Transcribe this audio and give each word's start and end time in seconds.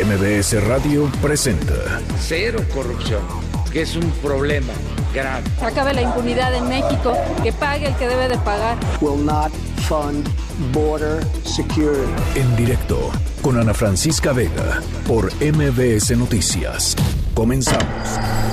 MBS 0.00 0.60
Radio 0.66 1.10
presenta 1.20 1.74
Cero 2.18 2.64
corrupción, 2.72 3.20
que 3.70 3.82
es 3.82 3.94
un 3.94 4.10
problema 4.22 4.72
grave. 5.14 5.44
Acabe 5.60 5.92
la 5.92 6.02
impunidad 6.02 6.54
en 6.54 6.66
México, 6.68 7.14
que 7.42 7.52
pague 7.52 7.88
el 7.88 7.96
que 7.96 8.08
debe 8.08 8.26
de 8.28 8.38
pagar. 8.38 8.78
Will 9.02 9.22
not 9.24 9.52
fund 9.86 10.26
border 10.72 11.22
security. 11.44 12.10
En 12.34 12.56
directo 12.56 13.10
con 13.42 13.60
Ana 13.60 13.74
Francisca 13.74 14.32
Vega 14.32 14.80
por 15.06 15.30
MBS 15.34 16.16
Noticias. 16.16 16.96
Comenzamos. 17.34 18.51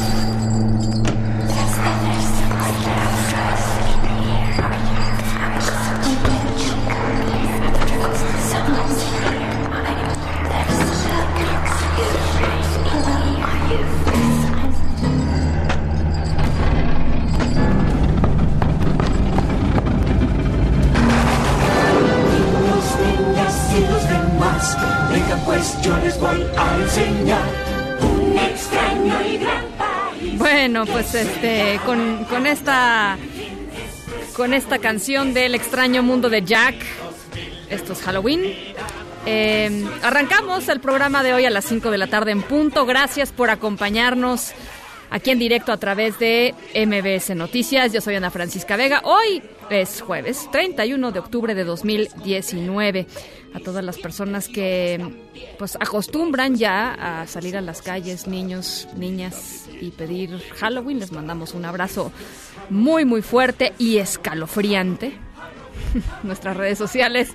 Bueno, 30.62 30.86
pues 30.86 31.16
este, 31.16 31.80
con, 31.86 32.26
con 32.26 32.46
esta 32.46 33.18
con 34.36 34.54
esta 34.54 34.78
canción 34.80 35.34
del 35.34 35.56
extraño 35.56 36.04
mundo 36.04 36.30
de 36.30 36.42
Jack, 36.44 36.76
esto 37.70 37.94
es 37.94 38.02
Halloween. 38.02 38.42
Eh, 39.26 39.86
arrancamos 40.04 40.68
el 40.68 40.82
programa 40.82 41.24
de 41.24 41.34
hoy 41.34 41.46
a 41.46 41.50
las 41.50 41.64
5 41.64 41.92
de 41.92 41.98
la 41.98 42.08
tarde 42.08 42.32
en 42.32 42.42
punto. 42.42 42.86
Gracias 42.86 43.32
por 43.32 43.50
acompañarnos 43.50 44.52
aquí 45.10 45.32
en 45.32 45.40
directo 45.40 45.72
a 45.72 45.78
través 45.78 46.20
de 46.20 46.54
MBS 46.76 47.36
Noticias. 47.36 47.94
Yo 47.94 48.02
soy 48.02 48.16
Ana 48.16 48.32
Francisca 48.32 48.76
Vega. 48.76 49.02
Hoy 49.04 49.42
es 49.70 50.02
jueves 50.02 50.50
31 50.52 51.12
de 51.12 51.20
octubre 51.20 51.56
de 51.56 51.64
2019. 51.64 53.08
A 53.54 53.60
todas 53.60 53.84
las 53.84 53.98
personas 53.98 54.48
que 54.48 55.00
pues 55.58 55.76
acostumbran 55.76 56.56
ya 56.56 57.22
a 57.22 57.28
salir 57.28 57.58
a 57.58 57.62
las 57.62 57.82
calles, 57.82 58.28
niños, 58.28 58.88
niñas 58.96 59.68
y 59.82 59.90
pedir 59.92 60.40
Halloween, 60.58 61.00
les 61.00 61.12
mandamos 61.12 61.54
un 61.54 61.66
abrazo 61.66 62.12
muy 62.70 63.06
muy 63.06 63.22
fuerte 63.22 63.74
y 63.80 63.98
escalofriante. 63.98 65.14
Nuestras 66.24 66.56
redes 66.56 66.78
sociales 66.78 67.34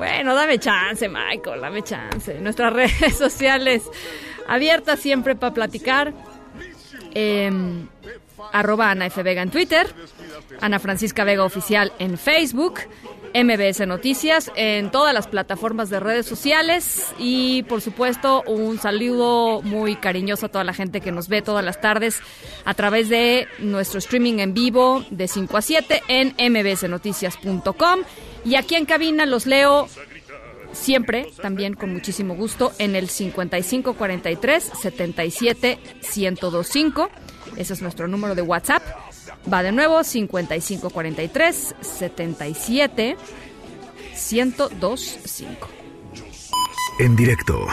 bueno, 0.00 0.34
dame 0.34 0.58
chance, 0.58 1.06
Michael, 1.10 1.60
dame 1.60 1.82
chance. 1.82 2.40
Nuestras 2.40 2.72
redes 3.00 3.18
sociales 3.18 3.82
abiertas 4.48 4.98
siempre 4.98 5.36
para 5.36 5.52
platicar. 5.52 6.14
Eh, 7.14 7.50
arroba 8.52 8.90
Ana 8.90 9.06
F. 9.06 9.22
Vega 9.22 9.42
en 9.42 9.50
Twitter, 9.50 9.86
Ana 10.60 10.78
Francisca 10.78 11.24
Vega 11.24 11.44
Oficial 11.44 11.92
en 11.98 12.18
Facebook, 12.18 12.80
MBS 13.34 13.86
Noticias 13.86 14.50
en 14.56 14.90
todas 14.90 15.14
las 15.14 15.28
plataformas 15.28 15.88
de 15.88 16.00
redes 16.00 16.26
sociales 16.26 17.06
y 17.18 17.62
por 17.64 17.80
supuesto 17.80 18.42
un 18.46 18.78
saludo 18.78 19.62
muy 19.62 19.96
cariñoso 19.96 20.46
a 20.46 20.48
toda 20.48 20.64
la 20.64 20.74
gente 20.74 21.00
que 21.00 21.12
nos 21.12 21.28
ve 21.28 21.40
todas 21.40 21.64
las 21.64 21.80
tardes 21.80 22.20
a 22.64 22.74
través 22.74 23.08
de 23.08 23.46
nuestro 23.60 23.98
streaming 23.98 24.40
en 24.40 24.52
vivo 24.52 25.04
de 25.10 25.28
5 25.28 25.56
a 25.56 25.62
7 25.62 26.02
en 26.08 26.34
mbsnoticias.com 26.52 28.00
y 28.44 28.56
aquí 28.56 28.74
en 28.74 28.86
cabina 28.86 29.26
los 29.26 29.46
leo 29.46 29.88
siempre, 30.72 31.30
también 31.40 31.74
con 31.74 31.92
muchísimo 31.92 32.34
gusto, 32.34 32.72
en 32.78 32.96
el 32.96 33.08
5543 33.08 34.70
77 34.80 35.78
1025. 36.16 37.10
Ese 37.56 37.72
es 37.72 37.82
nuestro 37.82 38.08
número 38.08 38.34
de 38.34 38.42
WhatsApp. 38.42 38.82
Va 39.52 39.62
de 39.62 39.72
nuevo, 39.72 40.04
5543 40.04 41.74
77 41.80 43.16
1025. 44.30 45.68
En 46.98 47.16
directo. 47.16 47.66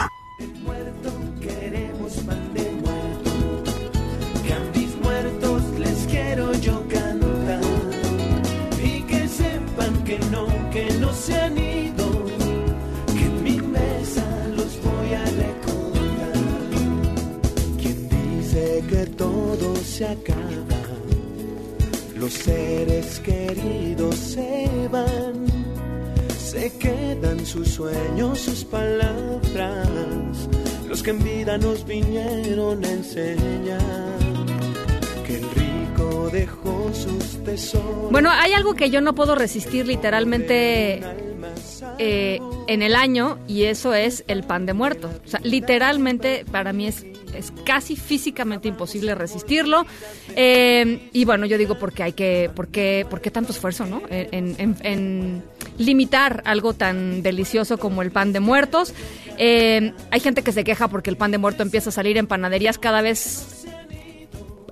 Queremos 1.40 2.12
pan 2.18 2.54
de 2.54 2.70
muerto, 2.70 3.62
que 4.46 4.52
a 4.52 4.60
mis 4.74 4.96
muertos 4.96 5.62
les 5.78 6.06
quiero 6.06 6.52
yo 6.54 6.86
cantar 6.88 7.60
y 8.82 9.02
que 9.02 9.28
sepan 9.28 10.04
que 10.04 10.18
no, 10.30 10.46
que 10.46 10.47
no 10.47 10.47
Que 18.58 19.06
todo 19.16 19.76
se 19.76 20.04
acaba, 20.04 20.80
los 22.16 22.32
seres 22.32 23.20
queridos 23.20 24.14
se 24.16 24.88
van. 24.90 25.46
Se 26.36 26.72
quedan 26.78 27.46
sus 27.46 27.68
sueños, 27.68 28.40
sus 28.40 28.64
palabras, 28.64 29.88
los 30.88 31.02
que 31.02 31.10
en 31.10 31.22
vida 31.22 31.56
nos 31.58 31.86
vinieron 31.86 32.84
a 32.84 32.90
enseñar. 32.90 34.18
Que 35.24 35.36
el 35.36 35.50
rico 35.50 36.30
dejó 36.32 36.90
sus 36.92 37.44
tesoros. 37.44 38.10
Bueno, 38.10 38.30
hay 38.30 38.54
algo 38.54 38.74
que 38.74 38.90
yo 38.90 39.00
no 39.00 39.14
puedo 39.14 39.34
resistir 39.34 39.86
literalmente 39.86 41.00
eh, 41.98 42.40
en 42.66 42.82
el 42.82 42.94
año 42.94 43.38
y 43.46 43.64
eso 43.64 43.94
es 43.94 44.24
el 44.26 44.42
pan 44.42 44.66
de 44.66 44.72
muerto. 44.72 45.10
O 45.24 45.28
sea, 45.28 45.40
literalmente 45.42 46.44
para 46.50 46.72
mí 46.72 46.86
es, 46.86 47.04
es 47.34 47.52
casi 47.64 47.96
físicamente 47.96 48.68
imposible 48.68 49.14
resistirlo. 49.14 49.86
Eh, 50.36 51.08
y 51.12 51.24
bueno, 51.24 51.46
yo 51.46 51.58
digo 51.58 51.78
porque 51.78 52.02
hay 52.02 52.12
que, 52.12 52.50
porque, 52.54 53.06
porque 53.08 53.30
tanto 53.30 53.52
esfuerzo, 53.52 53.86
¿no? 53.86 54.02
En, 54.10 55.42
limitar 55.78 56.42
algo 56.44 56.74
tan 56.74 57.22
delicioso 57.22 57.78
como 57.78 58.02
el 58.02 58.10
pan 58.10 58.32
de 58.32 58.40
muertos. 58.40 58.92
Eh, 59.36 59.92
hay 60.10 60.20
gente 60.20 60.42
que 60.42 60.50
se 60.50 60.64
queja 60.64 60.88
porque 60.88 61.10
el 61.10 61.16
pan 61.16 61.30
de 61.30 61.38
muerto 61.38 61.62
empieza 61.62 61.90
a 61.90 61.92
salir 61.92 62.16
en 62.18 62.26
panaderías 62.26 62.78
cada 62.78 63.00
vez 63.00 63.64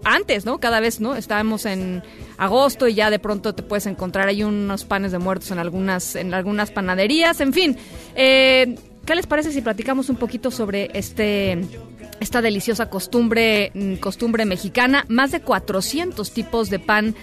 antes, 0.07 0.47
¿no? 0.47 0.59
Cada 0.59 0.81
vez, 0.81 1.01
¿no? 1.01 1.17
Estábamos 1.17 1.67
en 1.67 2.03
agosto 2.39 2.89
y 2.89 2.95
ya 2.95 3.11
de 3.11 3.19
pronto 3.19 3.55
te 3.55 3.63
puedes 3.63 3.87
encontrar 3.87 4.29
ahí 4.29 4.43
unos 4.43 4.85
panes 4.85 5.13
de 5.13 5.19
muertos 5.19 5.51
en 5.51 5.59
algunas, 5.59 6.17
en 6.17 6.33
algunas 6.33 6.71
panaderías, 6.71 7.41
en 7.41 7.53
fin. 7.53 7.77
Eh, 8.15 8.77
¿Qué 9.07 9.15
les 9.15 9.29
parece 9.29 9.53
si 9.53 9.61
platicamos 9.61 10.11
un 10.11 10.17
poquito 10.17 10.51
sobre 10.51 10.91
este 10.93 11.59
esta 12.19 12.43
deliciosa 12.43 12.91
costumbre, 12.91 13.71
mm, 13.73 13.95
costumbre 13.97 14.45
mexicana? 14.45 15.05
Más 15.09 15.31
de 15.31 15.41
400 15.41 16.33
tipos 16.33 16.71
de 16.71 16.81
pan 16.81 17.15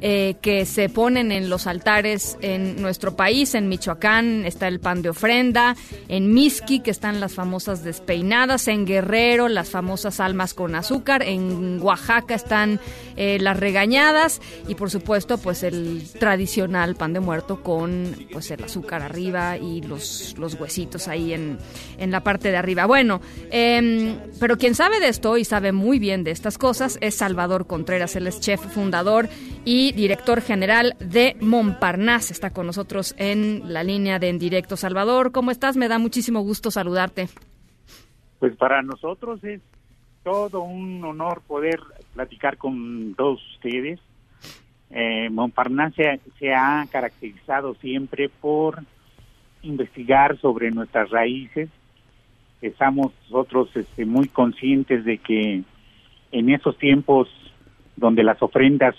eh, 0.00 0.36
que 0.40 0.66
se 0.66 0.88
ponen 0.88 1.32
en 1.32 1.48
los 1.48 1.66
altares 1.66 2.36
en 2.40 2.80
nuestro 2.82 3.16
país. 3.16 3.54
En 3.54 3.68
Michoacán 3.68 4.44
está 4.44 4.68
el 4.68 4.80
pan 4.80 5.02
de 5.02 5.10
ofrenda, 5.10 5.76
en 6.08 6.32
Mixqui, 6.32 6.80
que 6.80 6.90
están 6.90 7.20
las 7.20 7.34
famosas 7.34 7.82
despeinadas, 7.82 8.68
en 8.68 8.86
Guerrero 8.86 9.48
las 9.48 9.70
famosas 9.70 10.20
almas 10.20 10.54
con 10.54 10.74
azúcar, 10.74 11.22
en 11.22 11.80
Oaxaca 11.80 12.34
están 12.34 12.80
eh, 13.16 13.38
las 13.40 13.58
regañadas 13.58 14.40
y 14.68 14.74
por 14.74 14.90
supuesto 14.90 15.38
pues 15.38 15.62
el 15.62 16.02
tradicional 16.18 16.96
pan 16.96 17.12
de 17.12 17.20
muerto 17.20 17.62
con 17.62 18.14
pues 18.32 18.50
el 18.50 18.62
azúcar 18.62 19.02
arriba 19.02 19.56
y 19.56 19.80
los, 19.80 20.34
los 20.38 20.54
huesitos 20.54 21.08
ahí 21.08 21.32
en, 21.32 21.58
en 21.98 22.10
la 22.10 22.22
parte 22.22 22.50
de 22.50 22.56
arriba. 22.56 22.86
Bueno, 22.86 23.20
em, 23.50 24.18
pero 24.38 24.58
quien 24.58 24.74
sabe 24.74 25.00
de 25.00 25.08
esto 25.08 25.36
y 25.36 25.44
sabe 25.44 25.72
muy 25.72 25.98
bien 25.98 26.24
de 26.24 26.30
estas 26.30 26.58
cosas 26.58 26.98
es 27.00 27.14
Salvador 27.14 27.66
Contreras, 27.66 28.16
él 28.16 28.26
es 28.26 28.40
chef 28.40 28.60
fundador 28.60 29.28
y 29.64 29.85
director 29.92 30.40
general 30.40 30.94
de 30.98 31.36
Montparnasse. 31.40 32.32
Está 32.32 32.50
con 32.50 32.66
nosotros 32.66 33.14
en 33.18 33.72
la 33.72 33.84
línea 33.84 34.18
de 34.18 34.28
En 34.28 34.38
Directo. 34.38 34.76
Salvador, 34.76 35.32
¿cómo 35.32 35.50
estás? 35.50 35.76
Me 35.76 35.88
da 35.88 35.98
muchísimo 35.98 36.40
gusto 36.40 36.70
saludarte. 36.70 37.28
Pues 38.38 38.56
para 38.56 38.82
nosotros 38.82 39.42
es 39.44 39.60
todo 40.22 40.62
un 40.62 41.04
honor 41.04 41.42
poder 41.46 41.80
platicar 42.14 42.56
con 42.58 43.14
todos 43.16 43.40
ustedes. 43.54 44.00
Eh, 44.90 45.28
Montparnasse 45.30 46.20
se, 46.38 46.54
ha 46.54 46.84
caracterizado 46.90 47.74
siempre 47.76 48.28
por 48.28 48.82
investigar 49.62 50.38
sobre 50.38 50.70
nuestras 50.70 51.10
raíces. 51.10 51.68
Estamos 52.60 53.12
nosotros 53.30 53.68
este, 53.74 54.04
muy 54.04 54.28
conscientes 54.28 55.04
de 55.04 55.18
que 55.18 55.62
en 56.32 56.50
esos 56.50 56.76
tiempos 56.78 57.28
donde 57.96 58.22
las 58.22 58.40
ofrendas 58.42 58.94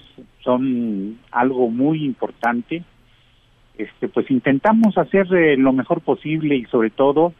son 0.48 1.20
algo 1.30 1.70
muy 1.70 2.06
importante, 2.06 2.82
este, 3.78 4.08
pues 4.08 4.32
intentamos 4.32 4.98
hacer 4.98 5.28
eh, 5.36 5.58
lo 5.58 5.74
mejor 5.74 6.00
posible 6.00 6.56
y 6.56 6.64
sobre 6.66 6.90
todo 6.90 7.34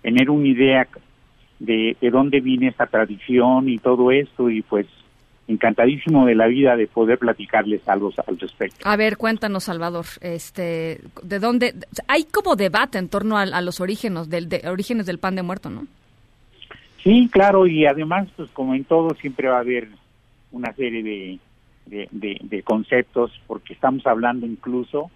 tener 0.00 0.30
una 0.30 0.48
idea 0.48 0.88
de, 1.58 1.98
de 2.00 2.10
dónde 2.10 2.40
viene 2.40 2.68
esta 2.68 2.86
tradición 2.86 3.68
y 3.68 3.76
todo 3.76 4.10
esto 4.10 4.48
y 4.48 4.62
pues 4.62 4.86
encantadísimo 5.48 6.24
de 6.24 6.34
la 6.34 6.46
vida 6.46 6.76
de 6.76 6.86
poder 6.86 7.18
platicarles 7.18 7.86
algo 7.86 8.10
al 8.26 8.38
respecto. 8.38 8.88
A 8.88 8.96
ver, 8.96 9.18
cuéntanos, 9.18 9.64
Salvador, 9.64 10.06
este, 10.22 11.00
¿de 11.22 11.38
dónde? 11.40 11.74
Hay 12.08 12.24
como 12.24 12.56
debate 12.56 12.96
en 12.96 13.10
torno 13.10 13.36
a, 13.36 13.60
los 13.60 13.80
orígenes 13.80 14.30
del, 14.30 14.48
de, 14.48 14.62
orígenes 14.66 15.04
del 15.04 15.18
pan 15.18 15.34
de 15.34 15.42
muerto, 15.42 15.68
¿no? 15.68 15.86
Sí, 17.02 17.28
claro, 17.30 17.66
y 17.66 17.84
además, 17.84 18.28
pues 18.34 18.48
como 18.52 18.74
en 18.74 18.84
todo, 18.84 19.10
siempre 19.20 19.48
va 19.48 19.58
a 19.58 19.60
haber 19.60 19.88
una 20.52 20.72
serie 20.72 21.02
de, 21.02 21.38
de, 21.90 22.62
conceptos, 22.64 23.32
porque 23.46 23.74
estamos 23.74 24.06
hablando 24.06 24.46
incluso 24.46 25.10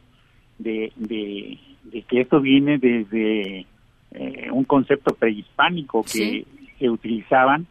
de, 0.58 0.92
de, 0.96 1.58
que 2.02 2.20
esto 2.20 2.40
viene 2.40 2.78
desde 2.78 3.66
eh, 4.12 4.50
un 4.52 4.64
concepto 4.64 5.14
prehispánico 5.14 6.02
que 6.02 6.44
se 6.78 6.90
utilizaban, 6.90 7.66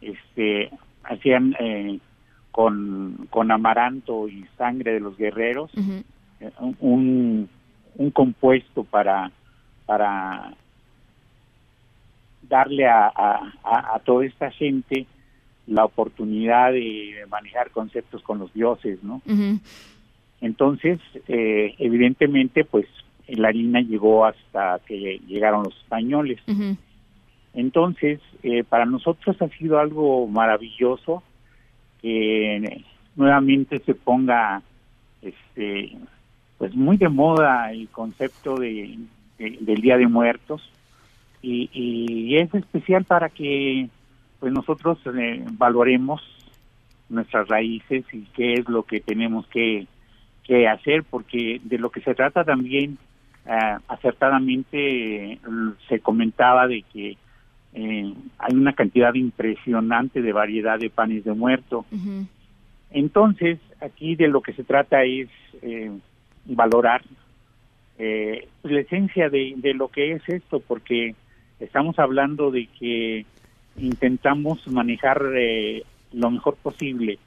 este, 0.00 0.70
hacían 1.04 1.56
eh, 1.58 1.98
con, 2.50 3.26
con 3.30 3.50
amaranto 3.50 4.28
y 4.28 4.44
sangre 4.56 4.94
de 4.94 5.00
los 5.00 5.16
guerreros 5.16 5.70
eh, 6.40 6.50
un, 6.80 7.48
un 7.96 8.10
compuesto 8.10 8.84
para 8.84 9.30
para 9.86 10.54
darle 12.48 12.86
a, 12.86 13.12
a, 13.64 13.98
toda 14.04 14.26
esta 14.26 14.50
gente 14.50 15.06
la 15.66 15.84
oportunidad 15.84 16.72
de 16.72 17.24
manejar 17.28 17.70
conceptos 17.70 18.22
con 18.22 18.38
los 18.38 18.52
dioses, 18.52 19.02
¿no? 19.02 19.22
Entonces, 20.40 20.98
eh, 21.28 21.74
evidentemente, 21.78 22.64
pues 22.64 22.86
la 23.28 23.48
harina 23.48 23.80
llegó 23.80 24.26
hasta 24.26 24.80
que 24.86 25.20
llegaron 25.26 25.64
los 25.64 25.76
españoles. 25.76 26.40
Entonces, 27.54 28.20
eh, 28.42 28.64
para 28.64 28.84
nosotros 28.84 29.40
ha 29.40 29.48
sido 29.48 29.78
algo 29.78 30.26
maravilloso 30.26 31.22
que 32.00 32.82
nuevamente 33.14 33.78
se 33.80 33.94
ponga, 33.94 34.62
este, 35.20 35.96
pues 36.58 36.74
muy 36.74 36.96
de 36.96 37.08
moda 37.08 37.70
el 37.72 37.88
concepto 37.88 38.58
de, 38.58 38.98
del 39.38 39.80
Día 39.80 39.96
de 39.96 40.08
Muertos 40.08 40.62
y, 41.42 41.70
y, 41.72 42.36
es 42.36 42.52
especial 42.54 43.04
para 43.04 43.28
que 43.28 43.88
pues 44.42 44.52
nosotros 44.52 44.98
eh, 45.06 45.44
valoremos 45.52 46.20
nuestras 47.08 47.46
raíces 47.46 48.04
y 48.12 48.22
qué 48.34 48.54
es 48.54 48.68
lo 48.68 48.82
que 48.82 48.98
tenemos 48.98 49.46
que, 49.46 49.86
que 50.42 50.66
hacer 50.66 51.04
porque 51.04 51.60
de 51.62 51.78
lo 51.78 51.90
que 51.90 52.00
se 52.00 52.12
trata 52.16 52.42
también 52.42 52.98
eh, 53.46 53.76
acertadamente 53.86 55.38
se 55.88 56.00
comentaba 56.00 56.66
de 56.66 56.82
que 56.92 57.16
eh, 57.74 58.14
hay 58.36 58.56
una 58.56 58.72
cantidad 58.72 59.14
impresionante 59.14 60.20
de 60.22 60.32
variedad 60.32 60.76
de 60.76 60.90
panes 60.90 61.22
de 61.22 61.34
muerto. 61.34 61.86
Entonces, 62.90 63.60
aquí 63.80 64.16
de 64.16 64.26
lo 64.26 64.40
que 64.40 64.54
se 64.54 64.64
trata 64.64 65.04
es 65.04 65.28
eh, 65.62 65.92
valorar 66.46 67.02
eh, 67.96 68.48
la 68.64 68.80
esencia 68.80 69.30
de, 69.30 69.54
de, 69.56 69.72
lo 69.72 69.86
que 69.86 70.14
es 70.14 70.28
esto, 70.28 70.58
porque 70.58 71.14
estamos 71.60 71.96
hablando 72.00 72.50
de 72.50 72.66
que 72.66 73.24
intentamos 73.76 74.66
manejar 74.68 75.22
lo 76.12 76.30
mejor 76.30 76.56
posible 76.56 77.18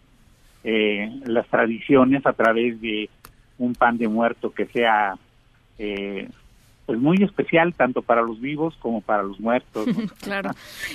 las 0.63 1.47
tradiciones 1.47 2.25
a 2.25 2.33
través 2.33 2.79
de 2.81 3.09
un 3.57 3.73
pan 3.73 3.97
de 3.97 4.07
muerto 4.07 4.51
que 4.51 4.65
sea 4.65 5.15
eh, 5.77 6.29
pues 6.85 6.99
muy 6.99 7.17
especial 7.23 7.73
tanto 7.73 8.01
para 8.01 8.21
los 8.21 8.39
vivos 8.39 8.75
como 8.79 9.01
para 9.01 9.23
los 9.23 9.39
muertos. 9.39 9.87
claro. 10.21 10.51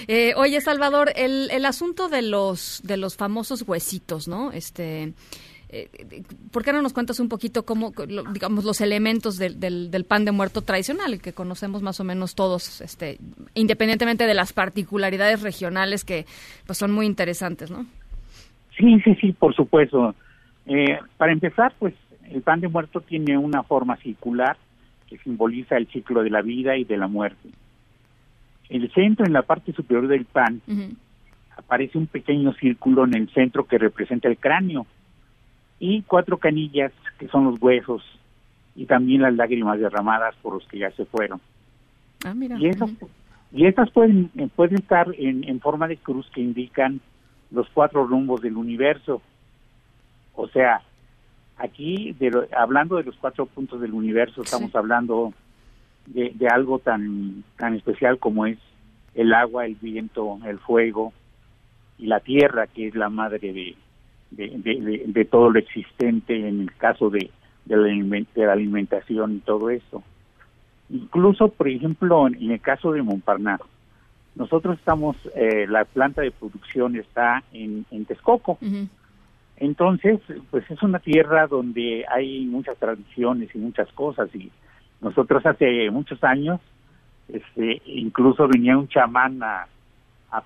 Eh, 0.06 0.34
oye, 0.36 0.60
Salvador, 0.60 1.12
el, 1.16 1.50
el 1.50 1.64
asunto 1.64 2.08
de 2.08 2.22
los 2.22 2.80
de 2.84 2.96
los 2.96 3.16
famosos 3.16 3.62
huesitos, 3.66 4.28
¿no? 4.28 4.52
Este 4.52 5.12
eh, 5.72 5.88
¿Por 6.50 6.64
qué 6.64 6.72
no 6.72 6.82
nos 6.82 6.92
cuentas 6.92 7.20
un 7.20 7.28
poquito 7.28 7.64
cómo, 7.64 7.92
digamos, 8.32 8.64
los 8.64 8.80
elementos 8.80 9.38
del, 9.38 9.60
del, 9.60 10.04
pan 10.04 10.24
de 10.24 10.32
muerto 10.32 10.62
tradicional, 10.62 11.20
que 11.20 11.32
conocemos 11.32 11.80
más 11.80 12.00
o 12.00 12.04
menos 12.04 12.34
todos, 12.34 12.80
este, 12.80 13.18
independientemente 13.54 14.26
de 14.26 14.34
las 14.34 14.52
particularidades 14.52 15.42
regionales 15.42 16.04
que 16.04 16.26
pues 16.66 16.76
son 16.76 16.90
muy 16.90 17.06
interesantes, 17.06 17.70
¿no? 17.70 17.86
Sí, 18.76 19.00
sí, 19.04 19.14
sí, 19.20 19.32
por 19.32 19.54
supuesto. 19.54 20.16
Eh, 20.66 20.98
para 21.16 21.30
empezar, 21.30 21.72
pues 21.78 21.94
el 22.30 22.42
pan 22.42 22.60
de 22.60 22.66
muerto 22.66 23.00
tiene 23.00 23.38
una 23.38 23.62
forma 23.62 23.96
circular 23.98 24.56
que 25.08 25.18
simboliza 25.18 25.76
el 25.76 25.86
ciclo 25.86 26.24
de 26.24 26.30
la 26.30 26.42
vida 26.42 26.76
y 26.76 26.82
de 26.82 26.96
la 26.96 27.06
muerte. 27.06 27.48
El 28.68 28.90
centro, 28.92 29.24
en 29.24 29.32
la 29.32 29.42
parte 29.42 29.72
superior 29.72 30.08
del 30.08 30.24
pan, 30.24 30.62
aparece 31.56 31.96
un 31.96 32.08
pequeño 32.08 32.52
círculo 32.54 33.04
en 33.04 33.14
el 33.14 33.28
centro 33.30 33.66
que 33.66 33.78
representa 33.78 34.26
el 34.26 34.36
cráneo 34.36 34.86
y 35.80 36.02
cuatro 36.02 36.38
canillas 36.38 36.92
que 37.18 37.26
son 37.26 37.44
los 37.44 37.60
huesos 37.60 38.04
y 38.76 38.86
también 38.86 39.22
las 39.22 39.34
lágrimas 39.34 39.80
derramadas 39.80 40.36
por 40.36 40.54
los 40.54 40.66
que 40.68 40.78
ya 40.78 40.92
se 40.92 41.04
fueron. 41.06 41.40
Ah, 42.24 42.34
mira. 42.34 42.56
Y, 42.58 42.68
esas, 42.68 42.90
y 43.50 43.66
estas 43.66 43.90
pueden, 43.90 44.30
pueden 44.54 44.76
estar 44.76 45.08
en, 45.18 45.42
en 45.48 45.60
forma 45.60 45.88
de 45.88 45.96
cruz 45.96 46.30
que 46.32 46.40
indican 46.40 47.00
los 47.50 47.68
cuatro 47.70 48.06
rumbos 48.06 48.40
del 48.42 48.56
universo. 48.56 49.20
O 50.34 50.46
sea, 50.48 50.82
Aquí, 51.60 52.16
hablando 52.56 52.96
de 52.96 53.02
los 53.02 53.16
cuatro 53.16 53.44
puntos 53.44 53.82
del 53.82 53.92
universo, 53.92 54.40
estamos 54.40 54.74
hablando 54.74 55.34
de, 56.06 56.32
algo 56.50 56.78
tan, 56.78 57.44
tan 57.58 57.74
especial 57.74 58.18
como 58.18 58.46
es 58.46 58.56
el 59.14 59.34
agua, 59.34 59.66
el 59.66 59.74
viento, 59.74 60.38
el 60.46 60.58
fuego 60.58 61.12
y 61.98 62.06
la 62.06 62.20
tierra, 62.20 62.66
que 62.66 62.88
es 62.88 62.94
la 62.94 63.10
madre 63.10 63.52
de, 63.52 63.76
de, 64.30 65.28
todo 65.30 65.50
lo 65.50 65.58
existente 65.58 66.48
en 66.48 66.62
el 66.62 66.72
caso 66.74 67.10
de, 67.10 67.30
de, 67.64 67.76
la, 67.76 68.52
alimentación 68.52 69.36
y 69.36 69.38
todo 69.40 69.70
eso. 69.70 70.02
Incluso, 70.88 71.48
por 71.48 71.68
ejemplo, 71.68 72.26
en, 72.26 72.50
el 72.50 72.60
caso 72.60 72.92
de 72.92 73.02
Montparnasse, 73.02 73.64
nosotros 74.34 74.78
estamos, 74.78 75.16
eh, 75.34 75.66
la 75.68 75.84
planta 75.84 76.22
de 76.22 76.30
producción 76.30 76.96
está 76.96 77.42
en, 77.52 77.84
en 77.90 78.04
Texcoco. 78.04 78.58
Entonces, 79.56 80.20
pues 80.50 80.68
es 80.70 80.82
una 80.82 80.98
tierra 81.00 81.46
donde 81.46 82.04
hay 82.10 82.46
muchas 82.46 82.78
tradiciones 82.78 83.54
y 83.54 83.58
muchas 83.58 83.92
cosas 83.92 84.34
y 84.34 84.50
nosotros 85.00 85.44
hace 85.44 85.90
muchos 85.90 86.22
años, 86.24 86.60
este, 87.28 87.82
incluso 87.86 88.46
venía 88.48 88.76
un 88.76 88.88
chamán 88.88 89.42
a, 89.42 89.66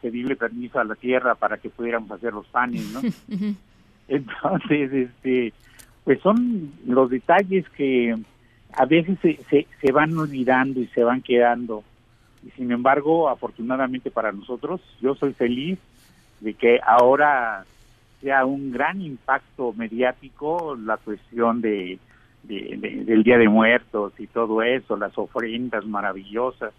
pedirle 0.00 0.34
permiso 0.34 0.80
a 0.80 0.84
la 0.84 0.94
tierra 0.94 1.34
para 1.34 1.58
que 1.58 1.68
pudiéramos 1.68 2.10
hacer 2.10 2.32
los 2.32 2.46
panes, 2.46 2.90
¿no? 2.92 3.00
Entonces, 4.08 4.92
este, 4.92 5.52
pues 6.04 6.20
son 6.20 6.72
los 6.86 7.10
detalles 7.10 7.68
que 7.70 8.16
a 8.72 8.84
veces 8.86 9.18
se, 9.20 9.66
se, 9.80 9.92
van 9.92 10.16
olvidando 10.16 10.80
y 10.80 10.86
se 10.88 11.04
van 11.04 11.22
quedando. 11.22 11.84
Y 12.44 12.50
sin 12.50 12.72
embargo, 12.72 13.28
afortunadamente 13.28 14.10
para 14.10 14.32
nosotros, 14.32 14.80
yo 15.00 15.14
soy 15.14 15.32
feliz 15.32 15.78
de 16.40 16.54
que 16.54 16.80
ahora 16.84 17.64
sea 18.20 18.44
un 18.44 18.70
gran 18.72 19.00
impacto 19.00 19.72
mediático 19.74 20.76
la 20.76 20.96
cuestión 20.96 21.60
de, 21.60 21.98
del 22.42 23.22
Día 23.22 23.38
de 23.38 23.48
Muertos 23.48 24.12
y 24.18 24.26
todo 24.26 24.62
eso, 24.62 24.96
las 24.96 25.16
ofrendas 25.16 25.86
maravillosas. 25.86 26.72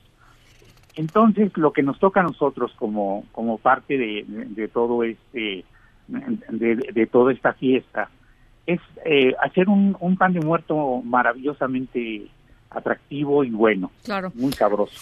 Entonces, 0.96 1.56
lo 1.58 1.74
que 1.74 1.84
nos 1.84 2.00
toca 2.00 2.22
a 2.22 2.24
nosotros 2.24 2.74
como, 2.78 3.26
como 3.32 3.58
parte 3.58 3.98
de, 3.98 4.68
todo 4.70 5.04
este, 5.04 5.66
de, 6.08 7.08
toda 7.12 7.34
esta 7.34 7.54
fiesta, 7.54 8.10
es 8.66 8.80
eh, 9.06 9.34
hacer 9.42 9.70
un, 9.70 9.96
un 10.00 10.18
pan 10.18 10.34
de 10.34 10.40
muerto 10.40 11.02
maravillosamente 11.04 12.28
atractivo 12.70 13.44
y 13.44 13.52
bueno, 13.52 13.92
claro. 14.04 14.32
muy 14.36 14.52
sabroso. 14.54 14.96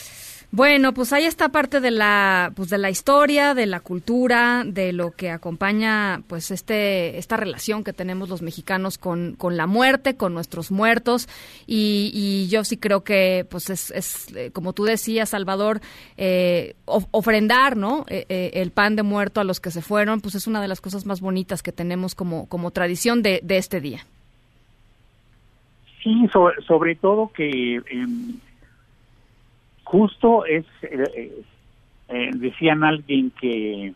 Bueno, 0.55 0.93
pues 0.93 1.11
ahí 1.13 1.25
está 1.25 1.49
parte 1.49 1.79
de 1.79 1.89
la, 1.89 2.51
pues 2.55 2.69
de 2.69 2.77
la 2.77 2.91
historia, 2.91 3.55
de 3.55 3.65
la 3.65 3.79
cultura, 3.79 4.61
de 4.63 4.93
lo 4.93 5.09
que 5.09 5.31
acompaña, 5.31 6.21
pues 6.27 6.51
este, 6.51 7.17
esta 7.17 7.37
relación 7.37 7.83
que 7.83 7.91
tenemos 7.91 8.29
los 8.29 8.43
mexicanos 8.43 8.99
con, 8.99 9.33
con 9.33 9.57
la 9.57 9.65
muerte, 9.65 10.15
con 10.15 10.35
nuestros 10.35 10.69
muertos, 10.69 11.27
y, 11.65 12.47
yo 12.51 12.63
sí 12.65 12.77
creo 12.77 13.03
que, 13.03 13.47
pues 13.49 13.71
es, 13.71 13.89
es 13.89 14.35
eh, 14.35 14.51
como 14.53 14.73
tú 14.73 14.83
decías, 14.83 15.29
Salvador, 15.29 15.81
eh, 16.17 16.75
ofrendar, 16.85 17.75
¿no? 17.75 18.05
Eh, 18.07 18.51
el 18.53 18.69
pan 18.69 18.95
de 18.95 19.01
muerto 19.01 19.41
a 19.41 19.43
los 19.43 19.59
que 19.59 19.71
se 19.71 19.81
fueron, 19.81 20.21
pues 20.21 20.35
es 20.35 20.45
una 20.45 20.61
de 20.61 20.67
las 20.67 20.81
cosas 20.81 21.07
más 21.07 21.19
bonitas 21.19 21.63
que 21.63 21.71
tenemos 21.71 22.13
como, 22.13 22.47
como 22.47 22.69
tradición 22.69 23.23
de, 23.23 23.39
de 23.41 23.57
este 23.57 23.81
día. 23.81 24.05
Sí, 26.03 26.27
sobre, 26.31 26.61
sobre 26.61 26.93
todo 26.93 27.31
que 27.33 27.77
em, 27.89 28.39
justo 29.93 30.43
es, 30.47 30.65
eh, 30.81 31.43
eh, 32.09 32.31
decían 32.33 32.83
alguien 32.83 33.29
que, 33.39 33.93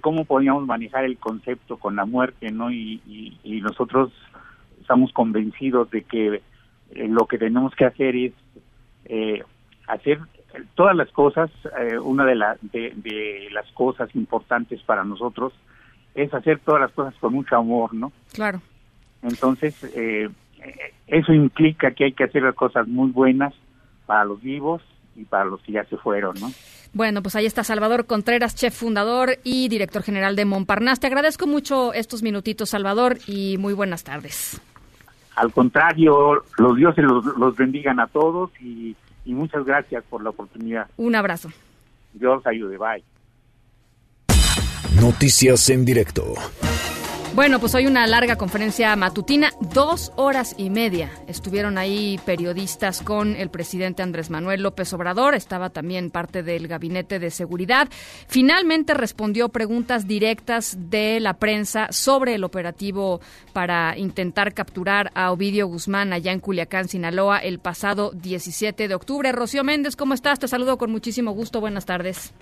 cómo 0.00 0.24
podíamos 0.24 0.66
manejar 0.66 1.04
el 1.04 1.16
concepto 1.16 1.76
con 1.76 1.94
la 1.94 2.04
muerte, 2.04 2.50
¿no? 2.50 2.72
Y, 2.72 3.00
nosotros 3.62 4.10
estamos 4.80 5.12
convencidos 5.12 5.90
de 5.90 6.02
que 6.02 6.26
eh, 6.90 7.08
lo 7.08 7.26
que 7.26 7.38
tenemos 7.38 7.72
que 7.76 7.84
hacer 7.84 8.16
es 8.16 8.32
hacer 9.86 10.18
todas 10.74 10.96
las 10.96 11.10
cosas, 11.12 11.50
una 12.02 12.24
de, 12.24 12.34
de, 12.72 13.48
las 13.52 13.70
cosas 13.72 14.12
importantes 14.16 14.82
para 14.82 15.04
nosotros 15.04 15.52
es 16.14 16.34
hacer 16.34 16.58
todas 16.58 16.80
las 16.80 16.92
cosas 16.92 17.14
con 17.20 17.32
mucho 17.32 17.56
amor, 17.56 17.94
¿no? 17.94 18.10
Claro. 18.32 18.60
Entonces, 19.22 19.84
eh, 19.94 20.28
eso 21.06 21.32
implica 21.32 21.92
que 21.92 22.06
hay 22.06 22.12
que 22.12 22.24
hacer 22.24 22.42
las 22.42 22.56
cosas 22.56 22.88
muy 22.88 23.10
buenas 23.10 23.54
para 24.06 24.24
los 24.24 24.42
vivos 24.42 24.82
y 25.18 25.24
para 25.24 25.44
los 25.44 25.60
que 25.60 25.72
ya 25.72 25.84
se 25.84 25.96
fueron, 25.96 26.38
¿no? 26.40 26.50
Bueno, 26.94 27.22
pues 27.22 27.36
ahí 27.36 27.44
está 27.44 27.64
Salvador 27.64 28.06
Contreras, 28.06 28.54
chef 28.54 28.74
fundador 28.74 29.38
y 29.44 29.68
director 29.68 30.02
general 30.02 30.36
de 30.36 30.44
Montparnasse. 30.44 31.00
Te 31.00 31.06
agradezco 31.08 31.46
mucho 31.46 31.92
estos 31.92 32.22
minutitos, 32.22 32.70
Salvador, 32.70 33.18
y 33.26 33.58
muy 33.58 33.74
buenas 33.74 34.04
tardes. 34.04 34.60
Al 35.36 35.52
contrario, 35.52 36.44
los 36.56 36.76
dioses 36.76 37.04
los, 37.04 37.24
los 37.36 37.56
bendigan 37.56 38.00
a 38.00 38.06
todos 38.06 38.50
y, 38.60 38.96
y 39.24 39.32
muchas 39.34 39.64
gracias 39.64 40.02
por 40.08 40.22
la 40.22 40.30
oportunidad. 40.30 40.86
Un 40.96 41.14
abrazo. 41.14 41.50
Dios 42.14 42.44
ayude, 42.46 42.78
bye. 42.78 43.04
Noticias 45.00 45.68
en 45.70 45.84
directo. 45.84 46.34
Bueno, 47.34 47.60
pues 47.60 47.74
hoy 47.74 47.86
una 47.86 48.06
larga 48.06 48.36
conferencia 48.36 48.96
matutina, 48.96 49.52
dos 49.60 50.12
horas 50.16 50.54
y 50.58 50.70
media. 50.70 51.10
Estuvieron 51.28 51.78
ahí 51.78 52.18
periodistas 52.24 53.00
con 53.00 53.36
el 53.36 53.50
presidente 53.50 54.02
Andrés 54.02 54.28
Manuel 54.28 54.62
López 54.62 54.92
Obrador, 54.92 55.34
estaba 55.34 55.70
también 55.70 56.10
parte 56.10 56.42
del 56.42 56.66
gabinete 56.66 57.18
de 57.18 57.30
seguridad. 57.30 57.88
Finalmente 58.26 58.94
respondió 58.94 59.50
preguntas 59.50 60.08
directas 60.08 60.76
de 60.90 61.20
la 61.20 61.34
prensa 61.34 61.88
sobre 61.90 62.34
el 62.34 62.44
operativo 62.44 63.20
para 63.52 63.96
intentar 63.96 64.52
capturar 64.54 65.12
a 65.14 65.30
Ovidio 65.30 65.68
Guzmán 65.68 66.12
allá 66.12 66.32
en 66.32 66.40
Culiacán, 66.40 66.88
Sinaloa, 66.88 67.38
el 67.38 67.60
pasado 67.60 68.10
17 68.14 68.88
de 68.88 68.94
octubre. 68.94 69.30
Rocío 69.32 69.62
Méndez, 69.62 69.96
¿cómo 69.96 70.14
estás? 70.14 70.38
Te 70.38 70.48
saludo 70.48 70.76
con 70.78 70.90
muchísimo 70.90 71.32
gusto. 71.32 71.60
Buenas 71.60 71.86
tardes. 71.86 72.32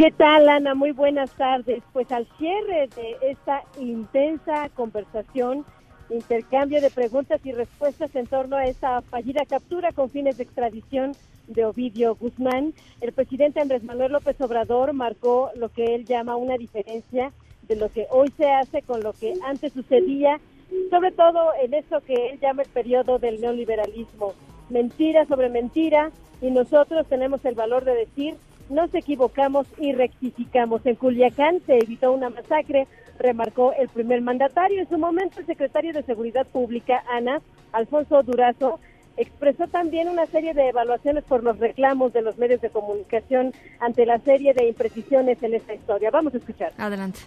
¿Qué 0.00 0.10
tal, 0.12 0.48
Ana? 0.48 0.74
Muy 0.74 0.92
buenas 0.92 1.30
tardes. 1.32 1.82
Pues 1.92 2.10
al 2.10 2.26
cierre 2.38 2.88
de 2.96 3.18
esta 3.20 3.64
intensa 3.78 4.70
conversación, 4.70 5.66
intercambio 6.08 6.80
de 6.80 6.88
preguntas 6.88 7.38
y 7.44 7.52
respuestas 7.52 8.16
en 8.16 8.26
torno 8.26 8.56
a 8.56 8.64
esa 8.64 9.02
fallida 9.02 9.44
captura 9.44 9.92
con 9.92 10.08
fines 10.08 10.38
de 10.38 10.44
extradición 10.44 11.12
de 11.48 11.66
Ovidio 11.66 12.14
Guzmán, 12.14 12.72
el 13.02 13.12
presidente 13.12 13.60
Andrés 13.60 13.84
Manuel 13.84 14.12
López 14.12 14.40
Obrador 14.40 14.94
marcó 14.94 15.50
lo 15.54 15.68
que 15.68 15.94
él 15.94 16.06
llama 16.06 16.36
una 16.36 16.56
diferencia 16.56 17.30
de 17.68 17.76
lo 17.76 17.90
que 17.90 18.06
hoy 18.08 18.32
se 18.38 18.50
hace 18.50 18.80
con 18.80 19.02
lo 19.02 19.12
que 19.12 19.34
antes 19.44 19.74
sucedía, 19.74 20.40
sobre 20.88 21.12
todo 21.12 21.50
en 21.62 21.74
eso 21.74 22.00
que 22.00 22.30
él 22.30 22.40
llama 22.40 22.62
el 22.62 22.70
periodo 22.70 23.18
del 23.18 23.38
neoliberalismo. 23.38 24.32
Mentira 24.70 25.26
sobre 25.26 25.50
mentira 25.50 26.10
y 26.40 26.50
nosotros 26.50 27.06
tenemos 27.06 27.44
el 27.44 27.54
valor 27.54 27.84
de 27.84 27.96
decir 27.96 28.36
nos 28.70 28.94
equivocamos 28.94 29.66
y 29.78 29.92
rectificamos. 29.92 30.84
En 30.86 30.94
Culiacán 30.96 31.60
se 31.66 31.78
evitó 31.78 32.12
una 32.12 32.30
masacre, 32.30 32.86
remarcó 33.18 33.72
el 33.72 33.88
primer 33.88 34.22
mandatario. 34.22 34.80
En 34.80 34.88
su 34.88 34.98
momento, 34.98 35.40
el 35.40 35.46
secretario 35.46 35.92
de 35.92 36.02
Seguridad 36.02 36.46
Pública, 36.46 37.02
Ana, 37.12 37.42
Alfonso 37.72 38.22
Durazo, 38.22 38.80
expresó 39.16 39.66
también 39.66 40.08
una 40.08 40.26
serie 40.26 40.54
de 40.54 40.68
evaluaciones 40.68 41.24
por 41.24 41.42
los 41.42 41.58
reclamos 41.58 42.12
de 42.12 42.22
los 42.22 42.38
medios 42.38 42.60
de 42.60 42.70
comunicación 42.70 43.52
ante 43.78 44.06
la 44.06 44.18
serie 44.18 44.54
de 44.54 44.68
imprecisiones 44.68 45.42
en 45.42 45.54
esta 45.54 45.74
historia. 45.74 46.10
Vamos 46.10 46.34
a 46.34 46.38
escuchar. 46.38 46.72
Adelante. 46.78 47.20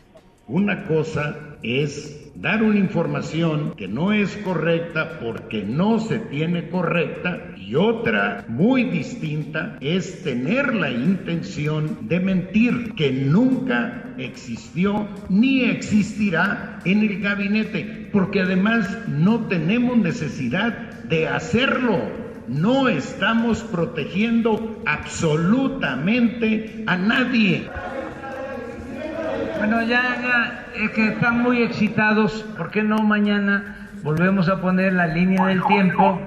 Una 0.47 0.83
cosa 0.87 1.37
es 1.63 2.31
dar 2.35 2.63
una 2.63 2.77
información 2.77 3.73
que 3.77 3.87
no 3.87 4.11
es 4.11 4.35
correcta 4.37 5.19
porque 5.21 5.63
no 5.63 5.99
se 5.99 6.19
tiene 6.19 6.67
correcta 6.67 7.53
y 7.55 7.75
otra 7.75 8.43
muy 8.49 8.83
distinta 8.83 9.77
es 9.79 10.21
tener 10.21 10.75
la 10.75 10.91
intención 10.91 12.09
de 12.09 12.19
mentir 12.19 12.93
que 12.95 13.13
nunca 13.13 14.13
existió 14.17 15.07
ni 15.29 15.63
existirá 15.63 16.79
en 16.83 16.99
el 16.99 17.21
gabinete 17.21 18.09
porque 18.11 18.41
además 18.41 19.07
no 19.07 19.47
tenemos 19.47 19.97
necesidad 19.97 20.73
de 21.05 21.29
hacerlo. 21.29 22.01
No 22.49 22.89
estamos 22.89 23.61
protegiendo 23.63 24.81
absolutamente 24.85 26.83
a 26.85 26.97
nadie. 26.97 27.69
Bueno, 29.57 29.81
ya, 29.83 30.01
ya, 30.21 30.65
es 30.83 30.91
que 30.91 31.07
están 31.07 31.41
muy 31.41 31.61
excitados. 31.63 32.43
¿Por 32.57 32.71
qué 32.71 32.83
no 32.83 32.97
mañana 32.97 33.89
volvemos 34.03 34.49
a 34.49 34.59
poner 34.59 34.93
la 34.93 35.07
línea 35.07 35.45
del 35.45 35.63
tiempo? 35.65 36.19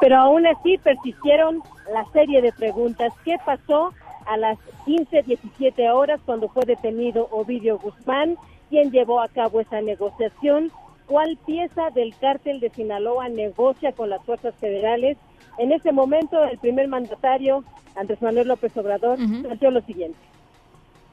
Pero 0.00 0.16
aún 0.16 0.46
así 0.46 0.78
persistieron 0.78 1.62
la 1.92 2.04
serie 2.12 2.40
de 2.40 2.52
preguntas. 2.52 3.12
¿Qué 3.24 3.36
pasó 3.44 3.92
a 4.26 4.36
las 4.36 4.58
15, 4.84 5.22
17 5.22 5.90
horas 5.90 6.20
cuando 6.24 6.48
fue 6.48 6.64
detenido 6.64 7.28
Ovidio 7.30 7.78
Guzmán? 7.78 8.36
¿Quién 8.70 8.90
llevó 8.90 9.20
a 9.20 9.28
cabo 9.28 9.60
esa 9.60 9.80
negociación? 9.80 10.70
¿Cuál 11.06 11.38
pieza 11.46 11.90
del 11.94 12.14
cártel 12.20 12.60
de 12.60 12.70
Sinaloa 12.70 13.28
negocia 13.28 13.92
con 13.92 14.10
las 14.10 14.24
fuerzas 14.24 14.54
federales? 14.56 15.16
En 15.58 15.72
ese 15.72 15.92
momento, 15.92 16.42
el 16.44 16.58
primer 16.58 16.86
mandatario, 16.88 17.64
Andrés 17.96 18.22
Manuel 18.22 18.48
López 18.48 18.76
Obrador, 18.76 19.18
planteó 19.42 19.70
lo 19.70 19.80
siguiente 19.82 20.27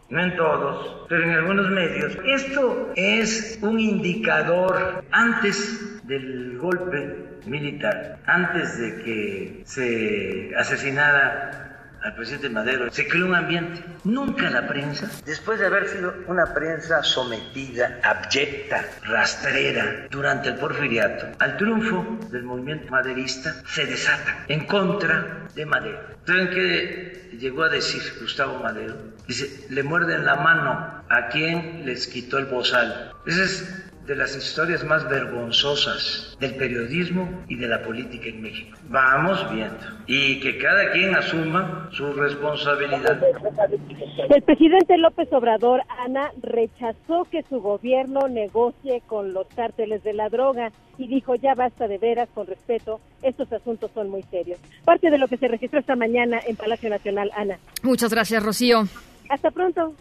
no 0.09 0.24
en 0.24 0.35
todos, 0.35 1.05
pero 1.09 1.24
en 1.24 1.31
algunos 1.31 1.69
medios. 1.71 2.17
Esto 2.25 2.91
es 2.95 3.57
un 3.62 3.79
indicador 3.79 5.03
antes 5.12 6.05
del 6.07 6.57
golpe 6.57 7.25
militar, 7.45 8.19
antes 8.25 8.77
de 8.79 9.03
que 9.03 9.62
se 9.65 10.51
asesinara 10.57 11.64
al 12.05 12.13
presidente 12.13 12.50
Madero, 12.50 12.91
se 12.91 13.07
creó 13.07 13.25
un 13.25 13.33
ambiente. 13.33 13.83
Nunca 14.03 14.50
la 14.51 14.67
prensa, 14.67 15.09
después 15.25 15.59
de 15.59 15.65
haber 15.65 15.88
sido 15.88 16.13
una 16.27 16.53
prensa 16.53 17.01
sometida, 17.01 18.00
abyecta, 18.03 18.85
rastrera 19.03 20.05
durante 20.12 20.50
el 20.50 20.55
porfiriato, 20.55 21.25
al 21.39 21.57
triunfo 21.57 22.05
del 22.29 22.43
movimiento 22.43 22.91
maderista, 22.91 23.55
se 23.67 23.88
desata 23.88 24.45
en 24.47 24.67
contra 24.67 25.47
de 25.55 25.65
Madero. 25.65 26.00
¿Saben 26.27 26.50
qué 26.51 27.29
llegó 27.39 27.63
a 27.63 27.69
decir 27.69 28.01
Gustavo 28.21 28.59
Madero? 28.62 28.95
Dice, 29.27 29.65
le 29.69 29.81
muerden 29.81 30.25
la 30.25 30.35
mano 30.35 31.03
a 31.09 31.27
quien 31.29 31.88
les 31.88 32.05
quitó 32.05 32.38
el 32.38 32.45
bozal. 32.45 33.13
Esa 33.25 33.43
es 33.43 33.85
de 34.05 34.15
las 34.15 34.35
historias 34.35 34.83
más 34.83 35.07
vergonzosas 35.09 36.38
del 36.39 36.55
periodismo 36.55 37.43
y 37.47 37.55
de 37.55 37.67
la 37.67 37.81
política 37.81 38.27
en 38.27 38.41
México. 38.41 38.77
Vamos 38.89 39.39
viendo. 39.51 39.77
Y 40.07 40.39
que 40.39 40.57
cada 40.57 40.91
quien 40.91 41.15
asuma 41.15 41.89
su 41.91 42.13
responsabilidad. 42.13 43.21
El 44.29 44.41
presidente 44.43 44.97
López 44.97 45.31
Obrador, 45.33 45.81
Ana, 46.05 46.31
rechazó 46.41 47.25
que 47.31 47.43
su 47.50 47.59
gobierno 47.59 48.27
negocie 48.27 49.01
con 49.07 49.33
los 49.33 49.47
cárteles 49.55 50.03
de 50.03 50.13
la 50.13 50.29
droga 50.29 50.71
y 50.97 51.07
dijo 51.07 51.35
ya 51.35 51.55
basta 51.55 51.88
de 51.88 51.97
veras, 51.97 52.29
con 52.33 52.47
respeto, 52.47 53.00
estos 53.21 53.51
asuntos 53.51 53.91
son 53.93 54.09
muy 54.09 54.24
serios. 54.24 54.59
Parte 54.85 55.09
de 55.09 55.17
lo 55.17 55.27
que 55.27 55.38
se 55.38 55.47
registró 55.47 55.79
esta 55.79 55.95
mañana 55.95 56.39
en 56.45 56.55
Palacio 56.55 56.89
Nacional, 56.89 57.31
Ana. 57.35 57.57
Muchas 57.83 58.12
gracias, 58.12 58.43
Rocío. 58.43 58.83
Hasta 59.29 59.51
pronto. 59.51 59.93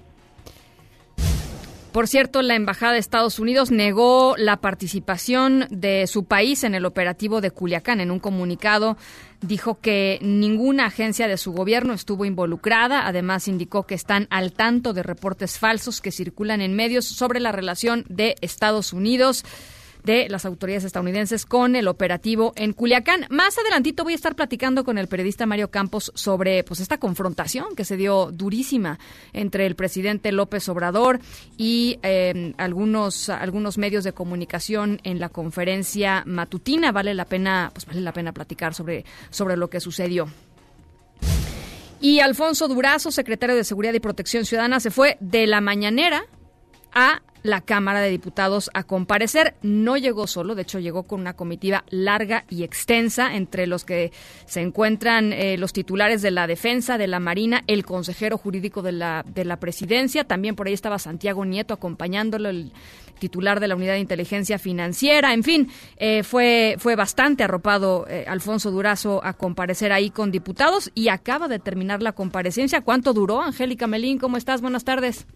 Por 1.94 2.08
cierto, 2.08 2.42
la 2.42 2.56
Embajada 2.56 2.94
de 2.94 2.98
Estados 2.98 3.38
Unidos 3.38 3.70
negó 3.70 4.34
la 4.36 4.56
participación 4.56 5.68
de 5.70 6.08
su 6.08 6.24
país 6.24 6.64
en 6.64 6.74
el 6.74 6.86
operativo 6.86 7.40
de 7.40 7.52
Culiacán. 7.52 8.00
En 8.00 8.10
un 8.10 8.18
comunicado 8.18 8.96
dijo 9.42 9.78
que 9.78 10.18
ninguna 10.20 10.86
agencia 10.86 11.28
de 11.28 11.36
su 11.36 11.52
gobierno 11.52 11.92
estuvo 11.92 12.24
involucrada. 12.24 13.06
Además, 13.06 13.46
indicó 13.46 13.84
que 13.84 13.94
están 13.94 14.26
al 14.30 14.52
tanto 14.52 14.92
de 14.92 15.04
reportes 15.04 15.56
falsos 15.56 16.00
que 16.00 16.10
circulan 16.10 16.62
en 16.62 16.74
medios 16.74 17.04
sobre 17.04 17.38
la 17.38 17.52
relación 17.52 18.04
de 18.08 18.34
Estados 18.40 18.92
Unidos 18.92 19.44
de 20.04 20.28
las 20.28 20.44
autoridades 20.44 20.84
estadounidenses 20.84 21.46
con 21.46 21.76
el 21.76 21.88
operativo 21.88 22.52
en 22.56 22.73
Culiacán. 22.73 23.26
Más 23.30 23.58
adelantito 23.58 24.04
voy 24.04 24.12
a 24.12 24.16
estar 24.16 24.37
platicando 24.37 24.84
con 24.84 24.99
el 24.99 25.08
periodista 25.08 25.46
Mario 25.46 25.70
Campos 25.70 26.12
sobre 26.14 26.62
pues 26.62 26.80
esta 26.80 26.99
confrontación 26.99 27.75
que 27.75 27.84
se 27.84 27.96
dio 27.96 28.30
durísima 28.30 28.99
entre 29.32 29.66
el 29.66 29.75
presidente 29.75 30.30
López 30.30 30.68
Obrador 30.68 31.20
y 31.56 31.99
eh, 32.02 32.54
algunos 32.58 33.28
algunos 33.30 33.78
medios 33.78 34.04
de 34.04 34.12
comunicación 34.12 35.00
en 35.04 35.18
la 35.18 35.30
conferencia 35.30 36.23
matutina. 36.26 36.92
Vale 36.92 37.14
la 37.14 37.25
pena 37.25 37.70
pues 37.73 37.87
vale 37.87 38.00
la 38.00 38.12
pena 38.12 38.32
platicar 38.32 38.75
sobre 38.75 39.04
sobre 39.30 39.56
lo 39.56 39.68
que 39.70 39.80
sucedió. 39.80 40.28
Y 42.00 42.20
Alfonso 42.20 42.68
Durazo, 42.68 43.11
secretario 43.11 43.56
de 43.56 43.64
Seguridad 43.64 43.94
y 43.94 44.00
Protección 44.00 44.44
Ciudadana, 44.44 44.78
se 44.78 44.90
fue 44.90 45.16
de 45.20 45.46
la 45.46 45.62
mañanera 45.62 46.26
a 46.94 47.22
la 47.44 47.60
Cámara 47.60 48.00
de 48.00 48.10
Diputados 48.10 48.70
a 48.74 48.82
comparecer. 48.82 49.54
No 49.62 49.96
llegó 49.96 50.26
solo, 50.26 50.54
de 50.54 50.62
hecho 50.62 50.80
llegó 50.80 51.04
con 51.04 51.20
una 51.20 51.34
comitiva 51.34 51.84
larga 51.90 52.44
y 52.48 52.64
extensa, 52.64 53.34
entre 53.36 53.66
los 53.66 53.84
que 53.84 54.12
se 54.46 54.62
encuentran 54.62 55.32
eh, 55.32 55.58
los 55.58 55.72
titulares 55.72 56.22
de 56.22 56.30
la 56.30 56.46
Defensa, 56.46 56.98
de 56.98 57.06
la 57.06 57.20
Marina, 57.20 57.62
el 57.66 57.84
consejero 57.84 58.38
jurídico 58.38 58.80
de 58.80 58.92
la, 58.92 59.24
de 59.28 59.44
la 59.44 59.60
Presidencia, 59.60 60.24
también 60.24 60.56
por 60.56 60.66
ahí 60.66 60.72
estaba 60.72 60.98
Santiago 60.98 61.44
Nieto 61.44 61.74
acompañándolo, 61.74 62.48
el 62.48 62.72
titular 63.18 63.60
de 63.60 63.68
la 63.68 63.76
Unidad 63.76 63.92
de 63.92 64.00
Inteligencia 64.00 64.58
Financiera, 64.58 65.34
en 65.34 65.42
fin, 65.42 65.68
eh, 65.98 66.22
fue, 66.22 66.76
fue 66.78 66.96
bastante 66.96 67.44
arropado 67.44 68.06
eh, 68.08 68.24
Alfonso 68.26 68.70
Durazo 68.70 69.22
a 69.22 69.34
comparecer 69.34 69.92
ahí 69.92 70.08
con 70.08 70.30
diputados 70.30 70.90
y 70.94 71.08
acaba 71.08 71.46
de 71.46 71.58
terminar 71.58 72.02
la 72.02 72.12
comparecencia. 72.12 72.80
¿Cuánto 72.80 73.12
duró, 73.12 73.42
Angélica 73.42 73.86
Melín? 73.86 74.18
¿Cómo 74.18 74.38
estás? 74.38 74.62
Buenas 74.62 74.84
tardes. 74.84 75.26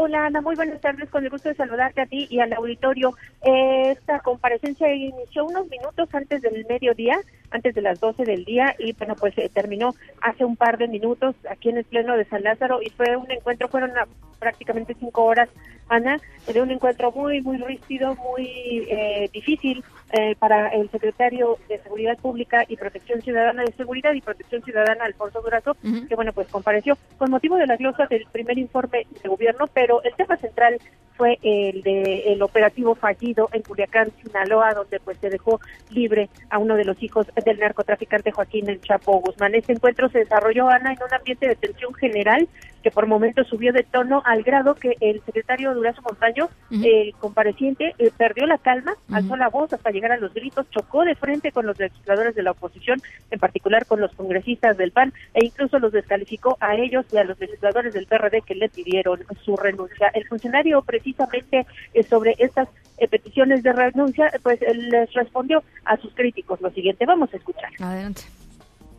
Hola 0.00 0.26
Ana, 0.26 0.40
muy 0.40 0.54
buenas 0.54 0.80
tardes, 0.80 1.10
con 1.10 1.24
el 1.24 1.30
gusto 1.30 1.48
de 1.48 1.56
saludarte 1.56 2.00
a 2.02 2.06
ti 2.06 2.28
y 2.30 2.38
al 2.38 2.52
auditorio. 2.52 3.14
Esta 3.42 4.20
comparecencia 4.20 4.94
inició 4.94 5.44
unos 5.44 5.66
minutos 5.68 6.08
antes 6.14 6.40
del 6.40 6.64
mediodía, 6.68 7.18
antes 7.50 7.74
de 7.74 7.82
las 7.82 7.98
12 7.98 8.24
del 8.24 8.44
día 8.44 8.76
y 8.78 8.92
bueno, 8.92 9.16
pues 9.16 9.36
eh, 9.38 9.50
terminó 9.52 9.96
hace 10.22 10.44
un 10.44 10.54
par 10.54 10.78
de 10.78 10.86
minutos 10.86 11.34
aquí 11.50 11.70
en 11.70 11.78
el 11.78 11.84
Pleno 11.84 12.16
de 12.16 12.26
San 12.26 12.44
Lázaro 12.44 12.80
y 12.80 12.90
fue 12.90 13.16
un 13.16 13.28
encuentro, 13.28 13.66
fueron 13.66 13.90
a- 13.98 14.06
prácticamente 14.38 14.94
cinco 15.00 15.24
horas, 15.24 15.48
Ana, 15.88 16.20
de 16.46 16.62
un 16.62 16.70
encuentro 16.70 17.10
muy, 17.10 17.40
muy 17.40 17.56
rígido, 17.56 18.14
muy 18.14 18.86
eh, 18.88 19.28
difícil 19.32 19.82
eh, 20.12 20.36
para 20.38 20.68
el 20.68 20.90
secretario 20.90 21.58
de 21.68 21.78
Seguridad 21.80 22.16
Pública 22.18 22.64
y 22.66 22.76
Protección 22.76 23.20
Ciudadana 23.20 23.62
de 23.62 23.72
Seguridad 23.72 24.14
y 24.14 24.20
Protección 24.20 24.62
Ciudadana, 24.62 25.04
Alfonso 25.04 25.42
Durazo, 25.42 25.76
que 26.08 26.14
bueno, 26.14 26.32
pues 26.32 26.48
compareció 26.48 26.96
con 27.18 27.30
motivo 27.30 27.56
de 27.56 27.66
la 27.66 27.76
glosa 27.76 28.06
del 28.06 28.26
primer 28.32 28.58
informe 28.58 29.06
de 29.22 29.28
gobierno, 29.28 29.66
pero 29.72 30.02
el 30.02 30.14
tema 30.14 30.36
central 30.36 30.78
fue 31.18 31.38
el 31.42 31.82
de 31.82 32.32
el 32.32 32.40
operativo 32.42 32.94
fallido 32.94 33.50
en 33.52 33.62
Culiacán, 33.62 34.10
Sinaloa, 34.22 34.72
donde 34.72 35.00
pues 35.00 35.18
se 35.18 35.28
dejó 35.28 35.60
libre 35.90 36.30
a 36.48 36.58
uno 36.58 36.76
de 36.76 36.84
los 36.84 37.02
hijos 37.02 37.26
del 37.44 37.58
narcotraficante 37.58 38.30
Joaquín 38.30 38.70
El 38.70 38.80
Chapo 38.80 39.20
Guzmán. 39.20 39.54
Este 39.54 39.72
encuentro 39.72 40.08
se 40.08 40.20
desarrolló, 40.20 40.68
Ana, 40.68 40.92
en 40.92 41.02
un 41.02 41.12
ambiente 41.12 41.48
de 41.48 41.56
tensión 41.56 41.92
general 41.94 42.48
que 42.82 42.90
por 42.90 43.06
momentos 43.06 43.46
subió 43.48 43.72
de 43.72 43.82
tono 43.82 44.22
al 44.24 44.42
grado 44.42 44.74
que 44.74 44.96
el 45.00 45.22
secretario 45.24 45.74
Durazo 45.74 46.02
Montaño, 46.02 46.48
el 46.70 47.14
compareciente, 47.18 47.94
eh, 47.98 48.10
perdió 48.16 48.46
la 48.46 48.58
calma, 48.58 48.94
alzó 49.12 49.36
la 49.36 49.48
voz 49.48 49.72
hasta 49.72 49.90
llegar 49.90 50.12
a 50.12 50.16
los 50.16 50.32
gritos, 50.34 50.68
chocó 50.70 51.04
de 51.04 51.14
frente 51.14 51.52
con 51.52 51.66
los 51.66 51.78
legisladores 51.78 52.34
de 52.34 52.42
la 52.42 52.52
oposición, 52.52 53.00
en 53.30 53.38
particular 53.38 53.86
con 53.86 54.00
los 54.00 54.14
congresistas 54.14 54.76
del 54.76 54.92
PAN, 54.92 55.12
e 55.34 55.44
incluso 55.44 55.78
los 55.78 55.92
descalificó 55.92 56.56
a 56.60 56.76
ellos 56.76 57.06
y 57.12 57.16
a 57.16 57.24
los 57.24 57.38
legisladores 57.38 57.94
del 57.94 58.06
PRD 58.06 58.42
que 58.42 58.54
le 58.54 58.68
pidieron 58.68 59.24
su 59.44 59.56
renuncia. 59.56 60.08
El 60.14 60.26
funcionario 60.26 60.82
precisamente 60.82 61.66
eh, 61.94 62.02
sobre 62.02 62.34
estas 62.38 62.68
eh, 62.98 63.08
peticiones 63.08 63.62
de 63.62 63.72
renuncia, 63.72 64.30
pues 64.42 64.60
él 64.62 64.88
les 64.90 65.12
respondió 65.12 65.62
a 65.84 65.96
sus 65.96 66.14
críticos 66.14 66.60
lo 66.60 66.70
siguiente. 66.70 67.06
Vamos 67.06 67.32
a 67.32 67.36
escuchar. 67.36 67.70
Adelante. 67.80 68.22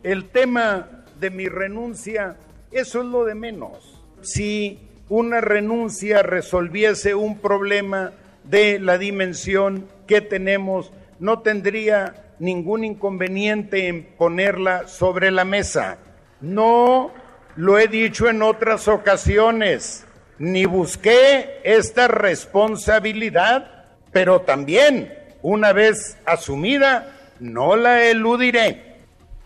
El 0.02 0.24
tema 0.30 0.88
de 1.18 1.30
mi 1.30 1.46
renuncia, 1.48 2.36
eso 2.72 3.00
es 3.00 3.06
lo 3.06 3.24
de 3.24 3.34
menos. 3.34 4.02
Si 4.22 4.78
una 5.08 5.40
renuncia 5.40 6.22
resolviese 6.22 7.14
un 7.14 7.38
problema 7.38 8.12
de 8.44 8.78
la 8.78 8.98
dimensión 8.98 9.86
que 10.06 10.20
tenemos, 10.20 10.92
no 11.18 11.40
tendría 11.40 12.34
ningún 12.38 12.84
inconveniente 12.84 13.88
en 13.88 14.04
ponerla 14.16 14.88
sobre 14.88 15.30
la 15.30 15.44
mesa. 15.44 15.98
No 16.40 17.12
lo 17.56 17.78
he 17.78 17.88
dicho 17.88 18.28
en 18.28 18.42
otras 18.42 18.88
ocasiones, 18.88 20.06
ni 20.38 20.64
busqué 20.64 21.60
esta 21.64 22.08
responsabilidad, 22.08 23.88
pero 24.12 24.40
también, 24.42 25.12
una 25.42 25.72
vez 25.72 26.16
asumida, 26.24 27.16
no 27.40 27.76
la 27.76 28.04
eludiré. 28.04 28.89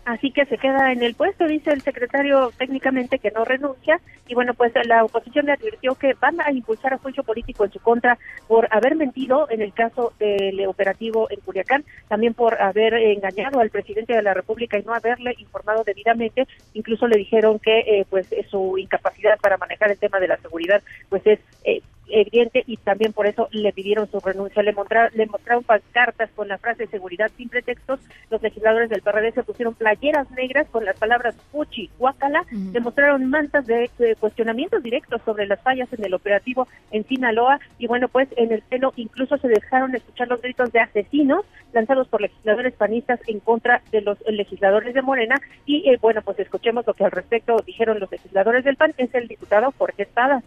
Así 0.05 0.31
que 0.31 0.45
se 0.45 0.59
queda 0.59 0.91
en 0.91 1.01
el 1.01 1.15
puesto, 1.15 1.47
dice 1.47 1.71
el 1.71 1.81
secretario 1.81 2.51
técnicamente 2.59 3.17
que 3.17 3.31
no 3.31 3.43
renuncia. 3.43 3.99
Y 4.27 4.35
bueno, 4.35 4.53
pues 4.53 4.71
la 4.85 5.03
oposición 5.03 5.47
le 5.47 5.53
advirtió 5.53 5.95
que 5.95 6.13
van 6.13 6.39
a 6.41 6.51
impulsar 6.51 6.93
a 6.93 6.99
juicio 6.99 7.23
político 7.23 7.65
en 7.65 7.71
su 7.71 7.79
contra 7.79 8.19
por 8.47 8.67
haber 8.69 8.95
mentido 8.95 9.47
en 9.49 9.63
el 9.63 9.73
caso 9.73 10.13
del 10.19 10.63
operativo 10.67 11.27
en 11.31 11.39
Culiacán, 11.39 11.83
también 12.07 12.35
por 12.35 12.61
haber 12.61 12.93
engañado 12.93 13.59
al 13.59 13.71
presidente 13.71 14.13
de 14.13 14.21
la 14.21 14.35
República 14.35 14.77
y 14.77 14.83
no 14.83 14.93
haberle 14.93 15.33
informado 15.39 15.83
debidamente. 15.83 16.47
Incluso 16.75 17.07
le 17.07 17.17
dijeron 17.17 17.57
que 17.57 17.79
eh, 17.79 18.05
pues 18.07 18.27
su 18.51 18.77
incapacidad 18.77 19.39
para 19.39 19.57
manejar 19.57 19.91
el 19.91 19.97
tema 19.97 20.19
de 20.19 20.27
la 20.27 20.37
seguridad 20.37 20.83
pues 21.09 21.25
es 21.25 21.39
eh, 21.63 21.81
evidente 22.09 22.63
y 22.67 22.77
también 22.77 23.13
por 23.13 23.27
eso 23.27 23.47
le 23.51 23.73
pidieron 23.73 24.09
su 24.09 24.19
renuncia. 24.19 24.63
Le, 24.63 24.73
le 25.13 25.25
mostraron 25.25 25.63
pancartas 25.63 26.29
con 26.31 26.47
la 26.47 26.57
frase 26.57 26.87
seguridad 26.87 27.31
sin 27.37 27.49
pretextos. 27.49 27.99
Los 28.29 28.41
legisladores 28.41 28.89
del 28.89 29.01
PRD 29.01 29.31
se 29.31 29.43
pusieron 29.43 29.75
playeras 29.75 30.29
negras 30.31 30.67
con 30.69 30.85
las 30.85 30.97
palabras 30.97 31.35
fuchi, 31.51 31.89
guacala. 31.97 32.45
Le 32.51 32.79
mostraron 32.79 33.29
mantas 33.29 33.65
de, 33.65 33.89
de 33.97 34.15
cuestionamientos 34.15 34.81
directos 34.83 35.21
sobre 35.23 35.47
las 35.47 35.61
fallas 35.61 35.91
en 35.93 36.03
el 36.03 36.13
operativo 36.13 36.67
en 36.91 37.05
Sinaloa. 37.07 37.59
Y 37.77 37.87
bueno, 37.87 38.07
pues 38.07 38.29
en 38.37 38.51
el 38.51 38.61
pleno 38.61 38.93
incluso 38.95 39.37
se 39.37 39.47
dejaron 39.47 39.95
escuchar 39.95 40.27
los 40.27 40.41
gritos 40.41 40.71
de 40.71 40.79
asesinos 40.79 41.45
lanzados 41.73 42.07
por 42.07 42.21
legisladores 42.21 42.73
panistas 42.73 43.19
en 43.27 43.39
contra 43.39 43.81
de 43.91 44.01
los 44.01 44.17
legisladores 44.27 44.93
de 44.93 45.01
Morena. 45.01 45.35
Y 45.65 45.89
eh, 45.89 45.97
bueno, 46.01 46.21
pues 46.21 46.39
escuchemos 46.39 46.87
lo 46.87 46.93
que 46.93 47.05
al 47.05 47.11
respecto 47.11 47.57
dijeron 47.65 47.99
los 47.99 48.11
legisladores 48.11 48.63
del 48.63 48.77
PAN. 48.77 48.93
Es 48.97 49.13
el 49.13 49.27
diputado 49.27 49.73
Jorge 49.77 50.03
Espada. 50.03 50.41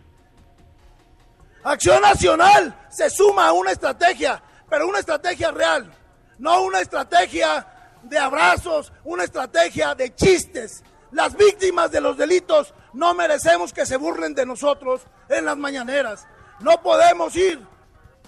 Acción 1.69 2.01
Nacional 2.01 2.75
se 2.89 3.11
suma 3.11 3.49
a 3.49 3.53
una 3.53 3.73
estrategia, 3.73 4.43
pero 4.71 4.89
una 4.89 5.01
estrategia 5.01 5.51
real, 5.51 5.93
no 6.39 6.63
una 6.63 6.81
estrategia 6.81 7.67
de 8.03 8.19
abrazos, 8.19 8.91
una 9.05 9.25
estrategia 9.25 9.95
de 9.95 10.15
chistes. 10.15 10.83
Las 11.13 11.37
víctimas 11.37 11.91
de 11.91 12.01
los 12.01 12.17
delitos 12.17 12.73
no 12.95 13.13
merecemos 13.13 13.75
que 13.75 13.85
se 13.85 13.99
burlen 13.99 14.35
de 14.35 14.47
nosotros 14.47 15.03
en 15.29 15.45
las 15.45 15.59
mañaneras. 15.59 16.27
No 16.61 16.81
podemos 16.81 17.37
ir 17.37 17.61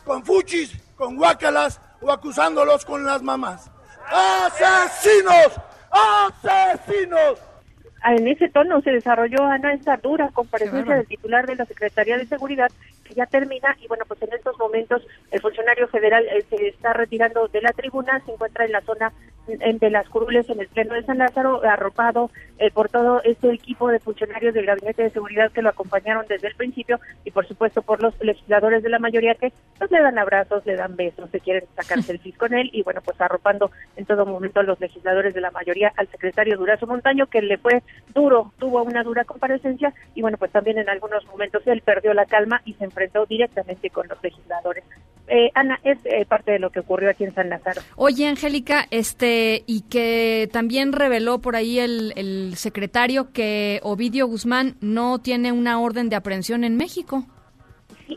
con 0.04 0.22
fuchis, 0.24 0.76
con 0.94 1.16
guácalas 1.16 1.80
o 2.02 2.12
acusándolos 2.12 2.84
con 2.84 3.06
las 3.06 3.22
mamás. 3.22 3.70
¡Asesinos! 4.06 5.58
¡Asesinos! 5.90 7.38
En 8.04 8.26
ese 8.28 8.48
tono 8.48 8.80
se 8.80 8.90
desarrolló, 8.90 9.44
Ana, 9.44 9.74
esta 9.74 9.96
dura 9.98 10.30
comparecencia 10.32 10.96
del 10.96 11.06
titular 11.06 11.46
de 11.46 11.56
la 11.56 11.66
Secretaría 11.66 12.16
de 12.16 12.26
Seguridad, 12.26 12.70
ya 13.14 13.26
termina, 13.26 13.76
y 13.80 13.86
bueno, 13.88 14.04
pues 14.06 14.22
en 14.22 14.32
estos 14.32 14.58
momentos 14.58 15.02
el 15.30 15.40
funcionario 15.40 15.88
federal 15.88 16.26
eh, 16.28 16.44
se 16.48 16.68
está 16.68 16.92
retirando 16.92 17.48
de 17.48 17.62
la 17.62 17.72
tribuna, 17.72 18.22
se 18.24 18.32
encuentra 18.32 18.64
en 18.64 18.72
la 18.72 18.80
zona 18.82 19.12
de 19.46 19.90
las 19.90 20.08
curules 20.08 20.48
en 20.48 20.60
el 20.60 20.68
Pleno 20.68 20.94
de 20.94 21.02
San 21.02 21.18
Lázaro, 21.18 21.62
arropado 21.64 22.30
eh, 22.58 22.70
por 22.70 22.88
todo 22.88 23.22
este 23.22 23.52
equipo 23.52 23.88
de 23.88 23.98
funcionarios 23.98 24.54
del 24.54 24.66
Gabinete 24.66 25.02
de 25.02 25.10
Seguridad 25.10 25.50
que 25.50 25.62
lo 25.62 25.70
acompañaron 25.70 26.26
desde 26.28 26.48
el 26.48 26.54
principio, 26.54 27.00
y 27.24 27.30
por 27.30 27.46
supuesto 27.46 27.82
por 27.82 28.02
los 28.02 28.14
legisladores 28.22 28.82
de 28.82 28.88
la 28.88 28.98
mayoría 28.98 29.34
que 29.34 29.52
pues 29.78 29.90
le 29.90 30.02
dan 30.02 30.18
abrazos, 30.18 30.64
le 30.66 30.76
dan 30.76 30.96
besos, 30.96 31.30
se 31.30 31.40
quieren 31.40 31.64
sacar 31.74 32.02
selfies 32.02 32.36
con 32.36 32.54
él, 32.54 32.70
y 32.72 32.82
bueno, 32.82 33.00
pues 33.04 33.20
arropando 33.20 33.70
en 33.96 34.06
todo 34.06 34.26
momento 34.26 34.60
a 34.60 34.64
los 34.64 34.80
legisladores 34.80 35.34
de 35.34 35.40
la 35.40 35.50
mayoría 35.50 35.92
al 35.96 36.08
secretario 36.08 36.56
Durazo 36.56 36.86
Montaño, 36.86 37.26
que 37.26 37.42
le 37.42 37.58
fue 37.58 37.82
duro, 38.14 38.52
tuvo 38.58 38.82
una 38.82 39.02
dura 39.02 39.24
comparecencia 39.24 39.92
y 40.14 40.22
bueno, 40.22 40.36
pues 40.38 40.52
también 40.52 40.78
en 40.78 40.88
algunos 40.88 41.24
momentos 41.26 41.62
él 41.66 41.82
perdió 41.82 42.14
la 42.14 42.26
calma 42.26 42.60
y 42.64 42.74
se 42.74 42.84
enfrentó 42.84 43.26
directamente 43.26 43.90
con 43.90 44.08
los 44.08 44.22
legisladores. 44.22 44.84
Eh, 45.32 45.52
Ana, 45.54 45.78
es 45.84 45.98
eh, 46.04 46.26
parte 46.26 46.50
de 46.50 46.58
lo 46.58 46.70
que 46.70 46.80
ocurrió 46.80 47.08
aquí 47.08 47.22
en 47.22 47.32
San 47.32 47.48
Lázaro. 47.48 47.80
Oye, 47.94 48.26
Angélica, 48.26 48.86
este, 48.90 49.62
y 49.64 49.82
que 49.82 50.48
también 50.52 50.92
reveló 50.92 51.38
por 51.40 51.54
ahí 51.54 51.78
el, 51.78 52.12
el 52.16 52.56
secretario 52.56 53.32
que 53.32 53.78
Ovidio 53.84 54.26
Guzmán 54.26 54.74
no 54.80 55.20
tiene 55.20 55.52
una 55.52 55.80
orden 55.80 56.08
de 56.08 56.16
aprehensión 56.16 56.64
en 56.64 56.76
México. 56.76 57.26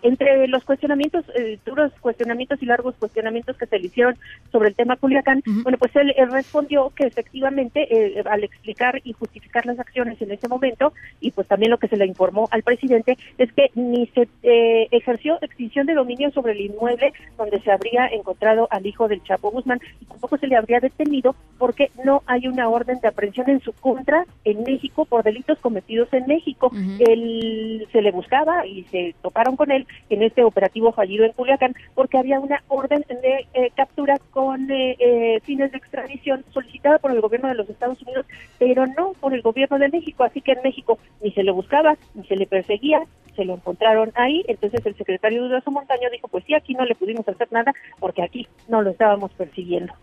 Entre 0.02 0.48
los 0.48 0.64
cuestionamientos, 0.64 1.26
eh, 1.36 1.60
duros 1.66 1.92
cuestionamientos 2.02 2.62
y 2.62 2.66
largos 2.66 2.96
cuestionamientos 2.96 3.58
que 3.58 3.66
se 3.66 3.80
le 3.80 3.88
hicieron 3.88 4.18
sobre 4.52 4.70
el 4.70 4.76
tema 4.76 4.96
Culiacán, 4.96 5.42
bueno, 5.64 5.78
pues 5.78 5.96
él, 5.96 6.14
él 6.18 6.32
respondió 6.32 6.92
que 6.96 7.06
efectivamente 7.06 7.88
eh, 7.90 8.24
al 8.26 8.44
explicar 8.44 9.02
y 9.04 9.14
justificar 9.14 9.66
las 9.66 9.80
acciones 9.80 10.22
en 10.22 10.32
ese 10.32 10.48
momento, 10.48 10.94
y 11.20 11.32
pues 11.32 11.48
también 11.48 11.72
lo 11.72 11.78
que 11.78 11.88
se 11.88 11.98
le 11.98 12.06
informó 12.06 12.48
al 12.52 12.64
presidente, 12.64 13.18
es 13.38 13.52
que 13.54 13.72
ni 13.76 14.08
se 14.08 14.28
eh, 14.44 14.88
ejerció 14.92 15.38
extinción 15.42 15.86
de 15.86 15.94
dominio 15.94 16.32
sobre 16.32 16.54
el 16.54 16.62
inmueble 16.62 17.14
donde 17.38 17.62
se 17.62 17.72
habría 17.72 18.08
encontrado 18.08 18.68
al 18.72 18.86
hijo 18.86 19.08
del 19.08 19.24
Chapo 19.24 19.52
Guzmán, 19.52 19.80
y 20.02 20.06
tampoco 20.06 20.38
se 20.38 20.48
le 20.48 20.56
habría 20.56 20.80
detenido 20.80 21.36
porque 21.58 21.92
no 22.04 22.24
hay 22.26 22.48
una 22.48 22.70
orden 22.70 23.00
de 23.00 23.08
aprehensión 23.08 23.50
en 23.50 23.62
su 23.62 23.74
contra 23.74 24.26
en 24.44 24.64
México 24.64 25.06
por 25.06 25.24
delitos 25.24 25.60
cometidos 25.60 26.12
en 26.14 26.26
México. 26.28 26.72
Él 27.00 27.88
se 27.92 28.02
le 28.02 28.12
buscaba 28.12 28.66
y 28.66 28.84
se 28.86 29.16
toparon 29.22 29.56
con 29.56 29.72
él 29.72 29.83
en 30.10 30.24
este 30.24 30.44
operativo 30.44 30.92
fallido 30.92 31.26
en 31.26 31.34
Culiacán 31.34 31.76
porque 31.96 32.18
había 32.18 32.40
una 32.40 32.64
orden 32.68 33.04
de 33.10 33.48
eh, 33.54 33.72
captura 33.76 34.20
con 34.32 34.70
eh, 34.72 34.96
eh, 35.00 35.40
fines 35.44 35.72
de 35.72 35.78
extradición 35.78 36.44
solicitada 36.52 37.00
por 37.00 37.12
el 37.12 37.22
gobierno 37.22 37.50
de 37.50 37.56
los 37.56 37.70
Estados 37.70 38.02
Unidos, 38.02 38.26
pero 38.60 38.86
no 38.88 39.14
por 39.20 39.34
el 39.34 39.42
gobierno 39.42 39.80
de 39.80 39.90
México. 39.90 40.24
Así 40.24 40.42
que 40.42 40.54
en 40.54 40.64
México 40.64 40.98
ni 41.22 41.32
se 41.32 41.44
le 41.44 41.52
buscaba, 41.52 41.96
ni 42.14 42.26
se 42.26 42.36
le 42.36 42.46
perseguía, 42.46 43.02
se 43.36 43.46
lo 43.46 43.56
encontraron 43.56 44.12
ahí. 44.16 44.44
Entonces 44.48 44.86
el 44.86 44.96
secretario 44.96 45.44
Durazo 45.44 45.72
Montaño 45.72 46.10
dijo, 46.12 46.28
pues 46.28 46.44
sí, 46.46 46.54
aquí 46.54 46.74
no 46.74 46.86
le 46.86 46.96
pudimos 46.96 47.28
hacer 47.28 47.48
nada 47.52 47.74
porque 48.00 48.24
aquí 48.24 48.48
no 48.68 48.82
lo 48.82 48.92
estábamos 48.92 49.32
persiguiendo. 49.34 49.94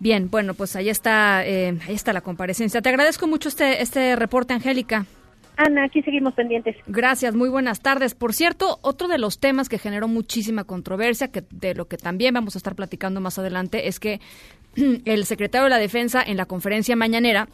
Bien, 0.00 0.30
bueno, 0.30 0.54
pues 0.54 0.76
ahí 0.76 0.88
está, 0.88 1.44
eh, 1.44 1.76
está 1.88 2.12
la 2.12 2.20
comparecencia. 2.20 2.80
Te 2.80 2.88
agradezco 2.88 3.26
mucho 3.26 3.48
este, 3.48 3.82
este 3.82 4.16
reporte, 4.16 4.54
Angélica. 4.54 5.06
Ana, 5.58 5.84
aquí 5.84 6.02
seguimos 6.02 6.34
pendientes. 6.34 6.76
Gracias, 6.86 7.34
muy 7.34 7.48
buenas 7.48 7.80
tardes. 7.80 8.14
Por 8.14 8.32
cierto, 8.32 8.78
otro 8.80 9.08
de 9.08 9.18
los 9.18 9.40
temas 9.40 9.68
que 9.68 9.76
generó 9.76 10.06
muchísima 10.06 10.62
controversia, 10.62 11.32
que 11.32 11.42
de 11.50 11.74
lo 11.74 11.88
que 11.88 11.96
también 11.96 12.32
vamos 12.32 12.54
a 12.54 12.58
estar 12.58 12.76
platicando 12.76 13.20
más 13.20 13.40
adelante, 13.40 13.88
es 13.88 13.98
que 13.98 14.20
el 15.04 15.26
secretario 15.26 15.64
de 15.64 15.70
la 15.70 15.78
Defensa 15.78 16.22
en 16.24 16.36
la 16.36 16.46
conferencia 16.46 16.94
mañanera 16.94 17.48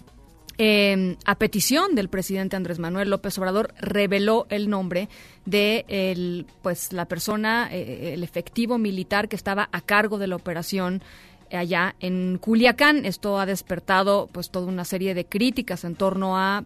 eh, 0.59 1.17
a 1.25 1.35
petición 1.37 1.95
del 1.95 2.11
presidente 2.11 2.57
Andrés 2.57 2.79
Manuel 2.79 3.09
López 3.09 3.39
Obrador, 3.39 3.73
reveló 3.81 4.47
el 4.51 4.69
nombre 4.69 5.09
de 5.47 5.87
el, 5.89 6.47
pues, 6.61 6.93
la 6.93 7.07
persona, 7.07 7.71
eh, 7.73 8.13
el 8.13 8.23
efectivo 8.23 8.77
militar 8.77 9.29
que 9.29 9.37
estaba 9.37 9.71
a 9.73 9.81
cargo 9.81 10.19
de 10.19 10.27
la 10.27 10.37
operación 10.37 11.03
allá 11.51 11.95
en 12.01 12.37
Culiacán. 12.39 13.07
Esto 13.07 13.39
ha 13.39 13.47
despertado 13.47 14.29
pues 14.31 14.51
toda 14.51 14.67
una 14.67 14.85
serie 14.85 15.15
de 15.15 15.25
críticas 15.25 15.85
en 15.85 15.95
torno 15.95 16.37
a 16.37 16.65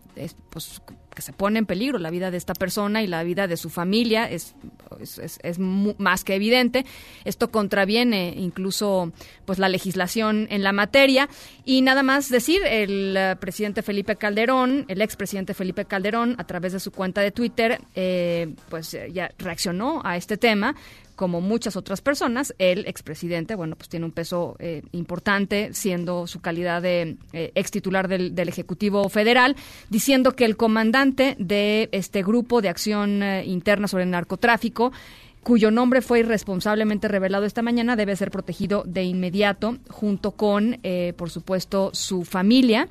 pues 0.51 0.83
que 1.19 1.23
se 1.23 1.33
pone 1.33 1.59
en 1.59 1.67
peligro 1.67 1.99
la 1.99 2.11
vida 2.11 2.31
de 2.31 2.37
esta 2.37 2.55
persona 2.55 3.03
y 3.03 3.09
la 3.09 3.25
vida 3.25 3.49
de 3.49 3.57
su 3.57 3.71
familia 3.71 4.31
es, 4.31 4.55
es, 5.01 5.41
es, 5.43 5.59
más 5.59 6.23
que 6.23 6.37
evidente. 6.37 6.87
Esto 7.25 7.51
contraviene 7.51 8.35
incluso 8.37 9.11
pues 9.45 9.59
la 9.59 9.69
legislación 9.69 10.47
en 10.49 10.63
la 10.63 10.71
materia. 10.71 11.29
Y 11.65 11.83
nada 11.83 12.05
más 12.05 12.31
decir, 12.31 12.61
el 12.65 13.17
eh, 13.17 13.35
presidente 13.41 13.83
Felipe 13.83 14.15
Calderón, 14.15 14.85
el 14.87 15.03
expresidente 15.03 15.55
Felipe 15.55 15.87
Calderón, 15.87 16.37
a 16.39 16.45
través 16.45 16.73
de 16.73 16.79
su 16.79 16.93
cuenta 16.93 17.21
de 17.21 17.33
Twitter, 17.33 17.81
eh, 17.97 18.55
pues 18.69 18.97
ya 19.13 19.33
reaccionó 19.39 20.01
a 20.05 20.17
este 20.17 20.37
tema 20.37 20.77
como 21.19 21.41
muchas 21.41 21.75
otras 21.75 22.01
personas, 22.01 22.55
el 22.59 22.87
expresidente, 22.87 23.57
bueno, 23.57 23.75
pues 23.75 23.89
tiene 23.89 24.07
un 24.07 24.13
peso 24.13 24.55
eh, 24.61 24.83
importante, 24.93 25.75
siendo 25.75 26.29
su 26.29 26.41
calidad 26.41 26.81
de 26.81 27.17
eh, 27.33 27.51
ex 27.57 27.73
titular 27.73 28.07
del, 28.07 28.39
Ejecutivo 28.39 29.09
Federal, 29.09 29.57
diciendo 29.91 30.37
que 30.37 30.45
el 30.45 30.57
comandante 30.57 31.35
de 31.41 31.89
este 31.91 32.23
grupo 32.23 32.63
de 32.63 32.69
acción 32.69 33.25
eh, 33.25 33.45
interna 33.45 33.89
sobre 33.89 34.05
el 34.05 34.11
narcotráfico, 34.11 34.93
cuyo 35.43 35.73
nombre 35.73 36.03
fue 36.03 36.21
irresponsablemente 36.21 37.09
revelado 37.09 37.47
esta 37.47 37.63
mañana, 37.63 37.97
debe 37.97 38.15
ser 38.15 38.31
protegido 38.31 38.85
de 38.87 39.03
inmediato, 39.03 39.79
junto 39.91 40.33
con, 40.33 40.79
por 41.17 41.31
supuesto, 41.31 41.91
su 41.95 42.25
familia 42.25 42.89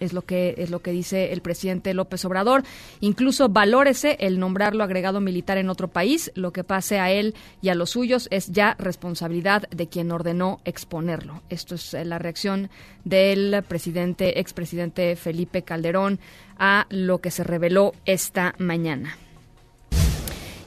es 0.00 0.12
lo 0.12 0.22
que 0.22 0.54
es 0.58 0.70
lo 0.70 0.80
que 0.80 0.90
dice 0.90 1.32
el 1.32 1.42
presidente 1.42 1.94
López 1.94 2.24
Obrador. 2.24 2.64
Incluso 3.00 3.48
valórese 3.48 4.16
el 4.20 4.38
nombrarlo 4.38 4.82
agregado 4.82 5.20
militar 5.20 5.58
en 5.58 5.70
otro 5.70 5.88
país. 5.88 6.32
Lo 6.34 6.52
que 6.52 6.64
pase 6.64 6.98
a 6.98 7.10
él 7.10 7.34
y 7.62 7.68
a 7.68 7.74
los 7.74 7.90
suyos 7.90 8.26
es 8.30 8.48
ya 8.48 8.74
responsabilidad 8.78 9.68
de 9.70 9.88
quien 9.88 10.10
ordenó 10.10 10.60
exponerlo. 10.64 11.42
Esto 11.50 11.74
es 11.74 11.94
eh, 11.94 12.04
la 12.04 12.18
reacción 12.18 12.70
del 13.04 13.62
presidente, 13.68 14.40
expresidente 14.40 15.16
Felipe 15.16 15.62
Calderón 15.62 16.18
a 16.58 16.86
lo 16.90 17.18
que 17.18 17.30
se 17.30 17.44
reveló 17.44 17.92
esta 18.04 18.54
mañana. 18.58 19.16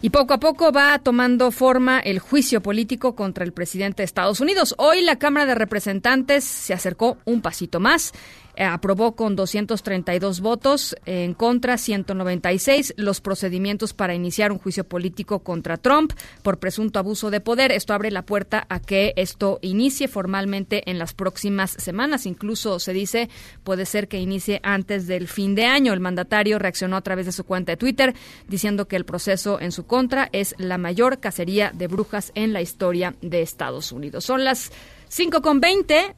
Y 0.03 0.09
poco 0.09 0.33
a 0.33 0.39
poco 0.41 0.73
va 0.73 0.99
tomando 0.99 1.49
forma 1.49 1.97
el 2.01 2.19
juicio 2.19 2.61
político 2.61 3.15
contra 3.15 3.45
el 3.45 3.53
presidente 3.53 4.01
de 4.01 4.05
Estados 4.05 4.41
Unidos. 4.41 4.75
Hoy 4.77 5.01
la 5.01 5.17
Cámara 5.17 5.45
de 5.45 5.55
Representantes 5.55 6.43
se 6.43 6.73
acercó 6.73 7.17
un 7.23 7.41
pasito 7.41 7.79
más 7.79 8.11
aprobó 8.57 9.15
con 9.15 9.35
232 9.35 10.41
votos, 10.41 10.95
en 11.05 11.33
contra 11.33 11.77
196 11.77 12.93
los 12.97 13.21
procedimientos 13.21 13.93
para 13.93 14.13
iniciar 14.13 14.51
un 14.51 14.59
juicio 14.59 14.83
político 14.83 15.39
contra 15.39 15.77
Trump 15.77 16.13
por 16.41 16.59
presunto 16.59 16.99
abuso 16.99 17.31
de 17.31 17.41
poder. 17.41 17.71
Esto 17.71 17.93
abre 17.93 18.11
la 18.11 18.25
puerta 18.25 18.65
a 18.69 18.79
que 18.79 19.13
esto 19.15 19.59
inicie 19.61 20.07
formalmente 20.07 20.89
en 20.89 20.99
las 20.99 21.13
próximas 21.13 21.71
semanas. 21.71 22.25
Incluso 22.25 22.79
se 22.79 22.93
dice 22.93 23.29
puede 23.63 23.85
ser 23.85 24.07
que 24.07 24.19
inicie 24.19 24.59
antes 24.63 25.07
del 25.07 25.27
fin 25.27 25.55
de 25.55 25.65
año. 25.65 25.93
El 25.93 25.99
mandatario 25.99 26.59
reaccionó 26.59 26.97
a 26.97 27.01
través 27.01 27.25
de 27.25 27.31
su 27.31 27.43
cuenta 27.43 27.71
de 27.71 27.77
Twitter 27.77 28.13
diciendo 28.47 28.87
que 28.87 28.95
el 28.95 29.05
proceso 29.05 29.59
en 29.59 29.71
su 29.71 29.85
contra 29.85 30.29
es 30.31 30.55
la 30.57 30.77
mayor 30.77 31.19
cacería 31.19 31.71
de 31.73 31.87
brujas 31.87 32.31
en 32.35 32.53
la 32.53 32.61
historia 32.61 33.15
de 33.21 33.41
Estados 33.41 33.91
Unidos. 33.91 34.25
Son 34.25 34.43
las 34.43 34.71
5 35.09 35.41
con 35.41 35.59
20. 35.59 36.15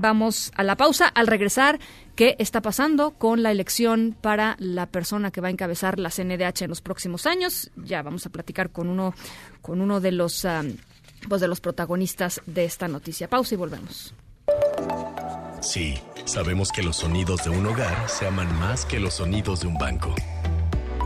Vamos 0.00 0.52
a 0.54 0.62
la 0.62 0.76
pausa. 0.76 1.08
Al 1.08 1.26
regresar, 1.26 1.80
¿qué 2.14 2.36
está 2.38 2.62
pasando 2.62 3.10
con 3.18 3.42
la 3.42 3.50
elección 3.50 4.16
para 4.20 4.54
la 4.60 4.86
persona 4.86 5.32
que 5.32 5.40
va 5.40 5.48
a 5.48 5.50
encabezar 5.50 5.98
la 5.98 6.10
CNDH 6.10 6.62
en 6.62 6.68
los 6.68 6.82
próximos 6.82 7.26
años? 7.26 7.72
Ya 7.74 8.02
vamos 8.02 8.24
a 8.24 8.30
platicar 8.30 8.70
con 8.70 8.88
uno, 8.88 9.12
con 9.60 9.80
uno 9.80 10.00
de 10.00 10.12
los, 10.12 10.46
pues 11.28 11.40
de 11.40 11.48
los 11.48 11.60
protagonistas 11.60 12.40
de 12.46 12.64
esta 12.64 12.86
noticia. 12.86 13.28
Pausa 13.28 13.54
y 13.54 13.58
volvemos. 13.58 14.14
Sí, 15.60 15.98
sabemos 16.26 16.70
que 16.70 16.84
los 16.84 16.98
sonidos 16.98 17.42
de 17.42 17.50
un 17.50 17.66
hogar 17.66 18.08
se 18.08 18.28
aman 18.28 18.56
más 18.60 18.84
que 18.84 19.00
los 19.00 19.14
sonidos 19.14 19.62
de 19.62 19.66
un 19.66 19.78
banco. 19.78 20.14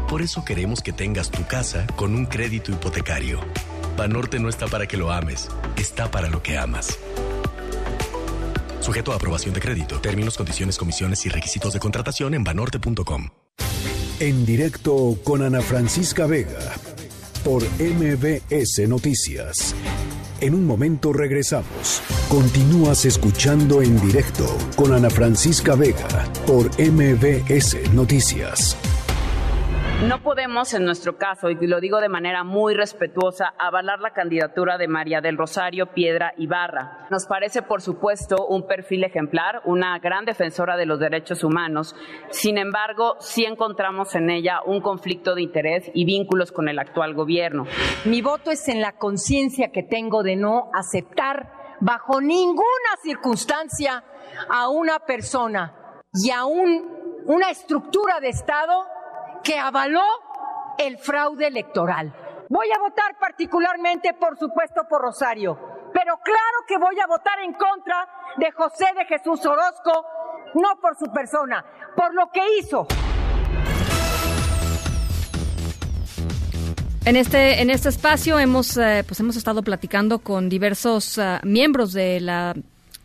Por 0.07 0.21
eso 0.21 0.45
queremos 0.45 0.83
que 0.83 0.93
tengas 0.93 1.31
tu 1.31 1.47
casa 1.47 1.87
con 1.97 2.15
un 2.15 2.27
crédito 2.27 2.73
hipotecario. 2.73 3.41
Banorte 3.97 4.39
no 4.39 4.51
está 4.51 4.67
para 4.67 4.87
que 4.87 4.99
lo 4.99 5.11
ames, 5.11 5.49
está 5.79 6.11
para 6.11 6.29
lo 6.29 6.43
que 6.43 6.59
amas. 6.59 6.99
Sujeto 8.83 9.13
a 9.13 9.15
aprobación 9.15 9.55
de 9.55 9.61
crédito. 9.61 10.01
Términos, 10.01 10.37
condiciones, 10.37 10.77
comisiones 10.77 11.25
y 11.25 11.29
requisitos 11.29 11.73
de 11.73 11.79
contratación 11.79 12.35
en 12.35 12.43
banorte.com. 12.43 13.29
En 14.19 14.45
directo 14.45 15.17
con 15.23 15.43
Ana 15.43 15.63
Francisca 15.63 16.27
Vega 16.27 16.75
por 17.45 17.63
MBS 17.81 18.89
Noticias. 18.89 19.75
En 20.41 20.55
un 20.55 20.67
momento 20.67 21.13
regresamos. 21.13 22.03
Continúas 22.29 23.05
escuchando 23.05 23.83
en 23.83 24.01
directo 24.01 24.47
con 24.75 24.93
Ana 24.93 25.11
Francisca 25.11 25.77
Vega 25.77 26.29
por 26.45 26.67
MBS 26.81 27.93
Noticias. 27.93 28.77
No 30.09 30.21
podemos, 30.21 30.75
en 30.75 30.85
nuestro 30.85 31.17
caso, 31.17 31.49
y 31.49 31.55
lo 31.65 31.81
digo 31.81 32.01
de 32.01 32.09
manera 32.09 32.43
muy 32.43 32.75
respetuosa, 32.75 33.55
avalar 33.57 34.01
la 34.01 34.13
candidatura 34.13 34.77
de 34.77 34.89
María 34.89 35.21
del 35.21 35.39
Rosario 35.39 35.93
Piedra 35.95 36.35
Ibarra. 36.39 37.07
Nos 37.09 37.27
parece, 37.27 37.63
por 37.63 37.83
supuesto, 37.83 38.49
un 38.49 38.67
perfil 38.67 39.05
ejemplar, 39.05 39.63
una 39.65 39.97
gran 40.01 40.25
defensora 40.25 40.77
de 40.77 40.87
los 40.87 40.99
derechos 40.99 41.45
humanos. 41.45 41.95
Sin 42.31 42.59
embargo, 42.59 43.15
sí 43.21 43.45
encontramos 43.45 44.17
en 44.17 44.31
ella 44.31 44.61
un 44.67 44.81
conflicto 44.81 45.37
de 45.37 45.43
interés 45.43 45.89
y 45.95 46.05
vínculos 46.05 46.51
con 46.51 46.69
el 46.69 46.81
actual 46.81 47.15
gobierno. 47.15 47.67
Mi 48.05 48.23
voto 48.23 48.51
es 48.51 48.67
en 48.67 48.81
la 48.81 48.99
conciencia 48.99 49.71
que 49.71 49.85
tengo 49.85 50.25
de 50.25 50.35
no 50.35 50.69
aceptar 50.75 51.77
bajo 51.81 52.21
ninguna 52.21 52.97
circunstancia 53.05 54.03
a 54.49 54.69
una 54.69 54.99
persona 54.99 55.95
y 56.13 56.31
a 56.31 56.45
una 56.45 57.51
estructura 57.51 58.19
de 58.19 58.31
Estado 58.31 58.92
que 59.43 59.59
avaló 59.59 60.05
el 60.79 60.99
fraude 60.99 61.47
electoral. 61.47 62.15
Voy 62.49 62.71
a 62.71 62.79
votar 62.79 63.19
particularmente, 63.19 64.15
por 64.15 64.39
supuesto, 64.39 64.83
por 64.89 65.03
Rosario, 65.03 65.59
pero 65.93 66.19
claro 66.23 66.59
que 66.67 66.79
voy 66.79 66.99
a 67.01 67.07
votar 67.07 67.39
en 67.41 67.53
contra 67.55 68.09
de 68.37 68.51
José 68.53 68.87
de 68.97 69.05
Jesús 69.07 69.45
Orozco, 69.47 70.07
no 70.55 70.81
por 70.81 70.97
su 70.97 71.11
persona, 71.13 71.65
por 71.97 72.15
lo 72.15 72.31
que 72.31 72.41
hizo. 72.59 72.87
En 77.05 77.17
este, 77.17 77.61
en 77.61 77.71
este 77.71 77.89
espacio 77.89 78.39
hemos, 78.39 78.77
eh, 78.77 79.03
pues 79.07 79.19
hemos 79.19 79.37
estado 79.37 79.63
platicando 79.63 80.21
con 80.21 80.49
diversos 80.49 81.19
uh, 81.19 81.45
miembros 81.45 81.93
de 81.93 82.21
la 82.21 82.55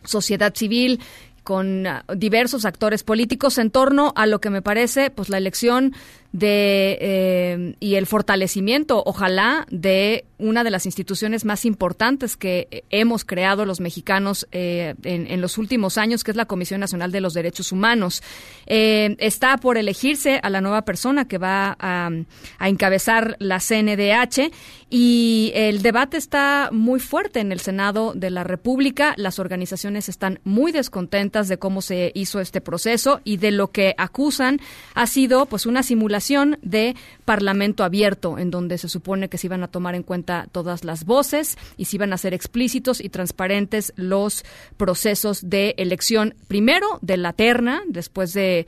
sociedad 0.03 0.53
civil 0.53 1.01
con 1.43 1.87
uh, 1.87 2.01
diversos 2.15 2.65
actores 2.65 3.03
políticos 3.03 3.57
en 3.57 3.71
torno 3.71 4.13
a 4.15 4.27
lo 4.27 4.39
que 4.39 4.51
me 4.51 4.61
parece 4.61 5.09
pues 5.09 5.29
la 5.29 5.37
elección 5.39 5.95
de 6.31 6.97
eh, 6.99 7.75
y 7.79 7.95
el 7.95 8.05
fortalecimiento, 8.05 9.01
ojalá, 9.05 9.65
de 9.71 10.25
una 10.37 10.63
de 10.63 10.69
las 10.69 10.85
instituciones 10.85 11.45
más 11.45 11.65
importantes 11.65 12.37
que 12.37 12.83
hemos 12.89 13.25
creado 13.25 13.65
los 13.65 13.79
mexicanos 13.79 14.47
eh, 14.51 14.93
en, 15.03 15.41
los 15.41 15.57
últimos 15.57 15.97
años, 15.97 16.23
que 16.23 16.31
es 16.31 16.37
la 16.37 16.45
Comisión 16.45 16.79
Nacional 16.79 17.11
de 17.11 17.21
los 17.21 17.33
Derechos 17.33 17.71
Humanos. 17.71 18.21
Eh, 18.67 19.15
está 19.19 19.57
por 19.57 19.77
elegirse 19.77 20.39
a 20.43 20.49
la 20.49 20.61
nueva 20.61 20.83
persona 20.83 21.27
que 21.27 21.39
va 21.39 21.75
a, 21.79 22.11
a, 22.59 22.69
encabezar 22.69 23.35
la 23.39 23.59
CNDH 23.59 24.51
y 24.91 25.51
el 25.55 25.81
debate 25.81 26.17
está 26.17 26.69
muy 26.71 26.99
fuerte 26.99 27.39
en 27.39 27.51
el 27.51 27.59
Senado 27.59 28.13
de 28.15 28.29
la 28.29 28.43
República. 28.43 29.15
Las 29.17 29.39
organizaciones 29.39 30.07
están 30.07 30.39
muy 30.43 30.71
descontentas 30.71 31.47
de 31.47 31.57
cómo 31.57 31.81
se 31.81 32.11
hizo 32.13 32.39
este 32.39 32.61
proceso 32.61 33.21
y 33.23 33.37
de 33.37 33.51
lo 33.51 33.71
que 33.71 33.95
acusan 33.97 34.59
ha 34.93 35.07
sido 35.07 35.47
pues 35.47 35.65
una 35.65 35.81
simulación 35.81 36.16
de 36.61 36.95
Parlamento 37.25 37.83
abierto, 37.83 38.39
en 38.39 38.51
donde 38.51 38.77
se 38.77 38.89
supone 38.89 39.29
que 39.29 39.37
se 39.37 39.47
iban 39.47 39.63
a 39.63 39.67
tomar 39.67 39.95
en 39.95 40.03
cuenta 40.03 40.47
todas 40.51 40.83
las 40.83 41.05
voces 41.05 41.57
y 41.77 41.85
se 41.85 41.97
iban 41.97 42.13
a 42.13 42.17
ser 42.17 42.33
explícitos 42.33 43.01
y 43.01 43.09
transparentes 43.09 43.93
los 43.95 44.43
procesos 44.77 45.49
de 45.49 45.75
elección, 45.77 46.35
primero 46.47 46.99
de 47.01 47.17
la 47.17 47.33
terna, 47.33 47.81
después 47.87 48.33
de 48.33 48.65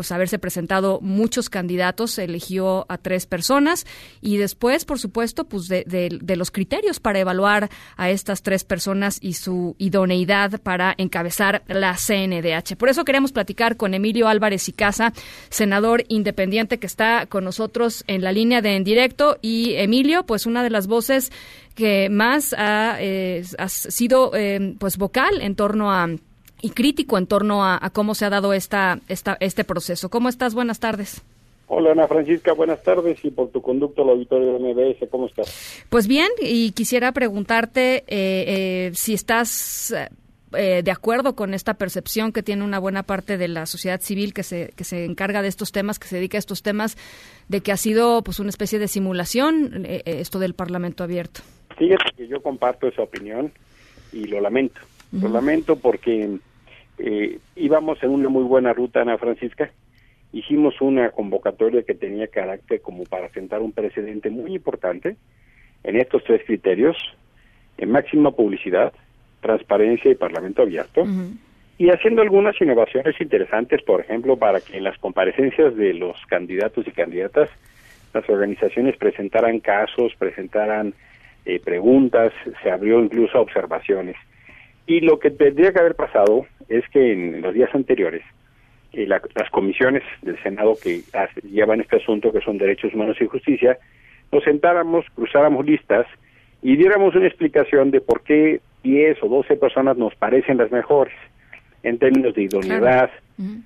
pues 0.00 0.12
haberse 0.12 0.38
presentado 0.38 0.98
muchos 1.02 1.50
candidatos, 1.50 2.18
eligió 2.18 2.86
a 2.88 2.96
tres 2.96 3.26
personas 3.26 3.84
y 4.22 4.38
después, 4.38 4.86
por 4.86 4.98
supuesto, 4.98 5.44
pues 5.44 5.68
de, 5.68 6.34
los 6.38 6.50
criterios 6.50 7.00
para 7.00 7.18
evaluar 7.18 7.68
a 7.98 8.08
estas 8.08 8.42
tres 8.42 8.64
personas 8.64 9.18
y 9.20 9.34
su 9.34 9.76
idoneidad 9.76 10.58
para 10.62 10.94
encabezar 10.96 11.64
la 11.68 11.96
CNDH. 11.96 12.76
Por 12.78 12.88
eso 12.88 13.04
queremos 13.04 13.32
platicar 13.32 13.76
con 13.76 13.92
Emilio 13.92 14.26
Álvarez 14.26 14.70
y 14.70 14.72
Casa, 14.72 15.12
senador 15.50 16.04
independiente 16.08 16.78
que 16.78 16.86
está 16.86 17.26
con 17.26 17.44
nosotros 17.44 18.02
en 18.06 18.22
la 18.24 18.32
línea 18.32 18.62
de 18.62 18.76
en 18.76 18.84
directo 18.84 19.36
y 19.42 19.74
Emilio, 19.74 20.24
pues 20.24 20.46
una 20.46 20.62
de 20.62 20.70
las 20.70 20.86
voces 20.86 21.30
que 21.74 22.08
más 22.08 22.54
ha, 22.56 22.96
eh, 23.00 23.44
sido 23.66 24.32
eh, 24.34 24.76
pues 24.78 24.96
vocal 24.96 25.42
en 25.42 25.56
torno 25.56 25.92
a 25.92 26.08
y 26.62 26.70
crítico 26.70 27.18
en 27.18 27.26
torno 27.26 27.64
a, 27.64 27.78
a 27.80 27.90
cómo 27.90 28.14
se 28.14 28.24
ha 28.24 28.30
dado 28.30 28.52
esta, 28.52 28.98
esta, 29.08 29.36
este 29.40 29.64
proceso. 29.64 30.08
¿Cómo 30.08 30.28
estás? 30.28 30.54
Buenas 30.54 30.80
tardes. 30.80 31.22
Hola 31.72 31.92
Ana 31.92 32.08
Francisca, 32.08 32.52
buenas 32.52 32.82
tardes 32.82 33.24
y 33.24 33.30
por 33.30 33.50
tu 33.50 33.62
conducto 33.62 34.02
al 34.02 34.10
auditorio 34.10 34.54
de 34.54 34.58
MBS, 34.58 35.08
¿cómo 35.08 35.26
estás? 35.26 35.84
Pues 35.88 36.08
bien, 36.08 36.28
y 36.40 36.72
quisiera 36.72 37.12
preguntarte 37.12 37.98
eh, 37.98 38.04
eh, 38.08 38.90
si 38.94 39.14
estás 39.14 39.94
eh, 40.52 40.82
de 40.82 40.90
acuerdo 40.90 41.36
con 41.36 41.54
esta 41.54 41.74
percepción 41.74 42.32
que 42.32 42.42
tiene 42.42 42.64
una 42.64 42.80
buena 42.80 43.04
parte 43.04 43.38
de 43.38 43.46
la 43.46 43.66
sociedad 43.66 44.00
civil 44.00 44.34
que 44.34 44.42
se, 44.42 44.72
que 44.74 44.82
se 44.82 45.04
encarga 45.04 45.42
de 45.42 45.48
estos 45.48 45.70
temas, 45.70 46.00
que 46.00 46.08
se 46.08 46.16
dedica 46.16 46.38
a 46.38 46.40
estos 46.40 46.62
temas, 46.62 46.96
de 47.48 47.60
que 47.60 47.70
ha 47.70 47.76
sido 47.76 48.22
pues 48.22 48.40
una 48.40 48.50
especie 48.50 48.80
de 48.80 48.88
simulación 48.88 49.84
eh, 49.86 50.02
eh, 50.04 50.20
esto 50.20 50.40
del 50.40 50.54
Parlamento 50.54 51.04
abierto. 51.04 51.42
Fíjate 51.78 52.10
que 52.16 52.26
yo 52.26 52.42
comparto 52.42 52.88
esa 52.88 53.02
opinión 53.02 53.52
y 54.12 54.24
lo 54.24 54.40
lamento. 54.40 54.80
Lo 55.12 55.28
lamento 55.28 55.76
porque 55.76 56.38
eh, 57.02 57.38
íbamos 57.56 58.02
en 58.02 58.10
una 58.10 58.28
muy 58.28 58.44
buena 58.44 58.72
ruta, 58.72 59.02
Ana 59.02 59.18
Francisca. 59.18 59.70
Hicimos 60.32 60.80
una 60.80 61.10
convocatoria 61.10 61.82
que 61.82 61.94
tenía 61.94 62.28
carácter 62.28 62.80
como 62.80 63.04
para 63.04 63.28
sentar 63.30 63.62
un 63.62 63.72
precedente 63.72 64.30
muy 64.30 64.54
importante 64.54 65.16
en 65.82 65.96
estos 65.96 66.22
tres 66.24 66.42
criterios, 66.46 66.96
en 67.78 67.90
máxima 67.90 68.30
publicidad, 68.30 68.92
transparencia 69.40 70.10
y 70.10 70.14
parlamento 70.14 70.62
abierto, 70.62 71.04
y 71.78 71.88
haciendo 71.88 72.22
algunas 72.22 72.60
innovaciones 72.60 73.18
interesantes, 73.20 73.82
por 73.82 74.02
ejemplo, 74.02 74.36
para 74.36 74.60
que 74.60 74.76
en 74.76 74.84
las 74.84 74.98
comparecencias 74.98 75.74
de 75.76 75.94
los 75.94 76.14
candidatos 76.26 76.86
y 76.86 76.92
candidatas 76.92 77.48
las 78.12 78.28
organizaciones 78.28 78.96
presentaran 78.96 79.60
casos, 79.60 80.12
presentaran 80.18 80.94
eh, 81.46 81.58
preguntas, 81.58 82.32
se 82.62 82.70
abrió 82.70 83.00
incluso 83.00 83.38
a 83.38 83.40
observaciones. 83.40 84.16
Y 84.86 85.00
lo 85.00 85.18
que 85.18 85.30
tendría 85.30 85.72
que 85.72 85.78
haber 85.78 85.94
pasado 85.94 86.46
es 86.70 86.88
que 86.88 87.12
en 87.12 87.42
los 87.42 87.52
días 87.52 87.68
anteriores, 87.74 88.22
eh, 88.92 89.06
la- 89.06 89.20
las 89.34 89.50
comisiones 89.50 90.02
del 90.22 90.40
Senado 90.42 90.74
que 90.82 91.00
hace- 91.12 91.42
llevan 91.42 91.80
este 91.80 91.96
asunto, 91.96 92.32
que 92.32 92.40
son 92.40 92.56
Derechos 92.58 92.94
Humanos 92.94 93.18
y 93.20 93.26
Justicia, 93.26 93.76
nos 94.32 94.42
sentáramos, 94.44 95.04
cruzáramos 95.14 95.66
listas 95.66 96.06
y 96.62 96.76
diéramos 96.76 97.14
una 97.14 97.26
explicación 97.26 97.90
de 97.90 98.00
por 98.00 98.22
qué 98.22 98.60
10 98.82 99.22
o 99.22 99.28
12 99.28 99.56
personas 99.56 99.96
nos 99.96 100.14
parecen 100.14 100.56
las 100.58 100.70
mejores 100.70 101.14
en 101.82 101.98
términos 101.98 102.34
de 102.34 102.42
idoneidad, 102.42 103.10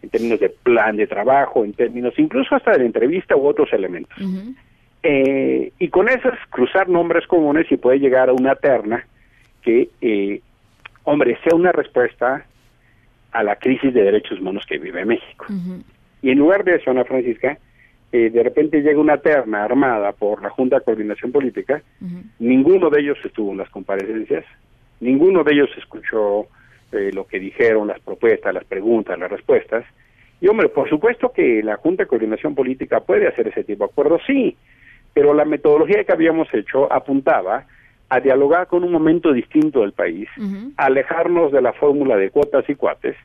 en 0.02 0.08
términos 0.10 0.40
de 0.40 0.48
plan 0.50 0.96
de 0.96 1.06
trabajo, 1.06 1.64
en 1.64 1.72
términos 1.72 2.14
incluso 2.18 2.54
hasta 2.54 2.72
de 2.72 2.78
la 2.78 2.84
entrevista 2.84 3.36
u 3.36 3.46
otros 3.46 3.72
elementos. 3.72 4.16
Eh, 5.02 5.72
y 5.78 5.88
con 5.88 6.08
esas 6.08 6.38
cruzar 6.50 6.88
nombres 6.88 7.26
comunes 7.26 7.66
y 7.70 7.76
poder 7.76 8.00
llegar 8.00 8.28
a 8.30 8.32
una 8.32 8.54
terna 8.54 9.04
que, 9.62 9.88
eh, 10.00 10.40
hombre, 11.04 11.36
sea 11.44 11.54
una 11.54 11.72
respuesta 11.72 12.46
a 13.34 13.42
la 13.42 13.56
crisis 13.56 13.92
de 13.92 14.02
derechos 14.02 14.40
humanos 14.40 14.64
que 14.66 14.78
vive 14.78 15.04
México. 15.04 15.46
Y 16.22 16.30
en 16.30 16.38
lugar 16.38 16.64
de 16.64 16.76
eso, 16.76 16.90
Ana 16.90 17.04
Francisca, 17.04 17.58
eh, 18.12 18.30
de 18.30 18.42
repente 18.44 18.80
llega 18.80 19.00
una 19.00 19.18
terna 19.18 19.64
armada 19.64 20.12
por 20.12 20.40
la 20.40 20.50
Junta 20.50 20.78
de 20.78 20.84
Coordinación 20.84 21.32
Política, 21.32 21.82
ninguno 22.38 22.88
de 22.90 23.00
ellos 23.00 23.18
estuvo 23.24 23.50
en 23.50 23.58
las 23.58 23.68
comparecencias, 23.70 24.44
ninguno 25.00 25.42
de 25.42 25.52
ellos 25.52 25.68
escuchó 25.76 26.46
eh, 26.92 27.10
lo 27.12 27.26
que 27.26 27.40
dijeron, 27.40 27.88
las 27.88 28.00
propuestas, 28.00 28.54
las 28.54 28.64
preguntas, 28.64 29.18
las 29.18 29.30
respuestas. 29.30 29.84
Y 30.40 30.46
hombre, 30.46 30.68
por 30.68 30.88
supuesto 30.88 31.32
que 31.32 31.60
la 31.62 31.76
Junta 31.76 32.04
de 32.04 32.08
Coordinación 32.08 32.54
Política 32.54 33.00
puede 33.00 33.26
hacer 33.26 33.48
ese 33.48 33.64
tipo 33.64 33.84
de 33.84 33.90
acuerdos, 33.90 34.22
sí, 34.26 34.56
pero 35.12 35.34
la 35.34 35.44
metodología 35.44 36.04
que 36.04 36.12
habíamos 36.12 36.46
hecho 36.54 36.90
apuntaba 36.92 37.66
a 38.08 38.20
dialogar 38.20 38.66
con 38.68 38.84
un 38.84 38.92
momento 38.92 39.32
distinto 39.32 39.80
del 39.80 39.92
país, 39.92 40.28
alejarnos 40.76 41.52
de 41.52 41.62
la 41.62 41.72
fórmula 41.72 42.16
de 42.16 42.30
cuotas 42.30 42.68
y 42.68 42.74
cuates 42.74 43.16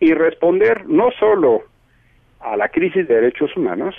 y 0.00 0.12
responder 0.14 0.86
no 0.88 1.10
solo 1.18 1.62
a 2.40 2.56
la 2.56 2.68
crisis 2.68 3.08
de 3.08 3.14
derechos 3.16 3.56
humanos, 3.56 3.94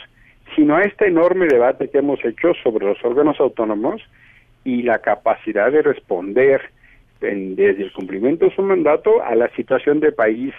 sino 0.55 0.75
a 0.75 0.83
este 0.83 1.07
enorme 1.07 1.47
debate 1.47 1.89
que 1.89 1.97
hemos 1.97 2.23
hecho 2.23 2.53
sobre 2.63 2.85
los 2.85 3.03
órganos 3.03 3.39
autónomos 3.39 4.01
y 4.63 4.83
la 4.83 4.99
capacidad 4.99 5.71
de 5.71 5.81
responder 5.81 6.61
en- 7.21 7.55
desde 7.55 7.83
el 7.83 7.91
cumplimiento 7.91 8.45
de 8.45 8.55
su 8.55 8.61
mandato 8.61 9.21
a 9.23 9.35
la 9.35 9.49
situación 9.55 9.99
de 9.99 10.11
país 10.11 10.53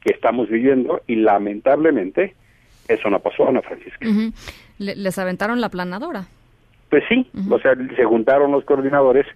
que 0.00 0.12
estamos 0.12 0.48
viviendo 0.48 1.00
y 1.06 1.16
lamentablemente 1.16 2.34
eso 2.88 3.08
no 3.10 3.18
pasó, 3.20 3.48
Ana 3.48 3.62
Francisca. 3.62 4.06
Le- 4.78 4.96
les 4.96 5.18
aventaron 5.18 5.60
la 5.60 5.70
planadora. 5.70 6.24
Pues 6.94 7.02
sí, 7.08 7.26
o 7.50 7.58
sea, 7.58 7.74
se 7.96 8.04
juntaron 8.04 8.52
los 8.52 8.64
coordinadores, 8.64 9.26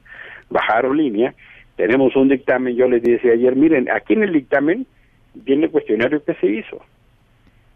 bajaron 0.48 0.96
línea, 0.96 1.34
tenemos 1.74 2.14
un 2.14 2.28
dictamen, 2.28 2.76
yo 2.76 2.86
les 2.86 3.02
decía 3.02 3.32
ayer, 3.32 3.56
miren, 3.56 3.90
aquí 3.90 4.12
en 4.12 4.22
el 4.22 4.32
dictamen 4.32 4.86
viene 5.34 5.64
el 5.64 5.72
cuestionario 5.72 6.22
que 6.22 6.34
se 6.34 6.46
hizo. 6.46 6.80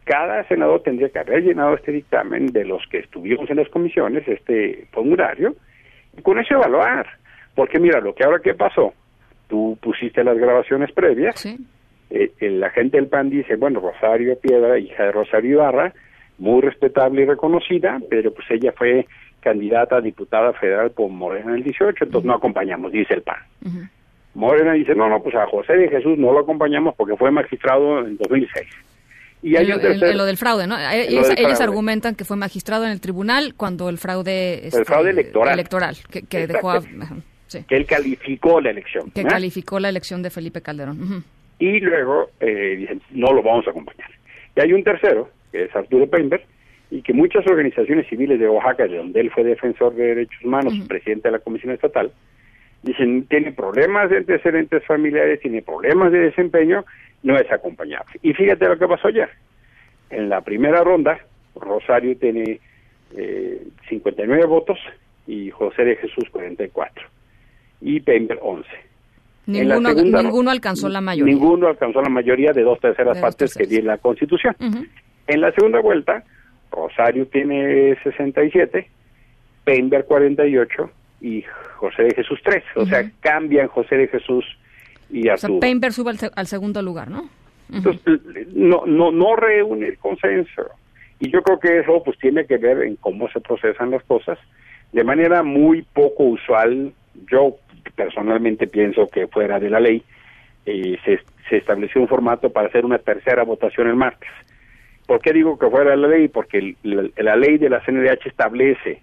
Cada 0.04 0.46
senador 0.46 0.84
tendría 0.84 1.08
que 1.08 1.18
haber 1.18 1.42
llenado 1.42 1.74
este 1.74 1.90
dictamen 1.90 2.46
de 2.52 2.64
los 2.64 2.86
que 2.92 2.98
estuvimos 2.98 3.50
en 3.50 3.56
las 3.56 3.68
comisiones, 3.70 4.22
este 4.28 4.86
formulario, 4.92 5.56
y 6.16 6.22
con 6.22 6.38
eso 6.38 6.54
evaluar. 6.54 7.04
Porque 7.56 7.80
mira, 7.80 8.00
lo 8.00 8.14
que 8.14 8.22
ahora 8.22 8.38
que 8.38 8.54
pasó, 8.54 8.94
tú 9.48 9.76
pusiste 9.82 10.22
las 10.22 10.38
grabaciones 10.38 10.92
previas, 10.92 11.44
eh, 12.08 12.30
el 12.38 12.62
agente 12.62 12.98
del 12.98 13.08
PAN 13.08 13.30
dice, 13.30 13.56
bueno, 13.56 13.80
Rosario 13.80 14.38
Piedra, 14.38 14.78
hija 14.78 15.06
de 15.06 15.10
Rosario 15.10 15.54
Ibarra, 15.54 15.92
muy 16.38 16.60
respetable 16.60 17.22
y 17.22 17.24
reconocida, 17.24 17.98
pero 18.08 18.32
pues 18.32 18.48
ella 18.48 18.72
fue 18.76 19.06
candidata 19.42 19.96
a 19.96 20.00
diputada 20.00 20.52
federal 20.54 20.90
por 20.92 21.10
Morena 21.10 21.50
en 21.50 21.56
el 21.58 21.64
18, 21.64 22.04
entonces 22.04 22.26
no 22.26 22.34
acompañamos, 22.34 22.92
dice 22.92 23.14
el 23.14 23.22
PAN. 23.22 23.36
Morena 24.34 24.72
dice, 24.72 24.94
no, 24.94 25.08
no, 25.08 25.22
pues 25.22 25.34
a 25.34 25.46
José 25.46 25.74
de 25.74 25.88
Jesús 25.88 26.16
no 26.16 26.32
lo 26.32 26.40
acompañamos 26.40 26.94
porque 26.96 27.16
fue 27.16 27.30
magistrado 27.30 27.98
en 28.06 28.16
2006. 28.16 28.66
Y 29.42 29.56
hay 29.56 29.70
un 29.72 29.80
tercer- 29.80 30.14
lo 30.14 30.24
del 30.24 30.36
fraude, 30.36 30.66
¿no? 30.66 30.78
Eh, 30.78 31.08
Ellos, 31.08 31.28
del 31.28 31.38
ellos 31.38 31.50
fraude. 31.58 31.64
argumentan 31.64 32.14
que 32.14 32.24
fue 32.24 32.36
magistrado 32.36 32.84
en 32.84 32.92
el 32.92 33.00
tribunal 33.00 33.54
cuando 33.56 33.88
el 33.88 33.98
fraude... 33.98 34.66
este, 34.68 34.84
fraude 34.84 35.10
electoral. 35.10 35.52
electoral, 35.54 35.96
que, 36.10 36.22
que 36.22 36.46
dejó... 36.46 36.70
a- 36.70 36.76
ajá, 36.76 37.16
sí, 37.48 37.64
que 37.68 37.76
él 37.76 37.84
calificó 37.84 38.60
la 38.60 38.70
elección. 38.70 39.10
que 39.10 39.24
¿no? 39.24 39.28
calificó 39.30 39.80
la 39.80 39.88
elección 39.88 40.22
de 40.22 40.30
Felipe 40.30 40.62
Calderón. 40.62 41.24
Y 41.58 41.80
luego 41.80 42.30
eh, 42.40 42.76
dicen 42.78 43.02
no 43.10 43.32
lo 43.32 43.42
vamos 43.42 43.66
a 43.66 43.70
acompañar. 43.70 44.08
Y 44.56 44.60
hay 44.60 44.72
un 44.72 44.82
tercero, 44.84 45.28
que 45.50 45.64
es 45.64 45.76
Arturo 45.76 46.06
Peinberg, 46.08 46.44
y 46.94 47.00
que 47.00 47.14
muchas 47.14 47.46
organizaciones 47.46 48.06
civiles 48.06 48.38
de 48.38 48.46
Oaxaca, 48.48 48.86
de 48.86 48.98
donde 48.98 49.18
él 49.20 49.30
fue 49.30 49.44
defensor 49.44 49.94
de 49.94 50.08
derechos 50.08 50.44
humanos, 50.44 50.74
presidente 50.86 51.28
de 51.28 51.32
la 51.32 51.38
Comisión 51.38 51.72
Estatal, 51.72 52.12
dicen 52.82 53.24
tiene 53.28 53.52
problemas 53.52 54.10
de 54.10 54.18
antecedentes 54.18 54.84
familiares, 54.84 55.40
tiene 55.40 55.62
problemas 55.62 56.12
de 56.12 56.18
desempeño, 56.18 56.84
no 57.22 57.36
es 57.38 57.50
acompañable. 57.50 58.18
Y 58.22 58.34
fíjate 58.34 58.68
lo 58.68 58.78
que 58.78 58.86
pasó 58.86 59.08
ayer. 59.08 59.30
En 60.10 60.28
la 60.28 60.42
primera 60.42 60.84
ronda, 60.84 61.18
Rosario 61.54 62.14
tiene 62.18 62.60
eh, 63.16 63.62
59 63.88 64.44
votos 64.44 64.78
y 65.26 65.50
José 65.50 65.84
de 65.84 65.96
Jesús 65.96 66.24
44 66.30 67.06
y 67.80 68.00
Peinberg 68.00 68.40
11. 68.42 68.68
En 69.46 69.68
la 69.68 69.74
Ninguno, 69.76 69.88
segunda- 69.94 70.22
ninguno 70.22 70.50
alcanzó 70.50 70.88
la 70.90 71.00
mayoría. 71.00 71.32
Ninguno 71.34 71.68
alcanzó 71.68 72.02
la 72.02 72.10
mayoría 72.10 72.52
de 72.52 72.62
dos 72.62 72.78
terceras 72.80 73.16
De 73.16 73.20
partes 73.22 73.54
que 73.54 73.66
tiene 73.66 73.84
la 73.86 73.98
Constitución. 73.98 74.54
En 75.26 75.40
la 75.40 75.50
segunda 75.52 75.80
vuelta, 75.80 76.22
Rosario 76.72 77.26
tiene 77.26 77.96
67, 78.02 78.88
Peinberg 79.64 80.06
48 80.06 80.90
y 81.20 81.44
José 81.76 82.04
de 82.04 82.14
Jesús 82.14 82.40
3. 82.42 82.64
O 82.76 82.86
sea, 82.86 83.10
cambian 83.20 83.68
José 83.68 83.96
de 83.96 84.08
Jesús 84.08 84.44
y 85.10 85.28
O 85.28 85.36
sea, 85.36 85.46
Arturo. 85.46 85.60
Peinberg 85.60 85.92
sube 85.92 86.12
al 86.34 86.46
segundo 86.46 86.82
lugar, 86.82 87.10
¿no? 87.10 87.28
Entonces, 87.72 88.20
no, 88.54 88.84
no, 88.86 89.12
no 89.12 89.36
reúne 89.36 89.88
el 89.88 89.98
consenso. 89.98 90.62
Y 91.20 91.30
yo 91.30 91.42
creo 91.42 91.58
que 91.58 91.78
eso 91.78 92.02
pues 92.04 92.18
tiene 92.18 92.46
que 92.46 92.56
ver 92.56 92.82
en 92.82 92.96
cómo 92.96 93.30
se 93.30 93.40
procesan 93.40 93.90
las 93.90 94.02
cosas 94.04 94.38
de 94.92 95.04
manera 95.04 95.42
muy 95.42 95.82
poco 95.82 96.24
usual. 96.24 96.92
Yo 97.30 97.56
personalmente 97.94 98.66
pienso 98.66 99.06
que 99.08 99.26
fuera 99.28 99.58
de 99.58 99.70
la 99.70 99.80
ley 99.80 100.02
eh, 100.66 100.98
se, 101.04 101.20
se 101.48 101.58
estableció 101.58 102.00
un 102.00 102.08
formato 102.08 102.50
para 102.50 102.68
hacer 102.68 102.84
una 102.84 102.98
tercera 102.98 103.44
votación 103.44 103.88
el 103.88 103.96
martes. 103.96 104.28
¿Por 105.12 105.20
qué 105.20 105.34
digo 105.34 105.58
que 105.58 105.68
fuera 105.68 105.94
la 105.94 106.08
ley? 106.08 106.28
Porque 106.28 106.56
el- 106.56 106.76
la, 106.84 107.02
la 107.22 107.36
ley 107.36 107.58
de 107.58 107.68
la 107.68 107.84
CNDH 107.84 108.28
establece 108.28 109.02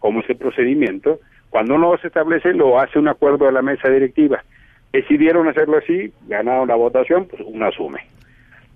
cómo 0.00 0.20
es 0.20 0.28
el 0.28 0.36
procedimiento. 0.36 1.18
Cuando 1.48 1.78
no 1.78 1.96
se 1.96 2.08
establece, 2.08 2.52
lo 2.52 2.78
hace 2.78 2.98
un 2.98 3.08
acuerdo 3.08 3.46
de 3.46 3.52
la 3.52 3.62
mesa 3.62 3.88
directiva. 3.88 4.44
Decidieron 4.92 5.48
hacerlo 5.48 5.78
así, 5.78 6.12
ganaron 6.28 6.68
la 6.68 6.74
votación, 6.74 7.24
pues 7.24 7.40
uno 7.46 7.64
asume. 7.64 8.00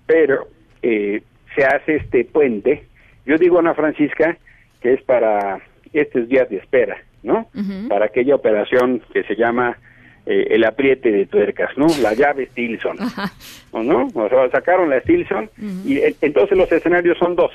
Pero 0.07 0.47
eh, 0.81 1.21
se 1.55 1.67
hace 1.67 1.97
este 1.97 2.25
puente. 2.25 2.85
Yo 3.27 3.37
digo, 3.37 3.59
Ana 3.59 3.75
Francisca, 3.75 4.39
que 4.81 4.95
es 4.95 5.03
para 5.03 5.61
estos 5.93 6.29
días 6.31 6.49
de 6.49 6.57
espera, 6.57 6.97
¿no? 7.23 7.47
Para 7.91 8.07
aquella 8.07 8.35
operación 8.37 9.03
que 9.13 9.23
se 9.25 9.37
llama 9.37 9.77
eh, 10.27 10.49
el 10.51 10.65
apriete 10.65 11.11
de 11.11 11.27
tuercas, 11.27 11.71
¿no? 11.77 11.87
La 12.03 12.15
llave 12.15 12.47
Stilson, 12.47 12.97
¿o 13.73 13.83
¿no? 13.83 14.09
O 14.15 14.29
sea, 14.29 14.51
sacaron 14.51 14.91
la 14.91 15.01
Stilson 15.01 15.51
y 15.85 15.99
eh, 15.99 16.15
entonces 16.21 16.57
los 16.57 16.71
escenarios 16.71 17.19
son 17.19 17.37
dos. 17.37 17.53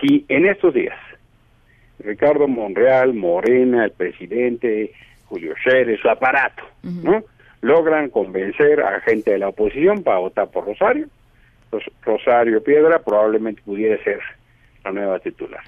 Si 0.00 0.24
en 0.28 0.46
estos 0.46 0.74
días 0.74 0.96
Ricardo 1.98 2.48
Monreal, 2.48 3.14
Morena, 3.14 3.84
el 3.84 3.92
presidente, 3.92 4.92
Julio 5.26 5.54
Scherer, 5.56 5.98
su 6.00 6.08
aparato, 6.08 6.62
¿no? 6.82 7.24
logran 7.62 8.10
convencer 8.10 8.80
a 8.82 9.00
gente 9.00 9.30
de 9.30 9.38
la 9.38 9.48
oposición 9.48 10.02
para 10.02 10.18
votar 10.18 10.50
por 10.50 10.66
Rosario. 10.66 11.06
Ros- 11.72 11.90
Rosario 12.02 12.62
Piedra 12.62 12.98
probablemente 12.98 13.62
pudiera 13.64 14.02
ser 14.04 14.20
la 14.84 14.92
nueva 14.92 15.18
titular. 15.20 15.62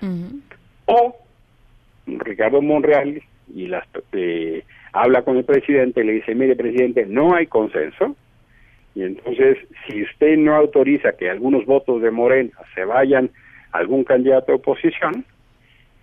O 0.84 1.16
Ricardo 2.06 2.60
Monreal 2.60 3.22
y 3.54 3.66
las, 3.68 3.84
eh, 4.12 4.62
habla 4.96 5.22
con 5.22 5.36
el 5.36 5.44
presidente 5.44 6.00
y 6.00 6.04
le 6.04 6.12
dice, 6.14 6.34
mire 6.34 6.56
presidente, 6.56 7.04
no 7.06 7.34
hay 7.34 7.46
consenso. 7.46 8.16
Y 8.94 9.02
entonces, 9.02 9.58
si 9.86 10.02
usted 10.02 10.38
no 10.38 10.56
autoriza 10.56 11.12
que 11.12 11.28
algunos 11.28 11.66
votos 11.66 12.00
de 12.00 12.10
Morena 12.10 12.52
se 12.74 12.84
vayan 12.84 13.30
a 13.72 13.78
algún 13.78 14.04
candidato 14.04 14.52
de 14.52 14.54
oposición, 14.54 15.24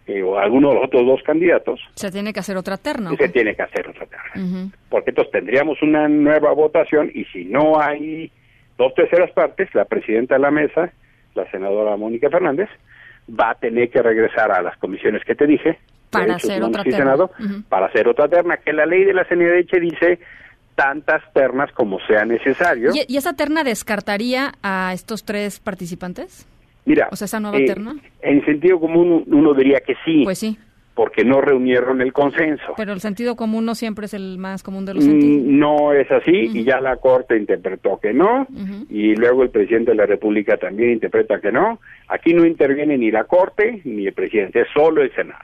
eh, 0.05 0.21
o 0.21 0.37
a 0.37 0.43
alguno 0.43 0.69
de 0.69 0.75
los 0.75 0.83
otros 0.85 1.05
dos 1.05 1.23
candidatos, 1.23 1.79
Se 1.95 2.11
tiene 2.11 2.33
que 2.33 2.41
hacer 2.41 2.57
otra 2.57 2.77
terna. 2.77 3.11
¿o 3.11 3.15
se 3.15 3.29
tiene 3.29 3.55
que 3.55 3.61
hacer 3.63 3.87
otra 3.87 4.05
terna. 4.05 4.69
Porque 4.89 5.11
entonces 5.11 5.31
tendríamos 5.31 5.81
una 5.81 6.07
nueva 6.07 6.51
votación 6.51 7.09
y 7.13 7.23
si 7.25 7.45
no 7.45 7.79
hay 7.79 8.29
dos 8.77 8.93
terceras 8.93 9.31
partes, 9.31 9.73
la 9.73 9.85
presidenta 9.85 10.35
de 10.35 10.41
la 10.41 10.51
mesa, 10.51 10.91
la 11.35 11.49
senadora 11.49 11.95
Mónica 11.95 12.29
Fernández, 12.29 12.69
va 13.29 13.51
a 13.51 13.55
tener 13.55 13.89
que 13.89 14.01
regresar 14.01 14.51
a 14.51 14.61
las 14.61 14.77
comisiones 14.77 15.23
que 15.23 15.35
te 15.35 15.47
dije, 15.47 15.79
Para 16.13 16.25
Derechos 16.25 16.49
hacer 16.49 16.63
otra 16.63 16.83
y 16.85 16.91
para 17.69 17.85
hacer 17.87 18.07
otra 18.07 18.27
terna, 18.29 18.57
que 18.57 18.71
la 18.73 18.85
ley 18.85 19.03
de 19.03 19.13
la 19.13 19.25
CNDH 19.25 19.79
dice 19.81 20.19
tantas 20.75 21.21
ternas 21.33 21.71
como 21.73 21.99
sea 22.07 22.25
necesario. 22.25 22.91
¿Y, 22.93 23.05
y 23.07 23.17
esa 23.17 23.33
terna 23.33 23.63
descartaría 23.63 24.53
a 24.63 24.91
estos 24.93 25.23
tres 25.23 25.59
participantes? 25.59 26.47
Mira, 26.85 27.07
O 27.11 27.15
sea, 27.15 27.25
esa 27.25 27.39
nueva 27.39 27.57
eh, 27.59 27.65
terna. 27.65 27.95
en 28.21 28.43
sentido 28.45 28.79
común 28.79 29.23
uno 29.27 29.53
diría 29.53 29.79
que 29.79 29.95
sí, 30.03 30.23
Pues 30.23 30.39
sí, 30.39 30.57
porque 30.95 31.25
no 31.25 31.41
reunieron 31.41 32.01
el 32.01 32.13
consenso. 32.13 32.73
pero 32.77 32.93
el 32.93 32.99
sentido 32.99 33.35
común 33.35 33.65
no 33.65 33.73
siempre 33.73 34.05
es 34.05 34.13
el 34.13 34.37
más 34.37 34.61
común 34.61 34.85
de 34.85 34.93
los 34.93 35.03
sentidos. 35.03 35.43
Mm, 35.47 35.57
No 35.59 35.91
es 35.93 36.11
así 36.11 36.51
y 36.53 36.63
ya 36.63 36.79
la 36.81 36.97
Corte 36.97 37.35
interpretó 37.35 37.99
que 37.99 38.13
no 38.13 38.45
y 38.89 39.15
luego 39.15 39.41
el 39.43 39.49
presidente 39.49 39.91
de 39.91 39.97
la 39.97 40.05
República 40.05 40.57
también 40.57 40.91
interpreta 40.91 41.39
que 41.41 41.51
no. 41.51 41.79
Aquí 42.07 42.33
no 42.33 42.45
interviene 42.45 42.97
ni 42.97 43.09
la 43.09 43.23
Corte 43.23 43.81
ni 43.85 44.05
el 44.05 44.13
presidente, 44.13 44.61
es 44.61 44.67
solo 44.73 45.01
el 45.01 45.11
Senado. 45.15 45.43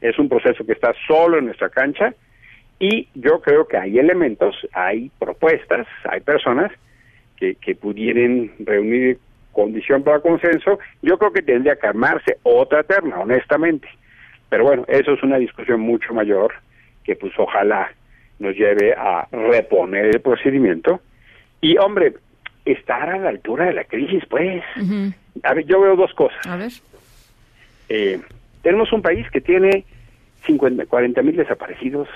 Es 0.00 0.18
un 0.18 0.28
proceso 0.28 0.64
que 0.64 0.72
está 0.72 0.92
solo 1.08 1.38
en 1.38 1.46
nuestra 1.46 1.70
cancha 1.70 2.14
y 2.78 3.08
yo 3.14 3.40
creo 3.40 3.66
que 3.66 3.76
hay 3.76 3.98
elementos, 3.98 4.54
hay 4.72 5.10
propuestas, 5.18 5.88
hay 6.08 6.20
personas 6.20 6.70
que, 7.36 7.56
que 7.56 7.74
pudieran 7.74 8.52
reunir 8.60 9.18
condición 9.50 10.04
para 10.04 10.20
consenso. 10.20 10.78
Yo 11.02 11.18
creo 11.18 11.32
que 11.32 11.42
tendría 11.42 11.74
que 11.74 11.86
armarse 11.88 12.36
otra 12.44 12.84
terna, 12.84 13.18
honestamente. 13.18 13.88
Pero 14.48 14.64
bueno, 14.64 14.84
eso 14.88 15.12
es 15.12 15.22
una 15.22 15.38
discusión 15.38 15.80
mucho 15.80 16.14
mayor 16.14 16.54
que 17.04 17.16
pues 17.16 17.32
ojalá 17.38 17.90
nos 18.38 18.54
lleve 18.54 18.94
a 18.94 19.26
reponer 19.30 20.06
el 20.06 20.20
procedimiento. 20.20 21.00
Y 21.60 21.76
hombre, 21.78 22.14
estar 22.64 23.08
a 23.08 23.18
la 23.18 23.30
altura 23.30 23.66
de 23.66 23.72
la 23.74 23.84
crisis, 23.84 24.24
pues. 24.28 24.62
A 25.42 25.54
ver, 25.54 25.66
yo 25.66 25.80
veo 25.80 25.96
dos 25.96 26.12
cosas. 26.14 26.46
A 26.46 26.56
ver. 26.56 26.72
Eh, 27.88 28.20
tenemos 28.62 28.92
un 28.92 29.02
país 29.02 29.28
que 29.30 29.40
tiene 29.40 29.84
50, 30.46 30.86
40 30.86 31.22
mil 31.22 31.36
desaparecidos, 31.36 32.08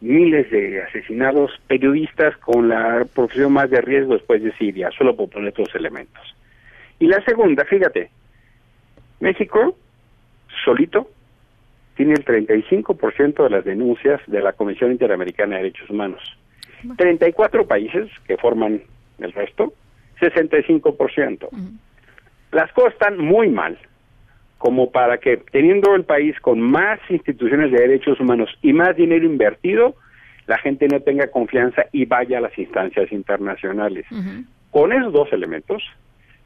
miles 0.00 0.50
de 0.50 0.82
asesinados, 0.82 1.52
periodistas 1.68 2.36
con 2.38 2.68
la 2.68 3.06
profesión 3.14 3.52
más 3.52 3.70
de 3.70 3.80
riesgo 3.80 4.14
después 4.14 4.42
de 4.42 4.52
Siria, 4.56 4.90
solo 4.96 5.16
por 5.16 5.30
poner 5.30 5.50
otros 5.50 5.74
elementos. 5.74 6.22
Y 6.98 7.06
la 7.06 7.22
segunda, 7.24 7.64
fíjate, 7.64 8.10
México 9.20 9.76
solito 10.64 11.08
tiene 11.96 12.14
el 12.14 12.24
35% 12.24 13.44
de 13.44 13.50
las 13.50 13.64
denuncias 13.64 14.20
de 14.26 14.40
la 14.40 14.52
Comisión 14.52 14.92
Interamericana 14.92 15.56
de 15.56 15.62
Derechos 15.64 15.90
Humanos. 15.90 16.20
34 16.96 17.66
países 17.66 18.10
que 18.26 18.36
forman 18.36 18.82
el 19.18 19.32
resto, 19.32 19.72
65%. 20.20 21.48
Las 22.50 22.72
cosas 22.72 22.92
están 22.94 23.18
muy 23.18 23.48
mal 23.48 23.78
como 24.62 24.92
para 24.92 25.18
que 25.18 25.38
teniendo 25.50 25.92
el 25.96 26.04
país 26.04 26.38
con 26.38 26.60
más 26.60 27.00
instituciones 27.08 27.72
de 27.72 27.80
derechos 27.80 28.20
humanos 28.20 28.48
y 28.62 28.72
más 28.72 28.94
dinero 28.94 29.26
invertido, 29.26 29.96
la 30.46 30.56
gente 30.58 30.86
no 30.86 31.00
tenga 31.00 31.26
confianza 31.32 31.86
y 31.90 32.04
vaya 32.04 32.38
a 32.38 32.42
las 32.42 32.56
instancias 32.56 33.10
internacionales. 33.10 34.06
Con 34.70 34.92
esos 34.92 35.12
dos 35.12 35.32
elementos, 35.32 35.82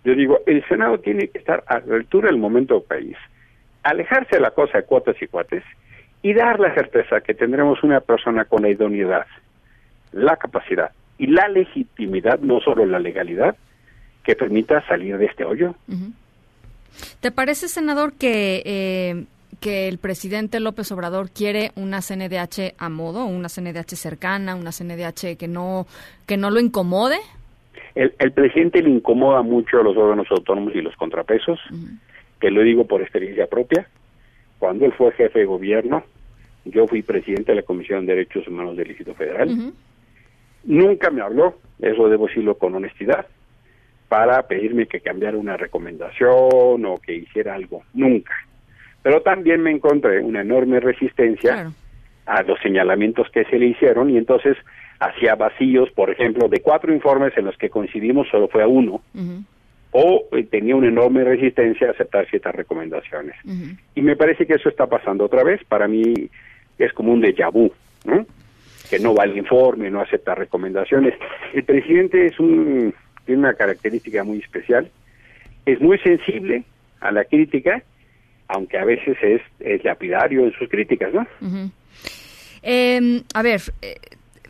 yo 0.03 0.15
digo, 0.15 0.41
el 0.47 0.67
Senado 0.67 0.99
tiene 0.99 1.29
que 1.29 1.37
estar 1.37 1.63
a 1.67 1.81
la 1.81 1.97
altura 1.97 2.29
del 2.29 2.39
momento 2.39 2.75
del 2.75 2.85
país, 2.85 3.17
alejarse 3.89 4.37
de 4.37 4.41
la 4.41 4.51
cosa 4.51 4.79
de 4.79 4.85
cuotas 4.85 5.17
y 5.21 5.27
cuates 5.27 5.63
y 6.23 6.35
dar 6.35 6.59
la 6.59 6.75
certeza 6.75 7.21
que 7.21 7.35
tendremos 7.35 7.83
una 7.83 8.01
persona 8.01 8.45
con 8.45 8.63
la 8.63 8.71
idoneidad, 8.71 9.27
la 10.13 10.37
capacidad 10.37 10.91
y 11.19 11.29
la 11.29 11.49
legitimidad, 11.49 12.41
no 12.41 12.61
solo 12.61 12.85
la 12.85 12.99
legalidad, 12.99 13.57
que 14.25 14.35
permita 14.35 14.85
salir 14.87 15.17
de 15.19 15.27
este 15.27 15.45
hoyo. 15.45 15.75
¿Te 17.21 17.31
parece, 17.31 17.69
senador, 17.69 18.13
que, 18.15 18.63
eh, 18.65 19.25
que 19.61 19.89
el 19.89 19.99
presidente 19.99 20.59
López 20.61 20.91
Obrador 20.91 21.31
quiere 21.31 21.71
una 21.77 22.03
CNDH 22.03 22.75
a 22.77 22.89
modo, 22.89 23.25
una 23.25 23.49
CNDH 23.49 23.95
cercana, 23.95 24.57
una 24.57 24.73
CNDH 24.73 25.37
que 25.39 25.49
no, 25.49 25.87
que 26.27 26.37
no 26.37 26.51
lo 26.51 26.59
incomode? 26.61 27.19
El, 27.95 28.15
el 28.19 28.33
presidente 28.33 28.83
le 28.83 28.91
incomoda 28.91 29.43
mucho 29.43 29.79
a 29.79 29.83
los 29.83 29.97
órganos 29.97 30.27
autónomos 30.31 30.75
y 30.75 30.83
los 30.83 30.95
contrapesos, 30.97 31.59
que 32.41 32.51
lo 32.51 32.63
digo 32.63 32.87
por 32.87 33.03
experiencia 33.03 33.47
propia. 33.47 33.89
Cuando 34.59 34.85
él 34.85 34.93
fue 34.93 35.13
jefe 35.13 35.41
de 35.41 35.45
gobierno, 35.45 36.05
yo 36.65 36.87
fui 36.87 37.03
presidente 37.03 37.53
de 37.53 37.57
la 37.57 37.63
Comisión 37.63 38.07
de 38.07 38.15
Derechos 38.15 38.49
Humanos 38.49 38.77
del 38.77 38.89
Distrito 38.89 39.15
Federal. 39.15 39.73
Nunca 40.65 41.11
me 41.11 41.23
habló, 41.23 41.59
eso 41.79 42.09
debo 42.09 42.27
decirlo 42.27 42.57
con 42.59 42.75
honestidad, 42.75 43.27
para 44.09 44.43
pedirme 44.47 44.87
que 44.87 45.01
cambiara 45.01 45.37
una 45.37 45.57
recomendación 45.57 46.85
o 46.85 46.99
que 47.05 47.15
hiciera 47.15 47.55
algo. 47.55 47.83
Nunca. 47.95 48.35
Pero 49.03 49.23
también 49.23 49.63
me 49.63 49.71
encontré 49.71 50.21
una 50.21 50.41
enorme 50.41 50.81
resistencia 50.81 51.71
a 52.27 52.43
los 52.43 52.59
señalamientos 52.61 53.31
que 53.31 53.45
se 53.45 53.59
le 53.59 53.67
hicieron 53.67 54.11
y 54.11 54.17
entonces 54.17 54.57
hacía 54.99 55.35
vacíos, 55.35 55.91
por 55.91 56.11
ejemplo, 56.11 56.49
de 56.49 56.61
cuatro 56.61 56.93
informes 56.93 57.37
en 57.37 57.45
los 57.45 57.57
que 57.57 57.71
coincidimos, 57.71 58.27
solo 58.29 58.49
fue 58.49 58.63
a 58.63 58.67
uno, 58.67 59.03
o 59.99 60.29
eh, 60.33 60.45
tenía 60.45 60.77
una 60.77 60.89
enorme 60.89 61.25
resistencia 61.25 61.89
a 61.89 61.93
aceptar 61.93 62.29
ciertas 62.29 62.55
recomendaciones. 62.55 63.35
Y 63.95 64.03
me 64.03 64.15
parece 64.15 64.47
que 64.47 64.53
eso 64.53 64.69
está 64.69 64.87
pasando 64.87 65.25
otra 65.25 65.43
vez. 65.43 65.65
Para 65.65 65.89
mí 65.89 66.29
es 66.79 66.93
como 66.93 67.15
un 67.15 67.23
déjà 67.23 67.51
vu, 67.51 67.73
¿no? 68.05 68.27
Que 68.91 68.99
no 68.99 69.15
va 69.15 69.25
el 69.25 69.39
informe, 69.39 69.91
no 69.91 70.03
acepta 70.03 70.35
recomendaciones. 70.35 71.15
El 71.55 71.65
presidente 71.65 72.27
es 72.27 72.39
un, 72.39 72.93
tiene 73.25 73.41
una 73.41 73.55
característica 73.55 74.23
muy 74.23 74.41
especial. 74.41 74.91
Es 75.65 75.81
muy 75.81 75.99
sensible 76.01 76.65
a 77.01 77.11
la 77.11 77.25
crítica, 77.25 77.83
aunque 78.49 78.77
a 78.77 78.85
veces 78.85 79.17
es, 79.23 79.41
es 79.61 79.83
lapidario 79.83 80.45
en 80.45 80.53
sus 80.53 80.69
críticas, 80.69 81.15
¿no? 81.15 81.27
Eh, 82.63 83.23
a 83.33 83.43
ver, 83.43 83.63
eh, 83.81 83.97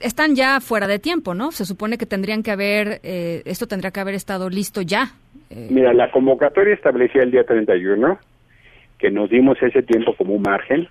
están 0.01 0.35
ya 0.35 0.61
fuera 0.61 0.87
de 0.87 0.99
tiempo, 0.99 1.35
¿no? 1.35 1.53
Se 1.53 1.65
supone 1.65 1.99
que 1.99 2.07
tendrían 2.07 2.43
que 2.43 2.51
haber, 2.51 3.01
eh, 3.03 3.43
esto 3.45 3.67
tendría 3.67 3.91
que 3.91 4.01
haber 4.01 4.15
estado 4.15 4.49
listo 4.49 4.83
ya. 4.83 5.15
Eh, 5.51 5.69
Mira, 5.71 5.93
la 5.93 6.11
convocatoria 6.11 6.75
establecía 6.75 7.23
el 7.23 7.31
día 7.31 7.45
31, 7.45 8.19
que 8.99 9.11
nos 9.11 9.31
dimos 9.31 9.63
ese 9.63 9.83
tiempo 9.83 10.15
como 10.17 10.35
un 10.35 10.43
margen. 10.43 10.89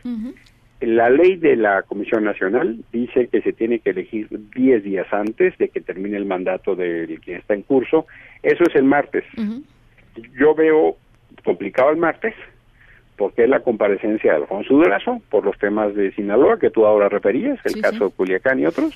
La 0.82 1.10
ley 1.10 1.38
de 1.38 1.56
la 1.56 1.82
Comisión 1.84 2.24
Nacional 2.26 2.78
dice 2.92 3.28
que 3.28 3.42
se 3.42 3.54
tiene 3.54 3.80
que 3.80 3.92
elegir 3.92 4.28
10 4.30 4.84
días 4.84 5.08
antes 5.12 5.58
de 5.58 5.70
que 5.70 5.82
termine 5.82 6.18
el 6.18 6.26
mandato 6.26 6.76
del 6.76 7.20
quien 7.22 7.38
está 7.38 7.54
en 7.54 7.62
curso. 7.64 8.06
Eso 8.44 8.64
es 8.68 8.76
el 8.76 8.84
martes. 8.84 9.24
Yo 10.38 10.54
veo 10.54 10.98
complicado 11.44 11.92
el 11.92 11.98
martes 11.98 12.34
porque 13.18 13.44
es 13.46 13.50
la 13.50 13.62
comparecencia 13.62 14.32
de 14.32 14.38
Alfonso 14.40 14.74
Durazo 14.74 15.22
por 15.30 15.46
los 15.46 15.58
temas 15.58 15.96
de 15.96 16.12
Sinaloa 16.14 16.60
que 16.60 16.70
tú 16.70 16.86
ahora 16.86 17.08
referías, 17.08 17.58
el 17.66 17.74
Sí, 17.76 17.82
caso 17.82 17.98
sí. 17.98 18.04
de 18.04 18.12
Culiacán 18.12 18.60
y 18.60 18.66
otros, 18.66 18.94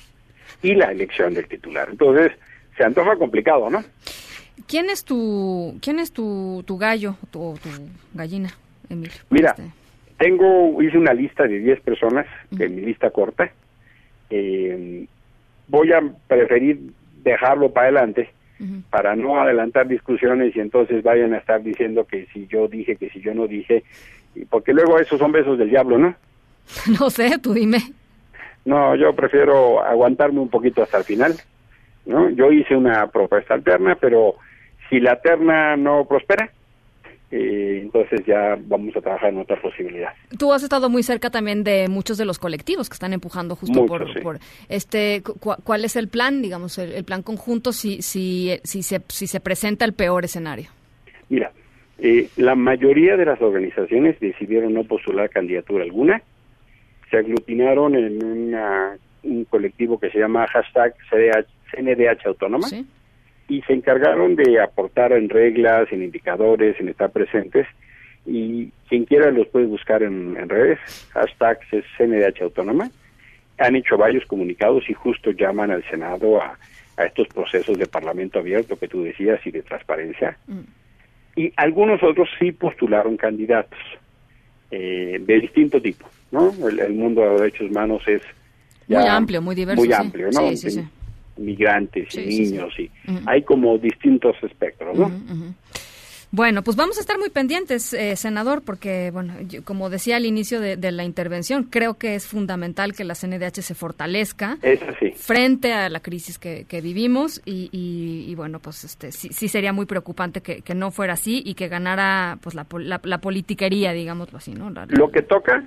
y 0.62 0.74
la 0.74 0.92
elección 0.92 1.32
del 1.32 1.48
titular. 1.48 1.88
Entonces, 1.90 2.32
se 2.76 2.84
antoja 2.84 3.16
complicado, 3.16 3.70
¿no? 3.70 3.82
¿Quién 4.66 4.90
es 4.90 5.04
tu, 5.04 5.78
quién 5.82 5.98
es 5.98 6.12
tu, 6.12 6.62
tu 6.66 6.78
gallo 6.78 7.16
tu, 7.30 7.40
o 7.42 7.54
tu 7.54 7.68
gallina, 8.14 8.50
Emilio? 8.88 9.14
Mira, 9.30 9.54
tengo, 10.18 10.80
hice 10.82 10.98
una 10.98 11.14
lista 11.14 11.44
de 11.44 11.58
10 11.58 11.80
personas, 11.80 12.26
que 12.56 12.68
mi 12.68 12.82
lista 12.82 13.10
corta. 13.10 13.50
Eh, 14.30 15.06
voy 15.68 15.92
a 15.92 16.00
preferir 16.28 16.80
dejarlo 17.22 17.70
para 17.72 17.86
adelante 17.88 18.30
para 18.90 19.16
no 19.16 19.40
adelantar 19.40 19.88
discusiones 19.88 20.54
y 20.54 20.60
entonces 20.60 21.02
vayan 21.02 21.32
a 21.32 21.38
estar 21.38 21.62
diciendo 21.62 22.04
que 22.04 22.26
si 22.32 22.46
yo 22.46 22.68
dije, 22.68 22.96
que 22.96 23.08
si 23.08 23.20
yo 23.22 23.32
no 23.32 23.46
dije, 23.46 23.84
y- 24.34 24.44
porque 24.44 24.74
luego 24.74 24.98
esos 24.98 25.18
son 25.18 25.32
besos 25.32 25.56
del 25.58 25.70
diablo, 25.70 25.96
¿no? 25.96 26.14
No 27.00 27.08
sé, 27.08 27.38
tú 27.38 27.54
dime. 27.54 27.78
No, 28.66 28.94
yo 28.96 29.14
prefiero 29.16 29.82
aguantarme 29.82 30.40
un 30.40 30.50
poquito 30.50 30.82
hasta 30.82 30.98
el 30.98 31.04
final, 31.04 31.40
¿no? 32.04 32.28
Yo 32.28 32.52
hice 32.52 32.76
una 32.76 33.06
propuesta 33.06 33.54
alterna, 33.54 33.96
pero 33.98 34.34
si 34.90 35.00
la 35.00 35.20
terna 35.20 35.76
no 35.76 36.04
prospera, 36.04 36.50
eh, 37.30 37.78
entonces 37.82 38.26
ya 38.26 38.58
vamos 38.60 38.96
a 38.96 39.00
trabajar 39.00 39.28
en 39.32 39.38
otra 39.38 39.60
posibilidad. 39.62 40.10
Tú 40.36 40.52
has 40.52 40.64
estado 40.64 40.90
muy 40.90 41.04
cerca 41.04 41.30
también 41.30 41.62
de 41.62 41.86
muchos 41.88 42.18
de 42.18 42.24
los 42.24 42.40
colectivos 42.40 42.88
que 42.88 42.94
están 42.94 43.12
empujando 43.12 43.54
justo 43.54 43.86
por, 43.86 44.12
sí. 44.12 44.18
por 44.20 44.38
este 44.68 45.22
cu- 45.22 45.54
cuál 45.62 45.84
es 45.84 45.94
el 45.94 46.08
plan, 46.08 46.42
digamos, 46.42 46.76
el, 46.78 46.92
el 46.92 47.04
plan 47.04 47.22
conjunto 47.22 47.72
si 47.72 48.02
si 48.02 48.58
si 48.64 48.82
se 48.82 49.00
si 49.08 49.28
se 49.28 49.38
presenta 49.38 49.84
el 49.84 49.92
peor 49.92 50.24
escenario. 50.24 50.70
Mira, 51.28 51.52
eh, 51.98 52.28
la 52.36 52.56
mayoría 52.56 53.16
de 53.16 53.26
las 53.26 53.40
organizaciones 53.40 54.18
decidieron 54.18 54.74
no 54.74 54.82
postular 54.82 55.30
candidatura 55.30 55.84
alguna, 55.84 56.20
se 57.10 57.16
aglutinaron 57.18 57.94
en 57.94 58.24
una- 58.24 58.96
un 59.22 59.44
colectivo 59.44 60.00
que 60.00 60.10
se 60.10 60.18
llama 60.18 60.48
hashtag 60.48 60.94
CDH, 61.08 61.46
CNDH 61.70 62.26
Autónoma 62.26 62.66
y 63.50 63.62
se 63.62 63.72
encargaron 63.72 64.36
de 64.36 64.60
aportar 64.60 65.12
en 65.12 65.28
reglas, 65.28 65.90
en 65.90 66.04
indicadores, 66.04 66.78
en 66.78 66.88
estar 66.88 67.10
presentes 67.10 67.66
y 68.24 68.70
quien 68.88 69.04
quiera 69.04 69.30
los 69.32 69.48
puede 69.48 69.66
buscar 69.66 70.04
en, 70.04 70.36
en 70.36 70.48
redes, 70.48 70.78
hashtag 71.12 71.58
CNDH 71.98 72.42
Autónoma. 72.42 72.88
Han 73.58 73.74
hecho 73.74 73.96
varios 73.98 74.24
comunicados 74.26 74.88
y 74.88 74.94
justo 74.94 75.32
llaman 75.32 75.72
al 75.72 75.82
Senado 75.90 76.40
a, 76.40 76.56
a 76.96 77.04
estos 77.04 77.26
procesos 77.28 77.76
de 77.76 77.86
parlamento 77.86 78.38
abierto 78.38 78.78
que 78.78 78.86
tú 78.86 79.02
decías 79.02 79.40
y 79.44 79.50
de 79.50 79.62
transparencia. 79.62 80.38
Y 81.34 81.52
algunos 81.56 82.00
otros 82.04 82.28
sí 82.38 82.52
postularon 82.52 83.16
candidatos 83.16 83.80
eh, 84.70 85.18
de 85.20 85.40
distinto 85.40 85.82
tipo, 85.82 86.06
¿no? 86.30 86.52
El, 86.68 86.78
el 86.78 86.92
mundo 86.94 87.22
de 87.22 87.26
los 87.30 87.40
derechos 87.40 87.68
humanos 87.68 88.02
es 88.06 88.22
Muy 88.86 89.06
amplio, 89.06 89.42
muy 89.42 89.56
diverso, 89.56 89.80
Muy 89.80 89.88
sí. 89.88 89.94
amplio, 89.94 90.26
¿no? 90.32 90.48
Sí, 90.50 90.56
sí, 90.70 90.88
sí. 91.40 91.46
Migrantes 91.46 92.08
y 92.14 92.16
Sí, 92.20 92.30
sí, 92.30 92.44
sí. 92.46 92.52
niños 92.52 92.74
y 92.78 92.90
hay 93.26 93.42
como 93.42 93.78
distintos 93.78 94.36
espectros, 94.42 94.96
¿no? 94.96 95.06
Ujú. 95.06 95.54
Bueno, 96.32 96.62
pues 96.62 96.76
vamos 96.76 96.96
a 96.96 97.00
estar 97.00 97.18
muy 97.18 97.28
pendientes, 97.28 97.92
eh, 97.92 98.14
senador, 98.14 98.62
porque, 98.64 99.10
bueno, 99.12 99.34
yo- 99.48 99.64
como 99.64 99.90
decía 99.90 100.14
al 100.14 100.24
inicio 100.26 100.60
de, 100.60 100.76
de 100.76 100.92
la 100.92 101.02
intervención, 101.02 101.64
creo 101.64 101.94
que 101.98 102.14
es 102.14 102.28
fundamental 102.28 102.92
que 102.92 103.02
la 103.02 103.16
CNDH 103.16 103.62
se 103.62 103.74
fortalezca 103.74 104.56
frente 105.16 105.72
a 105.72 105.88
la 105.88 105.98
crisis 105.98 106.38
que, 106.38 106.66
que 106.68 106.80
vivimos 106.82 107.42
y, 107.44 107.68
y- 107.72 108.30
y, 108.30 108.34
bueno, 108.36 108.60
pues 108.60 108.84
este 108.84 109.10
sí, 109.10 109.30
sí 109.32 109.48
sería 109.48 109.72
muy 109.72 109.86
preocupante 109.86 110.40
que, 110.40 110.62
que 110.62 110.74
no 110.76 110.92
fuera 110.92 111.14
así 111.14 111.42
y 111.44 111.54
que 111.54 111.66
ganara 111.66 112.38
pues 112.40 112.54
la, 112.54 112.64
la, 112.78 113.00
la 113.02 113.18
politiquería, 113.18 113.92
digámoslo 113.92 114.38
así, 114.38 114.52
¿no? 114.54 114.70
La- 114.70 114.86
Lo 114.88 115.10
que 115.10 115.22
toca 115.22 115.64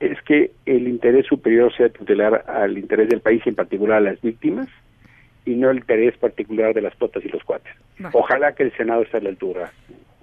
es 0.00 0.16
que 0.22 0.52
el 0.64 0.88
interés 0.88 1.26
superior 1.26 1.76
sea 1.76 1.90
tutelar 1.90 2.46
al 2.48 2.78
interés 2.78 3.10
del 3.10 3.20
país 3.20 3.42
y 3.44 3.50
en 3.50 3.54
particular 3.54 3.98
a 3.98 4.00
las 4.00 4.20
víctimas 4.22 4.66
y 5.50 5.56
no 5.56 5.70
el 5.70 5.78
interés 5.78 6.16
particular 6.18 6.74
de 6.74 6.82
las 6.82 6.94
potas 6.96 7.24
y 7.24 7.28
los 7.28 7.42
cuates. 7.44 7.72
Ojalá 8.12 8.54
que 8.54 8.64
el 8.64 8.76
Senado 8.76 9.02
esté 9.02 9.18
a 9.18 9.20
la 9.20 9.30
altura, 9.30 9.72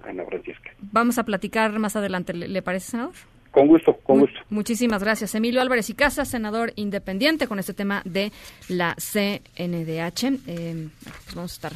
Ana 0.04 0.24
Francisca. 0.24 0.70
Vamos 0.80 1.18
a 1.18 1.24
platicar 1.24 1.78
más 1.78 1.96
adelante, 1.96 2.32
¿le, 2.32 2.48
le 2.48 2.62
parece, 2.62 2.92
senador? 2.92 3.14
Con 3.50 3.66
gusto, 3.66 3.96
con 4.04 4.20
gusto. 4.20 4.38
Muchísimas 4.50 5.02
gracias. 5.02 5.34
Emilio 5.34 5.60
Álvarez 5.60 5.88
y 5.90 5.94
Casa, 5.94 6.24
senador 6.24 6.72
independiente, 6.76 7.46
con 7.46 7.58
este 7.58 7.74
tema 7.74 8.02
de 8.04 8.30
la 8.68 8.94
CNDH. 8.94 10.24
Eh, 10.46 10.88
pues 11.02 11.34
vamos 11.34 11.52
a 11.52 11.54
estar 11.54 11.72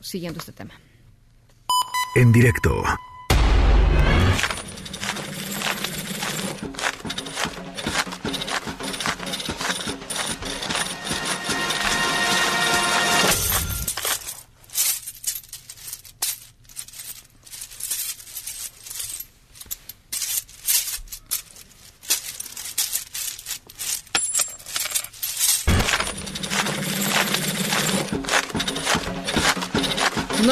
siguiendo 0.00 0.38
este 0.38 0.52
tema. 0.52 0.74
En 2.14 2.32
directo. 2.32 2.82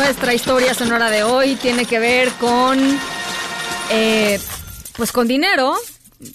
Nuestra 0.05 0.35
historia 0.35 0.75
sonora 0.75 1.11
de 1.11 1.23
hoy 1.23 1.57
tiene 1.57 1.87
que 1.87 1.99
ver 1.99 2.29
con, 2.33 2.79
eh, 3.91 4.39
pues 4.99 5.13
con 5.13 5.27
dinero. 5.27 5.77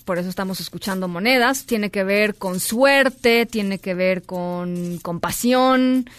Por 0.05 0.17
eso 0.17 0.27
estamos 0.27 0.59
escuchando 0.59 1.07
monedas. 1.07 1.65
Tiene 1.65 1.91
que 1.91 2.03
ver 2.03 2.33
con 2.33 2.59
suerte, 2.59 3.45
tiene 3.45 3.77
que 3.77 3.93
ver 3.93 4.23
con 4.23 4.97
compasión, 5.03 6.09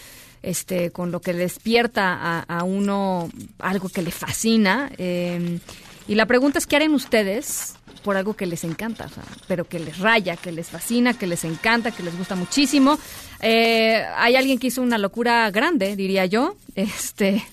este, 0.41 0.91
con 0.91 1.11
lo 1.11 1.19
que 1.19 1.33
despierta 1.33 2.39
a, 2.39 2.63
uno 2.63 3.29
algo 3.59 3.89
que 3.89 4.01
le 4.01 4.11
fascina. 4.11 4.89
eh, 4.97 5.59
y 6.07 6.15
la 6.15 6.25
pregunta 6.25 6.59
es, 6.59 6.67
¿qué 6.67 6.75
harán 6.75 6.93
ustedes 6.93 7.75
por 8.03 8.17
algo 8.17 8.35
que 8.35 8.45
les 8.45 8.63
encanta, 8.63 9.07
pero 9.47 9.65
que 9.65 9.79
les 9.79 9.99
raya, 9.99 10.35
que 10.35 10.51
les 10.51 10.69
fascina, 10.69 11.13
que 11.13 11.27
les 11.27 11.43
encanta, 11.43 11.91
que 11.91 12.03
les 12.03 12.17
gusta 12.17 12.35
muchísimo? 12.35 12.99
Eh, 13.41 14.03
hay 14.15 14.35
alguien 14.35 14.57
que 14.57 14.67
hizo 14.67 14.81
una 14.81 14.97
locura 14.97 15.49
grande, 15.51 15.95
diría 15.95 16.25
yo. 16.25 16.55
Este, 16.75 17.43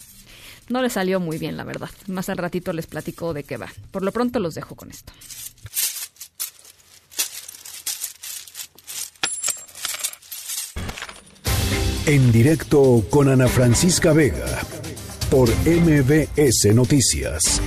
no 0.69 0.83
le 0.83 0.91
salió 0.91 1.21
muy 1.21 1.39
bien, 1.39 1.57
la 1.57 1.65
verdad. 1.65 1.91
Más 2.07 2.29
al 2.29 2.39
ratito 2.39 2.73
les 2.73 2.87
platico 2.87 3.33
de 3.33 3.45
qué 3.45 3.57
va. 3.57 3.69
Por 3.91 4.03
lo 4.03 4.13
pronto 4.13 4.39
los 4.39 4.55
dejo 4.55 4.75
con 4.75 4.91
esto. 4.91 5.13
En 12.07 12.33
directo 12.33 13.05
con 13.11 13.29
Ana 13.29 13.49
Francisca 13.49 14.15
Vega 14.15 14.63
por 15.31 15.51
MBS 15.67 16.75
Noticias. 16.75 17.61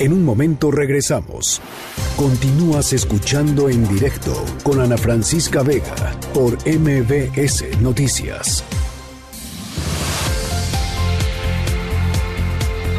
En 0.00 0.14
un 0.14 0.24
momento 0.24 0.70
regresamos. 0.70 1.60
Continúas 2.16 2.94
escuchando 2.94 3.68
en 3.68 3.86
directo 3.86 4.32
con 4.62 4.80
Ana 4.80 4.96
Francisca 4.96 5.62
Vega 5.62 6.18
por 6.32 6.54
MBS 6.66 7.78
Noticias. 7.82 8.64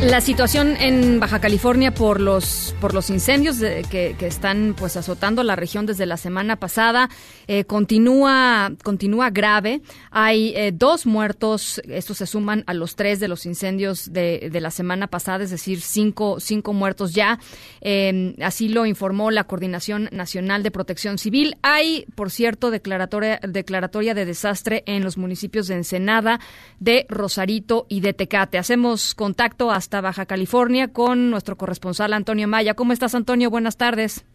La 0.03 0.21
situación 0.21 0.75
en 0.77 1.19
Baja 1.19 1.41
California 1.41 1.91
por 1.91 2.21
los 2.21 2.70
por 2.82 2.95
los 2.95 3.11
incendios 3.11 3.59
que, 3.59 4.15
están 4.21 4.75
pues 4.77 4.97
azotando 4.97 5.43
la 5.43 5.55
región 5.55 5.86
desde 5.86 6.07
la 6.07 6.17
semana 6.17 6.55
pasada 6.55 7.09
eh, 7.47 7.63
continúa 7.63 8.71
continúa 8.84 9.29
grave. 9.29 9.82
Hay 10.09 10.53
eh, 10.55 10.71
dos 10.73 11.05
muertos. 11.05 11.79
Estos 11.88 12.17
se 12.17 12.25
suman 12.25 12.63
a 12.65 12.73
los 12.73 12.95
tres 12.95 13.19
de 13.19 13.27
los 13.27 13.45
incendios 13.45 14.11
de, 14.11 14.49
la 14.59 14.71
semana 14.71 15.07
pasada, 15.07 15.43
es 15.43 15.51
decir, 15.51 15.79
cinco 15.79 16.39
cinco 16.39 16.73
muertos 16.73 17.13
ya. 17.13 17.39
Eh, 17.82 18.36
así 18.41 18.67
lo 18.67 18.86
informó 18.86 19.29
la 19.29 19.43
Coordinación 19.43 20.09
Nacional 20.11 20.63
de 20.63 20.71
Protección 20.71 21.19
Civil. 21.19 21.57
Hay, 21.61 22.05
por 22.15 22.32
cierto, 22.32 22.71
declaratoria 22.71 23.39
declaratoria 23.47 24.15
de 24.15 24.25
desastre 24.25 24.84
en 24.88 25.03
los 25.03 25.17
municipios 25.17 25.67
de 25.67 25.75
Ensenada, 25.75 26.39
de 26.79 27.05
Rosarito 27.09 27.86
y 27.89 28.01
de 28.01 28.13
Tecate. 28.13 28.57
Hacemos 28.57 29.13
contacto 29.13 29.69
hasta 29.71 30.01
Baja 30.01 30.25
California 30.25 30.88
con 30.88 31.29
nuestro 31.29 31.57
corresponsal 31.57 32.13
Antonio 32.13 32.47
Maya. 32.47 32.70
¿Cómo 32.76 32.93
estás, 32.93 33.15
Antonio? 33.15 33.49
Buenas 33.49 33.78
tardes. 33.78 34.26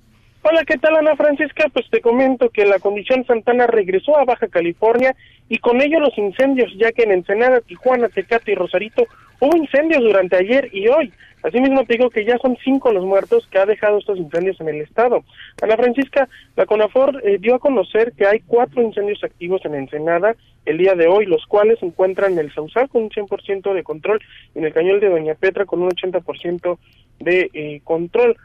Hola, 0.42 0.64
¿qué 0.64 0.78
tal 0.78 0.94
Ana 0.96 1.16
Francisca? 1.16 1.68
Pues 1.72 1.86
te 1.90 2.00
comento 2.00 2.50
que 2.50 2.66
la 2.66 2.78
condición 2.78 3.24
Santana 3.26 3.66
regresó 3.66 4.16
a 4.16 4.24
Baja 4.24 4.46
California 4.46 5.16
y 5.48 5.58
con 5.58 5.80
ello 5.80 5.98
los 5.98 6.16
incendios, 6.16 6.72
ya 6.76 6.92
que 6.92 7.02
en 7.02 7.10
Ensenada, 7.10 7.60
Tijuana, 7.60 8.08
Tecate 8.08 8.52
y 8.52 8.54
Rosarito 8.54 9.06
hubo 9.40 9.56
incendios 9.56 10.02
durante 10.02 10.36
ayer 10.36 10.68
y 10.72 10.86
hoy. 10.86 11.12
Asimismo 11.42 11.84
te 11.84 11.94
digo 11.94 12.10
que 12.10 12.24
ya 12.24 12.38
son 12.38 12.56
cinco 12.64 12.92
los 12.92 13.04
muertos 13.04 13.46
que 13.50 13.58
ha 13.58 13.66
dejado 13.66 13.98
estos 13.98 14.18
incendios 14.18 14.60
en 14.60 14.68
el 14.68 14.80
estado. 14.80 15.24
Ana 15.62 15.76
Francisca, 15.76 16.28
la 16.56 16.66
CONAFOR 16.66 17.22
eh, 17.24 17.38
dio 17.40 17.54
a 17.56 17.58
conocer 17.58 18.12
que 18.12 18.26
hay 18.26 18.40
cuatro 18.40 18.82
incendios 18.82 19.22
activos 19.22 19.64
en 19.64 19.74
Ensenada 19.74 20.34
el 20.64 20.78
día 20.78 20.94
de 20.94 21.06
hoy, 21.06 21.26
los 21.26 21.46
cuales 21.46 21.78
se 21.78 21.86
encuentran 21.86 22.32
en 22.32 22.38
el 22.40 22.52
Sausal 22.52 22.88
con 22.88 23.04
un 23.04 23.10
100% 23.10 23.72
de 23.72 23.82
control 23.84 24.20
y 24.54 24.58
en 24.58 24.64
el 24.64 24.72
Cañón 24.72 24.98
de 24.98 25.08
Doña 25.08 25.34
Petra 25.34 25.64
con 25.64 25.82
un 25.82 25.90
80% 25.90 26.78
de 27.20 27.50
eh, 27.52 27.80
control. 27.84 28.36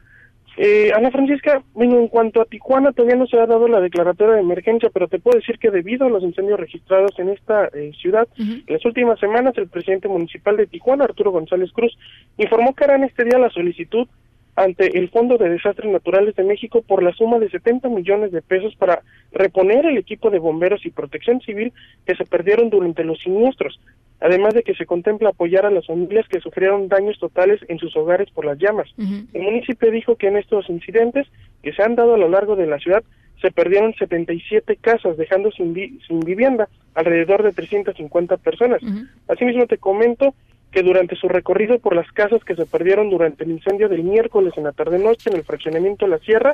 Eh, 0.57 0.91
Ana 0.93 1.11
Francisca, 1.11 1.63
bueno, 1.73 1.97
en 1.97 2.09
cuanto 2.09 2.41
a 2.41 2.45
Tijuana, 2.45 2.91
todavía 2.91 3.15
no 3.15 3.25
se 3.25 3.39
ha 3.39 3.45
dado 3.45 3.67
la 3.67 3.79
declaratoria 3.79 4.35
de 4.35 4.41
emergencia, 4.41 4.89
pero 4.93 5.07
te 5.07 5.19
puedo 5.19 5.39
decir 5.39 5.57
que 5.57 5.71
debido 5.71 6.05
a 6.05 6.09
los 6.09 6.23
incendios 6.23 6.59
registrados 6.59 7.17
en 7.19 7.29
esta 7.29 7.67
eh, 7.67 7.91
ciudad, 7.99 8.27
en 8.37 8.63
las 8.67 8.83
últimas 8.85 9.19
semanas 9.19 9.57
el 9.57 9.69
presidente 9.69 10.09
municipal 10.09 10.57
de 10.57 10.67
Tijuana, 10.67 11.05
Arturo 11.05 11.31
González 11.31 11.71
Cruz, 11.71 11.97
informó 12.37 12.75
que 12.75 12.83
harán 12.83 13.05
este 13.05 13.23
día 13.23 13.39
la 13.39 13.49
solicitud 13.49 14.07
ante 14.55 14.97
el 14.97 15.09
Fondo 15.09 15.37
de 15.37 15.49
Desastres 15.49 15.91
Naturales 15.91 16.35
de 16.35 16.43
México 16.43 16.81
por 16.81 17.01
la 17.03 17.13
suma 17.13 17.39
de 17.39 17.49
70 17.49 17.87
millones 17.89 18.31
de 18.31 18.41
pesos 18.41 18.75
para 18.75 19.01
reponer 19.31 19.85
el 19.85 19.97
equipo 19.97 20.29
de 20.29 20.39
bomberos 20.39 20.85
y 20.85 20.89
protección 20.91 21.39
civil 21.41 21.71
que 22.05 22.15
se 22.15 22.25
perdieron 22.25 22.69
durante 22.69 23.03
los 23.03 23.19
siniestros, 23.19 23.79
además 24.19 24.53
de 24.53 24.63
que 24.63 24.75
se 24.75 24.85
contempla 24.85 25.29
apoyar 25.29 25.65
a 25.65 25.71
las 25.71 25.87
familias 25.87 26.27
que 26.27 26.41
sufrieron 26.41 26.89
daños 26.89 27.17
totales 27.19 27.59
en 27.69 27.79
sus 27.79 27.95
hogares 27.95 28.29
por 28.31 28.45
las 28.45 28.57
llamas. 28.59 28.89
El 29.33 29.41
municipio 29.41 29.89
dijo 29.89 30.15
que 30.15 30.27
en 30.27 30.37
estos 30.37 30.69
incidentes 30.69 31.27
que 31.63 31.73
se 31.73 31.81
han 31.83 31.95
dado 31.95 32.15
a 32.15 32.17
lo 32.17 32.27
largo 32.27 32.55
de 32.55 32.67
la 32.67 32.77
ciudad 32.79 33.03
se 33.41 33.49
perdieron 33.51 33.93
77 33.95 34.75
casas, 34.75 35.17
dejando 35.17 35.51
sin, 35.51 35.73
vi- 35.73 35.97
sin 36.07 36.19
vivienda 36.19 36.69
alrededor 36.93 37.41
de 37.41 37.51
350 37.53 38.37
personas. 38.37 38.83
Asimismo, 39.27 39.65
te 39.65 39.77
comento 39.79 40.35
que 40.71 40.83
durante 40.83 41.15
su 41.15 41.27
recorrido 41.27 41.79
por 41.79 41.95
las 41.95 42.11
casas 42.11 42.43
que 42.43 42.55
se 42.55 42.65
perdieron 42.65 43.09
durante 43.09 43.43
el 43.43 43.51
incendio 43.51 43.89
del 43.89 44.03
miércoles 44.03 44.53
en 44.57 44.63
la 44.63 44.71
tarde-noche 44.71 45.29
en 45.29 45.37
el 45.37 45.43
fraccionamiento 45.43 46.05
de 46.05 46.11
la 46.11 46.19
Sierra, 46.19 46.53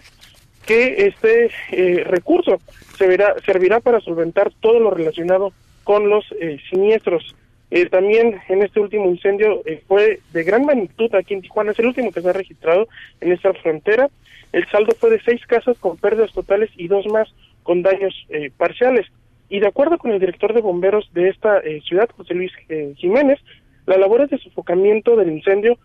que 0.65 1.07
este 1.07 1.51
eh, 1.71 2.03
recurso 2.03 2.59
servirá, 2.97 3.35
servirá 3.45 3.79
para 3.79 3.99
solventar 4.01 4.51
todo 4.59 4.79
lo 4.79 4.91
relacionado 4.91 5.53
con 5.83 6.09
los 6.09 6.25
eh, 6.39 6.57
siniestros. 6.69 7.35
Eh, 7.69 7.87
también 7.89 8.39
en 8.47 8.63
este 8.63 8.79
último 8.79 9.09
incendio 9.09 9.61
eh, 9.65 9.81
fue 9.87 10.21
de 10.31 10.43
gran 10.43 10.65
magnitud 10.65 11.13
aquí 11.15 11.33
en 11.33 11.41
Tijuana, 11.41 11.71
es 11.71 11.79
el 11.79 11.87
último 11.87 12.11
que 12.11 12.21
se 12.21 12.29
ha 12.29 12.33
registrado 12.33 12.87
en 13.19 13.33
esta 13.33 13.53
frontera. 13.53 14.09
El 14.53 14.65
saldo 14.69 14.95
fue 14.97 15.09
de 15.09 15.21
seis 15.21 15.45
casas 15.45 15.77
con 15.77 15.97
pérdidas 15.97 16.31
totales 16.31 16.69
y 16.77 16.87
dos 16.87 17.05
más 17.07 17.27
con 17.63 17.81
daños 17.81 18.13
eh, 18.29 18.51
parciales. 18.55 19.05
Y 19.49 19.59
de 19.59 19.67
acuerdo 19.67 19.97
con 19.97 20.11
el 20.11 20.19
director 20.19 20.53
de 20.53 20.61
bomberos 20.61 21.09
de 21.13 21.29
esta 21.29 21.61
ciudad, 21.85 22.09
José 22.17 22.33
Luis 22.33 22.51
Jiménez, 22.97 23.39
las 23.87 23.97
labores 23.97 24.29
de 24.29 24.37
sofocamiento 24.37 25.15
del 25.15 25.31
incendio 25.31 25.79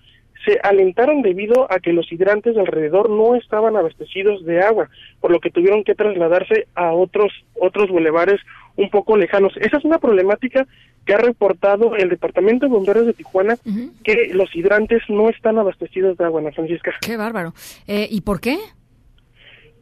se 0.44 0.58
alentaron 0.62 1.22
debido 1.22 1.70
a 1.70 1.78
que 1.78 1.92
los 1.92 2.10
hidrantes 2.10 2.54
de 2.54 2.60
alrededor 2.60 3.08
no 3.08 3.36
estaban 3.36 3.76
abastecidos 3.76 4.44
de 4.44 4.60
agua, 4.60 4.90
por 5.20 5.30
lo 5.30 5.40
que 5.40 5.50
tuvieron 5.50 5.84
que 5.84 5.94
trasladarse 5.94 6.66
a 6.74 6.92
otros 6.92 7.32
otros 7.54 7.90
bulevares 7.90 8.40
un 8.76 8.90
poco 8.90 9.16
lejanos. 9.16 9.52
Esa 9.60 9.76
es 9.76 9.84
una 9.84 9.98
problemática 9.98 10.66
que 11.06 11.14
ha 11.14 11.18
reportado 11.18 11.94
el 11.96 12.08
Departamento 12.08 12.66
de 12.66 12.72
Bomberos 12.72 13.06
de 13.06 13.12
Tijuana, 13.12 13.56
que 14.04 14.30
los 14.32 14.54
hidrantes 14.54 15.02
no 15.08 15.28
están 15.28 15.58
abastecidos 15.58 16.16
de 16.16 16.24
agua, 16.24 16.40
Ana 16.40 16.52
Francisca. 16.52 16.92
Qué 17.00 17.16
bárbaro. 17.16 17.54
Eh, 17.86 18.08
¿Y 18.10 18.22
por 18.22 18.40
qué? 18.40 18.56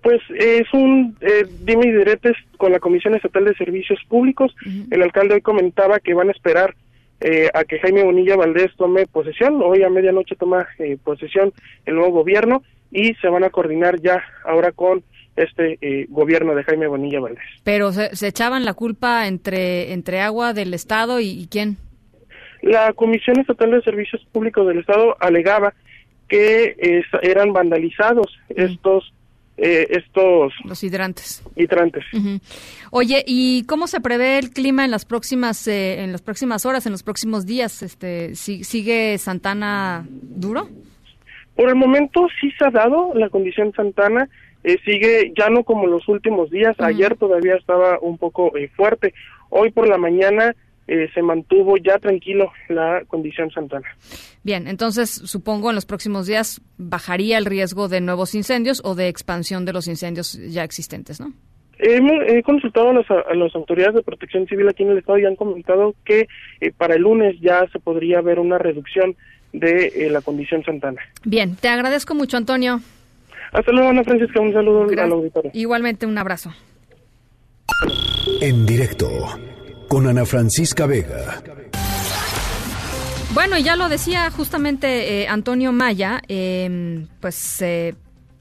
Pues 0.02 0.20
es 0.34 0.66
un 0.72 1.16
eh, 1.20 1.46
dime 1.62 1.88
y 1.88 1.92
diretes 1.92 2.36
con 2.56 2.72
la 2.72 2.80
Comisión 2.80 3.14
Estatal 3.14 3.44
de 3.44 3.54
Servicios 3.54 4.00
Públicos. 4.08 4.54
El 4.90 5.02
alcalde 5.02 5.34
hoy 5.34 5.42
comentaba 5.42 6.00
que 6.00 6.14
van 6.14 6.28
a 6.28 6.32
esperar 6.32 6.74
eh, 7.20 7.50
a 7.52 7.64
que 7.64 7.78
Jaime 7.78 8.02
Bonilla 8.02 8.36
Valdés 8.36 8.74
tome 8.76 9.06
posesión. 9.06 9.60
Hoy 9.62 9.82
a 9.82 9.90
medianoche 9.90 10.36
toma 10.36 10.66
eh, 10.78 10.96
posesión 11.02 11.52
el 11.86 11.94
nuevo 11.94 12.12
gobierno 12.12 12.62
y 12.90 13.14
se 13.14 13.28
van 13.28 13.44
a 13.44 13.50
coordinar 13.50 14.00
ya 14.00 14.22
ahora 14.44 14.72
con 14.72 15.02
este 15.36 15.78
eh, 15.80 16.06
gobierno 16.08 16.54
de 16.54 16.64
Jaime 16.64 16.86
Bonilla 16.86 17.20
Valdés. 17.20 17.44
Pero 17.64 17.92
se, 17.92 18.14
se 18.16 18.28
echaban 18.28 18.64
la 18.64 18.74
culpa 18.74 19.26
entre, 19.26 19.92
entre 19.92 20.20
agua 20.20 20.52
del 20.52 20.74
Estado 20.74 21.20
y, 21.20 21.28
y 21.28 21.46
quién. 21.46 21.76
La 22.62 22.92
Comisión 22.92 23.38
Estatal 23.38 23.70
de 23.70 23.82
Servicios 23.82 24.26
Públicos 24.32 24.66
del 24.66 24.80
Estado 24.80 25.16
alegaba 25.20 25.72
que 26.28 27.02
eran 27.22 27.52
vandalizados 27.52 28.38
estos 28.50 29.12
eh, 29.62 29.86
estos 29.90 30.52
Los 30.64 30.82
hidrantes. 30.82 31.42
hidrantes. 31.56 32.04
Oye, 32.90 33.22
¿y 33.26 33.64
cómo 33.64 33.86
se 33.86 34.00
prevé 34.00 34.38
el 34.38 34.50
clima 34.50 34.84
en 34.84 34.90
las 34.90 35.04
próximas 35.04 35.68
eh, 35.68 36.02
en 36.02 36.12
las 36.12 36.22
próximas 36.22 36.64
horas, 36.66 36.86
en 36.86 36.92
los 36.92 37.02
próximos 37.02 37.44
días? 37.46 37.82
Este, 37.82 38.34
¿si- 38.34 38.64
¿Sigue 38.64 39.18
Santana 39.18 40.06
duro? 40.10 40.68
Por 41.56 41.68
el 41.68 41.74
momento 41.76 42.26
sí 42.40 42.50
se 42.58 42.64
ha 42.64 42.70
dado 42.70 43.12
la 43.14 43.28
condición 43.28 43.72
Santana, 43.74 44.28
eh, 44.64 44.78
sigue 44.84 45.32
ya 45.38 45.50
no 45.50 45.62
como 45.64 45.86
los 45.86 46.08
últimos 46.08 46.50
días, 46.50 46.74
ayer 46.80 47.16
todavía 47.16 47.54
estaba 47.56 47.98
un 48.00 48.16
poco 48.18 48.56
eh, 48.56 48.68
fuerte, 48.74 49.12
hoy 49.50 49.70
por 49.70 49.86
la 49.88 49.98
mañana 49.98 50.54
eh, 50.90 51.08
se 51.14 51.22
mantuvo 51.22 51.76
ya 51.78 51.98
tranquilo 51.98 52.50
la 52.68 53.02
condición 53.06 53.50
Santana. 53.50 53.86
Bien, 54.42 54.66
entonces 54.66 55.08
supongo 55.10 55.70
en 55.70 55.76
los 55.76 55.86
próximos 55.86 56.26
días 56.26 56.60
bajaría 56.78 57.38
el 57.38 57.44
riesgo 57.46 57.88
de 57.88 58.00
nuevos 58.00 58.34
incendios 58.34 58.80
o 58.84 58.94
de 58.94 59.06
expansión 59.08 59.64
de 59.64 59.72
los 59.72 59.86
incendios 59.86 60.32
ya 60.50 60.64
existentes, 60.64 61.20
¿no? 61.20 61.32
Hemos- 61.78 62.22
He 62.26 62.42
consultado 62.42 62.90
a 62.90 62.92
las, 62.92 63.10
a 63.10 63.34
las 63.34 63.54
autoridades 63.54 63.94
de 63.94 64.02
protección 64.02 64.46
civil 64.46 64.68
aquí 64.68 64.82
en 64.82 64.90
el 64.90 64.98
estado 64.98 65.18
y 65.18 65.24
han 65.24 65.36
comentado 65.36 65.94
que 66.04 66.26
eh, 66.60 66.72
para 66.76 66.94
el 66.96 67.02
lunes 67.02 67.36
ya 67.40 67.66
se 67.72 67.78
podría 67.78 68.20
ver 68.20 68.38
una 68.38 68.58
reducción 68.58 69.16
de 69.52 69.86
eh, 69.94 70.10
la 70.10 70.20
condición 70.20 70.62
Santana. 70.64 71.00
Bien, 71.24 71.56
te 71.56 71.68
agradezco 71.68 72.14
mucho, 72.14 72.36
Antonio. 72.36 72.80
Hasta 73.52 73.72
luego, 73.72 73.88
Ana 73.88 74.04
Francisca, 74.04 74.40
un 74.40 74.52
saludo 74.52 74.82
al 74.84 75.12
auditorio. 75.12 75.50
Igualmente, 75.54 76.06
un 76.06 76.18
abrazo. 76.18 76.52
En 78.40 78.66
directo 78.66 79.08
con 79.90 80.06
Ana 80.06 80.24
Francisca 80.24 80.86
Vega. 80.86 81.42
Bueno, 83.34 83.58
ya 83.58 83.74
lo 83.74 83.88
decía 83.88 84.30
justamente 84.30 85.22
eh, 85.22 85.26
Antonio 85.26 85.72
Maya, 85.72 86.22
eh, 86.28 87.04
pues 87.18 87.60
eh, 87.60 87.96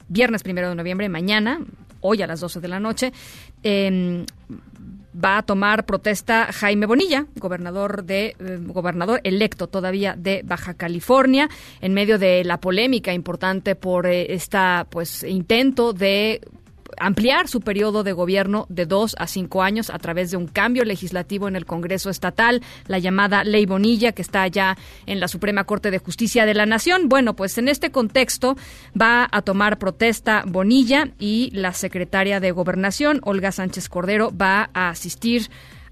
viernes 0.06 0.44
primero 0.44 0.68
de 0.68 0.76
noviembre, 0.76 1.08
mañana, 1.08 1.60
hoy 2.02 2.22
a 2.22 2.28
las 2.28 2.38
12 2.38 2.60
de 2.60 2.68
la 2.68 2.78
noche, 2.78 3.12
eh, 3.64 4.24
va 5.12 5.38
a 5.38 5.42
tomar 5.42 5.86
protesta 5.86 6.52
Jaime 6.52 6.86
Bonilla, 6.86 7.26
gobernador 7.36 8.04
de 8.04 8.36
eh, 8.38 8.58
gobernador 8.60 9.20
electo 9.24 9.66
todavía 9.66 10.14
de 10.16 10.42
Baja 10.44 10.74
California, 10.74 11.48
en 11.80 11.94
medio 11.94 12.18
de 12.18 12.44
la 12.44 12.60
polémica 12.60 13.12
importante 13.12 13.74
por 13.74 14.06
eh, 14.06 14.32
esta 14.34 14.86
pues 14.90 15.22
intento 15.24 15.92
de 15.92 16.40
ampliar 16.98 17.48
su 17.48 17.60
periodo 17.60 18.02
de 18.02 18.12
gobierno 18.12 18.66
de 18.68 18.86
dos 18.86 19.16
a 19.18 19.26
cinco 19.26 19.62
años 19.62 19.90
a 19.90 19.98
través 19.98 20.30
de 20.30 20.36
un 20.36 20.46
cambio 20.46 20.84
legislativo 20.84 21.48
en 21.48 21.56
el 21.56 21.66
Congreso 21.66 22.10
Estatal, 22.10 22.62
la 22.86 22.98
llamada 22.98 23.44
Ley 23.44 23.66
Bonilla, 23.66 24.12
que 24.12 24.22
está 24.22 24.46
ya 24.48 24.76
en 25.06 25.20
la 25.20 25.28
Suprema 25.28 25.64
Corte 25.64 25.90
de 25.90 25.98
Justicia 25.98 26.46
de 26.46 26.54
la 26.54 26.66
Nación. 26.66 27.08
Bueno, 27.08 27.34
pues 27.34 27.58
en 27.58 27.68
este 27.68 27.90
contexto 27.90 28.56
va 29.00 29.28
a 29.30 29.42
tomar 29.42 29.78
protesta 29.78 30.44
Bonilla 30.46 31.10
y 31.18 31.50
la 31.52 31.72
secretaria 31.72 32.40
de 32.40 32.50
Gobernación, 32.50 33.20
Olga 33.24 33.52
Sánchez 33.52 33.88
Cordero, 33.88 34.32
va 34.36 34.70
a 34.74 34.90
asistir 34.90 35.48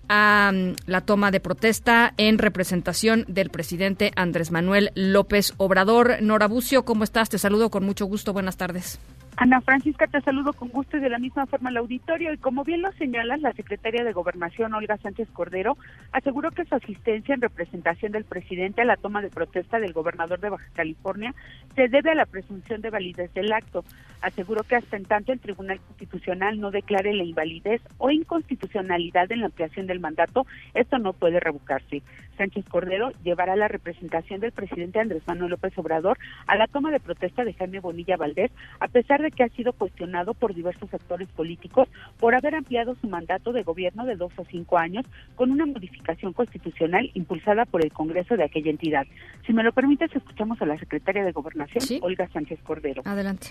a 0.08 0.50
mm, 0.52 0.76
la 0.86 1.02
toma 1.02 1.30
de 1.30 1.40
protesta 1.40 2.14
en 2.16 2.38
representación 2.38 3.24
del 3.28 3.50
presidente 3.50 4.12
Andrés 4.16 4.50
Manuel 4.50 4.90
López 4.94 5.54
Obrador. 5.58 6.22
Nora 6.22 6.48
Bucio, 6.48 6.84
¿cómo 6.84 7.04
estás? 7.04 7.28
Te 7.28 7.38
saludo 7.38 7.70
con 7.70 7.84
mucho 7.84 8.06
gusto. 8.06 8.32
Buenas 8.32 8.56
tardes. 8.56 8.98
Ana 9.40 9.60
Francisca, 9.60 10.08
te 10.08 10.20
saludo 10.20 10.52
con 10.52 10.68
gusto 10.68 10.96
y 10.96 11.00
de 11.00 11.08
la 11.08 11.20
misma 11.20 11.46
forma 11.46 11.68
al 11.68 11.76
auditorio. 11.76 12.32
Y 12.32 12.38
como 12.38 12.64
bien 12.64 12.82
lo 12.82 12.90
señalas, 12.94 13.40
la 13.40 13.52
secretaria 13.52 14.02
de 14.02 14.12
Gobernación, 14.12 14.74
Olga 14.74 14.96
Sánchez 14.96 15.28
Cordero, 15.32 15.78
aseguró 16.10 16.50
que 16.50 16.64
su 16.64 16.74
asistencia 16.74 17.36
en 17.36 17.40
representación 17.40 18.10
del 18.10 18.24
presidente 18.24 18.82
a 18.82 18.84
la 18.84 18.96
toma 18.96 19.22
de 19.22 19.30
protesta 19.30 19.78
del 19.78 19.92
gobernador 19.92 20.40
de 20.40 20.48
Baja 20.48 20.66
California 20.74 21.36
se 21.76 21.86
debe 21.86 22.10
a 22.10 22.16
la 22.16 22.26
presunción 22.26 22.80
de 22.80 22.90
validez 22.90 23.32
del 23.32 23.52
acto. 23.52 23.84
Aseguró 24.22 24.64
que 24.64 24.74
hasta 24.74 24.96
en 24.96 25.04
tanto 25.04 25.30
el 25.30 25.38
Tribunal 25.38 25.78
Constitucional 25.86 26.58
no 26.58 26.72
declare 26.72 27.14
la 27.14 27.22
invalidez 27.22 27.80
o 27.98 28.10
inconstitucionalidad 28.10 29.30
en 29.30 29.42
la 29.42 29.46
ampliación 29.46 29.86
del 29.86 30.00
mandato, 30.00 30.48
esto 30.74 30.98
no 30.98 31.12
puede 31.12 31.38
revocarse. 31.38 32.02
Sánchez 32.38 32.64
Cordero 32.70 33.10
llevará 33.22 33.56
la 33.56 33.68
representación 33.68 34.40
del 34.40 34.52
presidente 34.52 35.00
Andrés 35.00 35.22
Manuel 35.26 35.50
López 35.50 35.76
Obrador 35.76 36.16
a 36.46 36.56
la 36.56 36.66
toma 36.68 36.90
de 36.90 37.00
protesta 37.00 37.44
de 37.44 37.52
Jaime 37.52 37.80
Bonilla 37.80 38.16
Valdés, 38.16 38.50
a 38.80 38.88
pesar 38.88 39.20
de 39.20 39.30
que 39.30 39.42
ha 39.42 39.48
sido 39.50 39.72
cuestionado 39.74 40.32
por 40.32 40.54
diversos 40.54 40.92
actores 40.94 41.28
políticos 41.28 41.88
por 42.18 42.34
haber 42.34 42.54
ampliado 42.54 42.94
su 43.00 43.08
mandato 43.08 43.52
de 43.52 43.62
gobierno 43.62 44.06
de 44.06 44.16
dos 44.16 44.32
o 44.36 44.44
cinco 44.44 44.78
años 44.78 45.04
con 45.34 45.50
una 45.50 45.66
modificación 45.66 46.32
constitucional 46.32 47.10
impulsada 47.14 47.64
por 47.66 47.84
el 47.84 47.92
Congreso 47.92 48.36
de 48.36 48.44
aquella 48.44 48.70
entidad. 48.70 49.06
Si 49.46 49.52
me 49.52 49.62
lo 49.62 49.72
permites, 49.72 50.14
escuchamos 50.14 50.62
a 50.62 50.66
la 50.66 50.78
secretaria 50.78 51.24
de 51.24 51.32
Gobernación, 51.32 52.00
Olga 52.02 52.28
Sánchez 52.28 52.60
Cordero. 52.62 53.02
Adelante. 53.04 53.48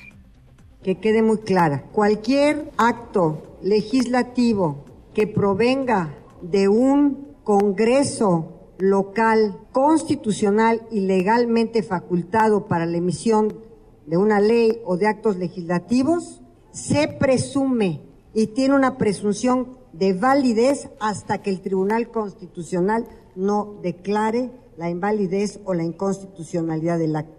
que 0.83 0.99
quede 0.99 1.21
muy 1.21 1.39
clara. 1.39 1.83
Cualquier 1.91 2.71
acto 2.77 3.57
legislativo 3.61 4.85
que 5.13 5.27
provenga 5.27 6.13
de 6.41 6.69
un 6.69 7.35
Congreso 7.43 8.56
local 8.79 9.59
constitucional 9.71 10.87
y 10.91 11.01
legalmente 11.01 11.83
facultado 11.83 12.67
para 12.67 12.85
la 12.85 12.97
emisión 12.97 13.59
de 14.05 14.17
una 14.17 14.39
ley 14.39 14.81
o 14.85 14.97
de 14.97 15.07
actos 15.07 15.37
legislativos, 15.37 16.41
se 16.71 17.07
presume 17.07 18.01
y 18.33 18.47
tiene 18.47 18.75
una 18.75 18.97
presunción 18.97 19.77
de 19.93 20.13
validez 20.13 20.89
hasta 20.99 21.41
que 21.41 21.49
el 21.49 21.61
Tribunal 21.61 22.09
Constitucional 22.09 23.07
no 23.35 23.79
declare 23.81 24.51
la 24.77 24.89
invalidez 24.89 25.59
o 25.65 25.73
la 25.73 25.83
inconstitucionalidad 25.83 26.99
del 26.99 27.15
acto. 27.15 27.36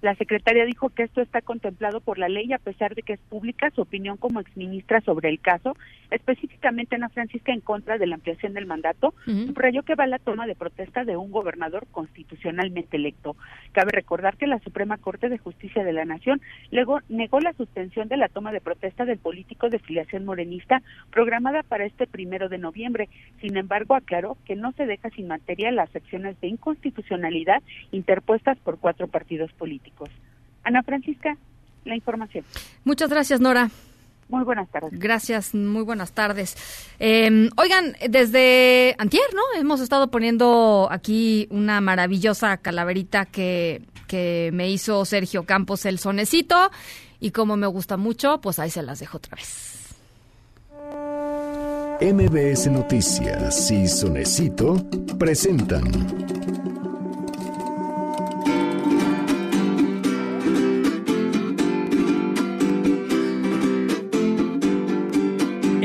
La 0.00 0.14
secretaria 0.14 0.64
dijo 0.64 0.90
que 0.90 1.02
esto 1.02 1.20
está 1.20 1.40
contemplado 1.42 2.00
por 2.00 2.18
la 2.18 2.28
ley 2.28 2.52
a 2.52 2.58
pesar 2.58 2.94
de 2.94 3.02
que 3.02 3.14
es 3.14 3.20
pública 3.20 3.70
su 3.70 3.80
opinión 3.80 4.16
como 4.16 4.38
exministra 4.38 5.00
sobre 5.00 5.28
el 5.28 5.40
caso, 5.40 5.76
específicamente 6.12 6.94
Ana 6.94 7.08
Francisca 7.08 7.52
en 7.52 7.60
contra 7.60 7.98
de 7.98 8.06
la 8.06 8.14
ampliación 8.14 8.54
del 8.54 8.66
mandato, 8.66 9.12
subrayó 9.24 9.82
que 9.82 9.96
va 9.96 10.06
la 10.06 10.20
toma 10.20 10.46
de 10.46 10.54
protesta 10.54 11.04
de 11.04 11.16
un 11.16 11.32
gobernador 11.32 11.88
constitucionalmente 11.90 12.96
electo. 12.96 13.36
Cabe 13.72 13.90
recordar 13.90 14.36
que 14.36 14.46
la 14.46 14.60
Suprema 14.60 14.98
Corte 14.98 15.28
de 15.28 15.38
Justicia 15.38 15.82
de 15.82 15.92
la 15.92 16.04
Nación 16.04 16.40
luego 16.70 17.00
negó 17.08 17.40
la 17.40 17.52
suspensión 17.54 18.06
de 18.06 18.18
la 18.18 18.28
toma 18.28 18.52
de 18.52 18.60
protesta 18.60 19.04
del 19.04 19.18
político 19.18 19.68
de 19.68 19.80
filiación 19.80 20.24
morenista 20.24 20.80
programada 21.10 21.64
para 21.64 21.84
este 21.84 22.06
primero 22.06 22.48
de 22.48 22.58
noviembre. 22.58 23.08
Sin 23.40 23.56
embargo, 23.56 23.96
aclaró 23.96 24.36
que 24.44 24.54
no 24.54 24.70
se 24.72 24.86
deja 24.86 25.10
sin 25.10 25.26
materia 25.26 25.72
las 25.72 25.94
acciones 25.94 26.40
de 26.40 26.46
inconstitucionalidad 26.46 27.62
interpuestas 27.90 28.58
por 28.58 28.78
cuatro 28.78 29.08
partidos 29.08 29.52
políticos. 29.52 29.87
Ana 30.64 30.82
Francisca, 30.82 31.36
la 31.84 31.94
información. 31.94 32.44
Muchas 32.84 33.10
gracias, 33.10 33.40
Nora. 33.40 33.70
Muy 34.28 34.44
buenas 34.44 34.68
tardes. 34.68 34.90
Gracias, 34.92 35.54
muy 35.54 35.82
buenas 35.82 36.12
tardes. 36.12 36.56
Eh, 36.98 37.48
oigan, 37.56 37.96
desde 38.08 38.94
antier, 38.98 39.24
¿no? 39.34 39.42
Hemos 39.58 39.80
estado 39.80 40.10
poniendo 40.10 40.88
aquí 40.90 41.48
una 41.50 41.80
maravillosa 41.80 42.58
calaverita 42.58 43.24
que, 43.24 43.82
que 44.06 44.50
me 44.52 44.68
hizo 44.68 45.04
Sergio 45.06 45.44
Campos 45.44 45.86
el 45.86 45.98
sonecito 45.98 46.70
y 47.20 47.30
como 47.30 47.56
me 47.56 47.66
gusta 47.66 47.96
mucho, 47.96 48.40
pues 48.40 48.58
ahí 48.58 48.70
se 48.70 48.82
las 48.82 49.00
dejo 49.00 49.16
otra 49.16 49.36
vez. 49.36 49.78
MBS 52.00 52.70
Noticias 52.70 53.70
y 53.72 53.88
Sonecito 53.88 54.76
presentan 55.18 55.82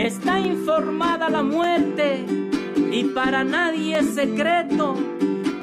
Está 0.04 0.38
informada 0.38 1.30
la 1.30 1.44
muerte 1.44 2.26
y 2.92 3.06
para 3.16 3.46
nadie 3.46 4.00
es 4.00 4.16
secreto 4.16 4.96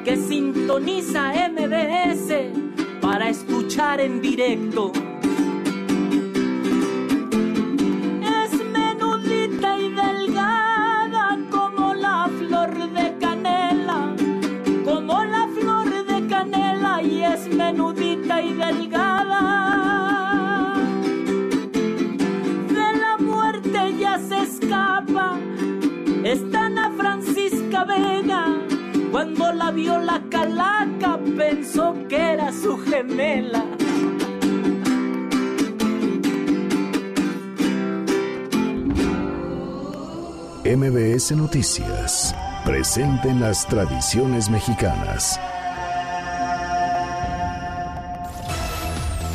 que 0.03 0.17
sintoniza 0.17 1.31
MBS 1.51 2.49
para 2.99 3.29
escuchar 3.29 4.01
en 4.01 4.19
directo. 4.19 4.93
Es 8.41 8.51
menudita 8.65 9.77
y 9.77 9.93
delgada 9.93 11.37
como 11.51 11.93
la 11.93 12.27
flor 12.39 12.91
de 12.93 13.15
canela, 13.19 14.15
como 14.83 15.23
la 15.23 15.47
flor 15.49 16.03
de 16.07 16.27
canela 16.27 16.99
y 17.03 17.23
es 17.23 17.47
menudita 17.47 18.41
y 18.41 18.53
delgada. 18.55 19.50
Está 26.23 26.65
Ana 26.65 26.91
Francisca 26.97 27.83
Vega. 27.85 28.45
Cuando 29.11 29.51
la 29.51 29.71
vio 29.71 29.99
la 29.99 30.21
calaca 30.29 31.19
pensó 31.37 31.95
que 32.07 32.15
era 32.15 32.51
su 32.51 32.77
gemela. 32.77 33.65
MBS 40.63 41.31
Noticias. 41.31 42.35
Presenten 42.63 43.41
las 43.41 43.67
tradiciones 43.67 44.49
mexicanas. 44.49 45.39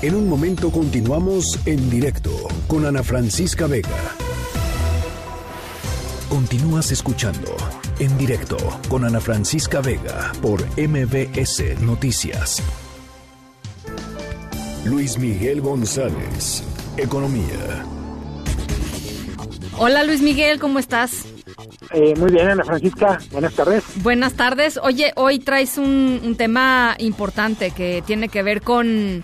En 0.02 0.14
un 0.14 0.28
momento 0.28 0.70
continuamos 0.70 1.58
en 1.66 1.90
directo 1.90 2.30
con 2.68 2.86
Ana 2.86 3.02
Francisca 3.02 3.66
Vega. 3.66 4.25
Continúas 6.28 6.90
escuchando 6.90 7.56
en 8.00 8.18
directo 8.18 8.56
con 8.88 9.04
Ana 9.04 9.20
Francisca 9.20 9.80
Vega 9.80 10.32
por 10.42 10.60
MBS 10.76 11.80
Noticias. 11.80 12.60
Luis 14.84 15.18
Miguel 15.18 15.60
González, 15.60 16.64
Economía. 16.96 17.86
Hola 19.78 20.02
Luis 20.02 20.20
Miguel, 20.20 20.58
¿cómo 20.58 20.80
estás? 20.80 21.26
Eh, 21.92 22.14
muy 22.16 22.32
bien, 22.32 22.48
Ana 22.48 22.64
Francisca. 22.64 23.18
Buenas 23.30 23.54
tardes. 23.54 23.84
Buenas 24.02 24.32
tardes. 24.34 24.80
Oye, 24.82 25.12
hoy 25.14 25.38
traes 25.38 25.78
un, 25.78 26.20
un 26.24 26.34
tema 26.34 26.96
importante 26.98 27.70
que 27.70 28.02
tiene 28.04 28.28
que 28.28 28.42
ver 28.42 28.62
con, 28.62 29.22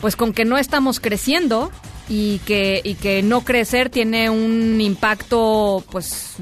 pues, 0.00 0.16
con 0.16 0.32
que 0.32 0.46
no 0.46 0.56
estamos 0.56 0.98
creciendo 0.98 1.70
y 2.08 2.38
que 2.40 2.80
y 2.82 2.94
que 2.94 3.22
no 3.22 3.42
crecer 3.42 3.90
tiene 3.90 4.30
un 4.30 4.80
impacto, 4.80 5.82
pues, 5.90 6.36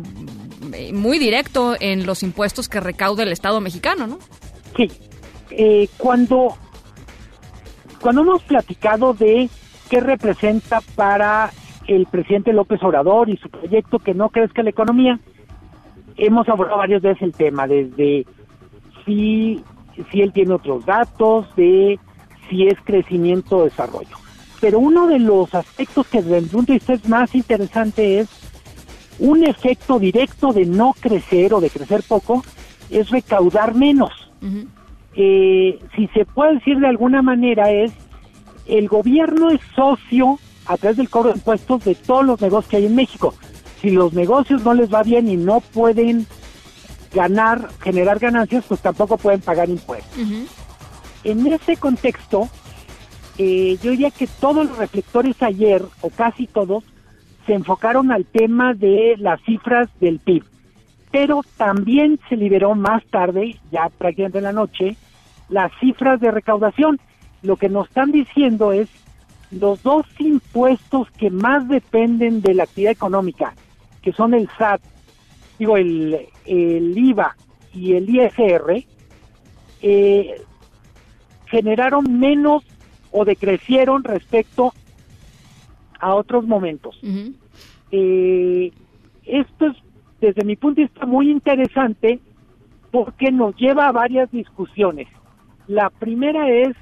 muy 0.92 1.18
directo 1.18 1.74
en 1.78 2.06
los 2.06 2.22
impuestos 2.22 2.68
que 2.68 2.80
recauda 2.80 3.22
el 3.22 3.32
Estado 3.32 3.60
mexicano, 3.60 4.06
¿no? 4.06 4.18
Sí. 4.76 4.90
Eh, 5.50 5.88
cuando 5.96 6.56
cuando 8.00 8.22
hemos 8.22 8.42
platicado 8.42 9.14
de 9.14 9.48
qué 9.90 10.00
representa 10.00 10.80
para 10.94 11.50
el 11.86 12.06
presidente 12.06 12.52
López 12.52 12.82
Obrador 12.82 13.28
y 13.28 13.36
su 13.36 13.48
proyecto 13.48 13.98
que 13.98 14.14
no 14.14 14.28
crezca 14.28 14.62
la 14.62 14.70
economía, 14.70 15.18
hemos 16.16 16.48
abordado 16.48 16.78
varias 16.78 17.02
veces 17.02 17.22
el 17.22 17.32
tema, 17.32 17.66
desde 17.66 18.26
si, 19.04 19.62
si 20.10 20.20
él 20.20 20.32
tiene 20.32 20.54
otros 20.54 20.84
datos, 20.84 21.46
de 21.56 21.98
si 22.48 22.66
es 22.66 22.74
crecimiento 22.84 23.58
o 23.58 23.64
desarrollo. 23.64 24.16
Pero 24.60 24.78
uno 24.78 25.06
de 25.06 25.18
los 25.18 25.54
aspectos 25.54 26.06
que 26.06 26.22
desde 26.22 26.38
el 26.38 26.46
punto 26.46 26.72
de 26.72 26.78
vista 26.78 26.94
es 26.94 27.08
más 27.08 27.34
interesante 27.34 28.20
es 28.20 28.28
un 29.18 29.44
efecto 29.44 29.98
directo 29.98 30.52
de 30.52 30.66
no 30.66 30.94
crecer 30.98 31.54
o 31.54 31.60
de 31.60 31.70
crecer 31.70 32.02
poco, 32.06 32.44
es 32.90 33.10
recaudar 33.10 33.74
menos. 33.74 34.10
Eh, 35.14 35.78
si 35.94 36.06
se 36.08 36.24
puede 36.24 36.54
decir 36.54 36.78
de 36.78 36.88
alguna 36.88 37.22
manera 37.22 37.70
es, 37.70 37.92
el 38.66 38.88
gobierno 38.88 39.50
es 39.50 39.60
socio 39.74 40.38
a 40.66 40.76
través 40.76 40.96
del 40.96 41.08
cobro 41.08 41.30
de 41.30 41.38
impuestos 41.38 41.84
de 41.84 41.94
todos 41.94 42.24
los 42.24 42.40
negocios 42.40 42.70
que 42.70 42.76
hay 42.78 42.86
en 42.86 42.94
México. 42.94 43.34
Si 43.80 43.90
los 43.90 44.12
negocios 44.12 44.64
no 44.64 44.74
les 44.74 44.92
va 44.92 45.02
bien 45.02 45.28
y 45.28 45.36
no 45.36 45.60
pueden 45.60 46.26
ganar, 47.14 47.68
generar 47.80 48.18
ganancias, 48.18 48.64
pues 48.68 48.80
tampoco 48.80 49.16
pueden 49.16 49.40
pagar 49.40 49.68
impuestos. 49.68 50.18
En 51.24 51.46
ese 51.46 51.76
contexto, 51.76 52.48
eh, 53.38 53.78
yo 53.82 53.90
diría 53.90 54.10
que 54.10 54.26
todos 54.26 54.66
los 54.66 54.78
reflectores 54.78 55.42
ayer, 55.42 55.82
o 56.00 56.10
casi 56.10 56.46
todos, 56.46 56.84
se 57.46 57.54
enfocaron 57.54 58.10
al 58.10 58.24
tema 58.24 58.74
de 58.74 59.14
las 59.18 59.40
cifras 59.42 59.88
del 60.00 60.18
PIB. 60.18 60.44
Pero 61.12 61.42
también 61.56 62.18
se 62.28 62.36
liberó 62.36 62.74
más 62.74 63.04
tarde, 63.06 63.56
ya 63.70 63.88
prácticamente 63.88 64.38
en 64.38 64.44
la 64.44 64.52
noche, 64.52 64.96
las 65.48 65.70
cifras 65.80 66.20
de 66.20 66.30
recaudación. 66.30 66.98
Lo 67.42 67.56
que 67.56 67.68
nos 67.68 67.88
están 67.88 68.10
diciendo 68.10 68.72
es 68.72 68.88
los 69.50 69.82
dos 69.82 70.06
impuestos 70.18 71.10
que 71.12 71.30
más 71.30 71.68
dependen 71.68 72.40
de 72.40 72.54
la 72.54 72.64
actividad 72.64 72.92
económica, 72.92 73.54
que 74.02 74.12
son 74.12 74.34
el 74.34 74.48
SAT, 74.58 74.80
digo, 75.58 75.76
el, 75.76 76.26
el 76.44 76.98
IVA 76.98 77.36
y 77.72 77.94
el 77.94 78.08
ISR, 78.08 78.84
eh, 79.82 80.40
generaron 81.46 82.18
menos 82.18 82.64
o 83.16 83.24
decrecieron 83.24 84.04
respecto 84.04 84.74
a 85.98 86.14
otros 86.14 86.46
momentos. 86.46 87.00
eh, 87.90 88.70
esto 89.24 89.66
es, 89.68 89.76
desde 90.20 90.44
mi 90.44 90.56
punto 90.56 90.82
de 90.82 90.88
vista, 90.88 91.06
muy 91.06 91.30
interesante 91.30 92.20
porque 92.90 93.32
nos 93.32 93.56
lleva 93.56 93.88
a 93.88 93.92
varias 93.92 94.30
discusiones. 94.30 95.08
La 95.66 95.88
primera 95.88 96.50
es, 96.50 96.76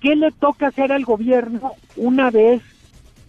¿qué 0.00 0.14
le 0.16 0.32
toca 0.32 0.66
hacer 0.66 0.92
al 0.92 1.06
gobierno 1.06 1.72
una 1.96 2.30
vez 2.30 2.62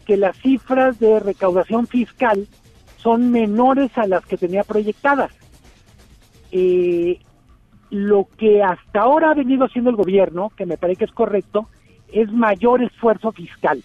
que 0.06 0.18
las 0.18 0.38
cifras 0.38 1.00
de 1.00 1.22
recaudación 1.22 1.88
fiscal 1.88 2.48
son 2.98 3.32
menores 3.32 3.98
a 3.98 4.08
las 4.08 4.26
que 4.26 4.36
tenía 4.36 4.66
proyectadas? 4.66 5.32
Eh, 6.52 7.18
lo 7.92 8.28
que 8.38 8.62
hasta 8.62 9.00
ahora 9.00 9.32
ha 9.32 9.36
venido 9.36 9.66
haciendo 9.66 9.90
el 9.90 9.96
gobierno, 9.96 10.52
que 10.58 10.66
me 10.66 10.78
parece 10.78 11.00
que 11.00 11.06
es 11.06 11.12
correcto, 11.12 11.70
es 12.16 12.32
mayor 12.32 12.82
esfuerzo 12.82 13.32
fiscal. 13.32 13.84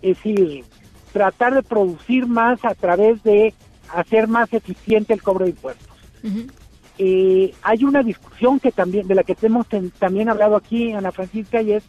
Es 0.00 0.16
decir, 0.16 0.64
tratar 1.12 1.54
de 1.54 1.62
producir 1.62 2.26
más 2.26 2.64
a 2.64 2.74
través 2.74 3.22
de 3.22 3.52
hacer 3.94 4.28
más 4.28 4.52
eficiente 4.52 5.12
el 5.12 5.22
cobro 5.22 5.44
de 5.44 5.50
impuestos. 5.50 5.88
Eh, 6.98 7.52
hay 7.62 7.84
una 7.84 8.02
discusión 8.02 8.60
que 8.60 8.70
también 8.70 9.08
de 9.08 9.14
la 9.14 9.24
que 9.24 9.36
hemos 9.42 9.66
ten- 9.66 9.90
también 9.98 10.28
hablado 10.28 10.56
aquí, 10.56 10.92
Ana 10.92 11.10
Francisca, 11.10 11.60
y 11.62 11.72
es, 11.72 11.84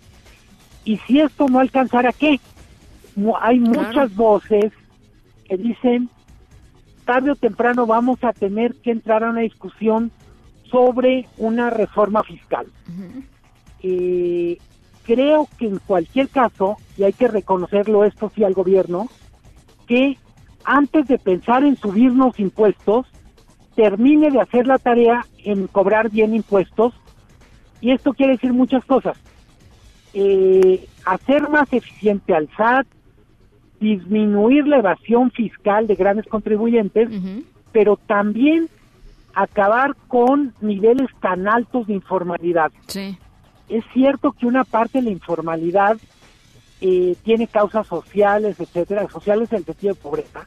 ¿y 0.85 0.97
si 1.05 1.19
esto 1.19 1.47
no 1.47 1.59
alcanzara 1.59 2.11
qué? 2.13 2.39
Hay 3.41 3.59
muchas 3.59 4.15
voces 4.15 4.71
que 5.47 5.55
dicen, 5.57 6.09
tarde 7.05 7.31
o 7.31 7.35
temprano 7.35 7.85
vamos 7.85 8.23
a 8.23 8.33
tener 8.33 8.73
que 8.75 8.91
entrar 8.91 9.23
a 9.23 9.29
una 9.29 9.41
discusión 9.41 10.09
sobre 10.71 11.27
una 11.37 11.69
reforma 11.69 12.23
fiscal. 12.23 12.65
Eh, 13.83 14.57
creo 15.05 15.47
que 15.57 15.67
en 15.67 15.79
cualquier 15.79 16.29
caso, 16.29 16.77
y 16.97 17.03
hay 17.03 17.13
que 17.13 17.27
reconocerlo 17.27 18.05
esto 18.05 18.31
sí 18.35 18.43
al 18.43 18.53
gobierno, 18.53 19.07
que 19.87 20.17
antes 20.63 21.07
de 21.07 21.17
pensar 21.19 21.63
en 21.63 21.75
subirnos 21.75 22.39
impuestos, 22.39 23.05
termine 23.75 24.31
de 24.31 24.39
hacer 24.39 24.67
la 24.67 24.77
tarea 24.77 25.25
en 25.43 25.67
cobrar 25.67 26.09
bien 26.09 26.33
impuestos. 26.33 26.93
Y 27.81 27.91
esto 27.91 28.13
quiere 28.13 28.33
decir 28.33 28.53
muchas 28.53 28.85
cosas. 28.85 29.17
Eh, 30.13 30.87
hacer 31.05 31.49
más 31.49 31.71
eficiente 31.73 32.33
al 32.33 32.49
SAT, 32.55 32.87
disminuir 33.79 34.67
la 34.67 34.77
evasión 34.77 35.31
fiscal 35.31 35.87
de 35.87 35.95
grandes 35.95 36.25
contribuyentes, 36.27 37.09
pero 37.71 37.97
también 37.97 38.69
acabar 39.33 39.95
con 40.07 40.53
niveles 40.61 41.09
tan 41.19 41.47
altos 41.47 41.87
de 41.87 41.93
informalidad. 41.93 42.71
Sí. 42.87 43.17
Es 43.73 43.83
cierto 43.91 44.33
que 44.33 44.45
una 44.45 44.63
parte 44.63 44.99
de 44.99 45.05
la 45.05 45.09
informalidad 45.09 45.97
eh, 46.79 47.15
tiene 47.23 47.47
causas 47.47 47.87
sociales, 47.87 48.59
etcétera, 48.59 49.09
sociales 49.09 49.51
en 49.51 49.57
el 49.57 49.65
sentido 49.65 49.95
de 49.95 49.99
pobreza, 49.99 50.45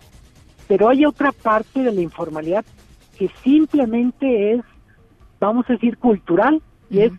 pero 0.68 0.88
hay 0.88 1.04
otra 1.04 1.32
parte 1.32 1.82
de 1.82 1.90
la 1.90 2.02
informalidad 2.02 2.64
que 3.18 3.28
simplemente 3.42 4.52
es, 4.52 4.60
vamos 5.40 5.68
a 5.68 5.72
decir, 5.72 5.98
cultural, 5.98 6.62
y 6.88 7.00
es, 7.00 7.12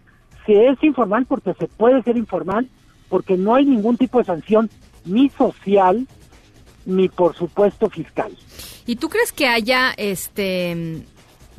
se 0.45 0.67
es 0.67 0.81
informal 0.81 1.25
porque 1.25 1.53
se 1.55 1.67
puede 1.67 2.01
ser 2.03 2.15
informal, 2.15 2.69
porque 3.09 3.35
no 3.35 3.55
hay 3.55 3.65
ningún 3.65 3.97
tipo 3.97 4.19
de 4.19 4.23
sanción, 4.23 4.69
ni 5.03 5.29
social, 5.31 6.07
ni 6.85 7.09
por 7.09 7.35
supuesto 7.35 7.89
fiscal. 7.89 8.31
¿Y 8.85 8.95
tú 8.95 9.09
crees 9.09 9.33
que 9.33 9.47
haya 9.47 9.91
este 9.97 11.03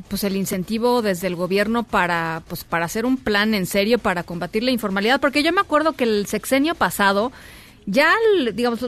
pues 0.09 0.23
el 0.23 0.35
incentivo 0.35 1.01
desde 1.01 1.27
el 1.27 1.35
gobierno 1.35 1.83
para 1.83 2.41
pues 2.47 2.63
para 2.63 2.85
hacer 2.85 3.05
un 3.05 3.17
plan 3.17 3.53
en 3.53 3.65
serio 3.65 3.99
para 3.99 4.23
combatir 4.23 4.63
la 4.63 4.71
informalidad? 4.71 5.21
Porque 5.21 5.43
yo 5.43 5.53
me 5.53 5.61
acuerdo 5.61 5.93
que 5.93 6.03
el 6.03 6.25
sexenio 6.25 6.75
pasado 6.75 7.31
ya 7.85 8.11
al- 8.13 8.55
digamos 8.55 8.85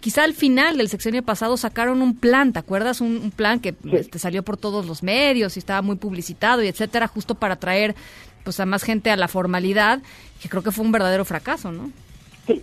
quizá 0.00 0.22
al 0.24 0.34
final 0.34 0.76
del 0.78 0.88
sexenio 0.88 1.22
pasado 1.22 1.56
sacaron 1.56 2.00
un 2.02 2.14
plan, 2.16 2.52
¿te 2.52 2.58
acuerdas? 2.60 3.00
Un, 3.00 3.16
un 3.16 3.30
plan 3.32 3.58
que 3.60 3.74
este, 3.92 4.18
salió 4.18 4.42
por 4.44 4.56
todos 4.56 4.86
los 4.86 5.02
medios 5.02 5.56
y 5.56 5.58
estaba 5.58 5.82
muy 5.82 5.96
publicitado 5.96 6.62
y 6.62 6.68
etcétera, 6.68 7.08
justo 7.08 7.34
para 7.34 7.56
traer 7.56 7.94
pues 8.44 8.60
a 8.60 8.66
más 8.66 8.82
gente 8.84 9.10
a 9.10 9.16
la 9.16 9.28
formalidad, 9.28 10.00
que 10.40 10.48
creo 10.48 10.62
que 10.62 10.70
fue 10.70 10.84
un 10.84 10.92
verdadero 10.92 11.24
fracaso, 11.24 11.72
¿no? 11.72 11.90
Sí, 12.46 12.62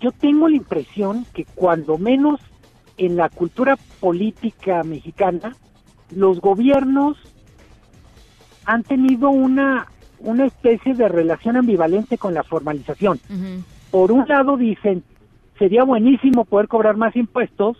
yo 0.00 0.10
tengo 0.12 0.48
la 0.48 0.56
impresión 0.56 1.24
que 1.32 1.44
cuando 1.54 1.96
menos 1.96 2.40
en 2.98 3.16
la 3.16 3.28
cultura 3.30 3.76
política 4.00 4.82
mexicana, 4.82 5.56
los 6.14 6.40
gobiernos 6.40 7.16
han 8.64 8.82
tenido 8.82 9.30
una, 9.30 9.86
una 10.20 10.46
especie 10.46 10.94
de 10.94 11.08
relación 11.08 11.56
ambivalente 11.56 12.18
con 12.18 12.34
la 12.34 12.42
formalización. 12.42 13.20
Por 13.90 14.12
un 14.12 14.26
lado 14.26 14.56
dicen, 14.56 15.02
sería 15.58 15.84
buenísimo 15.84 16.44
poder 16.44 16.68
cobrar 16.68 16.96
más 16.96 17.14
impuestos, 17.16 17.76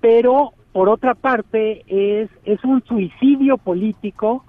pero 0.00 0.52
por 0.72 0.88
otra 0.88 1.14
parte 1.14 1.84
es, 1.86 2.30
es 2.44 2.62
un 2.64 2.82
suicidio 2.84 3.56
político 3.56 4.44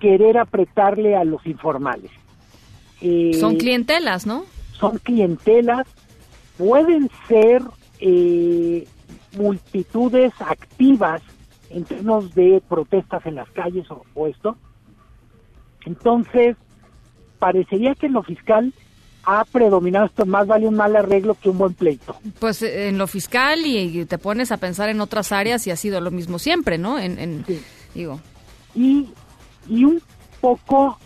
querer 0.00 0.38
apretarle 0.38 1.16
a 1.16 1.24
los 1.24 1.44
informales. 1.46 2.10
Eh, 3.00 3.32
Son 3.34 3.56
clientelas, 3.56 4.26
¿no? 4.26 4.44
son 4.82 4.98
clientelas, 4.98 5.86
pueden 6.58 7.08
ser 7.28 7.62
eh, 8.00 8.84
multitudes 9.38 10.32
activas 10.40 11.22
en 11.72 11.84
términos 11.84 12.34
de 12.34 12.62
protestas 12.68 13.24
en 13.26 13.34
las 13.36 13.48
calles 13.50 13.90
o, 13.90 14.04
o 14.14 14.26
esto. 14.26 14.56
Entonces, 15.84 16.56
parecería 17.38 17.94
que 17.94 18.06
en 18.06 18.12
lo 18.12 18.22
fiscal 18.22 18.72
ha 19.24 19.44
predominado 19.44 20.06
esto, 20.06 20.26
más 20.26 20.46
vale 20.46 20.66
un 20.66 20.74
mal 20.74 20.96
arreglo 20.96 21.34
que 21.40 21.48
un 21.48 21.58
buen 21.58 21.74
pleito. 21.74 22.16
Pues 22.40 22.62
eh, 22.62 22.88
en 22.88 22.98
lo 22.98 23.06
fiscal 23.06 23.60
y, 23.64 23.78
y 24.00 24.04
te 24.04 24.18
pones 24.18 24.50
a 24.50 24.56
pensar 24.56 24.88
en 24.88 25.00
otras 25.00 25.30
áreas 25.32 25.66
y 25.66 25.70
ha 25.70 25.76
sido 25.76 26.00
lo 26.00 26.10
mismo 26.10 26.38
siempre, 26.38 26.76
¿no? 26.78 26.98
En, 26.98 27.18
en- 27.18 27.44
digo, 27.94 28.20
Y, 28.74 29.08
y 29.68 29.84
un 29.84 30.00
poco 30.40 30.98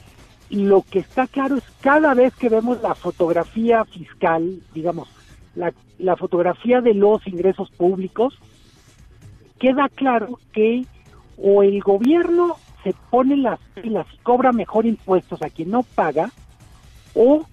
lo 0.48 0.82
que 0.90 1.00
está 1.00 1.26
claro 1.26 1.56
es 1.56 1.64
cada 1.82 2.14
vez 2.14 2.34
que 2.36 2.48
vemos 2.48 2.80
la 2.82 2.94
fotografía 2.94 3.84
fiscal, 3.84 4.60
digamos, 4.74 5.08
la, 5.54 5.72
la 5.98 6.16
fotografía 6.16 6.80
de 6.80 6.94
los 6.94 7.26
ingresos 7.26 7.70
públicos, 7.70 8.38
queda 9.58 9.88
claro 9.88 10.38
que 10.52 10.84
o 11.36 11.62
el 11.62 11.80
gobierno 11.82 12.56
se 12.82 12.94
pone 13.10 13.36
las 13.36 13.58
pilas 13.74 14.06
y 14.14 14.18
cobra 14.18 14.52
mejor 14.52 14.86
impuestos 14.86 15.42
a 15.42 15.50
quien 15.50 15.70
no 15.70 15.82
paga, 15.82 16.30
o 17.14 17.44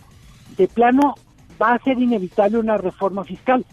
de 0.57 0.67
plano 0.67 1.15
va 1.61 1.73
a 1.73 1.79
ser 1.79 1.99
inevitable 1.99 2.59
una 2.59 2.77
reforma 2.77 3.23
fiscal. 3.23 3.65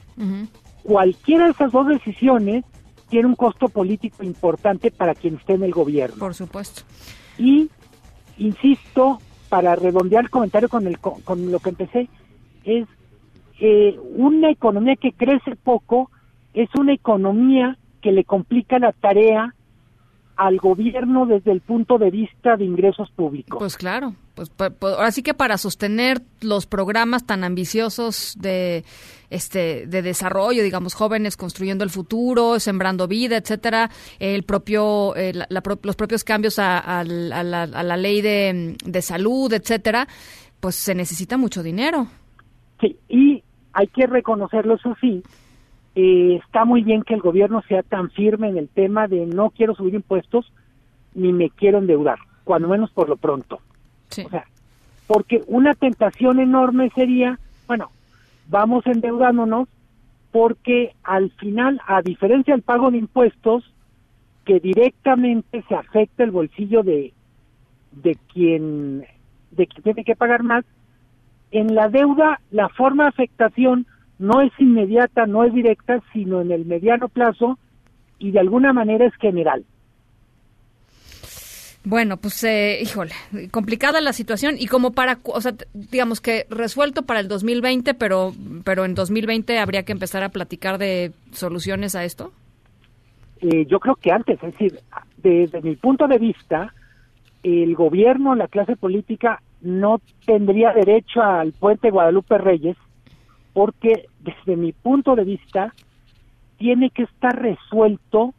Cualquiera 0.82 1.46
de 1.46 1.50
esas 1.50 1.72
dos 1.72 1.86
decisiones 1.88 2.64
tiene 3.08 3.26
un 3.26 3.34
costo 3.34 3.68
político 3.68 4.22
importante 4.22 4.90
para 4.90 5.14
quien 5.14 5.34
esté 5.34 5.54
en 5.54 5.64
el 5.64 5.72
gobierno. 5.72 6.18
por 6.18 6.34
supuesto. 6.34 6.82
Y, 7.36 7.68
insisto, 8.38 9.20
para 9.48 9.74
redondear 9.74 10.24
el 10.24 10.30
comentario 10.30 10.68
con, 10.68 10.86
el, 10.86 10.98
con, 10.98 11.20
con 11.22 11.50
lo 11.50 11.58
que 11.58 11.70
empecé, 11.70 12.08
es 12.64 12.86
eh, 13.60 13.98
una 14.14 14.50
economía 14.50 14.96
que 14.96 15.12
crece 15.12 15.56
poco, 15.56 16.10
es 16.54 16.68
una 16.74 16.94
economía 16.94 17.76
que 18.00 18.12
le 18.12 18.24
complica 18.24 18.78
la 18.78 18.92
tarea 18.92 19.54
al 20.36 20.56
gobierno 20.56 21.26
desde 21.26 21.52
el 21.52 21.60
punto 21.60 21.98
de 21.98 22.10
vista 22.10 22.56
de 22.56 22.64
ingresos 22.64 23.10
públicos. 23.10 23.58
Pues 23.58 23.76
claro, 23.76 24.14
pues 24.34 24.48
pa- 24.48 24.72
ahora 24.80 25.10
sí 25.12 25.22
que 25.22 25.34
para 25.34 25.58
sostener 25.58 26.22
los 26.40 26.64
programas 26.64 27.26
tan 27.26 27.44
ambiciosos 27.44 28.36
de 28.40 28.84
este 29.28 29.86
de 29.86 30.00
desarrollo, 30.00 30.62
digamos, 30.62 30.94
jóvenes 30.94 31.36
construyendo 31.36 31.84
el 31.84 31.90
futuro, 31.90 32.58
sembrando 32.58 33.06
vida, 33.06 33.36
etcétera, 33.36 33.90
el 34.18 34.44
propio 34.44 35.14
eh, 35.14 35.34
la- 35.34 35.46
la 35.50 35.62
los 35.82 35.96
propios 35.96 36.24
cambios 36.24 36.58
a, 36.58 36.78
a 36.78 37.00
a 37.00 37.04
la- 37.04 37.62
a 37.64 37.82
la 37.82 37.96
ley 37.98 38.22
de, 38.22 38.76
de 38.82 39.02
salud, 39.02 39.52
etcétera, 39.52 40.08
pues 40.58 40.74
se 40.74 40.94
necesita 40.94 41.36
mucho 41.36 41.62
dinero. 41.62 42.06
Sí, 42.80 42.96
y 43.10 43.42
hay 43.74 43.88
que 43.88 44.06
reconocerlo, 44.06 44.76
eso 44.76 44.96
sí, 45.02 45.22
eh, 45.94 46.40
está 46.44 46.64
muy 46.64 46.82
bien 46.82 47.02
que 47.02 47.14
el 47.14 47.20
gobierno 47.20 47.62
sea 47.62 47.82
tan 47.82 48.10
firme 48.10 48.48
en 48.48 48.56
el 48.56 48.68
tema 48.68 49.08
de 49.08 49.26
no 49.26 49.50
quiero 49.50 49.74
subir 49.74 49.94
impuestos 49.94 50.52
ni 51.14 51.32
me 51.32 51.50
quiero 51.50 51.78
endeudar, 51.78 52.18
cuando 52.44 52.68
menos 52.68 52.90
por 52.90 53.08
lo 53.08 53.16
pronto. 53.16 53.60
O 54.10 54.28
sea, 54.28 54.44
porque 55.06 55.42
una 55.46 55.74
tentación 55.74 56.38
enorme 56.38 56.90
sería, 56.94 57.38
bueno, 57.66 57.90
vamos 58.48 58.86
endeudándonos 58.86 59.68
porque 60.30 60.94
al 61.02 61.30
final, 61.32 61.80
a 61.86 62.02
diferencia 62.02 62.54
del 62.54 62.62
pago 62.62 62.90
de 62.90 62.98
impuestos, 62.98 63.64
que 64.44 64.60
directamente 64.60 65.64
se 65.68 65.74
afecta 65.74 66.24
el 66.24 66.30
bolsillo 66.30 66.82
de, 66.82 67.12
de 67.92 68.16
quien 68.32 69.04
de 69.50 69.66
quien 69.66 69.82
tiene 69.82 70.04
que 70.04 70.14
pagar 70.14 70.44
más, 70.44 70.64
en 71.50 71.74
la 71.74 71.88
deuda 71.88 72.40
la 72.50 72.68
forma 72.68 73.04
de 73.04 73.08
afectación 73.08 73.86
no 74.20 74.42
es 74.42 74.52
inmediata, 74.58 75.26
no 75.26 75.44
es 75.44 75.52
directa, 75.52 76.00
sino 76.12 76.42
en 76.42 76.52
el 76.52 76.66
mediano 76.66 77.08
plazo 77.08 77.58
y 78.18 78.30
de 78.30 78.38
alguna 78.38 78.72
manera 78.72 79.06
es 79.06 79.14
general. 79.16 79.64
Bueno, 81.82 82.18
pues, 82.18 82.44
eh, 82.44 82.80
híjole, 82.82 83.12
complicada 83.50 84.02
la 84.02 84.12
situación 84.12 84.56
y 84.58 84.66
como 84.66 84.92
para, 84.92 85.18
o 85.24 85.40
sea, 85.40 85.54
digamos 85.72 86.20
que 86.20 86.44
resuelto 86.50 87.02
para 87.02 87.20
el 87.20 87.28
2020, 87.28 87.94
pero, 87.94 88.32
pero 88.62 88.84
en 88.84 88.94
2020 88.94 89.58
habría 89.58 89.84
que 89.84 89.92
empezar 89.92 90.22
a 90.22 90.28
platicar 90.28 90.76
de 90.76 91.12
soluciones 91.32 91.96
a 91.96 92.04
esto. 92.04 92.32
Eh, 93.40 93.64
yo 93.64 93.80
creo 93.80 93.94
que 93.94 94.12
antes, 94.12 94.36
es 94.42 94.52
decir, 94.52 94.78
desde 95.16 95.62
mi 95.62 95.76
punto 95.76 96.06
de 96.06 96.18
vista, 96.18 96.74
el 97.42 97.74
gobierno, 97.74 98.34
la 98.34 98.48
clase 98.48 98.76
política, 98.76 99.40
no 99.62 100.02
tendría 100.26 100.74
derecho 100.74 101.22
al 101.22 101.52
puente 101.52 101.90
Guadalupe 101.90 102.36
Reyes, 102.36 102.76
porque 103.52 104.06
desde 104.20 104.56
mi 104.56 104.72
punto 104.72 105.14
de 105.16 105.24
vista, 105.24 105.74
tiene 106.58 106.90
que 106.90 107.04
estar 107.04 107.34
resuelto 107.40 108.34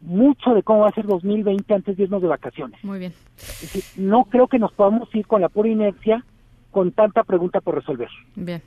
mucho 0.00 0.54
de 0.54 0.62
cómo 0.62 0.80
va 0.80 0.88
a 0.88 0.92
ser 0.94 1.06
2020 1.06 1.74
antes 1.74 1.96
de 1.96 2.02
irnos 2.04 2.22
de 2.22 2.28
vacaciones. 2.28 2.82
Muy 2.84 2.98
bien. 2.98 3.12
Es 3.36 3.60
decir, 3.62 3.84
no 3.96 4.24
creo 4.24 4.46
que 4.48 4.58
nos 4.58 4.72
podamos 4.72 5.12
ir 5.14 5.26
con 5.26 5.40
la 5.40 5.48
pura 5.48 5.68
inercia 5.68 6.24
con 6.70 6.92
tanta 6.92 7.24
pregunta 7.24 7.60
por 7.60 7.74
resolver. 7.76 8.08
Bien. 8.34 8.62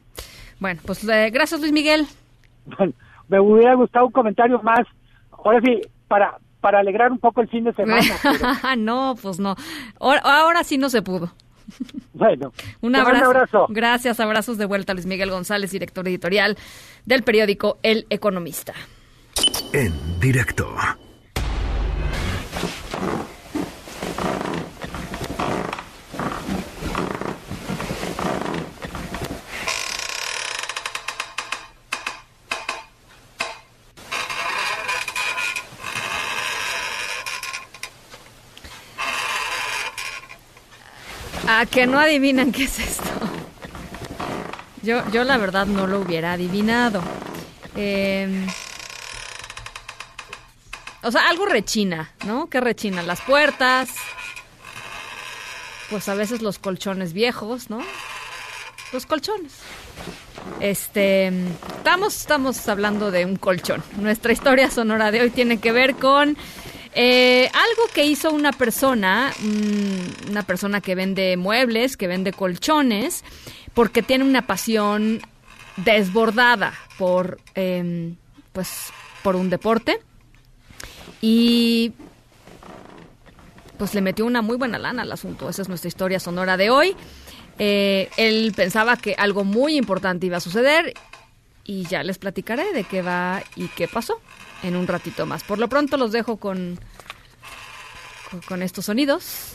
Bueno, 0.60 0.82
pues 0.86 1.08
eh, 1.08 1.30
gracias 1.32 1.60
Luis 1.62 1.72
Miguel. 1.74 2.08
Bueno, 2.78 2.94
me 3.28 3.40
hubiera 3.40 3.76
gustado 3.76 4.08
un 4.08 4.12
comentario 4.12 4.62
más, 4.64 4.86
ahora 5.32 5.62
sí, 5.62 5.82
para, 6.08 6.38
para 6.60 6.80
alegrar 6.80 7.12
un 7.12 7.20
poco 7.20 7.42
el 7.42 7.50
fin 7.50 7.64
de 7.66 7.74
semana. 7.74 8.02
pero- 8.24 8.76
no, 8.78 9.16
pues 9.22 9.40
no. 9.40 9.56
Ahora, 10.00 10.22
ahora 10.24 10.64
sí 10.64 10.78
no 10.78 10.90
se 10.90 11.02
pudo. 11.02 11.32
Bueno, 12.14 12.52
Un 12.82 12.96
abrazo. 12.96 13.30
un 13.30 13.36
abrazo. 13.36 13.66
Gracias, 13.70 14.20
abrazos 14.20 14.58
de 14.58 14.66
vuelta 14.66 14.94
Luis 14.94 15.06
Miguel 15.06 15.30
González, 15.30 15.72
director 15.72 16.08
editorial 16.08 16.58
del 17.06 17.24
periódico 17.24 17.78
El 17.84 18.06
Economista. 18.10 18.74
En 19.74 19.94
directo. 20.20 20.68
¿A 41.58 41.66
que 41.66 41.88
no 41.88 42.00
adivinan 42.00 42.52
qué 42.52 42.66
es 42.66 42.78
esto? 42.78 43.10
Yo, 44.84 45.02
yo 45.10 45.24
la 45.24 45.38
verdad 45.38 45.66
no 45.66 45.88
lo 45.88 46.02
hubiera 46.02 46.34
adivinado. 46.34 47.02
Eh, 47.76 48.46
o 51.02 51.12
sea, 51.12 51.28
algo 51.28 51.48
rechina, 51.48 52.12
¿no? 52.28 52.48
¿Qué 52.48 52.62
rechina? 52.62 53.02
Las 53.02 53.22
puertas, 53.22 53.90
pues 55.90 56.08
a 56.10 56.14
veces 56.14 56.44
los 56.44 56.60
colchones 56.60 57.14
viejos, 57.14 57.72
¿no? 57.72 57.80
Los 58.94 59.08
colchones. 59.08 59.54
Este, 60.60 61.34
estamos, 61.78 62.18
estamos 62.18 62.70
hablando 62.70 63.10
de 63.10 63.26
un 63.26 63.36
colchón. 63.36 63.82
Nuestra 64.00 64.32
historia 64.32 64.70
sonora 64.70 65.10
de 65.10 65.22
hoy 65.22 65.32
tiene 65.32 65.60
que 65.60 65.72
ver 65.72 65.96
con 65.96 66.38
eh, 67.00 67.52
algo 67.54 67.94
que 67.94 68.06
hizo 68.06 68.32
una 68.32 68.52
persona, 68.52 69.32
mm, 69.40 70.32
una 70.32 70.42
persona 70.42 70.82
que 70.82 70.96
vende 70.96 71.38
muebles, 71.38 71.96
que 71.96 72.08
vende 72.08 72.34
colchones, 72.34 73.24
porque 73.76 74.02
tiene 74.02 74.24
una 74.24 74.48
pasión 74.48 75.22
desbordada 75.76 76.74
por, 76.98 77.40
em, 77.54 78.16
pues, 78.52 78.92
por 79.22 79.36
un 79.36 79.52
deporte 79.52 80.00
y 81.22 81.94
pues 83.78 83.94
le 83.94 84.02
metió 84.02 84.26
una 84.26 84.42
muy 84.42 84.58
buena 84.58 84.80
lana 84.80 85.04
al 85.04 85.12
asunto. 85.12 85.50
Esa 85.50 85.62
es 85.62 85.70
nuestra 85.70 85.90
historia 85.90 86.20
sonora 86.20 86.58
de 86.58 86.72
hoy. 86.72 86.96
Eh, 87.60 88.10
él 88.18 88.54
pensaba 88.56 88.98
que 88.98 89.14
algo 89.20 89.44
muy 89.44 89.78
importante 89.78 90.26
iba 90.26 90.38
a 90.38 90.40
suceder 90.40 90.96
y 91.64 91.84
ya 91.84 92.02
les 92.02 92.18
platicaré 92.18 92.74
de 92.74 92.86
qué 92.86 93.04
va 93.04 93.44
y 93.56 93.68
qué 93.68 93.88
pasó 93.88 94.20
en 94.64 94.76
un 94.76 94.88
ratito 94.88 95.26
más. 95.26 95.44
Por 95.44 95.60
lo 95.60 95.68
pronto 95.68 95.98
los 95.98 96.12
dejo 96.12 96.38
con, 96.38 96.80
con, 98.48 98.62
estos 98.62 98.86
sonidos 98.86 99.54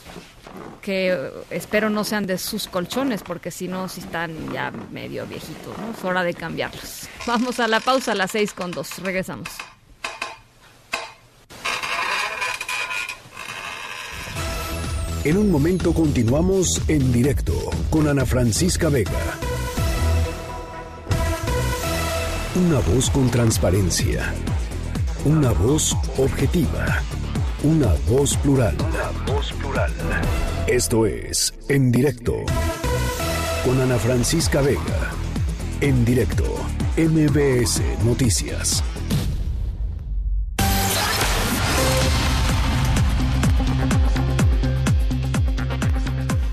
que 0.80 1.30
espero 1.50 1.90
no 1.90 2.04
sean 2.04 2.26
de 2.26 2.38
sus 2.38 2.66
colchones 2.66 3.22
porque 3.22 3.50
si 3.50 3.68
no, 3.68 3.88
si 3.88 4.00
están 4.00 4.52
ya 4.52 4.70
medio 4.90 5.26
viejitos, 5.26 5.76
¿no? 5.78 5.92
Es 5.96 6.04
hora 6.04 6.22
de 6.22 6.34
cambiarlos. 6.34 7.08
Vamos 7.26 7.60
a 7.60 7.68
la 7.68 7.80
pausa 7.80 8.12
a 8.12 8.14
las 8.14 8.32
seis 8.32 8.52
con 8.52 8.70
dos. 8.70 8.98
Regresamos. 8.98 9.48
En 15.24 15.36
un 15.36 15.52
momento 15.52 15.94
continuamos 15.94 16.82
en 16.88 17.12
directo 17.12 17.54
con 17.90 18.08
Ana 18.08 18.26
Francisca 18.26 18.88
Vega. 18.88 19.38
Una 22.56 22.80
voz 22.80 23.08
con 23.08 23.30
transparencia. 23.30 24.34
Una 25.24 25.52
voz 25.52 25.96
objetiva. 26.18 27.00
Una 27.62 27.94
voz 28.08 28.36
plural. 28.38 28.74
Una 28.80 29.32
voz 29.32 29.52
plural. 29.52 29.92
Esto 30.66 31.06
es 31.06 31.54
En 31.68 31.92
Directo 31.92 32.34
con 33.64 33.80
Ana 33.80 33.98
Francisca 33.98 34.60
Vega. 34.62 35.12
En 35.80 36.04
directo, 36.04 36.42
MBS 36.96 37.80
Noticias. 38.04 38.82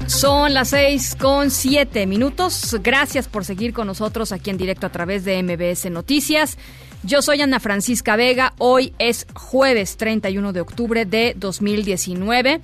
Son 0.05 0.53
las 0.53 0.69
seis 0.69 1.15
con 1.15 1.49
siete 1.49 2.05
minutos. 2.05 2.77
Gracias 2.83 3.27
por 3.27 3.45
seguir 3.45 3.73
con 3.73 3.87
nosotros 3.87 4.31
aquí 4.31 4.51
en 4.51 4.57
directo 4.57 4.85
a 4.85 4.91
través 4.91 5.25
de 5.25 5.41
MBS 5.41 5.89
Noticias. 5.89 6.55
Yo 7.03 7.21
soy 7.21 7.41
Ana 7.41 7.61
Francisca 7.61 8.17
Vega. 8.17 8.53
Hoy 8.57 8.93
es 8.99 9.25
jueves 9.33 9.95
31 9.95 10.51
de 10.51 10.59
octubre 10.59 11.05
de 11.05 11.33
2019. 11.37 12.59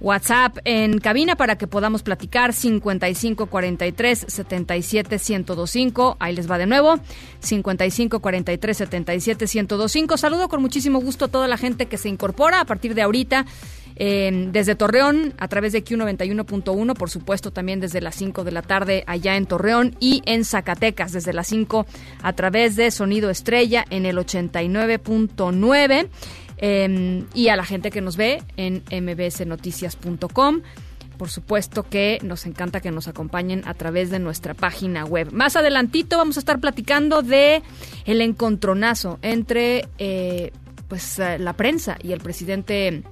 WhatsApp 0.00 0.58
en 0.64 0.98
cabina 0.98 1.36
para 1.36 1.56
que 1.56 1.68
podamos 1.68 2.02
platicar 2.02 2.52
55 2.52 3.46
43 3.46 4.24
77 4.26 5.18
1025. 5.18 6.16
Ahí 6.18 6.34
les 6.34 6.50
va 6.50 6.58
de 6.58 6.66
nuevo. 6.66 6.98
55 7.38 8.18
43 8.18 8.76
77 8.76 9.44
1025. 9.44 10.16
Saludo 10.16 10.48
con 10.48 10.62
muchísimo 10.62 11.00
gusto 11.00 11.26
a 11.26 11.28
toda 11.28 11.46
la 11.46 11.56
gente 11.56 11.86
que 11.86 11.96
se 11.96 12.08
incorpora 12.08 12.60
a 12.60 12.64
partir 12.64 12.96
de 12.96 13.02
ahorita. 13.02 13.46
Desde 14.00 14.76
Torreón 14.76 15.34
a 15.36 15.48
través 15.48 15.74
de 15.74 15.84
Q91.1, 15.84 16.94
por 16.94 17.10
supuesto 17.10 17.50
también 17.50 17.80
desde 17.80 18.00
las 18.00 18.14
5 18.14 18.44
de 18.44 18.52
la 18.52 18.62
tarde 18.62 19.04
allá 19.06 19.36
en 19.36 19.44
Torreón 19.44 19.94
y 20.00 20.22
en 20.24 20.46
Zacatecas 20.46 21.12
desde 21.12 21.34
las 21.34 21.48
5 21.48 21.84
a 22.22 22.32
través 22.32 22.76
de 22.76 22.90
Sonido 22.90 23.28
Estrella 23.28 23.84
en 23.90 24.06
el 24.06 24.16
89.9 24.16 26.08
eh, 26.62 27.24
y 27.34 27.48
a 27.48 27.56
la 27.56 27.64
gente 27.64 27.90
que 27.90 28.00
nos 28.00 28.16
ve 28.16 28.42
en 28.56 28.82
mbsnoticias.com. 28.90 30.62
Por 31.18 31.28
supuesto 31.28 31.82
que 31.82 32.18
nos 32.22 32.46
encanta 32.46 32.80
que 32.80 32.90
nos 32.90 33.06
acompañen 33.06 33.62
a 33.66 33.74
través 33.74 34.08
de 34.08 34.18
nuestra 34.18 34.54
página 34.54 35.04
web. 35.04 35.30
Más 35.32 35.56
adelantito 35.56 36.16
vamos 36.16 36.38
a 36.38 36.40
estar 36.40 36.58
platicando 36.60 37.20
de 37.20 37.62
el 38.06 38.22
encontronazo 38.22 39.18
entre 39.20 39.86
eh, 39.98 40.52
pues 40.88 41.18
eh, 41.18 41.38
la 41.38 41.52
prensa 41.52 41.98
y 42.02 42.12
el 42.12 42.20
presidente 42.20 43.02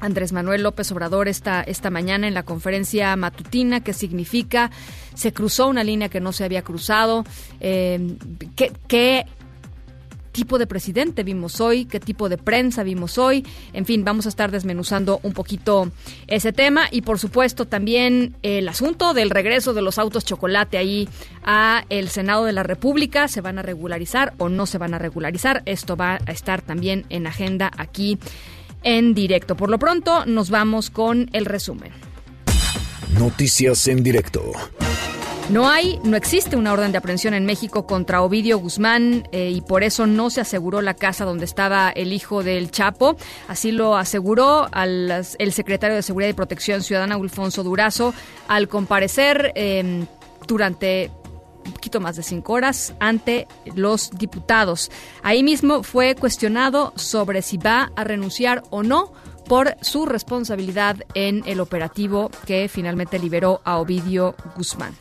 Andrés 0.00 0.32
Manuel 0.32 0.62
López 0.62 0.90
Obrador 0.92 1.28
esta, 1.28 1.62
esta 1.62 1.90
mañana 1.90 2.28
en 2.28 2.34
la 2.34 2.42
conferencia 2.42 3.14
matutina, 3.16 3.80
que 3.80 3.92
significa 3.92 4.70
se 5.14 5.32
cruzó 5.32 5.66
una 5.66 5.84
línea 5.84 6.08
que 6.08 6.20
no 6.20 6.32
se 6.32 6.44
había 6.44 6.62
cruzado, 6.62 7.24
eh, 7.60 8.16
¿qué, 8.54 8.72
qué 8.86 9.26
tipo 10.38 10.58
de 10.58 10.68
presidente 10.68 11.24
vimos 11.24 11.60
hoy, 11.60 11.84
qué 11.84 11.98
tipo 11.98 12.28
de 12.28 12.38
prensa 12.38 12.84
vimos 12.84 13.18
hoy. 13.18 13.44
En 13.72 13.84
fin, 13.84 14.04
vamos 14.04 14.26
a 14.26 14.28
estar 14.28 14.52
desmenuzando 14.52 15.18
un 15.24 15.32
poquito 15.32 15.90
ese 16.28 16.52
tema 16.52 16.86
y 16.92 17.02
por 17.02 17.18
supuesto 17.18 17.64
también 17.64 18.36
el 18.42 18.68
asunto 18.68 19.14
del 19.14 19.30
regreso 19.30 19.74
de 19.74 19.82
los 19.82 19.98
autos 19.98 20.24
chocolate 20.24 20.78
ahí 20.78 21.08
a 21.42 21.84
el 21.88 22.08
Senado 22.08 22.44
de 22.44 22.52
la 22.52 22.62
República. 22.62 23.26
¿Se 23.26 23.40
van 23.40 23.58
a 23.58 23.62
regularizar 23.62 24.32
o 24.38 24.48
no 24.48 24.66
se 24.66 24.78
van 24.78 24.94
a 24.94 24.98
regularizar? 25.00 25.62
Esto 25.66 25.96
va 25.96 26.20
a 26.24 26.30
estar 26.30 26.62
también 26.62 27.04
en 27.08 27.26
agenda 27.26 27.72
aquí 27.76 28.16
en 28.82 29.14
directo. 29.14 29.56
Por 29.56 29.70
lo 29.70 29.78
pronto 29.78 30.26
nos 30.26 30.50
vamos 30.50 30.90
con 30.90 31.30
el 31.32 31.44
resumen. 31.44 31.92
Noticias 33.18 33.88
en 33.88 34.02
directo. 34.02 34.52
No 35.50 35.66
hay, 35.70 35.98
no 36.04 36.18
existe 36.18 36.56
una 36.56 36.74
orden 36.74 36.92
de 36.92 36.98
aprehensión 36.98 37.32
en 37.32 37.46
México 37.46 37.86
contra 37.86 38.20
Ovidio 38.20 38.58
Guzmán 38.58 39.26
eh, 39.32 39.48
y 39.48 39.62
por 39.62 39.82
eso 39.82 40.06
no 40.06 40.28
se 40.28 40.42
aseguró 40.42 40.82
la 40.82 40.92
casa 40.92 41.24
donde 41.24 41.46
estaba 41.46 41.88
el 41.88 42.12
hijo 42.12 42.42
del 42.42 42.70
Chapo. 42.70 43.16
Así 43.48 43.72
lo 43.72 43.96
aseguró 43.96 44.68
al, 44.72 45.24
el 45.38 45.52
secretario 45.52 45.96
de 45.96 46.02
Seguridad 46.02 46.28
y 46.28 46.34
Protección 46.34 46.82
Ciudadana, 46.82 47.14
Alfonso 47.14 47.62
Durazo, 47.62 48.12
al 48.46 48.68
comparecer 48.68 49.52
eh, 49.54 50.04
durante 50.46 51.10
un 51.68 51.74
poquito 51.74 52.00
más 52.00 52.16
de 52.16 52.22
cinco 52.22 52.54
horas 52.54 52.94
ante 52.98 53.46
los 53.74 54.10
diputados. 54.10 54.90
Ahí 55.22 55.42
mismo 55.42 55.82
fue 55.82 56.14
cuestionado 56.14 56.92
sobre 56.96 57.42
si 57.42 57.58
va 57.58 57.92
a 57.94 58.04
renunciar 58.04 58.62
o 58.70 58.82
no 58.82 59.12
por 59.46 59.76
su 59.80 60.04
responsabilidad 60.04 60.96
en 61.14 61.42
el 61.46 61.60
operativo 61.60 62.30
que 62.46 62.68
finalmente 62.68 63.18
liberó 63.18 63.60
a 63.64 63.78
Ovidio 63.78 64.34
Guzmán. 64.56 64.94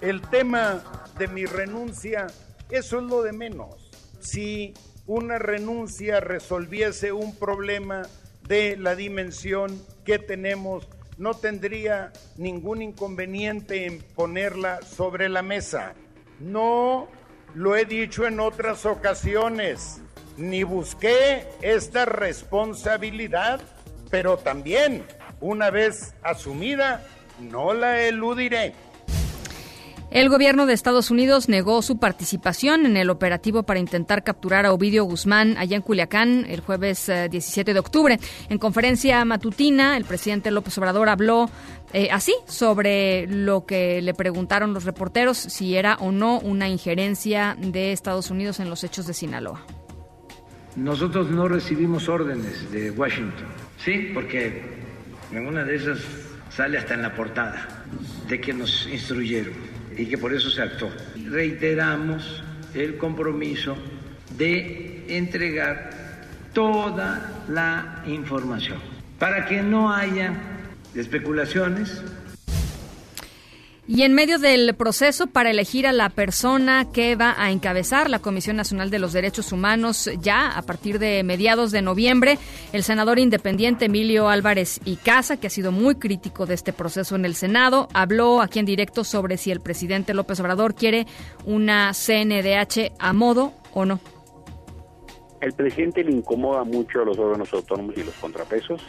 El 0.00 0.22
tema 0.22 0.82
de 1.18 1.28
mi 1.28 1.44
renuncia, 1.44 2.28
eso 2.70 2.98
es 2.98 3.04
lo 3.04 3.22
de 3.22 3.32
menos. 3.32 3.90
Si 4.20 4.74
una 5.06 5.38
renuncia 5.38 6.20
resolviese 6.20 7.12
un 7.12 7.34
problema 7.34 8.02
de 8.46 8.76
la 8.76 8.94
dimensión 8.94 9.82
que 10.04 10.18
tenemos, 10.18 10.88
no 11.18 11.34
tendría 11.34 12.12
ningún 12.36 12.80
inconveniente 12.80 13.86
en 13.86 14.00
ponerla 14.00 14.80
sobre 14.82 15.28
la 15.28 15.42
mesa. 15.42 15.94
No 16.40 17.08
lo 17.54 17.76
he 17.76 17.84
dicho 17.84 18.26
en 18.26 18.40
otras 18.40 18.86
ocasiones, 18.86 20.00
ni 20.36 20.62
busqué 20.62 21.48
esta 21.60 22.04
responsabilidad, 22.04 23.60
pero 24.10 24.38
también, 24.38 25.04
una 25.40 25.70
vez 25.70 26.14
asumida, 26.22 27.04
no 27.40 27.74
la 27.74 28.00
eludiré. 28.02 28.74
El 30.10 30.30
gobierno 30.30 30.64
de 30.64 30.72
Estados 30.72 31.10
Unidos 31.10 31.50
negó 31.50 31.82
su 31.82 31.98
participación 31.98 32.86
en 32.86 32.96
el 32.96 33.10
operativo 33.10 33.64
para 33.64 33.78
intentar 33.78 34.24
capturar 34.24 34.64
a 34.64 34.72
Ovidio 34.72 35.04
Guzmán 35.04 35.56
allá 35.58 35.76
en 35.76 35.82
Culiacán 35.82 36.46
el 36.48 36.60
jueves 36.60 37.10
eh, 37.10 37.28
17 37.30 37.74
de 37.74 37.78
octubre. 37.78 38.18
En 38.48 38.56
conferencia 38.56 39.22
matutina, 39.26 39.98
el 39.98 40.06
presidente 40.06 40.50
López 40.50 40.78
Obrador 40.78 41.10
habló 41.10 41.50
eh, 41.92 42.08
así 42.10 42.34
sobre 42.46 43.26
lo 43.26 43.66
que 43.66 44.00
le 44.00 44.14
preguntaron 44.14 44.72
los 44.72 44.84
reporteros, 44.84 45.36
si 45.36 45.76
era 45.76 45.96
o 45.96 46.10
no 46.10 46.40
una 46.40 46.70
injerencia 46.70 47.54
de 47.58 47.92
Estados 47.92 48.30
Unidos 48.30 48.60
en 48.60 48.70
los 48.70 48.84
hechos 48.84 49.06
de 49.06 49.12
Sinaloa. 49.12 49.62
Nosotros 50.74 51.30
no 51.30 51.48
recibimos 51.48 52.08
órdenes 52.08 52.72
de 52.72 52.90
Washington, 52.92 53.48
¿sí? 53.84 54.10
Porque 54.14 54.62
en 55.32 55.46
una 55.46 55.64
de 55.64 55.76
esas 55.76 55.98
sale 56.48 56.78
hasta 56.78 56.94
en 56.94 57.02
la 57.02 57.14
portada 57.14 57.84
de 58.26 58.40
que 58.40 58.54
nos 58.54 58.86
instruyeron 58.86 59.77
y 59.98 60.06
que 60.06 60.16
por 60.16 60.32
eso 60.32 60.48
se 60.50 60.62
actuó. 60.62 60.90
Reiteramos 61.28 62.42
el 62.74 62.96
compromiso 62.96 63.76
de 64.36 65.04
entregar 65.08 65.90
toda 66.54 67.44
la 67.48 68.04
información 68.06 68.78
para 69.18 69.44
que 69.46 69.62
no 69.62 69.92
haya 69.92 70.32
especulaciones. 70.94 72.02
Y 73.90 74.02
en 74.02 74.12
medio 74.12 74.38
del 74.38 74.74
proceso 74.74 75.28
para 75.28 75.50
elegir 75.50 75.86
a 75.86 75.92
la 75.92 76.10
persona 76.10 76.92
que 76.92 77.16
va 77.16 77.34
a 77.38 77.50
encabezar 77.50 78.10
la 78.10 78.18
Comisión 78.18 78.54
Nacional 78.54 78.90
de 78.90 78.98
los 78.98 79.14
Derechos 79.14 79.50
Humanos 79.50 80.10
ya 80.20 80.50
a 80.58 80.60
partir 80.60 80.98
de 80.98 81.22
mediados 81.22 81.70
de 81.70 81.80
noviembre, 81.80 82.36
el 82.74 82.82
senador 82.82 83.18
independiente 83.18 83.86
Emilio 83.86 84.28
Álvarez 84.28 84.78
y 84.84 84.96
Casa, 84.96 85.40
que 85.40 85.46
ha 85.46 85.50
sido 85.50 85.72
muy 85.72 85.94
crítico 85.94 86.44
de 86.44 86.52
este 86.52 86.74
proceso 86.74 87.16
en 87.16 87.24
el 87.24 87.34
Senado, 87.34 87.88
habló 87.94 88.42
aquí 88.42 88.58
en 88.58 88.66
directo 88.66 89.04
sobre 89.04 89.38
si 89.38 89.50
el 89.50 89.60
presidente 89.60 90.12
López 90.12 90.38
Obrador 90.40 90.74
quiere 90.74 91.06
una 91.46 91.92
CNDH 91.94 92.92
a 92.98 93.14
modo 93.14 93.54
o 93.72 93.86
no. 93.86 94.00
El 95.40 95.54
presidente 95.54 96.04
le 96.04 96.12
incomoda 96.12 96.62
mucho 96.62 97.00
a 97.00 97.04
los 97.06 97.18
órganos 97.18 97.50
autónomos 97.54 97.96
y 97.96 98.02
los 98.02 98.14
contrapesos, 98.16 98.82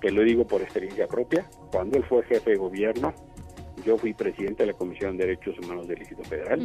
que 0.00 0.10
lo 0.10 0.22
digo 0.22 0.46
por 0.46 0.62
experiencia 0.62 1.06
propia. 1.06 1.44
Cuando 1.70 1.98
él 1.98 2.04
fue 2.04 2.22
jefe 2.22 2.52
de 2.52 2.56
gobierno, 2.56 3.12
yo 3.86 3.96
fui 3.96 4.12
presidente 4.12 4.64
de 4.64 4.72
la 4.72 4.78
Comisión 4.78 5.16
de 5.16 5.26
Derechos 5.26 5.56
Humanos 5.60 5.86
del 5.86 6.00
Distrito 6.00 6.24
Federal, 6.24 6.60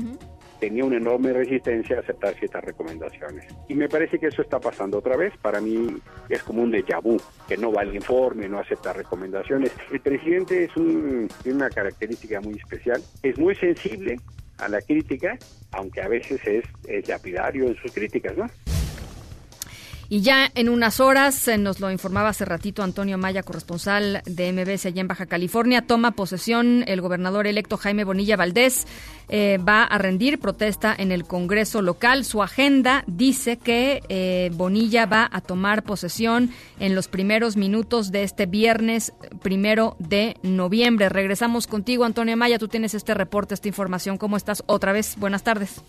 tenía 0.59 0.83
una 0.83 0.97
enorme 0.97 1.31
resistencia 1.31 1.97
a 1.97 1.99
aceptar 1.99 2.33
ciertas 2.33 2.63
recomendaciones. 2.63 3.45
Y 3.69 3.75
me 3.75 3.87
parece 3.87 4.17
que 4.17 4.27
eso 4.27 4.41
está 4.41 4.59
pasando 4.59 4.97
otra 4.97 5.15
vez. 5.15 5.31
Para 5.41 5.61
mí 5.61 5.95
es 6.29 6.41
como 6.41 6.63
un 6.63 6.71
déjà 6.71 6.99
vu, 6.99 7.17
que 7.47 7.57
no 7.57 7.71
va 7.71 7.81
al 7.81 7.93
informe, 7.93 8.49
no 8.49 8.59
acepta 8.59 8.93
recomendaciones. 8.93 9.71
El 9.91 9.99
presidente 9.99 10.63
es 10.63 10.75
un, 10.75 11.29
tiene 11.43 11.57
una 11.57 11.69
característica 11.69 12.41
muy 12.41 12.55
especial, 12.55 13.01
es 13.21 13.37
muy 13.37 13.55
sensible 13.55 14.17
a 14.57 14.67
la 14.67 14.81
crítica, 14.81 15.37
aunque 15.71 16.01
a 16.01 16.07
veces 16.07 16.41
es, 16.45 16.65
es 16.87 17.07
lapidario 17.07 17.67
en 17.67 17.75
sus 17.75 17.91
críticas, 17.91 18.35
¿no? 18.35 18.47
Y 20.13 20.19
ya 20.19 20.51
en 20.55 20.67
unas 20.67 20.99
horas, 20.99 21.47
eh, 21.47 21.57
nos 21.57 21.79
lo 21.79 21.89
informaba 21.89 22.27
hace 22.27 22.43
ratito 22.43 22.83
Antonio 22.83 23.17
Maya, 23.17 23.43
corresponsal 23.43 24.21
de 24.25 24.51
MBS 24.51 24.87
allá 24.87 24.99
en 24.99 25.07
Baja 25.07 25.25
California, 25.25 25.83
toma 25.83 26.11
posesión 26.11 26.83
el 26.85 26.99
gobernador 26.99 27.47
electo 27.47 27.77
Jaime 27.77 28.03
Bonilla 28.03 28.35
Valdés. 28.35 28.87
eh, 29.29 29.57
va 29.57 29.85
a 29.85 29.97
rendir 29.97 30.37
protesta 30.37 30.93
en 30.97 31.13
el 31.13 31.23
Congreso 31.23 31.81
local. 31.81 32.25
Su 32.25 32.43
agenda 32.43 33.05
dice 33.07 33.55
que 33.55 34.03
eh, 34.09 34.51
Bonilla 34.53 35.05
va 35.05 35.29
a 35.31 35.39
tomar 35.39 35.83
posesión 35.83 36.49
en 36.81 36.93
los 36.93 37.07
primeros 37.07 37.55
minutos 37.55 38.11
de 38.11 38.23
este 38.23 38.47
viernes 38.47 39.13
primero 39.41 39.95
de 39.97 40.35
noviembre. 40.43 41.07
Regresamos 41.07 41.67
contigo, 41.67 42.03
Antonio 42.03 42.35
Maya. 42.35 42.59
Tú 42.59 42.67
tienes 42.67 42.93
este 42.95 43.13
reporte, 43.13 43.53
esta 43.53 43.69
información. 43.69 44.17
¿Cómo 44.17 44.35
estás? 44.35 44.61
Otra 44.65 44.91
vez, 44.91 45.15
buenas 45.17 45.43
tardes. 45.43 45.81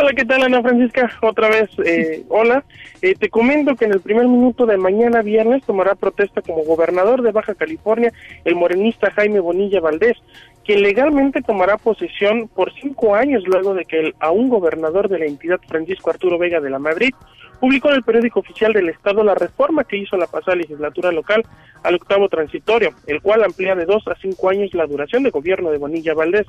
Hola, 0.00 0.12
¿qué 0.12 0.24
tal 0.24 0.44
Ana 0.44 0.62
Francisca? 0.62 1.10
Otra 1.22 1.48
vez, 1.48 1.70
eh, 1.84 2.22
hola. 2.28 2.64
Eh, 3.02 3.16
te 3.16 3.28
comento 3.28 3.74
que 3.74 3.86
en 3.86 3.94
el 3.94 4.00
primer 4.00 4.28
minuto 4.28 4.64
de 4.64 4.76
mañana 4.76 5.22
viernes 5.22 5.64
tomará 5.64 5.96
protesta 5.96 6.40
como 6.40 6.62
gobernador 6.62 7.20
de 7.22 7.32
Baja 7.32 7.56
California 7.56 8.12
el 8.44 8.54
morenista 8.54 9.10
Jaime 9.10 9.40
Bonilla 9.40 9.80
Valdés, 9.80 10.16
quien 10.64 10.82
legalmente 10.82 11.42
tomará 11.42 11.78
posesión 11.78 12.46
por 12.46 12.72
cinco 12.74 13.16
años 13.16 13.42
luego 13.44 13.74
de 13.74 13.84
que 13.86 13.98
el 13.98 14.14
aún 14.20 14.48
gobernador 14.48 15.08
de 15.08 15.18
la 15.18 15.24
entidad 15.24 15.58
Francisco 15.66 16.10
Arturo 16.10 16.38
Vega 16.38 16.60
de 16.60 16.70
la 16.70 16.78
Madrid 16.78 17.10
publicó 17.58 17.88
en 17.88 17.96
el 17.96 18.04
periódico 18.04 18.38
oficial 18.38 18.72
del 18.72 18.90
Estado 18.90 19.24
la 19.24 19.34
reforma 19.34 19.82
que 19.82 19.96
hizo 19.96 20.16
la 20.16 20.28
pasada 20.28 20.58
legislatura 20.58 21.10
local 21.10 21.42
al 21.82 21.96
octavo 21.96 22.28
transitorio, 22.28 22.90
el 23.08 23.20
cual 23.20 23.42
amplía 23.42 23.74
de 23.74 23.84
dos 23.84 24.06
a 24.06 24.14
cinco 24.14 24.48
años 24.48 24.72
la 24.74 24.86
duración 24.86 25.24
de 25.24 25.30
gobierno 25.30 25.72
de 25.72 25.78
Bonilla 25.78 26.14
Valdés. 26.14 26.46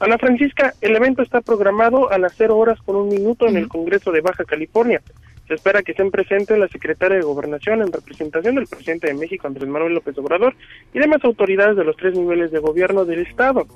Ana 0.00 0.18
Francisca, 0.18 0.74
el 0.80 0.96
evento 0.96 1.22
está 1.22 1.40
programado 1.40 2.10
a 2.10 2.18
las 2.18 2.34
cero 2.36 2.56
horas 2.58 2.80
con 2.82 2.96
un 2.96 3.08
minuto 3.08 3.46
en 3.46 3.56
el 3.56 3.68
Congreso 3.68 4.10
de 4.10 4.20
Baja 4.20 4.44
California. 4.44 5.00
Se 5.46 5.54
espera 5.54 5.82
que 5.82 5.92
estén 5.92 6.10
presentes 6.10 6.58
la 6.58 6.68
secretaria 6.68 7.16
de 7.16 7.24
Gobernación 7.24 7.82
en 7.82 7.92
representación 7.92 8.54
del 8.54 8.66
presidente 8.66 9.08
de 9.08 9.14
México, 9.14 9.46
Andrés 9.46 9.68
Manuel 9.68 9.94
López 9.94 10.16
Obrador, 10.18 10.54
y 10.92 10.98
demás 10.98 11.22
autoridades 11.24 11.76
de 11.76 11.84
los 11.84 11.96
tres 11.96 12.16
niveles 12.16 12.50
de 12.50 12.58
gobierno 12.58 13.04
del 13.04 13.20
Estado. 13.20 13.66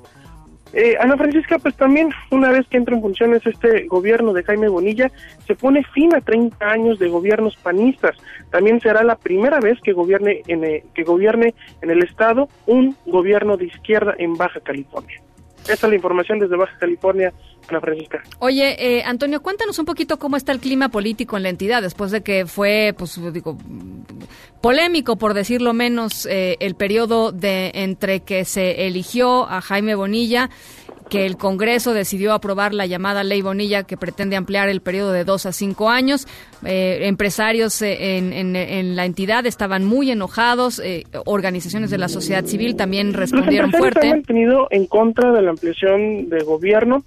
Eh, 0.73 0.95
Ana 0.99 1.15
Francisca, 1.17 1.59
pues 1.59 1.75
también 1.75 2.09
una 2.29 2.51
vez 2.51 2.67
que 2.67 2.77
entra 2.77 2.95
en 2.95 3.01
funciones 3.01 3.45
este 3.45 3.87
gobierno 3.87 4.33
de 4.33 4.43
Jaime 4.43 4.67
Bonilla, 4.67 5.11
se 5.45 5.55
pone 5.55 5.83
fin 5.93 6.13
a 6.13 6.21
30 6.21 6.65
años 6.65 6.99
de 6.99 7.07
gobiernos 7.07 7.55
panistas. 7.57 8.17
También 8.51 8.81
será 8.81 9.03
la 9.03 9.15
primera 9.15 9.59
vez 9.59 9.79
que 9.81 9.93
gobierne 9.93 10.41
en, 10.47 10.63
eh, 10.65 10.83
que 10.93 11.03
gobierne 11.03 11.53
en 11.81 11.89
el 11.89 12.03
estado 12.03 12.49
un 12.65 12.95
gobierno 13.05 13.55
de 13.55 13.65
izquierda 13.65 14.15
en 14.17 14.35
Baja 14.35 14.59
California. 14.59 15.21
Esa 15.67 15.87
es 15.87 15.89
la 15.89 15.95
información 15.95 16.39
desde 16.39 16.55
Baja 16.55 16.77
California, 16.79 17.33
Ana 17.67 17.81
Francisca. 17.81 18.23
Oye, 18.39 18.75
eh, 18.79 19.03
Antonio, 19.03 19.41
cuéntanos 19.41 19.77
un 19.79 19.85
poquito 19.85 20.17
cómo 20.17 20.37
está 20.37 20.51
el 20.51 20.59
clima 20.59 20.89
político 20.89 21.37
en 21.37 21.43
la 21.43 21.49
entidad 21.49 21.81
después 21.81 22.11
de 22.11 22.21
que 22.21 22.45
fue, 22.45 22.95
pues 22.97 23.19
digo, 23.33 23.57
polémico, 24.61 25.17
por 25.17 25.33
decirlo 25.33 25.73
menos, 25.73 26.25
eh, 26.25 26.57
el 26.59 26.75
periodo 26.75 27.31
de 27.31 27.71
entre 27.73 28.21
que 28.21 28.45
se 28.45 28.87
eligió 28.87 29.47
a 29.49 29.61
Jaime 29.61 29.95
Bonilla 29.95 30.49
que 31.09 31.25
el 31.25 31.37
Congreso 31.37 31.93
decidió 31.93 32.33
aprobar 32.33 32.73
la 32.73 32.85
llamada 32.85 33.23
Ley 33.23 33.41
Bonilla 33.41 33.83
que 33.83 33.97
pretende 33.97 34.35
ampliar 34.35 34.69
el 34.69 34.81
periodo 34.81 35.11
de 35.11 35.23
dos 35.23 35.45
a 35.45 35.51
cinco 35.51 35.89
años. 35.89 36.27
Eh, 36.65 36.99
empresarios 37.03 37.81
eh, 37.81 38.17
en, 38.17 38.33
en, 38.33 38.55
en, 38.55 38.95
la 38.95 39.05
entidad 39.05 39.45
estaban 39.45 39.85
muy 39.85 40.11
enojados, 40.11 40.79
eh, 40.79 41.03
organizaciones 41.25 41.89
de 41.91 41.97
la 41.97 42.09
sociedad 42.09 42.45
civil 42.45 42.75
también 42.75 43.13
respondieron 43.13 43.71
Los 43.71 43.79
fuerte. 43.79 44.01
se 44.01 44.07
han 44.07 44.13
mantenido 44.17 44.67
en 44.71 44.85
contra 44.87 45.31
de 45.31 45.41
la 45.41 45.51
ampliación 45.51 46.29
de 46.29 46.43
gobierno. 46.43 47.03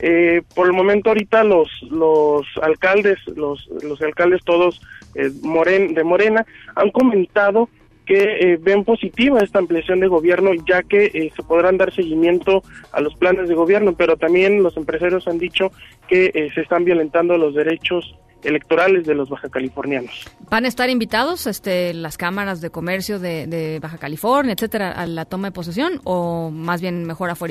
Eh, 0.00 0.42
por 0.54 0.66
el 0.66 0.72
momento 0.72 1.10
ahorita 1.10 1.44
los 1.44 1.68
los 1.90 2.44
alcaldes, 2.60 3.18
los 3.36 3.66
los 3.82 4.00
alcaldes 4.02 4.42
todos 4.44 4.80
eh, 5.14 5.30
moren, 5.42 5.94
de 5.94 6.02
Morena 6.02 6.44
han 6.74 6.90
comentado 6.90 7.68
que 8.04 8.22
eh, 8.22 8.58
ven 8.60 8.84
positiva 8.84 9.40
esta 9.40 9.58
ampliación 9.58 10.00
de 10.00 10.08
gobierno 10.08 10.50
ya 10.68 10.82
que 10.82 11.06
eh, 11.06 11.32
se 11.34 11.42
podrán 11.42 11.78
dar 11.78 11.92
seguimiento 11.92 12.62
a 12.92 13.00
los 13.00 13.14
planes 13.14 13.48
de 13.48 13.54
gobierno, 13.54 13.94
pero 13.94 14.16
también 14.16 14.62
los 14.62 14.76
empresarios 14.76 15.26
han 15.26 15.38
dicho 15.38 15.70
que 16.08 16.26
eh, 16.34 16.50
se 16.54 16.60
están 16.60 16.84
violentando 16.84 17.36
los 17.38 17.54
derechos 17.54 18.14
electorales 18.42 19.06
de 19.06 19.14
los 19.14 19.30
baja 19.30 19.48
californianos. 19.48 20.30
¿Van 20.50 20.66
a 20.66 20.68
estar 20.68 20.90
invitados 20.90 21.46
este, 21.46 21.94
las 21.94 22.18
cámaras 22.18 22.60
de 22.60 22.68
comercio 22.68 23.18
de, 23.18 23.46
de 23.46 23.78
Baja 23.80 23.96
California, 23.96 24.52
etcétera, 24.52 24.92
a 24.92 25.06
la 25.06 25.24
toma 25.24 25.48
de 25.48 25.52
posesión 25.52 26.00
o 26.04 26.50
más 26.50 26.82
bien 26.82 27.04
mejor 27.04 27.30
afuera? 27.30 27.44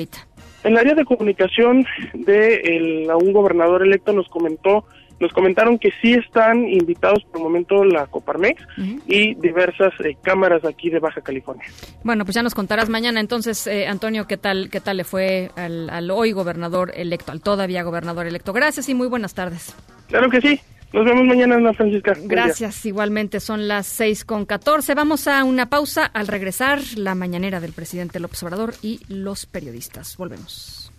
En 0.62 0.72
el 0.72 0.78
área 0.78 0.94
de 0.94 1.04
comunicación 1.04 1.84
de 2.14 2.54
el, 2.54 3.10
un 3.10 3.32
gobernador 3.32 3.82
electo 3.82 4.12
nos 4.12 4.28
comentó 4.28 4.86
nos 5.20 5.32
comentaron 5.32 5.78
que 5.78 5.92
sí 6.02 6.14
están 6.14 6.68
invitados 6.68 7.24
por 7.24 7.38
el 7.38 7.44
momento 7.44 7.84
la 7.84 8.06
Coparmex 8.06 8.62
uh 8.62 8.80
-huh. 8.80 9.02
y 9.06 9.34
diversas 9.34 9.92
eh, 10.00 10.16
cámaras 10.22 10.64
aquí 10.64 10.90
de 10.90 10.98
Baja 10.98 11.20
California. 11.20 11.64
Bueno, 12.02 12.24
pues 12.24 12.34
ya 12.34 12.42
nos 12.42 12.54
contarás 12.54 12.88
mañana 12.88 13.20
entonces, 13.20 13.66
eh, 13.66 13.86
Antonio, 13.86 14.26
qué 14.26 14.36
tal 14.36 14.68
qué 14.70 14.80
tal 14.80 14.96
le 14.96 15.04
fue 15.04 15.50
al, 15.56 15.90
al, 15.90 16.10
hoy 16.10 16.32
gobernador 16.32 16.92
electo, 16.94 17.32
al 17.32 17.40
todavía 17.40 17.82
gobernador 17.82 18.26
electo. 18.26 18.52
Gracias 18.52 18.88
y 18.88 18.94
muy 18.94 19.08
buenas 19.08 19.34
tardes. 19.34 19.74
Claro 20.08 20.30
que 20.30 20.40
sí. 20.40 20.60
Nos 20.92 21.04
vemos 21.04 21.26
mañana, 21.26 21.56
Ana 21.56 21.72
Francisca. 21.72 22.14
Gracias, 22.22 22.86
igualmente. 22.86 23.40
Son 23.40 23.66
las 23.66 23.84
seis 23.84 24.24
con 24.24 24.46
catorce. 24.46 24.94
Vamos 24.94 25.26
a 25.26 25.42
una 25.42 25.68
pausa. 25.68 26.04
Al 26.06 26.28
regresar, 26.28 26.78
la 26.96 27.16
mañanera 27.16 27.58
del 27.58 27.72
presidente 27.72 28.20
López 28.20 28.40
Obrador 28.44 28.74
y 28.80 29.00
los 29.08 29.44
periodistas. 29.44 30.16
Volvemos. 30.16 30.92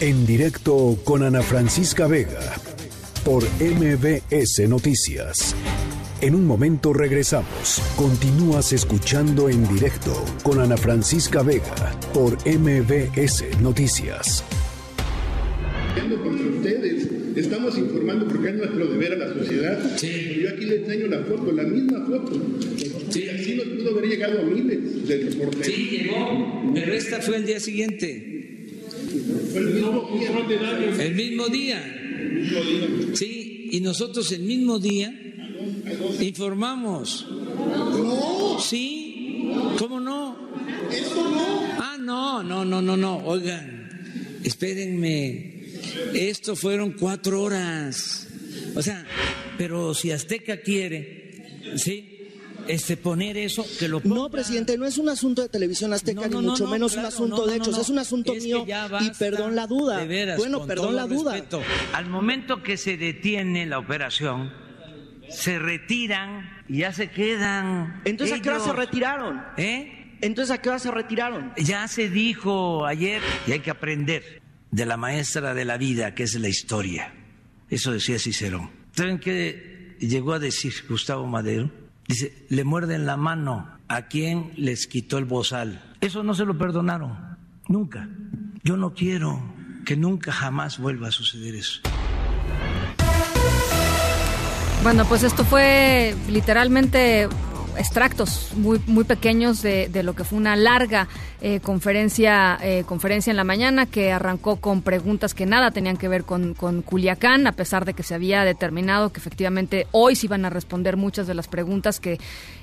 En 0.00 0.26
directo 0.26 0.96
con 1.04 1.24
Ana 1.24 1.42
Francisca 1.42 2.06
Vega 2.06 2.38
por 3.24 3.44
MBS 3.60 4.68
Noticias. 4.68 5.54
En 6.20 6.34
un 6.34 6.46
momento 6.46 6.92
regresamos. 6.92 7.80
Continúas 7.96 8.72
escuchando 8.72 9.48
en 9.48 9.66
directo 9.68 10.24
con 10.42 10.60
Ana 10.60 10.76
Francisca 10.76 11.42
Vega 11.42 11.98
por 12.12 12.36
MBS 12.46 13.60
Noticias. 13.60 14.44
Contra 16.22 16.46
ustedes. 16.46 17.08
Estamos 17.36 17.78
informando 17.78 18.26
porque 18.26 18.48
es 18.48 18.56
nuestro 18.56 18.86
deber 18.86 19.12
a 19.12 19.16
la 19.16 19.34
sociedad. 19.34 19.96
Sí. 19.96 20.40
Yo 20.42 20.50
aquí 20.50 20.64
le 20.64 20.76
enseño 20.76 21.06
la 21.06 21.20
foto, 21.20 21.52
la 21.52 21.62
misma 21.62 22.04
foto. 22.06 22.32
Sí. 23.10 23.28
Así 23.28 23.54
nos 23.54 23.66
pudo 23.66 23.90
haber 23.90 24.10
llegado 24.10 24.40
a 24.40 24.44
miles 24.44 25.06
de 25.06 25.16
reporteros. 25.18 25.66
Sí, 25.66 25.88
llegó, 25.90 26.72
pero 26.74 26.92
esta 26.92 27.20
fue 27.20 27.36
el 27.36 27.46
día 27.46 27.60
siguiente. 27.60 28.66
Fue 29.52 29.60
el 29.60 29.74
mismo 29.74 30.08
día. 30.18 31.04
El 31.04 31.14
mismo 31.14 31.48
día. 31.48 31.97
Sí, 33.14 33.68
y 33.72 33.80
nosotros 33.80 34.30
el 34.32 34.42
mismo 34.42 34.78
día 34.78 35.12
informamos. 36.20 37.26
No. 37.28 38.58
Sí, 38.60 39.52
¿cómo 39.78 40.00
no? 40.00 40.36
Eso 40.90 41.28
no. 41.30 41.60
Ah, 41.78 41.96
no, 41.98 42.42
no, 42.42 42.64
no, 42.64 42.82
no, 42.82 42.96
no. 42.96 43.18
Oigan, 43.18 44.40
espérenme. 44.44 45.54
Esto 46.14 46.56
fueron 46.56 46.92
cuatro 46.92 47.42
horas. 47.42 48.28
O 48.74 48.82
sea, 48.82 49.06
pero 49.56 49.94
si 49.94 50.10
Azteca 50.10 50.60
quiere, 50.60 51.74
sí, 51.76 52.17
este, 52.66 52.96
poner 52.96 53.36
eso, 53.36 53.64
que 53.78 53.88
lo 53.88 54.00
ponga. 54.00 54.14
No, 54.14 54.30
presidente, 54.30 54.76
no 54.76 54.86
es 54.86 54.98
un 54.98 55.08
asunto 55.08 55.42
de 55.42 55.48
televisión 55.48 55.92
azteca, 55.92 56.28
No, 56.28 56.40
ni 56.40 56.48
mucho 56.48 56.64
no, 56.64 56.70
menos 56.70 56.92
claro, 56.92 57.08
un 57.08 57.14
asunto 57.14 57.46
de 57.46 57.56
hechos, 57.56 57.78
es 57.78 57.88
un 57.88 57.98
asunto 57.98 58.32
Es 58.34 58.44
mío 58.44 58.66
y 59.00 59.10
perdón 59.18 59.54
la 59.54 59.66
duda. 59.66 59.98
de 59.98 60.06
veras, 60.06 60.38
bueno, 60.38 60.66
perdón 60.66 60.96
la 60.96 61.06
duda. 61.06 61.32
respeto. 61.32 61.62
Al 61.92 62.06
momento 62.08 62.62
que 62.62 62.76
se 62.76 62.96
detiene 62.96 63.66
la 63.66 63.78
operación, 63.78 64.52
se 65.30 65.58
retiran 65.58 66.64
y 66.68 66.78
ya 66.78 66.92
se 66.92 67.10
quedan. 67.10 68.02
Entonces, 68.04 68.38
¿a 68.38 68.42
qué 68.42 68.50
hora 68.50 68.60
se 68.60 68.72
retiraron? 68.72 69.42
¿Eh? 69.56 70.16
Entonces, 70.20 70.50
¿a 70.54 70.60
qué 70.60 70.68
hora 70.68 70.78
se 70.78 70.90
retiraron? 70.90 71.52
Ya 71.58 71.86
se 71.86 72.08
dijo 72.10 72.84
ayer 72.86 73.22
y 73.46 73.52
hay 73.52 73.60
que 73.60 73.70
aprender 73.70 74.42
de 74.70 74.84
la 74.86 74.96
maestra 74.96 75.54
de 75.54 75.64
la 75.64 75.76
vida, 75.78 76.14
que 76.14 76.24
es 76.24 76.34
la 76.34 76.48
historia. 76.48 77.14
Eso 77.70 77.92
decía 77.92 78.18
Cicerón. 78.18 78.70
¿Saben 78.92 79.18
qué 79.18 79.96
llegó 80.00 80.32
a 80.32 80.38
decir 80.38 80.72
Gustavo 80.88 81.26
Madero? 81.26 81.70
Dice, 82.08 82.46
le 82.48 82.64
muerden 82.64 83.04
la 83.04 83.18
mano 83.18 83.68
a 83.86 84.06
quien 84.06 84.52
les 84.56 84.86
quitó 84.86 85.18
el 85.18 85.26
bozal. 85.26 85.82
Eso 86.00 86.22
no 86.22 86.34
se 86.34 86.46
lo 86.46 86.56
perdonaron, 86.56 87.36
nunca. 87.68 88.08
Yo 88.64 88.78
no 88.78 88.94
quiero 88.94 89.42
que 89.84 89.94
nunca 89.94 90.32
jamás 90.32 90.78
vuelva 90.78 91.08
a 91.08 91.10
suceder 91.12 91.54
eso. 91.54 91.82
Bueno, 94.82 95.04
pues 95.04 95.22
esto 95.22 95.44
fue 95.44 96.16
literalmente 96.30 97.28
extractos 97.78 98.52
muy, 98.56 98.80
muy 98.86 99.04
pequeños 99.04 99.62
de, 99.62 99.88
de 99.88 100.02
lo 100.02 100.14
que 100.14 100.24
fue 100.24 100.38
una 100.38 100.56
larga 100.56 101.08
eh, 101.40 101.60
conferencia, 101.60 102.58
eh, 102.60 102.82
conferencia 102.84 103.30
en 103.30 103.36
la 103.36 103.44
mañana 103.44 103.86
que 103.86 104.10
arrancó 104.10 104.56
con 104.56 104.82
preguntas 104.82 105.34
que 105.34 105.46
nada 105.46 105.70
tenían 105.70 105.96
que 105.96 106.08
ver 106.08 106.24
con, 106.24 106.54
con 106.54 106.82
Culiacán, 106.82 107.46
a 107.46 107.52
pesar 107.52 107.84
de 107.84 107.94
que 107.94 108.02
se 108.02 108.14
había 108.14 108.44
determinado 108.44 109.10
que 109.10 109.20
efectivamente 109.20 109.86
hoy 109.92 110.16
se 110.16 110.26
iban 110.26 110.44
a 110.44 110.50
responder 110.50 110.96
muchas 110.96 111.28
de 111.28 111.34
las 111.34 111.46
preguntas 111.46 112.00
que 112.00 112.18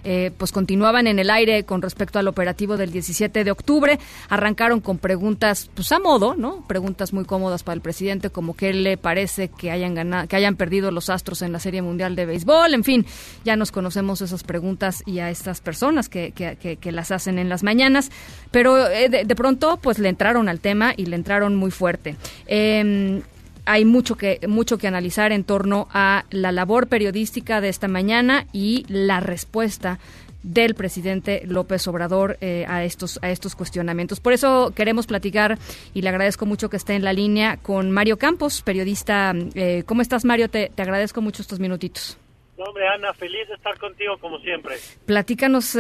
eh, 0.06 0.32
pues 0.38 0.52
continuaban 0.52 1.08
en 1.08 1.20
el 1.20 1.30
aire 1.30 1.64
con 1.64 1.82
respecto 1.82 2.20
al 2.20 2.28
operativo 2.28 2.78
del 2.78 2.92
17 2.92 3.44
de 3.44 3.52
octubre. 3.52 4.00
Arrancaron 4.30 4.80
con 4.80 4.98
preguntas 4.98 5.70
pues 5.74 5.92
a 5.92 6.00
modo, 6.00 6.36
¿no? 6.36 6.64
Preguntas 6.68 7.12
muy 7.12 7.26
cómodas 7.26 7.64
para 7.64 7.76
el 7.76 7.82
presidente, 7.82 8.30
como 8.30 8.56
qué 8.56 8.72
le 8.74 8.98
parece 8.98 9.50
que 9.50 9.72
hayan 9.72 9.96
ganado, 9.96 10.28
que 10.28 10.36
hayan 10.36 10.56
perdido 10.56 10.92
los 10.92 11.10
Astros 11.10 11.42
en 11.42 11.52
la 11.52 11.60
Serie 11.60 11.82
Mundial 11.82 12.16
de 12.16 12.26
Béisbol, 12.26 12.74
en 12.74 12.84
fin, 12.84 13.06
ya 13.44 13.56
nos 13.56 13.72
conocemos 13.72 14.22
esas 14.22 14.44
preguntas 14.44 15.04
y 15.06 15.20
a 15.20 15.30
estas 15.30 15.62
personas 15.62 16.08
que, 16.08 16.32
que, 16.32 16.78
que 16.78 16.92
las 16.92 17.12
hacen 17.12 17.40
en 17.40 17.50
las 17.50 17.64
mañanas, 17.64 18.12
pero 18.52 18.88
eh, 18.88 19.10
de, 19.10 19.36
pronto 19.36 19.78
pues 19.82 20.00
le 20.00 20.10
entraron 20.10 20.50
al 20.50 20.60
tema 20.60 20.94
y 20.96 21.08
le 21.08 21.16
entraron 21.16 21.56
muy 21.56 21.72
fuerte. 21.72 22.16
Em, 22.48 23.22
hay 23.66 23.86
mucho 23.86 24.16
que 24.16 24.40
mucho 24.48 24.78
que 24.78 24.88
analizar 24.88 25.32
en 25.32 25.44
torno 25.44 25.88
a 25.92 26.26
la 26.30 26.52
labor 26.52 26.88
periodística 26.88 27.62
de 27.62 27.70
esta 27.70 27.88
mañana 27.88 28.46
y 28.54 28.86
la 28.88 29.20
respuesta 29.20 30.00
del 30.44 30.76
presidente 30.76 31.42
López 31.48 31.88
Obrador 31.88 32.38
eh, 32.40 32.66
a 32.68 32.84
estos 32.84 33.20
a 33.24 33.32
estos 33.32 33.56
cuestionamientos. 33.56 34.20
Por 34.20 34.34
eso 34.34 34.72
queremos 34.76 35.08
platicar 35.08 35.58
y 35.94 36.02
le 36.02 36.10
agradezco 36.10 36.46
mucho 36.46 36.70
que 36.70 36.78
esté 36.78 36.94
en 36.94 37.04
la 37.04 37.14
línea 37.14 37.58
con 37.58 37.92
Mario 37.92 38.18
Campos, 38.18 38.62
periodista. 38.62 39.34
Eh, 39.56 39.84
¿Cómo 39.88 40.02
estás, 40.02 40.24
Mario? 40.24 40.50
Te, 40.50 40.72
te, 40.74 40.82
agradezco 40.84 41.22
mucho 41.22 41.42
estos 41.42 41.60
minutitos. 41.60 42.18
No, 42.58 42.66
hombre, 42.66 42.88
Ana, 42.88 43.14
feliz 43.14 43.48
de 43.48 43.56
estar 43.56 43.78
contigo 43.80 44.18
como 44.20 44.40
siempre. 44.40 44.76
Platícanos 45.06 45.76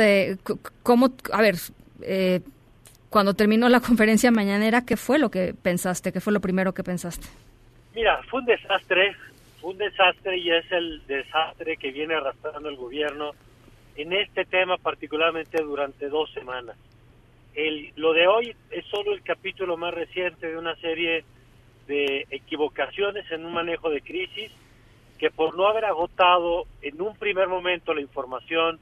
cómo, 0.83 1.13
a 1.31 1.41
ver, 1.41 1.55
cuando 3.09 3.33
terminó 3.33 3.69
la 3.69 3.79
conferencia 3.81 4.31
mañanera, 4.31 4.83
¿qué 4.83 4.97
fue 4.97 5.19
lo 5.19 5.29
que 5.29 5.53
pensaste? 5.53 6.11
¿Qué 6.11 6.19
fue 6.19 6.33
lo 6.33 6.41
primero 6.41 6.73
que 6.73 6.83
pensaste? 6.83 7.27
Mira, 7.95 8.21
fue 8.29 8.41
un 8.41 8.45
desastre, 8.45 9.15
fue 9.61 9.71
un 9.71 9.77
desastre 9.77 10.37
y 10.37 10.51
es 10.51 10.69
el 10.69 11.01
desastre 11.07 11.77
que 11.77 11.91
viene 11.91 12.15
arrastrando 12.15 12.67
el 12.67 12.75
gobierno 12.75 13.31
en 13.95 14.11
este 14.11 14.43
tema 14.43 14.77
particularmente 14.77 15.63
durante 15.63 16.09
dos 16.09 16.29
semanas. 16.33 16.75
El, 17.53 17.93
lo 17.95 18.11
de 18.11 18.27
hoy 18.27 18.53
es 18.69 18.85
solo 18.87 19.13
el 19.13 19.23
capítulo 19.23 19.77
más 19.77 19.93
reciente 19.93 20.47
de 20.47 20.57
una 20.57 20.75
serie 20.75 21.23
de 21.87 22.27
equivocaciones 22.31 23.31
en 23.31 23.45
un 23.45 23.53
manejo 23.53 23.89
de 23.89 24.01
crisis 24.01 24.51
que 25.17 25.31
por 25.31 25.55
no 25.55 25.65
haber 25.65 25.85
agotado 25.85 26.65
en 26.81 27.01
un 27.01 27.15
primer 27.15 27.47
momento 27.47 27.93
la 27.93 28.01
información, 28.01 28.77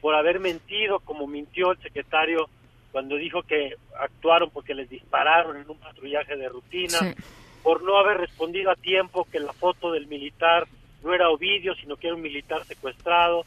por 0.00 0.14
haber 0.14 0.40
mentido 0.40 1.00
como 1.00 1.26
mintió 1.26 1.72
el 1.72 1.78
secretario 1.82 2.48
cuando 2.92 3.16
dijo 3.16 3.42
que 3.42 3.76
actuaron 4.00 4.48
porque 4.48 4.74
les 4.74 4.88
dispararon 4.88 5.58
en 5.58 5.68
un 5.68 5.76
patrullaje 5.76 6.34
de 6.36 6.48
rutina, 6.48 6.98
por 7.64 7.82
no 7.82 7.96
haber 7.96 8.18
respondido 8.18 8.70
a 8.70 8.76
tiempo 8.76 9.26
que 9.32 9.40
la 9.40 9.54
foto 9.54 9.90
del 9.90 10.06
militar 10.06 10.68
no 11.02 11.14
era 11.14 11.30
Ovidio, 11.30 11.74
sino 11.74 11.96
que 11.96 12.08
era 12.08 12.16
un 12.16 12.22
militar 12.22 12.62
secuestrado. 12.66 13.46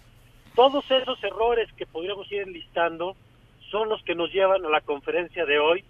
Todos 0.55 0.89
esos 0.89 1.23
errores 1.23 1.71
que 1.73 1.85
podríamos 1.85 2.29
ir 2.31 2.41
enlistando 2.41 3.15
son 3.69 3.89
los 3.89 4.01
que 4.03 4.15
nos 4.15 4.33
llevan 4.33 4.65
a 4.65 4.69
la 4.69 4.81
conferencia 4.81 5.45
de 5.45 5.59
hoy, 5.59 5.83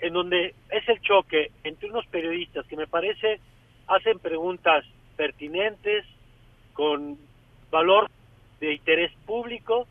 en 0.00 0.14
donde 0.14 0.54
es 0.70 0.88
el 0.88 1.00
choque 1.02 1.50
entre 1.64 1.90
unos 1.90 2.06
periodistas 2.06 2.66
que 2.66 2.76
me 2.76 2.86
parece 2.86 3.40
hacen 3.86 4.18
preguntas 4.20 4.84
pertinentes, 5.16 6.06
con 6.72 7.18
valor 7.70 8.10
de 8.58 8.72
interés 8.72 9.12
público, 9.26 9.86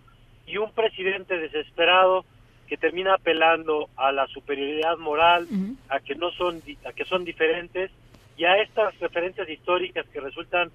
y 0.48 0.58
un 0.58 0.72
presidente 0.72 1.38
desesperado 1.38 2.26
que 2.68 2.78
termina 2.78 3.16
apelando 3.16 3.90
a 3.96 4.12
la 4.12 4.28
superioridad 4.28 4.98
moral, 4.98 5.48
a 5.90 6.00
que 6.00 6.16
no 6.16 6.32
son 6.32 6.62
a 6.86 6.94
que 6.94 7.06
son 7.06 7.24
diferentes 7.24 7.92
y 8.38 8.46
a 8.46 8.62
estas 8.62 8.98
referencias 9.00 9.48
históricas 9.50 10.06
que 10.12 10.20
resultan 10.20 10.72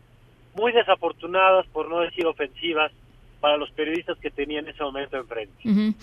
muy 0.54 0.72
desafortunadas, 0.72 1.66
por 1.68 1.88
no 1.88 2.00
decir 2.00 2.26
ofensivas, 2.26 2.92
para 3.40 3.56
los 3.56 3.70
periodistas 3.70 4.18
que 4.18 4.30
tenían 4.30 4.68
ese 4.68 4.82
momento 4.82 5.16
enfrente. 5.16 5.94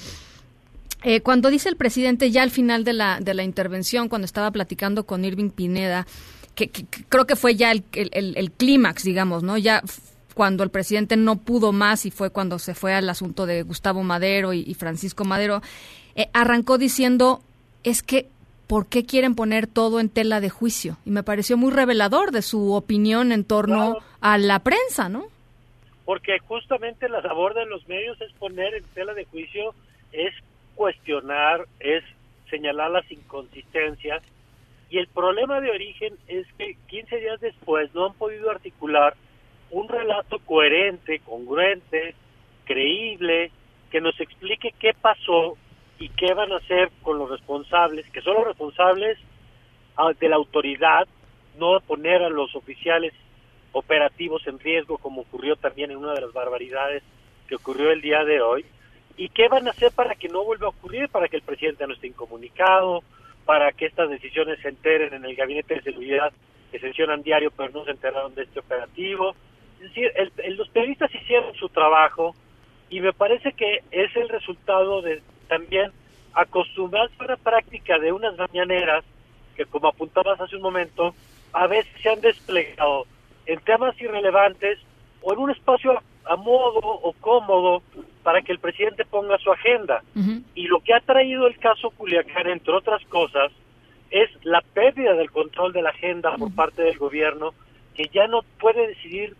Eh, 1.03 1.21
cuando 1.21 1.49
dice 1.49 1.69
el 1.69 1.75
presidente 1.75 2.31
ya 2.31 2.43
al 2.43 2.51
final 2.51 2.83
de 2.83 2.93
la, 2.93 3.19
de 3.19 3.33
la 3.33 3.43
intervención, 3.43 4.09
cuando 4.09 4.25
estaba 4.25 4.51
platicando 4.51 5.05
con 5.05 5.25
Irving 5.25 5.51
Pineda, 5.51 6.07
que, 6.55 6.69
creo 7.09 7.27
que 7.27 7.35
fue 7.35 7.55
ya 7.55 7.71
el, 7.71 7.83
el 7.93 8.51
clímax, 8.51 9.03
digamos, 9.03 9.43
¿no? 9.43 9.57
Ya 9.57 9.83
cuando 10.37 10.63
el 10.63 10.69
presidente 10.69 11.17
no 11.17 11.37
pudo 11.37 11.71
más 11.71 12.05
y 12.05 12.11
fue 12.11 12.29
cuando 12.29 12.59
se 12.59 12.75
fue 12.75 12.93
al 12.93 13.09
asunto 13.09 13.47
de 13.47 13.63
Gustavo 13.63 14.03
Madero 14.03 14.53
y, 14.53 14.71
Francisco 14.75 15.25
Madero, 15.25 15.63
eh, 16.15 16.29
arrancó 16.31 16.77
diciendo, 16.77 17.41
es 17.83 18.03
que, 18.03 18.27
¿por 18.67 18.85
qué 18.85 19.03
quieren 19.03 19.33
poner 19.33 19.65
todo 19.65 19.99
en 19.99 20.09
tela 20.09 20.39
de 20.39 20.51
juicio? 20.51 20.97
Y 21.05 21.09
me 21.09 21.23
pareció 21.23 21.57
muy 21.57 21.71
revelador 21.71 22.29
de 22.29 22.43
su 22.43 22.73
opinión 22.73 23.31
en 23.31 23.45
torno 23.45 23.97
a 24.21 24.37
la 24.37 24.59
prensa, 24.59 25.09
¿no? 25.09 25.25
Porque 26.05 26.37
justamente 26.37 27.09
la 27.09 27.21
labor 27.21 27.55
de 27.55 27.65
los 27.65 27.87
medios 27.87 28.21
es 28.21 28.31
poner 28.33 28.75
en 28.75 28.83
tela 28.93 29.15
de 29.15 29.25
juicio, 29.25 29.73
es 30.11 30.35
cuestionar, 30.75 31.65
es 31.79 32.03
señalar 32.51 32.91
las 32.91 33.11
inconsistencias. 33.11 34.21
Y 34.91 34.99
el 34.99 35.07
problema 35.07 35.61
de 35.61 35.71
origen 35.71 36.13
es 36.27 36.45
que 36.59 36.77
15 36.89 37.17
días 37.17 37.41
después 37.41 37.91
no 37.95 38.05
han 38.05 38.13
podido 38.13 38.51
articular 38.51 39.15
un 39.71 39.87
relato 39.87 40.39
coherente, 40.39 41.19
congruente, 41.19 42.15
creíble, 42.65 43.51
que 43.89 44.01
nos 44.01 44.19
explique 44.19 44.73
qué 44.79 44.93
pasó 44.93 45.57
y 45.99 46.09
qué 46.09 46.33
van 46.33 46.51
a 46.51 46.57
hacer 46.57 46.91
con 47.01 47.17
los 47.17 47.29
responsables, 47.29 48.09
que 48.11 48.21
son 48.21 48.35
los 48.35 48.47
responsables 48.47 49.17
ah, 49.95 50.11
de 50.19 50.29
la 50.29 50.35
autoridad, 50.35 51.07
no 51.57 51.79
poner 51.81 52.21
a 52.21 52.29
los 52.29 52.55
oficiales 52.55 53.13
operativos 53.71 54.45
en 54.47 54.59
riesgo 54.59 54.97
como 54.97 55.21
ocurrió 55.21 55.55
también 55.55 55.91
en 55.91 55.97
una 55.97 56.13
de 56.13 56.21
las 56.21 56.33
barbaridades 56.33 57.03
que 57.47 57.55
ocurrió 57.55 57.91
el 57.91 58.01
día 58.01 58.23
de 58.23 58.41
hoy, 58.41 58.65
y 59.15 59.29
qué 59.29 59.47
van 59.47 59.67
a 59.67 59.71
hacer 59.71 59.91
para 59.91 60.15
que 60.15 60.29
no 60.29 60.43
vuelva 60.43 60.67
a 60.67 60.69
ocurrir, 60.69 61.09
para 61.09 61.27
que 61.27 61.37
el 61.37 61.41
presidente 61.41 61.87
no 61.87 61.93
esté 61.93 62.07
incomunicado, 62.07 63.03
para 63.45 63.71
que 63.71 63.85
estas 63.85 64.09
decisiones 64.09 64.59
se 64.59 64.69
enteren 64.69 65.13
en 65.13 65.25
el 65.25 65.35
gabinete 65.35 65.75
de 65.75 65.81
seguridad 65.81 66.31
que 66.71 66.79
sesionan 66.79 67.23
diario 67.23 67.49
pero 67.55 67.71
no 67.71 67.85
se 67.85 67.91
enteraron 67.91 68.35
de 68.35 68.43
este 68.43 68.59
operativo, 68.59 69.35
es 69.81 69.93
decir, 69.93 70.11
los 70.57 70.69
periodistas 70.69 71.13
hicieron 71.13 71.53
su 71.55 71.69
trabajo 71.69 72.35
y 72.89 72.99
me 73.01 73.13
parece 73.13 73.53
que 73.53 73.83
es 73.91 74.15
el 74.15 74.29
resultado 74.29 75.01
de 75.01 75.21
también 75.47 75.91
acostumbrarse 76.33 77.15
a 77.19 77.25
una 77.25 77.37
práctica 77.37 77.97
de 77.99 78.11
unas 78.11 78.37
mañaneras 78.37 79.03
que, 79.55 79.65
como 79.65 79.87
apuntabas 79.87 80.39
hace 80.39 80.55
un 80.55 80.61
momento, 80.61 81.13
a 81.53 81.67
veces 81.67 81.91
se 82.01 82.09
han 82.09 82.21
desplegado 82.21 83.05
en 83.45 83.59
temas 83.61 83.99
irrelevantes 83.99 84.79
o 85.21 85.33
en 85.33 85.39
un 85.39 85.51
espacio 85.51 85.99
a, 86.25 86.35
modo 86.35 86.79
o 86.79 87.13
cómodo 87.13 87.81
para 88.23 88.41
que 88.41 88.51
el 88.51 88.59
presidente 88.59 89.05
ponga 89.05 89.37
su 89.37 89.51
agenda. 89.51 90.03
Y 90.53 90.67
lo 90.67 90.79
que 90.81 90.93
ha 90.93 90.99
traído 90.99 91.47
el 91.47 91.57
caso 91.57 91.89
Culiacán, 91.91 92.47
entre 92.47 92.73
otras 92.73 93.03
cosas, 93.05 93.51
es 94.11 94.29
la 94.43 94.61
pérdida 94.61 95.13
del 95.13 95.31
control 95.31 95.73
de 95.73 95.81
la 95.81 95.89
agenda 95.89 96.35
por 96.37 96.53
parte 96.53 96.83
del 96.83 96.97
gobierno, 96.97 97.53
que 97.95 98.09
ya 98.13 98.27
no 98.27 98.41
puede 98.59 98.87
decidir 98.87 99.35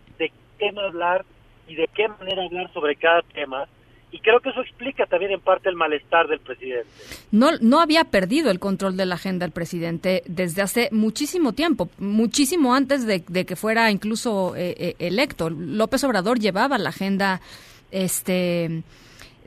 tema 0.58 0.82
hablar 0.84 1.24
y 1.66 1.74
de 1.74 1.88
qué 1.94 2.08
manera 2.08 2.44
hablar 2.44 2.72
sobre 2.72 2.96
cada 2.96 3.22
tema. 3.22 3.66
Y 4.10 4.20
creo 4.20 4.40
que 4.40 4.48
eso 4.48 4.62
explica 4.62 5.04
también 5.04 5.32
en 5.32 5.40
parte 5.40 5.68
el 5.68 5.76
malestar 5.76 6.28
del 6.28 6.40
presidente. 6.40 6.88
No, 7.30 7.50
no 7.60 7.80
había 7.80 8.04
perdido 8.04 8.50
el 8.50 8.58
control 8.58 8.96
de 8.96 9.04
la 9.04 9.16
agenda 9.16 9.44
el 9.44 9.52
presidente 9.52 10.22
desde 10.26 10.62
hace 10.62 10.88
muchísimo 10.92 11.52
tiempo, 11.52 11.90
muchísimo 11.98 12.74
antes 12.74 13.06
de, 13.06 13.20
que 13.22 13.56
fuera 13.56 13.90
incluso 13.90 14.56
eh, 14.56 14.74
eh, 14.78 14.94
electo. 14.98 15.50
López 15.50 16.02
Obrador 16.04 16.38
llevaba 16.38 16.78
la 16.78 16.88
agenda 16.88 17.42
este, 17.90 18.82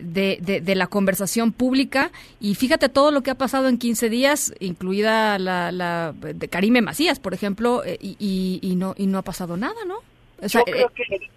de, 0.01 0.61
de, 0.63 0.75
la 0.75 0.87
conversación 0.87 1.51
pública 1.51 2.11
y 2.39 2.55
fíjate 2.55 2.89
todo 2.89 3.11
lo 3.11 3.21
que 3.21 3.31
ha 3.31 3.35
pasado 3.35 3.67
en 3.67 3.77
15 3.77 4.09
días, 4.09 4.53
incluida 4.59 5.39
la, 5.39 5.71
la 5.71 6.13
de 6.13 6.47
Karime 6.47 6.81
Macías, 6.81 7.19
por 7.19 7.33
ejemplo, 7.33 7.83
eh, 7.83 7.97
y, 7.99 8.59
y, 8.61 8.75
no, 8.75 8.93
y 8.97 9.07
no 9.07 9.17
ha 9.17 9.23
pasado 9.23 9.57
nada, 9.57 9.85
¿no? 9.87 9.95
Yo 10.41 10.63
creo 10.63 10.89
que, 10.89 11.29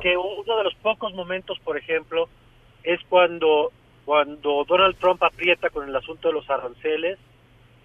que 0.00 0.16
uno 0.16 0.56
de 0.56 0.64
los 0.64 0.74
pocos 0.76 1.14
momentos, 1.14 1.58
por 1.60 1.76
ejemplo, 1.76 2.28
es 2.82 3.00
cuando 3.08 3.72
cuando 4.04 4.64
Donald 4.68 4.96
Trump 4.98 5.22
aprieta 5.22 5.70
con 5.70 5.88
el 5.88 5.96
asunto 5.96 6.28
de 6.28 6.34
los 6.34 6.48
aranceles 6.50 7.18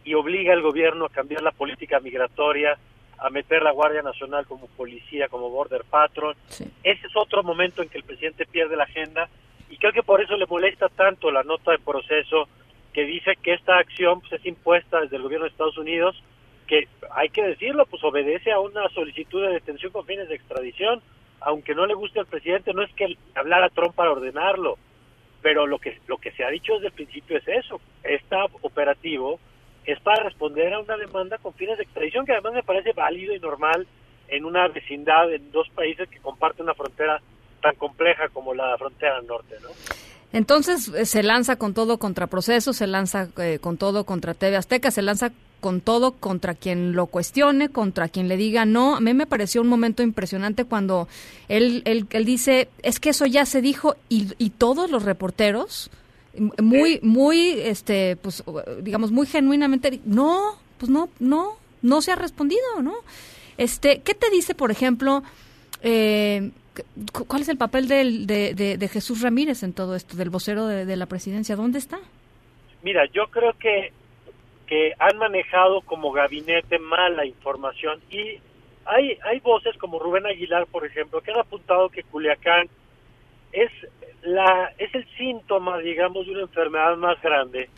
y 0.03 0.14
obliga 0.14 0.53
al 0.53 0.61
gobierno 0.61 1.06
a 1.06 1.10
cambiar 1.10 1.41
la 1.41 1.52
política 1.52 1.99
migratoria, 1.99 2.77
a 3.18 3.30
meter 3.30 3.61
la 3.61 3.72
Guardia 3.72 4.02
Nacional 4.02 4.45
como 4.45 4.68
policía, 4.68 5.27
como 5.27 5.49
border 5.49 5.84
patrol. 5.90 6.36
Ese 6.84 7.07
es 7.07 7.15
otro 7.15 7.44
momento 7.44 7.81
en 7.81 7.90
que 7.90 7.98
el 7.98 8.03
presidente 8.03 8.45
pierde 8.45 8.76
la 8.76 8.84
agenda 8.84 9.30
y 9.69 9.77
creo 9.77 9.94
que 9.94 10.03
por 10.03 10.22
eso 10.22 10.36
le 10.36 10.45
molesta 10.45 10.90
tanto 10.90 11.31
la 11.31 11.44
nota 11.44 11.72
de 11.72 11.80
proceso 11.80 12.48
que 12.94 13.06
dice 13.06 13.38
que 13.41 13.53
esta 13.53 13.77
acción 13.77 14.19
pues, 14.22 14.34
es 14.34 14.45
impuesta 14.45 15.02
desde 15.02 15.18
el 15.18 15.23
gobierno 15.23 15.45
de 15.45 15.52
Estados 15.52 15.77
Unidos, 15.77 16.22
que 16.70 16.88
hay 17.12 17.30
que 17.30 17.44
decirlo, 17.44 17.88
pues 17.88 18.04
obedece 18.04 18.52
a 18.52 18.60
una 18.60 18.88
solicitud 18.90 19.41
de 19.41 19.54
detención 19.54 19.91
con 19.91 20.06
fines 20.06 20.30
de 20.30 20.36
extradición, 20.36 21.02
aunque 21.41 21.74
no 21.74 21.88
le 21.88 21.96
guste 21.96 22.20
al 22.20 22.28
presidente, 22.28 22.74
no 22.74 22.84
es 22.84 22.94
que 22.94 23.18
hablar 23.34 23.64
a 23.64 23.70
Trump 23.70 23.96
para 23.96 24.12
ordenarlo, 24.12 24.78
pero 25.41 25.66
lo 25.66 25.80
que 25.80 25.98
lo 26.08 26.18
que 26.18 26.32
se 26.32 26.44
ha 26.44 26.50
dicho 26.50 26.76
desde 26.76 26.88
el 26.88 26.94
principio 26.94 27.38
es 27.38 27.48
eso, 27.48 27.82
este 28.04 28.36
operativo 28.62 29.40
es 29.86 30.00
para 30.02 30.24
responder 30.24 30.72
a 30.74 30.80
una 30.80 30.96
demanda 30.96 31.40
con 31.40 31.56
fines 31.56 31.78
de 31.78 31.84
extradición 31.86 32.26
que 32.26 32.34
además 32.34 32.54
me 32.54 32.64
parece 32.64 32.94
válido 32.94 33.34
y 33.34 33.40
normal 33.40 33.88
en 34.28 34.46
una 34.46 34.68
vecindad 34.68 35.34
en 35.34 35.52
dos 35.52 35.68
países 35.70 36.08
que 36.08 36.20
comparten 36.20 36.66
una 36.66 36.76
frontera 36.76 37.20
tan 37.62 37.76
compleja 37.76 38.30
como 38.30 38.54
la 38.54 38.78
frontera 38.78 39.22
norte, 39.24 39.56
¿no? 39.64 39.70
Entonces 40.31 40.89
eh, 40.89 41.06
se 41.06 41.23
lanza 41.23 41.56
con 41.56 41.73
todo 41.73 41.97
contra 41.97 42.27
proceso, 42.27 42.73
se 42.73 42.88
lanza 42.88 43.30
eh, 43.38 43.60
con 43.60 43.77
todo 43.77 44.03
contra 44.03 44.34
TV 44.34 44.56
Azteca, 44.56 44.91
se 44.91 45.01
lanza 45.01 45.31
con 45.60 45.81
todo 45.81 46.14
contra 46.14 46.53
quien 46.53 46.93
lo 46.93 47.07
cuestione, 47.07 47.69
contra 47.69 48.10
quien 48.10 48.27
le 48.27 48.38
diga 48.38 48.65
no. 48.65 48.95
A 48.95 48.99
mí 48.99 49.14
me 49.14 49.26
pareció 49.26 49.61
un 49.61 49.68
momento 49.68 50.03
impresionante 50.03 50.65
cuando 50.65 51.07
él, 51.47 51.81
él, 51.85 52.07
él 52.11 52.26
dice, 52.26 52.69
es 52.84 52.99
que 52.99 53.10
eso 53.10 53.26
ya 53.26 53.45
se 53.45 53.61
dijo 53.61 53.95
y, 54.07 54.27
y 54.38 54.51
todos 54.51 54.89
los 54.91 55.03
reporteros 55.03 55.89
muy, 56.61 56.99
muy, 57.01 57.60
este, 57.61 58.15
pues, 58.18 58.43
digamos, 58.81 59.11
muy 59.11 59.27
genuinamente, 59.27 59.99
no, 60.06 60.56
pues 60.77 60.89
no, 60.89 61.10
no, 61.19 61.57
no 61.81 62.01
se 62.01 62.11
ha 62.11 62.15
respondido, 62.15 62.81
¿no? 62.81 62.93
Este, 63.57 64.01
¿qué 64.01 64.14
te 64.14 64.30
dice, 64.30 64.56
por 64.56 64.72
ejemplo, 64.72 65.23
eh, 65.81 66.51
cuál 67.28 67.41
es 67.41 67.50
el 67.50 67.58
papel 67.58 67.88
del, 67.88 68.28
de, 68.28 68.54
de, 68.54 68.88
Jesús 68.88 69.22
Ramírez 69.22 69.64
en 69.64 69.74
todo 69.74 69.96
esto, 69.96 70.18
del 70.18 70.30
vocero 70.30 70.66
de, 70.66 70.96
la 70.96 71.06
presidencia? 71.06 71.56
¿Dónde 71.56 71.80
está? 71.80 72.00
Mira, 72.84 73.06
yo 73.14 73.28
creo 73.28 73.54
que, 73.54 73.91
que 74.68 74.94
han 75.00 75.18
manejado 75.18 75.82
como 75.82 76.12
gabinete 76.12 76.80
mal 76.80 77.16
la 77.18 77.26
información 77.26 78.00
y 78.10 78.40
hay, 78.86 79.18
hay 79.24 79.40
voces 79.40 79.78
como 79.78 80.00
Rubén 80.00 80.26
Aguilar, 80.26 80.66
por 80.68 80.86
ejemplo, 80.86 81.22
que 81.22 81.32
han 81.32 81.40
apuntado 81.40 81.90
que 81.90 82.04
Culiacán 82.04 82.68
es 83.52 83.72
la 84.22 84.72
es 84.78 84.94
el 84.94 85.06
síntoma, 85.18 85.78
digamos, 85.80 86.26
de 86.26 86.34
una 86.34 86.41
enfermedad 86.41 86.98
más 86.98 87.22
grande 87.22 87.70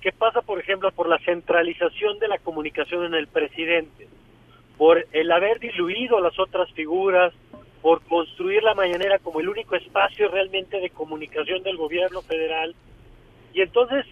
que 0.00 0.12
pasa, 0.12 0.40
por 0.40 0.58
ejemplo, 0.58 0.90
por 0.92 1.08
la 1.08 1.18
centralización 1.18 2.18
de 2.18 2.28
la 2.28 2.38
comunicación 2.38 3.04
en 3.04 3.14
el 3.14 3.26
presidente, 3.26 4.08
por 4.78 5.06
el 5.12 5.30
haber 5.30 5.60
diluido 5.60 6.20
las 6.20 6.38
otras 6.38 6.70
figuras, 6.72 7.34
por 7.82 8.02
construir 8.04 8.62
la 8.62 8.74
mañanera 8.74 9.18
como 9.18 9.40
el 9.40 9.48
único 9.48 9.74
espacio 9.74 10.28
realmente 10.28 10.78
de 10.78 10.90
comunicación 10.90 11.62
del 11.62 11.76
gobierno 11.76 12.20
federal. 12.22 12.74
Y 13.54 13.62
entonces 13.62 14.04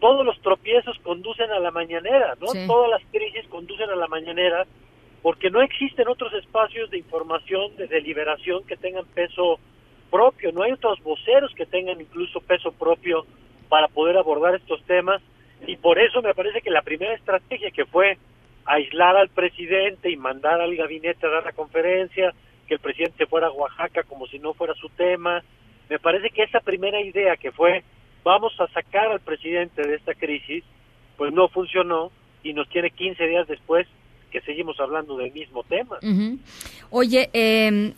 todos 0.00 0.24
los 0.24 0.40
tropiezos 0.40 0.98
conducen 1.00 1.50
a 1.50 1.58
la 1.58 1.70
mañanera, 1.70 2.34
¿no? 2.40 2.46
Todas 2.66 2.90
las 2.90 3.02
crisis 3.10 3.46
conducen 3.48 3.90
a 3.90 3.96
la 3.96 4.06
mañanera 4.06 4.66
porque 5.22 5.50
no 5.50 5.62
existen 5.62 6.08
otros 6.08 6.32
espacios 6.34 6.90
de 6.90 6.98
información, 6.98 7.74
de 7.76 7.86
deliberación 7.86 8.64
que 8.64 8.76
tengan 8.76 9.06
peso 9.06 9.58
propio, 10.10 10.52
no 10.52 10.62
hay 10.62 10.72
otros 10.72 11.02
voceros 11.02 11.52
que 11.54 11.66
tengan 11.66 12.00
incluso 12.00 12.40
peso 12.40 12.72
propio 12.72 13.24
para 13.68 13.88
poder 13.88 14.16
abordar 14.16 14.54
estos 14.54 14.82
temas 14.84 15.22
y 15.66 15.76
por 15.76 15.98
eso 15.98 16.20
me 16.22 16.34
parece 16.34 16.60
que 16.60 16.70
la 16.70 16.82
primera 16.82 17.14
estrategia 17.14 17.70
que 17.70 17.86
fue 17.86 18.18
aislar 18.66 19.16
al 19.16 19.28
presidente 19.30 20.10
y 20.10 20.16
mandar 20.16 20.60
al 20.60 20.76
gabinete 20.76 21.26
a 21.26 21.30
dar 21.30 21.44
la 21.44 21.52
conferencia, 21.52 22.34
que 22.66 22.74
el 22.74 22.80
presidente 22.80 23.26
fuera 23.26 23.48
a 23.48 23.52
Oaxaca 23.52 24.02
como 24.04 24.26
si 24.26 24.38
no 24.38 24.54
fuera 24.54 24.74
su 24.74 24.88
tema, 24.90 25.42
me 25.88 25.98
parece 25.98 26.30
que 26.30 26.42
esa 26.42 26.60
primera 26.60 27.00
idea 27.00 27.36
que 27.36 27.52
fue 27.52 27.84
vamos 28.22 28.58
a 28.58 28.66
sacar 28.68 29.08
al 29.08 29.20
presidente 29.20 29.86
de 29.86 29.96
esta 29.96 30.14
crisis, 30.14 30.64
pues 31.16 31.32
no 31.32 31.48
funcionó 31.48 32.10
y 32.42 32.54
nos 32.54 32.68
tiene 32.68 32.90
15 32.90 33.26
días 33.26 33.46
después 33.46 33.86
que 34.34 34.40
seguimos 34.40 34.80
hablando 34.80 35.16
del 35.16 35.32
mismo 35.32 35.62
tema. 35.62 35.96
Oye, 36.90 37.30
em, 37.32 37.92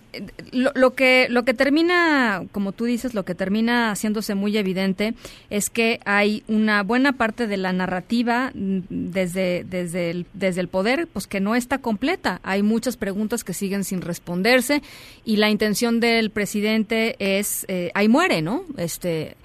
lo, 0.52 0.94
que 0.94 1.28
lo 1.30 1.46
que 1.46 1.54
termina, 1.54 2.44
como 2.52 2.72
tú 2.72 2.84
dices, 2.84 3.14
lo 3.14 3.24
que 3.24 3.34
termina 3.34 3.90
haciéndose 3.90 4.34
muy 4.34 4.54
evidente 4.58 5.14
es 5.48 5.70
que 5.70 5.98
hay 6.04 6.44
una 6.46 6.82
buena 6.82 7.12
parte 7.12 7.46
de 7.46 7.56
la 7.56 7.72
narrativa 7.72 8.50
desde 8.52 9.64
desde 9.64 10.10
el, 10.10 10.26
desde 10.34 10.60
el 10.60 10.68
poder, 10.68 11.08
pues 11.10 11.26
que 11.26 11.40
no 11.40 11.54
está 11.54 11.78
completa. 11.78 12.40
Hay 12.42 12.62
muchas 12.62 12.98
preguntas 12.98 13.42
que 13.42 13.54
siguen 13.54 13.82
sin 13.82 14.02
responderse 14.02 14.82
y 15.24 15.36
la 15.36 15.48
intención 15.48 16.00
del 16.00 16.28
presidente 16.28 17.16
es 17.18 17.64
eh, 17.68 17.92
ahí 17.94 18.08
muere, 18.08 18.42
¿no? 18.42 18.64
Este 18.76 19.36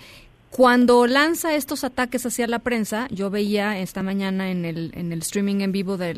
cuando 0.52 1.08
lanza 1.08 1.56
estos 1.56 1.86
ataques 1.86 2.26
hacia 2.26 2.46
la 2.46 2.60
prensa, 2.60 3.08
yo 3.10 3.30
veía 3.30 3.80
esta 3.80 4.04
mañana 4.04 4.52
en 4.52 4.66
el, 4.66 4.92
en 4.96 5.14
el 5.14 5.20
streaming 5.20 5.62
en 5.62 5.72
vivo 5.72 5.96
de, 5.96 6.14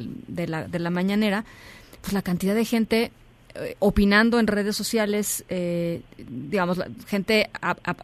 la, 0.48 0.68
de 0.68 0.80
la 0.80 0.90
mañanera, 0.90 1.46
pues 2.02 2.14
la 2.14 2.24
cantidad 2.24 2.56
de 2.56 2.66
gente 2.66 3.12
eh, 3.56 3.76
opinando 3.78 4.40
en 4.40 4.48
redes 4.48 4.76
sociales, 4.76 5.46
eh, 5.48 6.02
digamos, 6.18 6.78
la 6.78 6.88
gente 7.06 7.52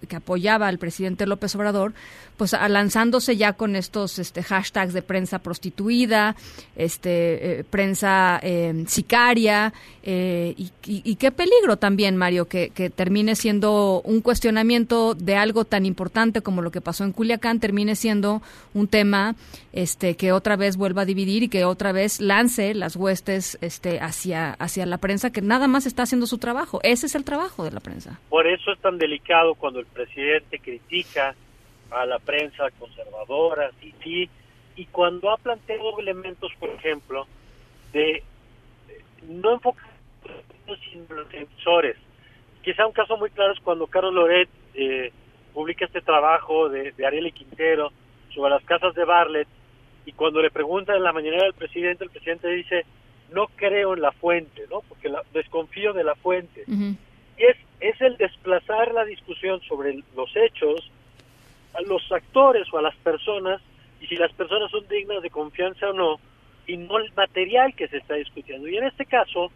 que 0.08 0.16
apoyaba 0.18 0.68
al 0.68 0.78
presidente 0.78 1.26
López 1.26 1.56
Obrador, 1.56 1.94
pues 2.38 2.54
lanzándose 2.54 3.36
ya 3.36 3.54
con 3.54 3.76
estos 3.76 4.20
este, 4.20 4.44
hashtags 4.44 4.94
de 4.94 5.02
prensa 5.02 5.40
prostituida, 5.40 6.36
este, 6.76 7.62
eh, 7.62 7.64
prensa 7.64 8.40
sicaria, 8.86 9.74
y, 10.04 11.16
qué 11.16 11.32
peligro 11.32 11.78
también, 11.78 12.16
Mario, 12.16 12.48
que, 12.48 12.70
termine 12.96 13.36
siendo 13.36 14.02
un 14.06 14.22
cuestionamiento 14.22 15.16
de 15.16 15.36
algo 15.36 15.66
tan 15.66 15.86
importante 15.86 16.42
como 16.42 16.62
lo 16.62 16.72
que 16.72 16.82
pasó 16.82 17.04
en 17.04 17.12
Culiacán, 17.12 17.60
termine 17.60 17.96
siendo 17.96 18.42
un 18.74 18.88
tema 18.88 19.36
este, 19.74 20.16
que 20.16 20.32
otra 20.32 20.56
vez 20.56 20.78
vuelva 20.78 21.02
a 21.02 21.06
dividir 21.06 21.44
y 21.44 21.50
que 21.50 21.66
otra 21.66 21.92
vez 21.92 22.22
lance 22.22 22.74
las 22.74 22.96
huestes 22.96 23.58
este, 23.62 24.00
hacia, 24.00 24.54
hacia 24.54 24.86
la 24.86 24.98
prensa 24.98 25.30
que 25.30 25.39
nada 25.42 25.68
más 25.68 25.86
está 25.86 26.04
haciendo 26.04 26.28
su 26.28 26.38
trabajo. 26.38 26.80
Ese 26.84 27.06
es 27.06 27.16
el 27.16 27.24
trabajo 27.24 27.64
de 27.64 27.72
la 27.72 27.80
prensa. 27.80 28.20
Por 28.30 28.48
eso 28.48 28.72
es 28.72 28.80
tan 28.80 28.98
delicado 28.98 29.56
cuando 29.56 29.80
el 29.80 29.86
presidente 29.86 30.60
critica 30.60 31.36
a 31.92 32.06
la 32.06 32.20
prensa 32.20 32.70
conservadora, 32.78 33.72
sí, 33.82 33.94
sí, 34.04 34.30
y 34.76 34.86
cuando 34.86 35.32
ha 35.32 35.38
planteado 35.38 36.00
elementos, 36.00 36.52
por 36.60 36.70
ejemplo, 36.70 37.28
de 37.92 38.24
no 39.28 39.54
enfocar 39.54 39.90
en 40.68 41.08
los 41.10 41.34
emisores. 41.34 41.98
Quizá 42.62 42.86
un 42.86 42.94
caso 42.94 43.18
muy 43.18 43.30
claro 43.32 43.54
es 43.54 43.60
cuando 43.60 43.88
Carlos 43.88 44.14
Loret 44.14 44.50
eh, 44.74 45.12
publica 45.54 45.86
este 45.86 46.02
trabajo 46.02 46.70
de, 46.70 46.92
de 46.92 47.06
Ariel 47.06 47.28
y 47.28 47.32
Quintero 47.32 47.92
sobre 48.34 48.52
las 48.52 48.64
casas 48.64 48.94
de 48.94 49.06
Barlet 49.06 49.48
y 50.06 50.12
cuando 50.14 50.42
le 50.42 50.50
preguntan 50.50 50.98
en 50.98 51.04
la 51.04 51.14
mañana 51.14 51.44
al 51.44 51.54
presidente, 51.54 52.04
el 52.04 52.10
presidente 52.10 52.48
dice, 52.50 52.86
no 53.34 53.48
creo 53.56 53.94
en 53.94 54.02
la 54.02 54.12
fuente, 54.12 54.66
¿no? 54.70 54.82
Porque 54.82 55.12
desconfío 55.34 55.94
de 55.94 56.04
la 56.04 56.16
fuente. 56.16 56.64
Y 56.68 57.44
es, 57.44 57.58
es 57.80 58.02
el 58.02 58.18
desplazar 58.18 58.94
la 58.94 59.06
discusión 59.06 59.62
sobre 59.62 60.04
los 60.16 60.36
hechos 60.36 60.92
a 61.74 61.82
los 61.82 62.12
actores 62.12 62.68
o 62.74 62.78
a 62.78 62.82
las 62.82 62.96
personas 62.98 63.62
y 64.02 64.08
si 64.08 64.16
las 64.16 64.32
personas 64.34 64.72
son 64.72 64.88
dignas 64.88 65.22
de 65.22 65.30
confianza 65.30 65.90
o 65.90 65.94
no 65.94 66.20
y 66.68 66.78
no 66.78 66.98
el 66.98 67.12
material 67.14 67.74
que 67.76 67.88
se 67.88 67.98
está 67.98 68.16
discutiendo. 68.16 68.68
Y 68.68 68.78
en 68.78 68.86
este 68.86 69.06
caso, 69.06 69.52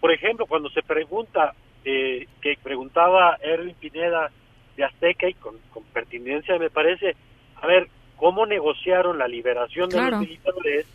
por 0.00 0.12
ejemplo, 0.12 0.46
cuando 0.46 0.70
se 0.70 0.82
pregunta, 0.82 1.54
eh, 1.84 2.26
que 2.40 2.56
preguntaba 2.62 3.36
Erwin 3.42 3.74
Pineda 3.74 4.30
de 4.76 4.84
Azteca 4.84 5.28
y 5.28 5.34
con, 5.34 5.56
con 5.72 5.82
pertinencia 5.84 6.58
me 6.58 6.70
parece, 6.70 7.14
a 7.60 7.66
ver, 7.66 7.88
¿cómo 8.16 8.46
negociaron 8.46 9.18
la 9.18 9.28
liberación 9.28 9.90
de 9.90 10.10
los 10.10 10.20
militares? 10.20 10.86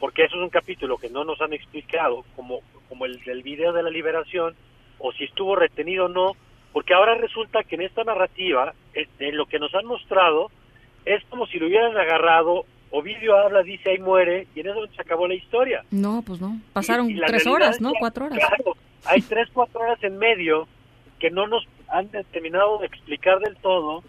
Porque 0.00 0.24
eso 0.24 0.36
es 0.36 0.42
un 0.42 0.48
capítulo 0.48 0.96
que 0.96 1.10
no 1.10 1.24
nos 1.24 1.40
han 1.42 1.52
explicado, 1.52 2.24
como, 2.34 2.60
como 2.88 3.04
el 3.04 3.22
del 3.22 3.42
video 3.42 3.72
de 3.72 3.82
la 3.82 3.90
liberación, 3.90 4.56
o 4.98 5.12
si 5.12 5.24
estuvo 5.24 5.54
retenido 5.54 6.06
o 6.06 6.08
no, 6.08 6.32
porque 6.72 6.94
ahora 6.94 7.14
resulta 7.16 7.62
que 7.62 7.74
en 7.74 7.82
esta 7.82 8.02
narrativa, 8.02 8.74
en 8.94 9.36
lo 9.36 9.46
que 9.46 9.58
nos 9.58 9.74
han 9.74 9.84
mostrado, 9.84 10.50
es 11.04 11.22
como 11.26 11.46
si 11.46 11.58
lo 11.58 11.66
hubieran 11.66 11.96
agarrado, 11.96 12.64
Ovidio 12.92 13.36
habla, 13.36 13.62
dice 13.62 13.90
ahí 13.90 13.98
muere, 13.98 14.48
y 14.54 14.60
en 14.60 14.68
eso 14.68 14.86
se 14.88 15.02
acabó 15.02 15.28
la 15.28 15.34
historia. 15.34 15.84
No, 15.90 16.22
pues 16.26 16.40
no, 16.40 16.58
pasaron 16.72 17.08
tres 17.26 17.46
horas, 17.46 17.80
¿no? 17.80 17.92
Cuatro 17.98 18.26
horas. 18.26 18.38
Claro, 18.38 18.76
hay 19.04 19.20
tres, 19.20 19.48
cuatro 19.52 19.80
horas 19.80 20.02
en 20.02 20.18
medio 20.18 20.66
que 21.18 21.30
no 21.30 21.46
nos 21.46 21.68
han 21.88 22.08
terminado 22.32 22.78
de 22.78 22.86
explicar 22.86 23.38
del 23.38 23.56
todo 23.56 24.02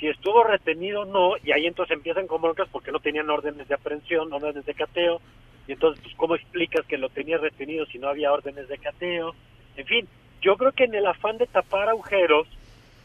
si 0.00 0.08
estuvo 0.08 0.42
retenido 0.42 1.02
o 1.02 1.04
no, 1.04 1.36
y 1.44 1.52
ahí 1.52 1.66
entonces 1.66 1.94
empiezan 1.94 2.26
con 2.26 2.40
broncas 2.40 2.68
porque 2.72 2.90
no 2.90 3.00
tenían 3.00 3.28
órdenes 3.28 3.68
de 3.68 3.74
aprehensión, 3.74 4.32
órdenes 4.32 4.64
de 4.64 4.74
cateo, 4.74 5.20
y 5.68 5.72
entonces, 5.72 6.02
pues, 6.02 6.14
¿cómo 6.16 6.34
explicas 6.34 6.86
que 6.86 6.98
lo 6.98 7.10
tenía 7.10 7.36
retenido 7.36 7.84
si 7.86 7.98
no 7.98 8.08
había 8.08 8.32
órdenes 8.32 8.66
de 8.68 8.78
cateo? 8.78 9.34
En 9.76 9.86
fin, 9.86 10.08
yo 10.40 10.56
creo 10.56 10.72
que 10.72 10.84
en 10.84 10.94
el 10.94 11.06
afán 11.06 11.36
de 11.36 11.46
tapar 11.46 11.88
agujeros, 11.90 12.48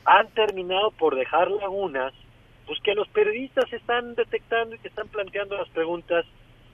han 0.06 0.28
terminado 0.30 0.92
por 0.92 1.16
dejar 1.16 1.50
lagunas 1.52 2.14
pues 2.68 2.80
que 2.82 2.96
los 2.96 3.08
periodistas 3.10 3.72
están 3.74 4.16
detectando 4.16 4.76
y 4.76 4.80
que 4.80 4.88
están 4.88 5.08
planteando 5.08 5.58
las 5.58 5.70
preguntas 5.70 6.26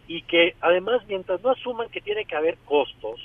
y 0.08 0.22
que 0.24 0.56
además 0.62 1.02
mientras 1.08 1.42
no 1.42 1.52
asuman 1.52 1.90
que 1.90 2.02
tiene 2.02 2.26
que 2.26 2.36
haber 2.36 2.58
costos, 2.66 3.22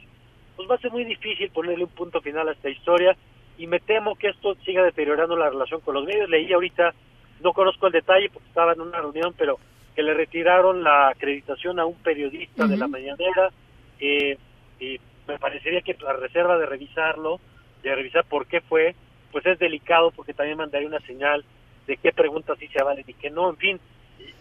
pues 0.57 0.69
va 0.69 0.77
a 0.77 0.79
ser 0.79 0.91
muy 0.91 1.05
difícil 1.05 1.51
ponerle 1.51 1.85
un 1.85 1.91
punto 1.91 2.21
final 2.21 2.49
a 2.49 2.53
esta 2.53 2.71
historia 2.71 3.17
y 3.59 3.67
me 3.67 3.81
temo 3.81 4.17
que 4.17 4.29
esto 4.29 4.55
siga 4.65 4.83
deteriorando 4.83 5.37
la 5.37 5.51
relación 5.51 5.81
con 5.81 5.95
los 5.95 6.05
medios. 6.05 6.29
Leí 6.29 6.53
ahorita, 6.53 6.95
no 7.41 7.53
conozco 7.53 7.87
el 7.87 7.93
detalle 7.93 8.31
porque 8.31 8.49
estaba 8.49 8.73
en 8.73 8.81
una 8.81 9.01
reunión, 9.01 9.35
pero 9.37 9.59
que 9.95 10.03
le 10.03 10.15
retiraron 10.15 10.83
la 10.83 11.09
acreditación 11.09 11.81
a 11.81 11.87
un 11.87 11.97
periodista 11.97 12.67
de 12.67 12.77
la 12.77 12.87
mañanera. 12.87 13.51
Eh, 13.99 14.37
y 14.79 15.01
me 15.27 15.39
parecería 15.39 15.81
que 15.81 15.97
la 16.03 16.13
reserva 16.13 16.59
de 16.59 16.67
revisarlo, 16.67 17.41
de 17.83 17.95
revisar 17.95 18.25
por 18.25 18.47
qué 18.47 18.61
fue, 18.61 18.95
pues 19.33 19.45
es 19.47 19.59
delicado 19.59 20.11
porque 20.11 20.35
también 20.35 20.59
mandaría 20.59 20.89
una 20.89 21.01
señal 21.01 21.45
de 21.87 21.97
qué 21.97 22.13
preguntas 22.13 22.59
sí 22.59 22.69
se 22.69 22.83
valen 22.83 23.05
y 23.07 23.15
qué 23.15 23.31
no. 23.31 23.49
En 23.49 23.57
fin, 23.57 23.81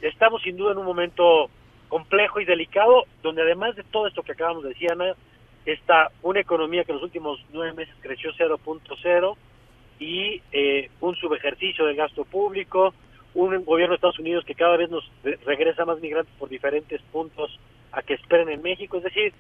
estamos 0.02 0.42
sin 0.42 0.58
duda 0.58 0.74
en 0.74 0.78
un 0.78 0.86
momento 0.86 1.50
complejo 1.88 2.42
y 2.42 2.46
delicado, 2.46 3.06
donde 3.24 3.44
además 3.44 3.76
de 3.76 3.84
todo 3.84 4.08
esto 4.08 4.24
que 4.24 4.34
acabamos 4.34 4.64
de 4.64 4.70
decir, 4.70 4.92
Ana, 4.92 5.14
está 5.66 6.12
una 6.22 6.40
economía 6.40 6.84
que 6.84 6.92
en 6.92 6.98
los 6.98 7.04
últimos 7.04 7.44
nueve 7.52 7.74
meses 7.74 7.96
creció 8.02 8.32
0.0 8.34 9.36
y 10.00 10.42
eh, 10.52 10.90
un 11.02 11.16
subejercicio 11.16 11.86
del 11.86 11.96
gasto 11.96 12.26
público, 12.26 12.94
un 13.34 13.64
gobierno 13.66 13.94
de 13.94 13.96
Estados 13.96 14.20
Unidos 14.20 14.46
que 14.46 14.56
cada 14.56 14.78
vez 14.78 14.90
nos 14.90 15.10
regresa 15.46 15.86
más 15.86 16.00
migrantes 16.00 16.34
por 16.38 16.50
diferentes 16.50 17.02
puntos 17.12 17.60
a 17.92 18.02
que 18.02 18.14
esperen 18.14 18.50
en 18.50 18.62
México. 18.62 18.98
Es 18.98 19.04
decir, 19.04 19.34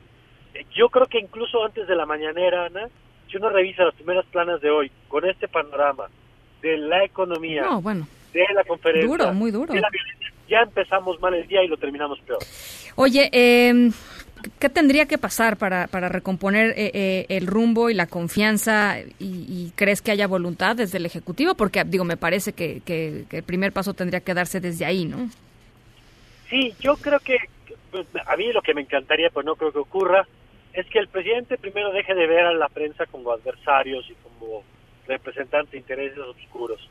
yo 0.75 0.89
creo 0.89 1.05
que 1.07 1.19
incluso 1.19 1.63
antes 1.63 1.87
de 1.87 1.95
la 1.95 2.05
mañanera, 2.05 2.65
Ana, 2.65 2.89
si 3.29 3.37
uno 3.37 3.49
revisa 3.49 3.83
las 3.83 3.95
primeras 3.95 4.25
planas 4.27 4.61
de 4.61 4.69
hoy, 4.69 4.91
con 5.07 5.25
este 5.25 5.47
panorama 5.47 6.05
de 6.61 6.77
la 6.77 7.03
economía, 7.03 7.67
bueno, 7.81 8.07
de 8.33 8.45
la 8.53 8.63
conferencia, 8.63 9.07
duro, 9.07 9.33
muy 9.33 9.51
duro. 9.51 9.73
de 9.73 9.81
la 9.81 9.89
violencia, 9.89 10.33
ya 10.47 10.61
empezamos 10.61 11.19
mal 11.21 11.33
el 11.33 11.47
día 11.47 11.63
y 11.63 11.67
lo 11.67 11.77
terminamos 11.77 12.19
peor. 12.21 12.39
Oye, 12.95 13.29
eh, 13.31 13.91
¿qué 14.59 14.69
tendría 14.69 15.05
que 15.05 15.17
pasar 15.17 15.57
para, 15.57 15.87
para 15.87 16.09
recomponer 16.09 16.71
eh, 16.71 16.91
eh, 16.93 17.25
el 17.29 17.47
rumbo 17.47 17.89
y 17.89 17.93
la 17.93 18.07
confianza? 18.07 18.97
Y, 19.19 19.71
crees 19.75 20.01
que 20.01 20.11
haya 20.11 20.27
voluntad 20.27 20.75
desde 20.75 20.97
el 20.97 21.05
Ejecutivo? 21.05 21.55
Porque, 21.55 21.83
digo, 21.83 22.03
me 22.03 22.17
parece 22.17 22.53
que, 22.53 22.81
que, 22.85 23.25
el 23.29 23.43
primer 23.43 23.71
paso 23.71 23.93
tendría 23.93 24.21
que 24.21 24.33
darse 24.33 24.59
desde 24.59 24.85
ahí, 24.85 25.05
¿no? 25.05 25.29
Sí, 26.49 26.73
yo 26.79 26.95
creo 26.97 27.19
que, 27.19 27.37
a 28.25 28.35
mí 28.37 28.51
lo 28.53 28.61
que 28.61 28.73
me 28.73 28.81
encantaría, 28.81 29.29
pues 29.29 29.45
no 29.45 29.55
creo 29.55 29.71
que 29.71 29.79
ocurra, 29.79 30.27
es 30.73 30.85
que 30.87 30.99
el 30.99 31.07
presidente 31.07 31.57
primero 31.57 31.91
deje 31.91 32.13
de 32.13 32.27
ver 32.27 32.45
a 32.45 32.53
la 32.53 32.69
prensa 32.69 33.05
como 33.05 33.31
adversarios 33.31 34.09
y 34.09 34.13
como 34.15 34.63
representantes 35.07 35.71
de 35.71 35.77
intereses 35.77 36.17
oscuros. 36.19 36.89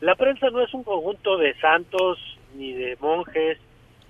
La 0.00 0.14
prensa 0.14 0.50
no 0.50 0.62
es 0.62 0.72
un 0.74 0.84
conjunto 0.84 1.36
de 1.38 1.54
santos 1.58 2.18
ni 2.54 2.72
de 2.72 2.96
monjes, 3.00 3.58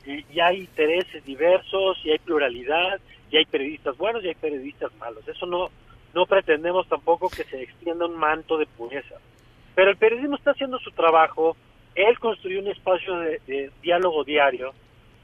y, 0.07 0.41
hay 0.41 0.61
intereses 0.61 1.25
diversos, 1.25 1.99
y 2.05 2.11
hay 2.11 2.19
pluralidad, 2.19 3.01
y 3.31 3.37
hay 3.37 3.45
periodistas 3.45 3.97
buenos 3.97 4.25
y 4.25 4.29
hay 4.29 4.35
periodistas 4.35 4.95
malos. 4.97 5.27
Eso 5.27 5.47
no, 5.47 5.71
no 6.15 6.27
pretendemos 6.27 6.89
tampoco 6.89 7.29
que 7.29 7.45
se 7.45 7.63
extienda 7.63 8.07
un 8.07 8.17
manto 8.17 8.57
de 8.57 8.67
pureza. 8.67 9.17
Pero 9.75 9.91
el 9.91 9.97
periodismo 9.97 10.37
está 10.37 10.53
haciendo 10.53 10.79
su 10.79 10.91
trabajo, 10.93 11.57
él 11.95 12.19
construyó 12.19 12.61
un 12.61 12.69
espacio 12.69 13.19
de, 13.19 13.71
diálogo 13.83 14.25
diario, 14.25 14.73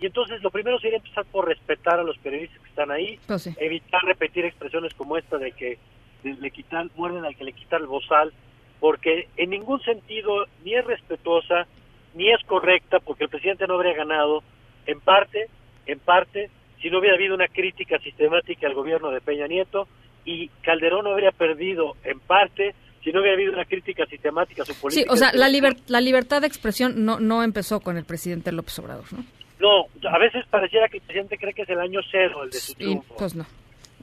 y 0.00 0.06
entonces 0.06 0.42
lo 0.42 0.50
primero 0.50 0.80
sería 0.80 0.96
empezar 0.96 1.24
por 1.26 1.46
respetar 1.46 2.00
a 2.00 2.02
los 2.02 2.18
periodistas 2.18 2.58
que 2.60 2.68
están 2.68 2.90
ahí, 2.90 3.20
pues 3.26 3.46
evitar 3.58 4.02
repetir 4.02 4.44
expresiones 4.44 4.92
como 4.94 5.16
esta 5.16 5.38
de 5.38 5.52
que 5.52 5.78
le 6.24 6.50
quitan, 6.50 6.90
muerden 6.96 7.24
al 7.24 7.36
que 7.36 7.44
le 7.44 7.52
quita 7.52 7.76
el 7.76 7.86
bozal, 7.86 8.32
porque 8.80 9.28
en 9.36 9.50
ningún 9.50 9.80
sentido 9.82 10.46
ni 10.64 10.74
es 10.74 10.84
respetuosa, 10.84 11.68
ni 12.14 12.30
es 12.30 12.42
correcta, 12.46 12.98
porque 12.98 13.24
el 13.24 13.30
presidente 13.30 13.66
no 13.66 13.74
habría 13.74 13.94
ganado, 13.94 14.42
en 14.86 15.00
parte, 15.00 15.46
en 15.86 15.98
parte, 15.98 16.50
si 16.80 16.90
no 16.90 16.98
hubiera 16.98 17.16
habido 17.16 17.34
una 17.34 17.48
crítica 17.48 17.98
sistemática 17.98 18.66
al 18.66 18.74
gobierno 18.74 19.10
de 19.10 19.20
Peña 19.20 19.46
Nieto, 19.46 19.86
y 20.24 20.48
Calderón 20.62 21.04
no 21.04 21.10
habría 21.10 21.32
perdido, 21.32 21.96
en 22.04 22.20
parte, 22.20 22.74
si 23.02 23.12
no 23.12 23.20
hubiera 23.20 23.34
habido 23.34 23.52
una 23.52 23.64
crítica 23.64 24.06
sistemática 24.06 24.62
a 24.62 24.66
su 24.66 24.80
política. 24.80 25.04
Sí, 25.04 25.12
o 25.12 25.16
sea, 25.16 25.32
la, 25.32 25.48
la 25.86 26.00
libertad 26.00 26.40
de 26.40 26.46
expresión 26.46 27.04
no, 27.04 27.18
no 27.18 27.42
empezó 27.42 27.80
con 27.80 27.96
el 27.96 28.04
presidente 28.04 28.52
López 28.52 28.78
Obrador, 28.78 29.12
¿no? 29.12 29.24
No, 29.62 29.86
a 30.10 30.18
veces 30.18 30.44
pareciera 30.50 30.88
que 30.88 30.96
el 30.96 31.04
presidente 31.04 31.38
cree 31.38 31.54
que 31.54 31.62
es 31.62 31.68
el 31.68 31.78
año 31.78 32.00
cero 32.10 32.42
el 32.42 32.50
de 32.50 32.58
su 32.58 32.74
triunfo. 32.74 33.14
pues 33.16 33.36
no. 33.36 33.46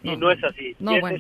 y 0.04 0.16
no 0.16 0.32
es 0.32 0.42
así. 0.42 0.74
No, 0.80 0.98
bueno. 1.02 1.18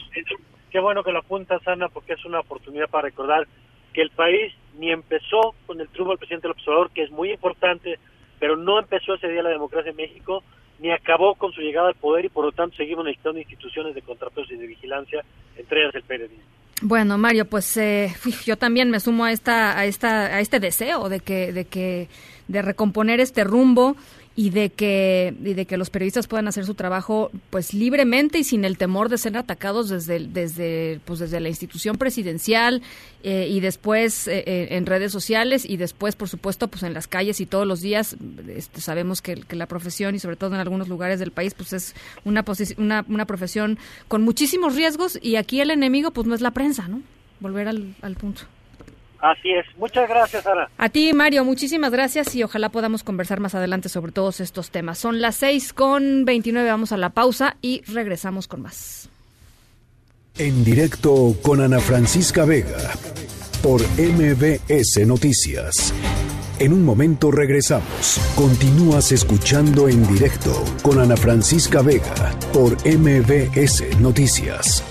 qué 0.71 0.79
bueno 0.79 1.03
que 1.03 1.11
lo 1.11 1.19
apunta 1.19 1.59
Sana 1.59 1.89
porque 1.89 2.13
es 2.13 2.23
una 2.23 2.39
oportunidad 2.39 2.87
para 2.89 3.09
recordar 3.09 3.47
que 3.93 4.01
el 4.01 4.11
país 4.11 4.53
ni 4.77 4.91
empezó 4.91 5.55
con 5.65 5.81
el 5.81 5.89
triunfo 5.89 6.11
del 6.11 6.19
presidente 6.19 6.47
López 6.47 6.65
Obrador, 6.69 6.91
que 6.91 7.03
es 7.03 7.11
muy 7.11 7.31
importante, 7.31 7.99
pero 8.39 8.55
no 8.55 8.79
empezó 8.79 9.15
ese 9.15 9.27
día 9.27 9.43
la 9.43 9.49
democracia 9.49 9.91
en 9.91 9.97
México, 9.97 10.43
ni 10.79 10.91
acabó 10.91 11.35
con 11.35 11.51
su 11.51 11.61
llegada 11.61 11.89
al 11.89 11.95
poder 11.95 12.25
y 12.25 12.29
por 12.29 12.45
lo 12.45 12.51
tanto 12.51 12.77
seguimos 12.77 13.05
necesitando 13.05 13.39
instituciones 13.39 13.93
de 13.93 14.01
contrapesos 14.01 14.51
y 14.51 14.55
de 14.55 14.67
vigilancia, 14.67 15.23
entre 15.57 15.81
ellas 15.81 15.95
el 15.95 16.03
periodismo. 16.03 16.43
Bueno, 16.81 17.17
Mario, 17.17 17.45
pues 17.45 17.75
eh, 17.77 18.13
yo 18.45 18.57
también 18.57 18.89
me 18.89 18.99
sumo 18.99 19.25
a 19.25 19.31
esta, 19.31 19.77
a 19.77 19.85
esta, 19.85 20.27
a 20.27 20.39
este 20.39 20.59
deseo 20.59 21.09
de 21.09 21.19
que, 21.19 21.51
de 21.51 21.65
que, 21.65 22.07
de 22.47 22.61
recomponer 22.61 23.19
este 23.19 23.43
rumbo 23.43 23.95
y 24.39 24.51
de 24.51 24.69
que 24.69 25.35
y 25.43 25.53
de 25.53 25.65
que 25.65 25.75
los 25.75 25.89
periodistas 25.89 26.27
puedan 26.27 26.47
hacer 26.47 26.65
su 26.65 26.73
trabajo 26.73 27.29
pues 27.49 27.73
libremente 27.73 28.39
y 28.39 28.45
sin 28.45 28.63
el 28.63 28.77
temor 28.77 29.09
de 29.09 29.17
ser 29.17 29.35
atacados 29.35 29.89
desde 29.89 30.17
desde 30.17 31.01
pues 31.03 31.19
desde 31.19 31.41
la 31.41 31.49
institución 31.49 31.97
presidencial 31.97 32.81
eh, 33.23 33.49
y 33.51 33.59
después 33.59 34.29
eh, 34.29 34.45
eh, 34.47 34.67
en 34.71 34.85
redes 34.85 35.11
sociales 35.11 35.65
y 35.65 35.75
después 35.75 36.15
por 36.15 36.29
supuesto 36.29 36.69
pues 36.69 36.83
en 36.83 36.93
las 36.93 37.05
calles 37.05 37.41
y 37.41 37.47
todos 37.47 37.67
los 37.67 37.81
días 37.81 38.15
este, 38.47 38.79
sabemos 38.79 39.21
que, 39.21 39.43
la 39.49 39.65
profesión 39.65 40.15
y 40.15 40.19
sobre 40.19 40.37
todo 40.37 40.55
en 40.55 40.61
algunos 40.61 40.87
lugares 40.87 41.19
del 41.19 41.31
país 41.31 41.53
pues 41.53 41.73
es 41.73 41.93
una, 42.23 42.45
una 42.77 43.05
una 43.09 43.25
profesión 43.25 43.77
con 44.07 44.21
muchísimos 44.21 44.73
riesgos 44.73 45.19
y 45.21 45.35
aquí 45.35 45.59
el 45.59 45.69
enemigo 45.69 46.11
pues 46.11 46.27
no 46.27 46.33
es 46.33 46.39
la 46.39 46.51
prensa 46.51 46.87
no 46.87 47.01
volver 47.41 47.67
al, 47.67 47.93
al 48.01 48.15
punto 48.15 48.43
Así 49.21 49.51
es. 49.51 49.65
Muchas 49.77 50.07
gracias, 50.07 50.43
Sara. 50.43 50.69
A 50.77 50.89
ti, 50.89 51.11
Mario, 51.13 51.43
muchísimas 51.43 51.91
gracias 51.91 52.33
y 52.35 52.43
ojalá 52.43 52.69
podamos 52.69 53.03
conversar 53.03 53.39
más 53.39 53.53
adelante 53.55 53.89
sobre 53.89 54.11
todos 54.11 54.39
estos 54.39 54.71
temas. 54.71 54.97
Son 54.97 55.21
las 55.21 55.35
seis 55.35 55.73
con 55.73 56.25
29, 56.25 56.69
vamos 56.69 56.91
a 56.91 56.97
la 56.97 57.09
pausa 57.09 57.57
y 57.61 57.81
regresamos 57.91 58.47
con 58.47 58.61
más. 58.61 59.09
En 60.37 60.63
directo 60.63 61.35
con 61.41 61.61
Ana 61.61 61.79
Francisca 61.79 62.45
Vega 62.45 62.93
por 63.61 63.81
MBS 63.81 65.05
Noticias. 65.05 65.93
En 66.59 66.73
un 66.73 66.83
momento 66.83 67.31
regresamos. 67.31 68.19
Continúas 68.35 69.11
escuchando 69.11 69.89
en 69.89 70.05
directo 70.07 70.63
con 70.81 70.99
Ana 70.99 71.17
Francisca 71.17 71.81
Vega 71.81 72.37
por 72.53 72.73
MBS 72.85 73.99
Noticias. 73.99 74.83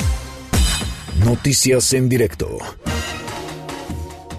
Noticias 1.24 1.92
en 1.94 2.08
directo. 2.08 2.58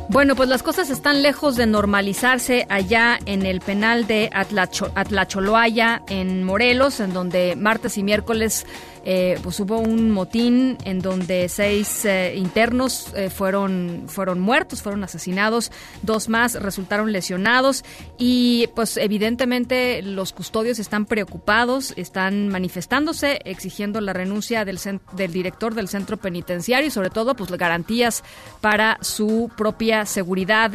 Bueno, 0.09 0.35
pues 0.35 0.49
las 0.49 0.63
cosas 0.63 0.89
están 0.89 1.21
lejos 1.21 1.55
de 1.55 1.67
normalizarse 1.67 2.65
allá 2.67 3.19
en 3.27 3.45
el 3.45 3.61
penal 3.61 4.07
de 4.07 4.31
Atlacholoaya, 4.33 6.01
en 6.09 6.43
Morelos, 6.43 6.99
en 6.99 7.13
donde 7.13 7.55
martes 7.55 7.95
y 7.95 8.01
miércoles 8.01 8.65
eh, 9.05 9.39
pues 9.41 9.59
hubo 9.59 9.79
un 9.79 10.11
motín 10.11 10.77
en 10.83 10.99
donde 10.99 11.47
seis 11.47 12.05
eh, 12.05 12.33
internos 12.35 13.13
eh, 13.15 13.29
fueron, 13.29 14.03
fueron 14.07 14.39
muertos, 14.39 14.81
fueron 14.81 15.03
asesinados, 15.03 15.71
dos 16.01 16.27
más 16.27 16.61
resultaron 16.61 17.11
lesionados 17.11 17.85
y 18.17 18.67
pues 18.75 18.97
evidentemente 18.97 20.01
los 20.01 20.33
custodios 20.33 20.79
están 20.79 21.05
preocupados, 21.05 21.93
están 21.95 22.49
manifestándose, 22.49 23.39
exigiendo 23.45 24.01
la 24.01 24.13
renuncia 24.13 24.65
del, 24.65 24.79
del 25.13 25.31
director 25.31 25.75
del 25.75 25.87
centro 25.87 26.17
penitenciario 26.17 26.87
y 26.87 26.91
sobre 26.91 27.09
todo 27.09 27.35
pues 27.35 27.51
garantías 27.51 28.23
para 28.59 28.97
su 29.01 29.49
propia 29.55 29.98
seguridad. 30.05 30.73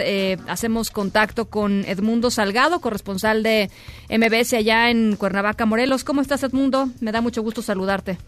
hacemos 0.48 0.90
contacto 0.90 1.46
con 1.46 1.84
Edmundo 1.86 2.30
Salgado, 2.30 2.80
corresponsal 2.80 3.42
de 3.42 3.70
MBS 4.10 4.54
allá 4.54 4.90
en 4.90 5.16
Cuernavaca, 5.16 5.66
Morelos. 5.66 6.04
¿Cómo 6.04 6.20
estás, 6.20 6.42
Edmundo? 6.42 6.88
Me 7.00 7.12
da 7.12 7.20
mucho 7.20 7.42
gusto 7.42 7.62
saludarte. 7.62 8.18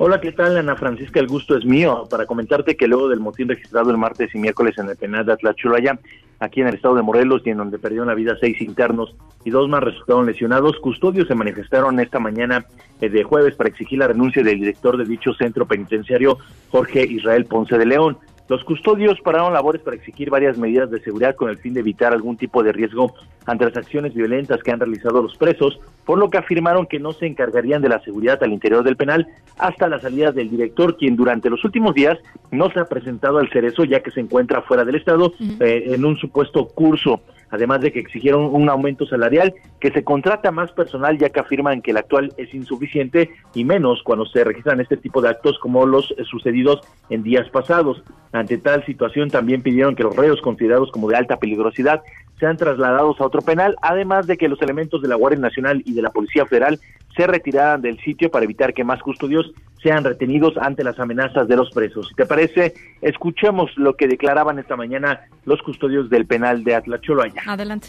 Hola, 0.00 0.20
¿qué 0.20 0.30
tal, 0.30 0.56
Ana 0.56 0.76
Francisca? 0.76 1.18
El 1.18 1.26
gusto 1.26 1.56
es 1.56 1.64
mío 1.64 2.06
para 2.08 2.24
comentarte 2.24 2.76
que 2.76 2.86
luego 2.86 3.08
del 3.08 3.18
motín 3.18 3.48
registrado 3.48 3.90
el 3.90 3.96
martes 3.98 4.32
y 4.32 4.38
miércoles 4.38 4.78
en 4.78 4.88
el 4.88 4.96
penal 4.96 5.26
de 5.26 5.32
Atlachulaya, 5.32 5.98
aquí 6.38 6.60
en 6.60 6.68
el 6.68 6.76
estado 6.76 6.94
de 6.94 7.02
Morelos, 7.02 7.42
y 7.44 7.50
en 7.50 7.56
donde 7.56 7.80
perdieron 7.80 8.06
la 8.06 8.14
vida 8.14 8.36
seis 8.40 8.60
internos 8.60 9.16
y 9.44 9.50
dos 9.50 9.68
más 9.68 9.82
resultaron 9.82 10.26
lesionados, 10.26 10.78
custodios 10.78 11.26
se 11.26 11.34
manifestaron 11.34 11.98
esta 11.98 12.20
mañana 12.20 12.64
eh, 13.00 13.08
de 13.08 13.24
jueves 13.24 13.56
para 13.56 13.70
exigir 13.70 13.98
la 13.98 14.06
renuncia 14.06 14.40
del 14.44 14.60
director 14.60 14.96
de 14.96 15.04
dicho 15.04 15.34
centro 15.34 15.66
penitenciario, 15.66 16.38
Jorge 16.70 17.02
Israel 17.02 17.46
Ponce 17.46 17.76
de 17.76 17.86
León. 17.86 18.18
Los 18.48 18.64
custodios 18.64 19.20
pararon 19.20 19.52
labores 19.52 19.82
para 19.82 19.96
exigir 19.96 20.30
varias 20.30 20.56
medidas 20.56 20.90
de 20.90 21.00
seguridad 21.00 21.36
con 21.36 21.50
el 21.50 21.58
fin 21.58 21.74
de 21.74 21.80
evitar 21.80 22.14
algún 22.14 22.38
tipo 22.38 22.62
de 22.62 22.72
riesgo 22.72 23.14
ante 23.44 23.66
las 23.66 23.76
acciones 23.76 24.14
violentas 24.14 24.62
que 24.62 24.70
han 24.70 24.80
realizado 24.80 25.22
los 25.22 25.36
presos, 25.36 25.78
por 26.06 26.18
lo 26.18 26.30
que 26.30 26.38
afirmaron 26.38 26.86
que 26.86 26.98
no 26.98 27.12
se 27.12 27.26
encargarían 27.26 27.82
de 27.82 27.90
la 27.90 28.00
seguridad 28.00 28.42
al 28.42 28.52
interior 28.52 28.82
del 28.84 28.96
penal 28.96 29.26
hasta 29.58 29.88
la 29.88 30.00
salida 30.00 30.32
del 30.32 30.48
director, 30.48 30.96
quien 30.96 31.14
durante 31.14 31.50
los 31.50 31.62
últimos 31.62 31.94
días 31.94 32.18
no 32.50 32.70
se 32.70 32.80
ha 32.80 32.86
presentado 32.86 33.38
al 33.38 33.50
cerezo 33.50 33.84
ya 33.84 34.00
que 34.00 34.10
se 34.10 34.20
encuentra 34.20 34.62
fuera 34.62 34.84
del 34.84 34.94
estado 34.94 35.34
eh, 35.60 35.84
en 35.88 36.04
un 36.06 36.16
supuesto 36.16 36.68
curso 36.68 37.20
además 37.50 37.80
de 37.80 37.92
que 37.92 38.00
exigieron 38.00 38.54
un 38.54 38.68
aumento 38.68 39.06
salarial, 39.06 39.54
que 39.80 39.90
se 39.90 40.04
contrata 40.04 40.50
más 40.50 40.72
personal 40.72 41.18
ya 41.18 41.30
que 41.30 41.40
afirman 41.40 41.82
que 41.82 41.92
el 41.92 41.98
actual 41.98 42.32
es 42.36 42.52
insuficiente 42.54 43.30
y 43.54 43.64
menos 43.64 44.02
cuando 44.02 44.26
se 44.26 44.44
registran 44.44 44.80
este 44.80 44.96
tipo 44.96 45.20
de 45.20 45.28
actos 45.28 45.58
como 45.58 45.86
los 45.86 46.14
sucedidos 46.28 46.80
en 47.10 47.22
días 47.22 47.48
pasados. 47.50 48.02
Ante 48.32 48.58
tal 48.58 48.84
situación 48.84 49.30
también 49.30 49.62
pidieron 49.62 49.94
que 49.94 50.02
los 50.02 50.16
reos 50.16 50.40
considerados 50.40 50.90
como 50.90 51.08
de 51.08 51.16
alta 51.16 51.38
peligrosidad 51.38 52.02
sean 52.38 52.56
trasladados 52.56 53.20
a 53.20 53.24
otro 53.24 53.42
penal, 53.42 53.76
además 53.82 54.26
de 54.26 54.36
que 54.36 54.48
los 54.48 54.60
elementos 54.62 55.02
de 55.02 55.08
la 55.08 55.16
Guardia 55.16 55.40
Nacional 55.40 55.82
y 55.84 55.92
de 55.92 56.02
la 56.02 56.10
Policía 56.10 56.46
Federal 56.46 56.78
se 57.16 57.26
retiraran 57.26 57.82
del 57.82 57.98
sitio 58.00 58.30
para 58.30 58.44
evitar 58.44 58.74
que 58.74 58.84
más 58.84 59.02
custodios 59.02 59.50
sean 59.82 60.04
retenidos 60.04 60.56
ante 60.56 60.84
las 60.84 60.98
amenazas 61.00 61.48
de 61.48 61.56
los 61.56 61.70
presos. 61.70 62.08
Si 62.08 62.14
te 62.14 62.26
parece, 62.26 62.74
escuchemos 63.02 63.70
lo 63.76 63.94
que 63.96 64.06
declaraban 64.06 64.58
esta 64.58 64.76
mañana 64.76 65.22
los 65.44 65.60
custodios 65.62 66.10
del 66.10 66.26
penal 66.26 66.62
de 66.62 66.76
Atlacholoaya. 66.76 67.42
Adelante. 67.46 67.88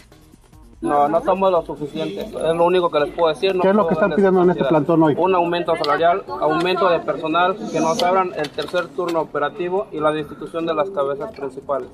No, 0.80 1.08
no 1.08 1.20
somos 1.20 1.52
lo 1.52 1.62
suficiente. 1.62 2.20
Es 2.22 2.32
lo 2.32 2.64
único 2.64 2.90
que 2.90 3.00
les 3.00 3.10
puedo 3.10 3.28
decir. 3.28 3.54
No 3.54 3.60
¿Qué 3.60 3.68
es 3.68 3.74
lo 3.74 3.86
que 3.86 3.94
están 3.94 4.12
pidiendo 4.12 4.42
en 4.42 4.50
este 4.50 4.64
plantón 4.64 5.02
hoy? 5.02 5.14
Un 5.18 5.34
aumento 5.34 5.76
salarial, 5.76 6.22
aumento 6.26 6.88
de 6.88 7.00
personal, 7.00 7.56
que 7.70 7.80
nos 7.80 8.02
abran 8.02 8.32
el 8.34 8.48
tercer 8.50 8.88
turno 8.88 9.20
operativo 9.20 9.88
y 9.92 10.00
la 10.00 10.10
destitución 10.10 10.64
de 10.64 10.74
las 10.74 10.88
cabezas 10.90 11.32
principales. 11.32 11.88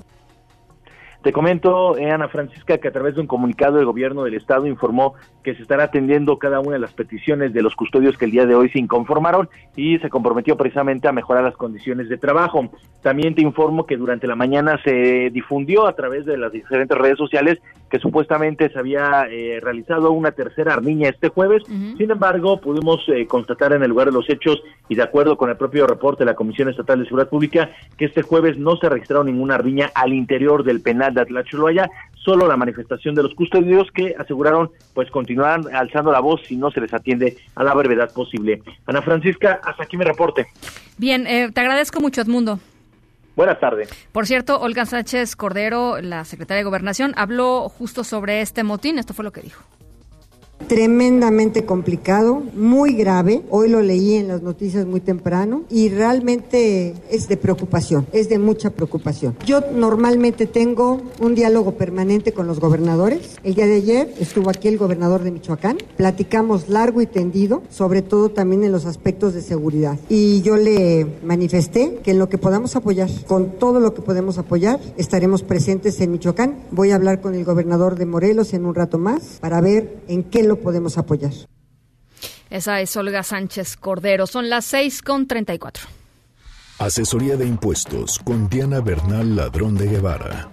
Te 1.23 1.33
comento, 1.33 1.99
eh, 1.99 2.09
Ana 2.13 2.29
Francisca, 2.29 2.79
que 2.79 2.87
a 2.87 2.93
través 2.93 3.17
de 3.17 3.21
un 3.21 3.27
comunicado 3.27 3.81
el 3.81 3.85
gobierno 3.85 4.23
del 4.23 4.35
estado 4.35 4.69
informó 4.69 5.15
que 5.47 5.55
se 5.55 5.63
estará 5.63 5.85
atendiendo 5.85 6.41
cada 6.41 6.59
una 6.59 6.73
de 6.73 6.81
las 6.81 6.93
peticiones 6.93 7.53
de 7.53 7.63
los 7.63 7.77
custodios 7.77 8.19
que 8.19 8.25
el 8.25 8.33
día 8.33 8.47
de 8.47 8.57
hoy 8.57 8.69
se 8.69 8.81
inconformaron 8.81 9.49
y 9.77 9.97
se 10.01 10.11
comprometió 10.11 10.57
precisamente 10.57 11.07
a 11.07 11.13
mejorar 11.13 11.45
las 11.45 11.55
condiciones 11.55 12.09
de 12.09 12.19
trabajo. 12.19 12.69
También 13.01 13.37
te 13.37 13.43
informo 13.43 13.87
que 13.87 13.97
durante 13.97 14.27
la 14.27 14.35
mañana 14.35 14.77
se 14.83 15.31
difundió 15.31 15.87
a 15.87 15.95
través 15.95 16.27
de 16.27 16.37
las 16.37 16.51
diferentes 16.51 16.99
redes 16.99 17.17
sociales 17.17 17.61
que 17.89 18.01
supuestamente 18.01 18.69
se 18.71 18.77
había 18.81 19.29
eh, 19.31 19.61
realizado 19.63 20.11
una 20.11 20.33
tercera 20.33 20.75
armiña 20.75 21.11
este 21.11 21.29
jueves. 21.29 21.63
Sin 21.69 22.11
embargo, 22.11 22.61
pudimos 22.61 23.09
eh, 23.09 23.29
constatar 23.29 23.73
en 23.73 23.85
el 23.85 23.91
lugar 23.91 24.09
de 24.09 24.15
los 24.15 24.29
hechos 24.29 24.61
y 24.89 24.97
de 24.97 25.05
acuerdo 25.05 25.37
con 25.37 25.49
el 25.49 25.57
propio 25.57 25.87
reporte 25.87 26.25
de 26.25 26.31
la 26.33 26.35
Comisión 26.35 26.69
Estatal 26.69 26.99
de 26.99 27.05
Seguridad 27.05 27.29
Pública 27.29 27.71
que 27.97 28.07
este 28.07 28.23
jueves 28.23 28.59
no 28.59 28.77
se 28.79 28.89
registraron 28.89 29.27
ninguna 29.27 29.55
armiña 29.55 29.93
al 29.95 30.13
interior 30.13 30.65
del 30.65 30.83
penal 30.83 31.15
de 31.15 31.21
Atlacholoaya, 31.21 31.89
solo 32.27 32.49
la 32.49 32.57
manifestación 32.57 33.15
de 33.15 33.23
los 33.23 33.35
custodios 33.35 33.89
que 33.93 34.15
aseguraron 34.19 34.71
pues 34.93 35.09
continuarán 35.13 35.73
alzando 35.73 36.11
la 36.11 36.19
voz 36.19 36.41
si 36.47 36.57
no 36.57 36.73
se 36.73 36.81
les 36.81 36.93
atiende 36.93 37.37
a 37.55 37.63
la 37.63 37.73
brevedad 37.73 38.13
posible. 38.13 38.63
Ana 38.85 39.01
Francisca, 39.01 39.61
hasta 39.63 39.85
aquí 39.85 39.97
mi 39.97 40.05
reporte. 40.05 40.49
Bien, 40.99 41.27
eh, 41.29 41.51
te 41.55 41.61
agradezco 41.61 42.01
mucho, 42.01 42.21
Edmundo. 42.21 42.59
Buenas 43.37 43.61
tardes. 43.61 43.89
Por 44.13 44.27
cierto, 44.27 44.61
Olga 44.61 44.87
Sánchez 44.87 45.37
Cordero, 45.37 46.01
la 46.01 46.25
secretaria 46.25 46.59
de 46.59 46.65
Gobernación, 46.65 47.13
habló 47.17 47.69
justo 47.69 48.03
sobre 48.03 48.41
este 48.41 48.65
motín. 48.65 48.99
Esto 48.99 49.15
fue 49.15 49.25
lo 49.25 49.31
que 49.31 49.43
dijo 49.43 49.63
tremendamente 50.69 51.65
complicado, 51.65 52.43
muy 52.55 52.95
grave. 52.95 53.43
Hoy 53.51 53.69
lo 53.69 53.83
leí 53.83 54.15
en 54.15 54.29
las 54.29 54.43
noticias 54.43 54.87
muy 54.87 55.01
temprano 55.01 55.63
y 55.71 55.89
realmente 55.91 56.95
es 57.11 57.29
de 57.29 57.37
preocupación, 57.37 58.07
es 58.13 58.29
de 58.29 58.39
mucha 58.39 58.71
preocupación. 58.71 59.37
Yo 59.47 59.61
normalmente 59.75 60.47
tengo 60.47 61.01
un 61.21 61.35
diálogo 61.35 61.73
permanente 61.73 62.33
con 62.33 62.47
los 62.47 62.61
gobernadores. 62.61 63.37
El 63.45 63.55
día 63.55 63.67
de 63.67 63.77
ayer 63.77 64.15
estuvo 64.19 64.51
aquí 64.51 64.69
el 64.69 64.79
gobernador 64.79 65.23
de 65.23 65.31
Michoacán, 65.31 65.79
platicamos 65.97 66.69
largo 66.69 67.01
y 67.01 67.07
tendido, 67.07 67.63
sobre 67.71 68.03
todo 68.03 68.31
también 68.31 68.65
en 68.65 68.73
los 68.73 68.87
aspectos 68.87 69.35
de 69.35 69.43
seguridad. 69.43 69.99
Y 70.09 70.43
yo 70.43 70.57
le 70.57 71.07
manifesté 71.25 72.01
que 72.03 72.13
en 72.13 72.19
lo 72.19 72.29
que 72.29 72.39
podamos 72.39 72.77
apoyar, 72.77 73.11
con 73.27 73.53
todo 73.59 73.79
lo 73.81 73.95
que 73.95 74.03
podemos 74.03 74.39
apoyar, 74.39 74.81
estaremos 74.97 75.43
presentes 75.43 76.01
en 76.01 76.13
Michoacán. 76.13 76.57
Voy 76.71 76.91
a 76.91 76.97
hablar 76.97 77.21
con 77.21 77.35
el 77.35 77.45
gobernador 77.45 77.97
de 77.97 78.07
Morelos 78.07 78.53
en 78.55 78.67
un 78.67 78.75
rato 78.75 78.99
más 78.99 79.39
para 79.41 79.61
ver 79.61 79.99
en 80.09 80.25
qué 80.25 80.43
lo 80.47 80.61
podemos 80.61 80.99
apoyar. 80.99 81.33
Esa 82.51 82.81
es 82.81 82.97
Olga 82.97 83.23
Sánchez 83.23 83.77
Cordero. 83.77 84.27
Son 84.27 84.49
las 84.49 84.65
6 84.67 85.03
con 85.03 85.27
34. 85.27 85.85
Asesoría 86.79 87.37
de 87.37 87.47
Impuestos 87.47 88.19
con 88.19 88.49
Diana 88.49 88.81
Bernal 88.81 89.35
Ladrón 89.35 89.77
de 89.77 89.89
Guevara. 89.89 90.49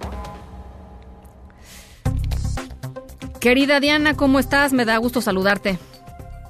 Querida 3.39 3.81
Diana, 3.81 4.15
¿cómo 4.15 4.39
estás? 4.39 4.71
Me 4.71 4.85
da 4.85 4.95
gusto 4.97 5.19
saludarte. 5.19 5.77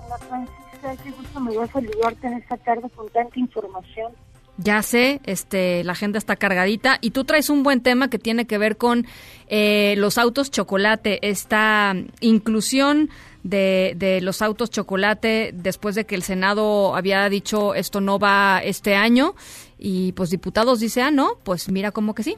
Hola 0.05 0.17
Francisca, 0.19 1.03
qué 1.03 1.09
gusto 1.09 1.39
me 1.39 1.55
voy 1.55 1.63
a 1.63 1.71
saludarte 1.71 2.27
en 2.27 2.33
esta 2.33 2.55
tarde 2.57 2.87
con 2.95 3.09
tanta 3.09 3.39
información. 3.39 4.11
Ya 4.57 4.83
sé, 4.83 5.19
este, 5.23 5.83
la 5.83 5.93
agenda 5.93 6.19
está 6.19 6.35
cargadita 6.35 6.99
y 7.01 7.09
tú 7.09 7.23
traes 7.23 7.49
un 7.49 7.63
buen 7.63 7.81
tema 7.81 8.11
que 8.11 8.19
tiene 8.19 8.45
que 8.45 8.59
ver 8.59 8.77
con 8.77 9.07
eh, 9.47 9.95
los 9.97 10.19
autos 10.19 10.51
chocolate, 10.51 11.27
esta 11.27 11.95
inclusión 12.19 13.09
de, 13.43 13.93
de, 13.97 14.21
los 14.21 14.41
autos 14.41 14.69
chocolate 14.69 15.51
después 15.53 15.95
de 15.95 16.05
que 16.05 16.15
el 16.15 16.23
Senado 16.23 16.95
había 16.95 17.27
dicho 17.29 17.75
esto 17.75 17.99
no 18.01 18.17
va 18.19 18.61
este 18.63 18.95
año 18.95 19.35
y 19.77 20.13
pues 20.13 20.29
diputados 20.29 20.79
dice, 20.79 21.01
ah, 21.01 21.11
no, 21.11 21.31
pues 21.43 21.69
mira 21.69 21.91
como 21.91 22.15
que 22.15 22.23
sí. 22.23 22.37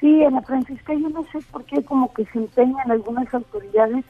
Sí, 0.00 0.24
Ana 0.24 0.40
Francisca, 0.42 0.94
yo 0.94 1.08
no 1.10 1.24
sé 1.30 1.38
por 1.50 1.64
qué 1.64 1.82
como 1.84 2.12
que 2.14 2.24
se 2.26 2.38
empeñan 2.38 2.90
algunas 2.90 3.32
autoridades, 3.34 4.04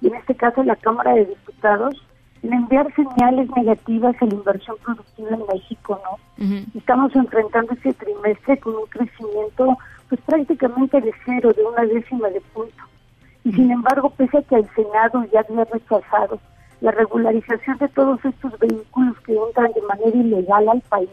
y 0.00 0.06
en 0.06 0.14
este 0.14 0.34
caso 0.34 0.62
la 0.62 0.76
Cámara 0.76 1.14
de 1.14 1.26
Diputados, 1.26 1.94
en 2.42 2.52
enviar 2.52 2.94
señales 2.94 3.48
negativas 3.56 4.14
a 4.20 4.26
la 4.26 4.34
inversión 4.34 4.76
productiva 4.84 5.30
en 5.30 5.42
México, 5.52 6.00
¿no? 6.04 6.56
Estamos 6.74 7.14
enfrentando 7.16 7.72
este 7.72 7.92
trimestre 7.94 8.58
con 8.58 8.74
un 8.74 8.86
crecimiento 8.86 9.78
pues 10.08 10.20
prácticamente 10.22 11.00
de 11.00 11.12
cero, 11.24 11.52
de 11.56 11.64
una 11.64 11.84
décima 11.86 12.28
de 12.28 12.40
punto. 12.52 12.83
Y 13.44 13.52
sin 13.52 13.70
embargo, 13.70 14.10
pese 14.10 14.38
a 14.38 14.42
que 14.42 14.56
el 14.56 14.68
Senado 14.74 15.24
ya 15.32 15.40
había 15.40 15.64
rechazado 15.64 16.40
la 16.80 16.90
regularización 16.90 17.78
de 17.78 17.88
todos 17.88 18.24
estos 18.24 18.58
vehículos 18.58 19.18
que 19.20 19.36
entran 19.36 19.72
de 19.72 19.82
manera 19.82 20.16
ilegal 20.16 20.68
al 20.68 20.80
país, 20.82 21.10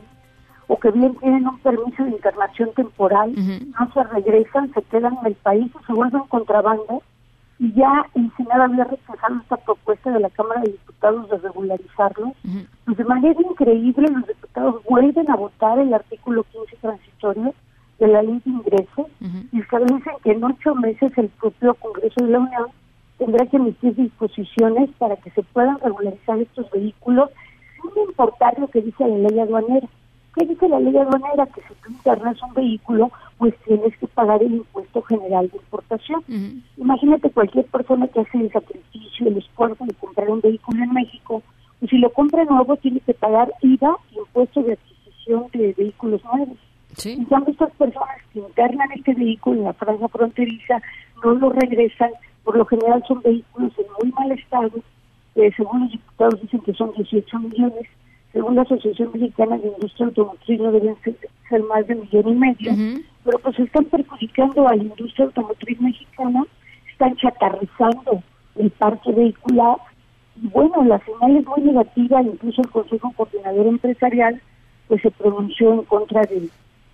o 0.68 0.80
que 0.80 0.92
bien 0.92 1.14
tienen 1.16 1.48
un 1.48 1.60
permiso 1.60 2.04
de 2.04 2.12
internación 2.12 2.72
temporal, 2.74 3.34
no 3.36 3.92
se 3.94 4.04
regresan, 4.04 4.74
se 4.74 4.82
quedan 4.84 5.18
en 5.20 5.28
el 5.28 5.36
país 5.36 5.70
o 5.76 5.86
se 5.86 5.94
vuelven 5.94 6.24
contrabando, 6.30 7.04
y 7.60 7.74
ya 7.74 8.06
el 8.16 8.32
Senado 8.38 8.64
había 8.64 8.86
rechazado 8.86 9.36
esta 9.42 9.58
propuesta 9.58 10.12
de 10.12 10.20
la 10.22 10.30
Cámara 10.30 10.62
de 10.62 10.72
Diputados 10.72 11.30
de 11.30 11.38
regularizarlo, 11.38 12.34
pues 12.86 12.98
de 12.98 13.04
manera 13.04 13.40
increíble 13.42 14.08
los 14.10 14.26
diputados 14.26 14.84
vuelven 14.90 15.30
a 15.30 15.36
votar 15.36 15.78
el 15.80 15.94
artículo 15.94 16.44
15 16.44 16.78
transitorio 16.82 17.54
de 18.02 18.08
la 18.08 18.24
ley 18.24 18.42
de 18.44 18.52
ingresos 18.52 19.06
y 19.52 19.60
establecen 19.60 20.14
que 20.24 20.32
en 20.32 20.44
ocho 20.44 20.74
meses 20.74 21.16
el 21.18 21.30
propio 21.30 21.76
Congreso 21.76 22.26
de 22.26 22.32
la 22.32 22.40
Unión 22.40 22.66
tendrá 23.20 23.46
que 23.46 23.58
emitir 23.58 23.96
disposiciones 23.96 24.90
para 24.98 25.16
que 25.18 25.30
se 25.30 25.44
puedan 25.44 25.80
regularizar 25.80 26.40
estos 26.40 26.70
vehículos 26.72 27.30
sin 27.80 28.04
importar 28.04 28.58
lo 28.60 28.68
que 28.70 28.82
dice 28.82 29.08
la 29.08 29.30
ley 29.30 29.40
aduanera. 29.40 29.88
¿Qué 30.36 30.48
dice 30.48 30.68
la 30.68 30.80
ley 30.80 30.98
aduanera? 30.98 31.46
Que 31.46 31.62
si 31.62 31.76
tú 31.84 31.92
internas 31.92 32.42
un 32.42 32.54
vehículo, 32.56 33.12
pues 33.38 33.54
tienes 33.68 33.96
que 33.98 34.08
pagar 34.08 34.42
el 34.42 34.56
impuesto 34.56 35.04
general 35.04 35.50
de 35.50 35.58
importación. 35.58 36.24
Imagínate 36.78 37.30
cualquier 37.30 37.66
persona 37.66 38.08
que 38.08 38.22
hace 38.22 38.40
el 38.40 38.52
sacrificio, 38.52 39.28
el 39.28 39.38
esfuerzo 39.38 39.86
de 39.86 39.94
comprar 39.94 40.28
un 40.28 40.42
vehículo 40.42 40.84
en 40.84 40.94
México, 40.94 41.44
pues 41.80 41.92
si 41.92 42.00
lo 42.00 42.10
compra 42.12 42.46
nuevo 42.46 42.78
tiene 42.78 43.00
que 43.02 43.14
pagar 43.14 43.54
IVA, 43.62 43.96
impuesto 44.18 44.64
de 44.64 44.74
adquisición 44.74 45.46
de 45.54 45.76
vehículos 45.78 46.24
nuevos. 46.26 46.58
Sí. 46.98 47.14
En 47.14 47.26
cambio, 47.26 47.52
estas 47.52 47.72
personas 47.72 48.18
que 48.34 48.40
internan 48.40 48.92
este 48.94 49.14
vehículo 49.14 49.60
en 49.60 49.64
la 49.66 49.74
franja 49.74 50.08
fronteriza 50.08 50.82
no 51.24 51.34
lo 51.34 51.50
regresan, 51.50 52.12
por 52.44 52.58
lo 52.58 52.66
general 52.66 53.04
son 53.08 53.22
vehículos 53.22 53.72
en 53.78 53.86
muy 54.02 54.12
mal 54.14 54.32
estado, 54.32 54.72
eh, 55.36 55.52
según 55.56 55.82
los 55.82 55.92
diputados 55.92 56.42
dicen 56.42 56.60
que 56.62 56.74
son 56.74 56.92
18 56.94 57.40
millones, 57.40 57.88
según 58.34 58.56
la 58.56 58.62
Asociación 58.64 59.12
Mexicana 59.14 59.58
de 59.58 59.68
Industria 59.68 60.08
Automotriz 60.08 60.60
no 60.60 60.72
deben 60.72 60.96
ser, 61.04 61.16
ser 61.50 61.64
más 61.64 61.86
de 61.88 61.96
un 61.96 62.02
millón 62.02 62.30
y 62.30 62.36
medio, 62.36 63.02
pero 63.24 63.40
pues 63.40 63.60
están 63.60 63.86
perjudicando 63.86 64.68
a 64.68 64.76
la 64.76 64.84
industria 64.84 65.26
automotriz 65.26 65.80
mexicana, 65.82 66.44
están 66.92 67.16
chatarrizando 67.18 68.24
el 68.56 68.72
parque 68.72 69.12
vehicular, 69.12 69.78
y 70.42 70.48
bueno, 70.48 70.84
la 70.86 71.00
señal 71.00 71.38
es 71.38 71.46
muy 71.46 71.62
negativa, 71.62 72.22
incluso 72.22 72.62
el 72.62 72.70
Consejo 72.70 73.12
Coordinador 73.16 73.68
Empresarial 73.68 74.42
pues 74.88 75.02
se 75.02 75.12
pronunció 75.12 75.74
en 75.74 75.84
contra 75.84 76.22
de, 76.24 76.50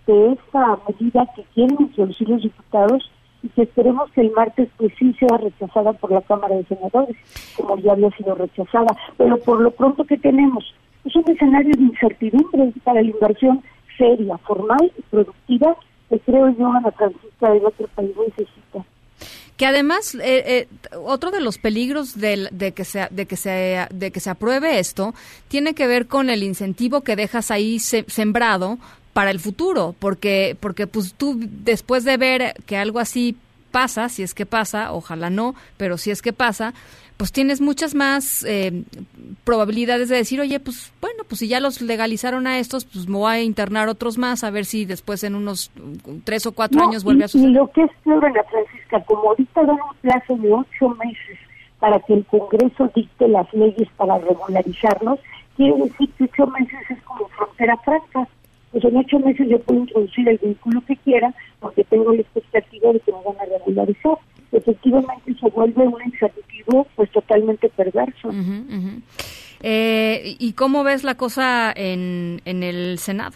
de 0.08 0.32
esta 0.34 0.80
medida 0.88 1.28
que 1.36 1.44
quieren 1.54 1.78
introducir 1.80 2.30
los 2.30 2.42
diputados 2.42 3.12
y 3.44 3.50
que 3.50 3.64
esperemos 3.64 4.10
que 4.12 4.22
el 4.22 4.32
martes 4.32 4.68
pues 4.78 4.92
sí 4.98 5.14
sea 5.20 5.38
rechazada 5.38 5.94
por 5.94 6.12
la 6.12 6.22
Cámara 6.22 6.56
de 6.56 6.66
Senadores, 6.66 7.16
como 7.56 7.78
ya 7.78 7.92
había 7.92 8.10
sido 8.12 8.34
rechazada, 8.36 8.96
pero 9.18 9.38
por 9.38 9.62
lo 9.62 9.72
pronto 9.72 10.04
que 10.06 10.18
tenemos 10.18 10.74
es 11.06 11.16
un 11.16 11.24
escenario 11.30 11.72
de 11.78 11.84
incertidumbre 11.84 12.74
para 12.84 13.02
la 13.02 13.08
inversión 13.10 13.62
seria, 13.98 14.38
formal 14.40 14.92
y 14.98 15.02
productiva 15.04 15.76
que 16.10 16.20
creo 16.20 16.50
yo 16.58 16.68
Ana 16.72 16.92
Francisca 16.92 17.52
de 17.52 17.66
otro 17.66 17.88
país 17.96 18.12
necesita. 18.28 18.84
Que 19.58 19.66
además 19.66 20.14
eh, 20.16 20.44
eh, 20.46 20.68
otro 21.04 21.32
de 21.32 21.42
los 21.42 21.58
peligros 21.58 22.20
del- 22.20 22.50
de, 22.52 22.74
que 22.74 22.86
se 22.86 23.08
de 23.10 23.26
que 23.26 23.36
se 23.36 23.88
de 23.92 24.12
que 24.12 24.20
se 24.20 24.30
apruebe 24.30 24.78
esto 24.80 25.14
tiene 25.48 25.74
que 25.74 25.88
ver 25.88 26.08
con 26.08 26.30
el 26.30 26.44
incentivo 26.44 27.02
que 27.02 27.16
dejas 27.16 27.50
ahí 27.50 27.80
se- 27.80 28.06
sembrado 28.08 28.78
para 29.18 29.32
el 29.32 29.40
futuro, 29.40 29.96
porque 29.98 30.56
porque 30.60 30.86
pues 30.86 31.16
tú 31.16 31.40
después 31.40 32.04
de 32.04 32.18
ver 32.18 32.54
que 32.68 32.78
algo 32.78 33.00
así 33.00 33.36
pasa, 33.72 34.10
si 34.10 34.22
es 34.22 34.36
que 34.36 34.46
pasa, 34.46 34.94
ojalá 34.94 35.32
no, 35.32 35.56
pero 35.76 35.98
si 35.98 36.12
es 36.12 36.22
que 36.22 36.34
pasa, 36.34 36.76
pues 37.18 37.32
tienes 37.32 37.60
muchas 37.60 37.96
más 37.96 38.46
eh, 38.48 38.84
probabilidades 39.44 40.10
de 40.10 40.18
decir, 40.18 40.40
oye, 40.40 40.60
pues 40.60 40.94
bueno, 41.02 41.24
pues 41.28 41.40
si 41.40 41.48
ya 41.48 41.60
los 41.60 41.82
legalizaron 41.82 42.46
a 42.46 42.60
estos, 42.60 42.86
pues 42.86 43.08
me 43.10 43.18
voy 43.18 43.34
a 43.34 43.42
internar 43.42 43.88
otros 43.88 44.20
más, 44.20 44.44
a 44.44 44.52
ver 44.52 44.66
si 44.66 44.86
después 44.86 45.24
en 45.24 45.34
unos 45.34 45.72
tres 46.24 46.46
o 46.46 46.52
cuatro 46.52 46.84
años 46.84 47.04
vuelve 47.04 47.24
a 47.24 47.28
suceder. 47.28 47.50
Y 47.50 47.54
lo 47.54 47.72
que 47.72 47.86
es 47.86 47.92
peor, 48.04 48.24
Ana 48.24 48.44
Francisca, 48.44 49.04
como 49.06 49.30
ahorita 49.30 49.64
dan 49.64 49.78
un 49.78 49.98
plazo 50.00 50.38
de 50.38 50.54
ocho 50.54 50.90
meses 50.90 51.40
para 51.80 52.00
que 52.02 52.14
el 52.14 52.26
Congreso 52.26 52.92
dicte 52.94 53.28
las 53.28 53.52
leyes 53.52 53.90
para 53.98 54.20
regularizarlos, 54.20 55.20
quiere 55.56 55.76
decir 55.76 56.08
que 56.20 56.26
ocho 56.26 56.46
meses 56.52 56.80
es 56.92 57.02
como 57.02 57.28
frontera 57.30 57.76
franca. 57.78 58.28
Pues 58.78 58.94
en 58.94 59.00
ocho 59.00 59.18
meses 59.18 59.48
yo 59.50 59.60
puedo 59.62 59.80
introducir 59.80 60.30
el 60.30 60.38
vehículo 60.38 60.82
que 60.86 60.96
quiera 60.98 61.34
porque 61.60 61.84
tengo 61.86 62.14
la 62.14 62.22
expectativa 62.22 62.94
de 62.94 63.00
que 63.00 63.12
me 63.12 63.18
van 63.26 63.36
a 63.42 63.58
regularizar. 63.58 64.20
Efectivamente 64.52 65.34
se 65.34 65.50
vuelve 65.50 65.88
un 65.88 66.00
incentivo 66.06 66.86
pues 66.96 67.10
totalmente 67.10 67.70
perverso. 67.70 68.30
Eh, 69.64 70.36
¿Y 70.38 70.54
cómo 70.54 70.84
ves 70.84 71.04
la 71.04 71.16
cosa 71.16 71.74
en, 71.76 72.44
en 72.46 72.62
el 72.62 73.00
Senado? 73.00 73.36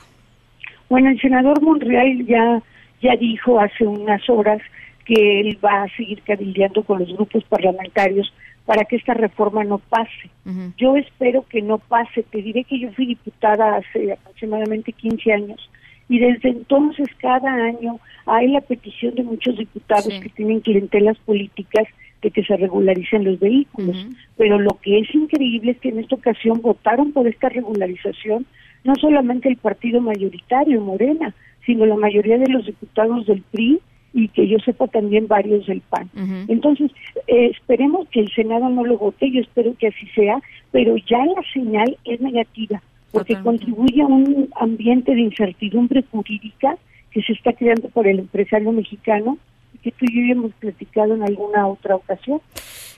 Bueno, 0.89 1.09
el 1.09 1.19
senador 1.19 1.59
Monreal 1.63 2.23
ya, 2.27 2.61
ya 3.01 3.15
dijo 3.15 3.59
hace 3.59 3.87
unas 3.87 4.21
horas 4.29 4.61
que 5.05 5.39
él 5.39 5.57
va 5.65 5.85
a 5.85 5.95
seguir 5.97 6.21
cabildeando 6.21 6.83
con 6.83 6.99
los 6.99 7.11
grupos 7.13 7.43
parlamentarios 7.45 8.31
para 8.71 8.85
que 8.85 8.95
esta 8.95 9.13
reforma 9.13 9.65
no 9.65 9.79
pase. 9.79 10.29
Yo 10.77 10.95
espero 10.95 11.45
que 11.49 11.61
no 11.61 11.77
pase. 11.77 12.23
Te 12.23 12.41
diré 12.41 12.63
que 12.63 12.79
yo 12.79 12.89
fui 12.93 13.05
diputada 13.05 13.75
hace 13.75 14.13
aproximadamente 14.13 14.93
15 14.93 15.33
años 15.33 15.69
y 16.07 16.19
desde 16.19 16.51
entonces 16.51 17.09
cada 17.17 17.51
año 17.51 17.99
hay 18.25 18.47
la 18.47 18.61
petición 18.61 19.15
de 19.15 19.23
muchos 19.23 19.57
diputados 19.57 20.07
que 20.21 20.29
tienen 20.29 20.61
clientelas 20.61 21.17
políticas 21.25 21.85
de 22.21 22.31
que 22.31 22.45
se 22.45 22.55
regularicen 22.55 23.25
los 23.25 23.41
vehículos. 23.41 24.07
Pero 24.37 24.57
lo 24.57 24.79
que 24.81 24.99
es 24.99 25.13
increíble 25.13 25.71
es 25.71 25.79
que 25.81 25.89
en 25.89 25.99
esta 25.99 26.15
ocasión 26.15 26.61
votaron 26.61 27.11
por 27.11 27.27
esta 27.27 27.49
regularización 27.49 28.45
no 28.85 28.95
solamente 28.95 29.49
el 29.49 29.57
partido 29.57 29.99
mayoritario, 29.99 30.79
Morena, 30.79 31.35
sino 31.65 31.85
la 31.85 31.97
mayoría 31.97 32.37
de 32.37 32.47
los 32.47 32.65
diputados 32.65 33.25
del 33.25 33.41
PRI 33.51 33.81
y 34.13 34.27
que 34.29 34.47
yo 34.47 34.57
sepa 34.59 34.87
también 34.87 35.27
varios 35.27 35.65
del 35.67 35.81
PAN. 35.81 36.09
Entonces, 36.47 36.91
eh, 37.27 37.51
esperemos 37.51 38.07
que 38.09 38.19
el 38.19 38.31
Senado 38.33 38.69
no 38.69 38.83
lo 38.83 38.97
vote, 38.97 39.31
yo 39.31 39.41
espero 39.41 39.73
que 39.77 39.87
así 39.87 40.07
sea, 40.13 40.41
pero 40.71 40.95
ya 40.97 41.19
la 41.25 41.41
señal 41.53 41.97
es 42.05 42.19
negativa, 42.19 42.81
porque 43.11 43.35
contribuye 43.41 44.01
a 44.01 44.07
un 44.07 44.49
ambiente 44.59 45.13
de 45.13 45.21
incertidumbre 45.21 46.03
jurídica 46.11 46.77
que 47.11 47.21
se 47.21 47.33
está 47.33 47.53
creando 47.53 47.89
por 47.89 48.07
el 48.07 48.19
empresario 48.19 48.71
mexicano 48.71 49.37
y 49.73 49.77
que 49.79 49.91
tú 49.91 50.05
y 50.05 50.27
yo 50.27 50.33
hemos 50.33 50.53
platicado 50.53 51.15
en 51.15 51.23
alguna 51.23 51.67
otra 51.67 51.95
ocasión. 51.95 52.41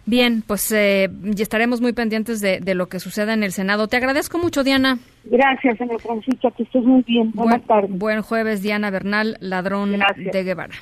Bien, 0.05 0.43
pues 0.45 0.69
eh, 0.71 1.09
ya 1.23 1.43
estaremos 1.43 1.79
muy 1.79 1.93
pendientes 1.93 2.41
de, 2.41 2.59
lo 2.75 2.89
que 2.89 2.99
suceda 2.99 3.33
en 3.33 3.43
el 3.43 3.53
Senado. 3.53 3.87
Te 3.87 3.97
agradezco 3.97 4.37
mucho, 4.37 4.63
Diana. 4.63 4.99
Gracias, 5.23 5.77
señor 5.77 6.01
Francisco, 6.01 6.51
que 6.51 6.63
estés 6.63 6.83
muy 6.83 7.03
bien. 7.03 7.31
Buenas 7.33 7.65
buen, 7.65 7.67
tardes. 7.67 7.97
Buen 7.97 8.21
jueves, 8.21 8.61
Diana 8.61 8.89
Bernal, 8.89 9.37
ladrón 9.39 9.97
de 10.17 10.43
Guevara. 10.43 10.75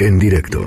En 0.00 0.16
directo. 0.16 0.64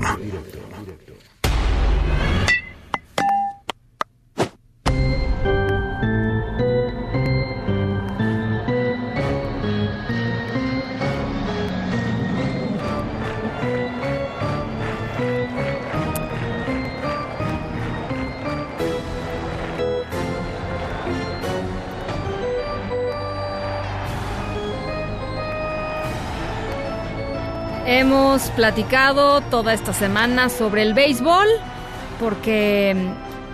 Hemos 27.94 28.44
platicado 28.52 29.42
toda 29.42 29.74
esta 29.74 29.92
semana 29.92 30.48
sobre 30.48 30.82
el 30.82 30.94
béisbol, 30.94 31.46
porque, 32.22 32.96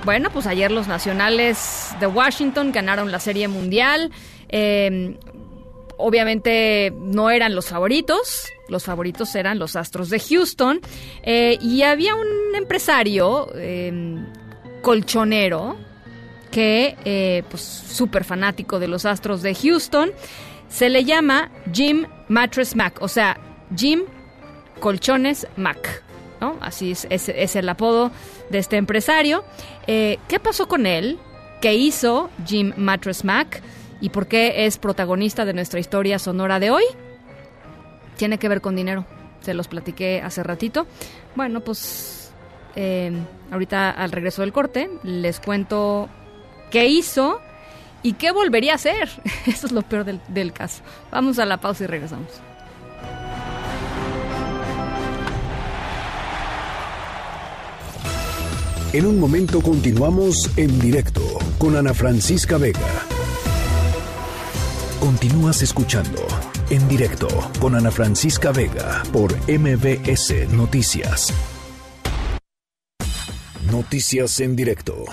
bueno, 0.05 0.30
pues 0.30 0.45
ayer 0.45 0.69
los 0.69 0.88
nacionales 0.88 1.95
de 1.99 2.05
Washington 2.05 2.72
ganaron 2.72 3.11
la 3.11 3.19
Serie 3.19 3.47
Mundial. 3.47 4.11
Em, 4.47 5.18
obviamente 5.97 6.93
no 6.95 7.31
eran 7.31 7.55
los 7.55 7.69
favoritos, 7.69 8.45
los 8.69 8.84
favoritos 8.84 9.34
eran 9.34 9.57
los 9.57 9.76
Astros 9.76 10.11
de 10.11 10.19
Houston. 10.19 10.81
Eh, 11.23 11.57
y 11.59 11.81
había 11.81 12.14
un 12.14 12.55
empresario 12.55 13.49
em, 13.55 14.23
colchonero 14.84 15.77
que, 16.51 16.95
eh, 17.05 17.41
pues, 17.49 17.64
súper 17.64 18.23
fanático 18.23 18.77
de 18.77 18.88
los 18.88 19.03
Astros 19.05 19.41
de 19.41 19.55
Houston. 19.55 20.11
Se 20.69 20.89
le 20.89 21.05
llama 21.05 21.49
Jim 21.73 22.05
Mattress 22.27 22.76
Mac, 22.76 23.01
o 23.01 23.07
sea, 23.07 23.39
Jim 23.76 24.03
Colchones 24.80 25.48
Mac. 25.56 26.04
¿no? 26.41 26.58
Así 26.62 26.91
es, 26.91 27.08
es, 27.10 27.56
el 27.56 27.70
apodo 27.70 28.12
de 28.49 28.60
este 28.60 28.78
empresario. 28.78 29.44
Eh, 29.88 30.20
¿Qué 30.28 30.40
pasó 30.40 30.68
con 30.68 30.86
él? 30.86 31.18
¿Qué 31.62 31.74
hizo 31.74 32.30
Jim 32.45 32.74
Mattress 32.78 33.24
Mac? 33.24 33.62
¿Y 33.99 34.10
por 34.10 34.28
qué 34.28 34.66
es 34.66 34.78
protagonista 34.78 35.45
de 35.45 35.54
nuestra 35.54 35.80
historia 35.80 36.20
sonora 36.20 36.60
de 36.60 36.70
hoy? 36.70 36.84
Tiene 38.16 38.38
que 38.38 38.49
ver 38.49 38.62
con 38.62 38.76
dinero. 38.76 39.06
Se 39.41 39.54
los 39.54 39.68
platiqué 39.68 40.22
hace 40.22 40.44
ratito. 40.44 40.86
Bueno, 41.36 41.62
pues 41.62 42.32
eh, 42.76 43.12
ahorita 43.52 43.90
al 43.91 44.12
regreso 44.12 44.41
del 44.41 44.54
corte 44.54 44.90
les 45.04 45.40
cuento 45.40 46.10
qué 46.70 46.88
hizo 46.88 47.41
y 48.04 48.14
qué 48.14 48.32
volvería 48.32 48.74
a 48.74 48.76
hacer. 48.76 49.10
Eso 49.48 49.68
es 49.68 49.72
lo 49.72 49.82
peor 49.82 50.06
del, 50.06 50.22
del 50.28 50.54
caso. 50.54 50.84
Vamos 51.12 51.40
a 51.40 51.45
la 51.45 51.58
pausa 51.58 51.86
y 51.86 51.88
regresamos. 51.88 52.41
En 58.93 59.05
un 59.05 59.19
momento 59.19 59.61
continuamos 59.61 60.49
en 60.57 60.80
directo 60.80 61.22
con 61.57 61.76
Ana 61.76 61.93
Francisca 61.93 62.57
Vega. 62.57 62.80
Continúas 65.01 65.61
escuchando 65.61 66.26
en 66.69 66.88
directo 66.88 67.27
con 67.59 67.76
Ana 67.76 67.91
Francisca 67.91 68.53
Vega 68.53 69.03
por 69.11 69.35
MBS 69.49 70.49
Noticias. 70.53 71.34
Noticias 73.69 74.39
en 74.39 74.55
directo. 74.55 75.03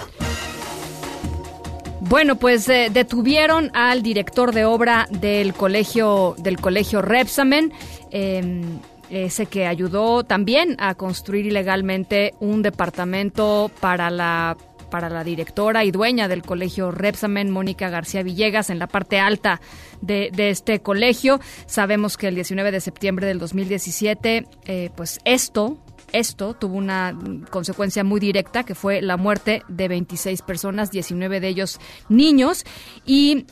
Bueno, 1.99 2.37
pues 2.37 2.69
eh, 2.69 2.91
detuvieron 2.93 3.73
al 3.75 4.05
director 4.05 4.55
de 4.55 4.65
obra 4.65 5.09
del 5.11 5.53
colegio 5.53 6.37
del 6.39 6.61
colegio 6.61 7.03
Repsamen. 7.03 7.73
Em, 8.13 8.79
ese 9.11 9.47
que 9.47 9.67
ayudó 9.67 10.25
también 10.25 10.77
a 10.79 10.95
construir 10.95 11.47
ilegalmente 11.47 12.35
un 12.41 12.63
departamento 12.63 13.71
para 13.81 14.11
la 14.11 14.57
para 14.95 15.11
la 15.11 15.25
directora 15.25 15.85
y 15.85 15.91
dueña 15.91 16.29
del 16.29 16.43
colegio 16.43 16.93
Repsamen, 16.93 17.51
Mónica 17.51 17.89
García 17.89 18.23
Villegas, 18.23 18.71
en 18.71 18.79
la 18.79 18.87
parte 18.87 19.19
alta 19.19 19.61
de, 20.01 20.31
este 20.37 20.79
colegio. 20.83 21.41
Sabemos 21.67 22.17
que 22.17 22.29
el 22.29 22.37
19 22.37 22.71
de 22.71 22.81
septiembre 22.81 23.27
del 23.27 23.41
2017, 23.41 24.47
eh, 24.67 24.91
pues 24.95 25.19
esto, 25.25 25.79
esto 26.13 26.55
tuvo 26.55 26.77
una 26.77 27.19
consecuencia 27.51 28.05
muy 28.05 28.21
directa, 28.21 28.63
que 28.63 28.77
fue 28.77 29.03
la 29.03 29.17
muerte 29.17 29.65
de 29.67 29.89
26 29.89 30.43
personas, 30.43 30.93
19 30.93 31.41
de 31.41 31.49
ellos 31.49 31.81
niños, 32.09 32.65
y 33.05 33.47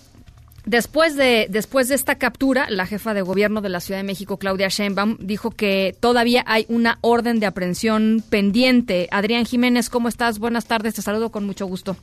Después 0.64 1.16
de, 1.16 1.48
después 1.50 1.88
de 1.88 1.96
esta 1.96 2.16
captura, 2.18 2.66
la 2.70 2.86
jefa 2.86 3.14
de 3.14 3.22
gobierno 3.22 3.60
de 3.62 3.68
la 3.68 3.80
Ciudad 3.80 3.98
de 3.98 4.04
México, 4.04 4.36
Claudia 4.38 4.68
Sheinbaum, 4.68 5.16
dijo 5.18 5.50
que 5.50 5.96
todavía 5.98 6.44
hay 6.46 6.66
una 6.68 6.98
orden 7.00 7.40
de 7.40 7.46
aprehensión 7.46 8.22
pendiente. 8.30 9.08
Adrián 9.10 9.44
Jiménez, 9.44 9.90
¿cómo 9.90 10.08
estás? 10.08 10.38
Buenas 10.38 10.66
tardes, 10.66 10.94
te 10.94 11.02
saludo 11.02 11.30
con 11.30 11.44
mucho 11.46 11.66
gusto. 11.66 11.96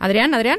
Adrián, 0.00 0.34
Adrián. 0.34 0.58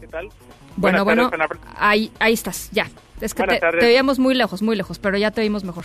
¿Qué 0.00 0.06
tal? 0.06 0.28
Bueno, 0.76 1.04
bueno, 1.04 1.30
ahí, 1.76 2.12
ahí 2.20 2.32
estás, 2.32 2.70
ya. 2.70 2.88
Es 3.20 3.34
que 3.34 3.42
te, 3.42 3.58
te, 3.58 3.76
veíamos 3.76 4.18
muy 4.18 4.34
lejos, 4.34 4.62
muy 4.62 4.76
lejos, 4.76 4.98
pero 5.00 5.18
ya 5.18 5.32
te 5.32 5.42
vimos 5.42 5.64
mejor. 5.64 5.84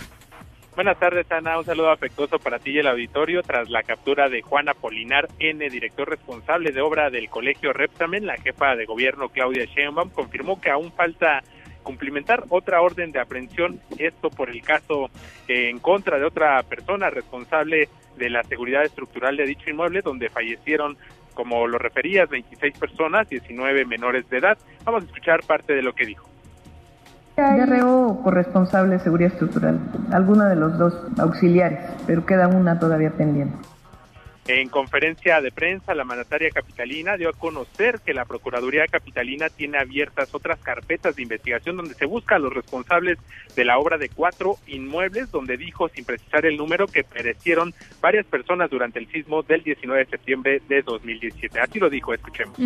Buenas 0.76 0.98
tardes, 0.98 1.32
Ana. 1.32 1.58
Un 1.58 1.64
saludo 1.64 1.90
afectuoso 1.90 2.38
para 2.38 2.58
ti 2.58 2.72
y 2.72 2.78
el 2.80 2.86
auditorio. 2.86 3.42
Tras 3.42 3.70
la 3.70 3.82
captura 3.82 4.28
de 4.28 4.42
Juana 4.42 4.74
Polinar 4.74 5.26
N., 5.38 5.70
director 5.70 6.06
responsable 6.06 6.70
de 6.70 6.82
obra 6.82 7.08
del 7.08 7.30
Colegio 7.30 7.72
Repsamen, 7.72 8.26
la 8.26 8.36
jefa 8.36 8.76
de 8.76 8.84
gobierno 8.84 9.30
Claudia 9.30 9.64
Sheinbaum 9.64 10.10
confirmó 10.10 10.60
que 10.60 10.68
aún 10.68 10.92
falta 10.92 11.42
cumplimentar 11.82 12.44
otra 12.50 12.82
orden 12.82 13.10
de 13.10 13.20
aprehensión, 13.20 13.80
esto 13.96 14.28
por 14.28 14.50
el 14.50 14.60
caso 14.60 15.08
eh, 15.48 15.70
en 15.70 15.78
contra 15.78 16.18
de 16.18 16.26
otra 16.26 16.62
persona 16.64 17.08
responsable 17.08 17.88
de 18.18 18.28
la 18.28 18.44
seguridad 18.44 18.84
estructural 18.84 19.38
de 19.38 19.46
dicho 19.46 19.70
inmueble, 19.70 20.02
donde 20.02 20.28
fallecieron, 20.28 20.98
como 21.32 21.66
lo 21.66 21.78
referías, 21.78 22.28
26 22.28 22.78
personas, 22.78 23.30
19 23.30 23.86
menores 23.86 24.28
de 24.28 24.36
edad. 24.36 24.58
Vamos 24.84 25.04
a 25.04 25.06
escuchar 25.06 25.42
parte 25.42 25.74
de 25.74 25.80
lo 25.80 25.94
que 25.94 26.04
dijo 26.04 26.35
DRO 27.36 28.06
o 28.08 28.22
corresponsable 28.22 28.94
de 28.94 29.00
seguridad 29.00 29.32
estructural, 29.32 29.78
alguna 30.10 30.48
de 30.48 30.56
los 30.56 30.78
dos 30.78 30.94
auxiliares, 31.18 31.78
pero 32.06 32.24
queda 32.24 32.48
una 32.48 32.78
todavía 32.78 33.10
pendiente. 33.10 33.56
En 34.48 34.68
conferencia 34.68 35.40
de 35.40 35.50
prensa, 35.50 35.92
la 35.94 36.04
mandataria 36.04 36.50
capitalina 36.50 37.16
dio 37.16 37.28
a 37.28 37.32
conocer 37.32 37.98
que 38.04 38.14
la 38.14 38.24
Procuraduría 38.24 38.86
Capitalina 38.86 39.48
tiene 39.48 39.76
abiertas 39.76 40.32
otras 40.34 40.60
carpetas 40.60 41.16
de 41.16 41.24
investigación 41.24 41.76
donde 41.76 41.94
se 41.94 42.06
busca 42.06 42.36
a 42.36 42.38
los 42.38 42.52
responsables 42.52 43.18
de 43.56 43.64
la 43.64 43.78
obra 43.78 43.98
de 43.98 44.08
cuatro 44.08 44.56
inmuebles, 44.68 45.32
donde 45.32 45.56
dijo, 45.56 45.88
sin 45.88 46.04
precisar 46.04 46.46
el 46.46 46.56
número, 46.56 46.86
que 46.86 47.02
perecieron 47.02 47.74
varias 48.00 48.24
personas 48.26 48.70
durante 48.70 49.00
el 49.00 49.08
sismo 49.08 49.42
del 49.42 49.64
19 49.64 50.04
de 50.04 50.10
septiembre 50.10 50.62
de 50.68 50.82
2017. 50.82 51.58
Así 51.58 51.80
lo 51.80 51.90
dijo, 51.90 52.14
escuchemos. 52.14 52.56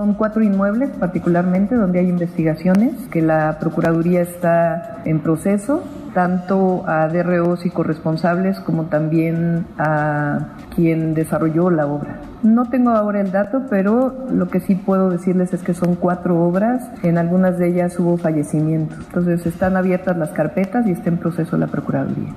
Son 0.00 0.14
cuatro 0.14 0.42
inmuebles 0.42 0.88
particularmente 0.98 1.74
donde 1.74 1.98
hay 1.98 2.08
investigaciones 2.08 2.94
que 3.10 3.20
la 3.20 3.58
Procuraduría 3.60 4.22
está 4.22 5.02
en 5.04 5.20
proceso, 5.20 5.84
tanto 6.14 6.84
a 6.88 7.06
DROs 7.08 7.66
y 7.66 7.70
corresponsables 7.70 8.60
como 8.60 8.84
también 8.86 9.66
a 9.76 10.54
quien 10.74 11.12
desarrolló 11.12 11.68
la 11.68 11.86
obra. 11.86 12.18
No 12.42 12.70
tengo 12.70 12.92
ahora 12.92 13.20
el 13.20 13.30
dato, 13.30 13.64
pero 13.68 14.24
lo 14.32 14.48
que 14.48 14.60
sí 14.60 14.74
puedo 14.74 15.10
decirles 15.10 15.52
es 15.52 15.62
que 15.62 15.74
son 15.74 15.96
cuatro 15.96 16.40
obras, 16.44 16.82
en 17.02 17.18
algunas 17.18 17.58
de 17.58 17.68
ellas 17.68 17.98
hubo 17.98 18.16
fallecimientos. 18.16 19.00
Entonces 19.00 19.44
están 19.44 19.76
abiertas 19.76 20.16
las 20.16 20.30
carpetas 20.30 20.86
y 20.86 20.92
está 20.92 21.10
en 21.10 21.18
proceso 21.18 21.58
la 21.58 21.66
Procuraduría. 21.66 22.32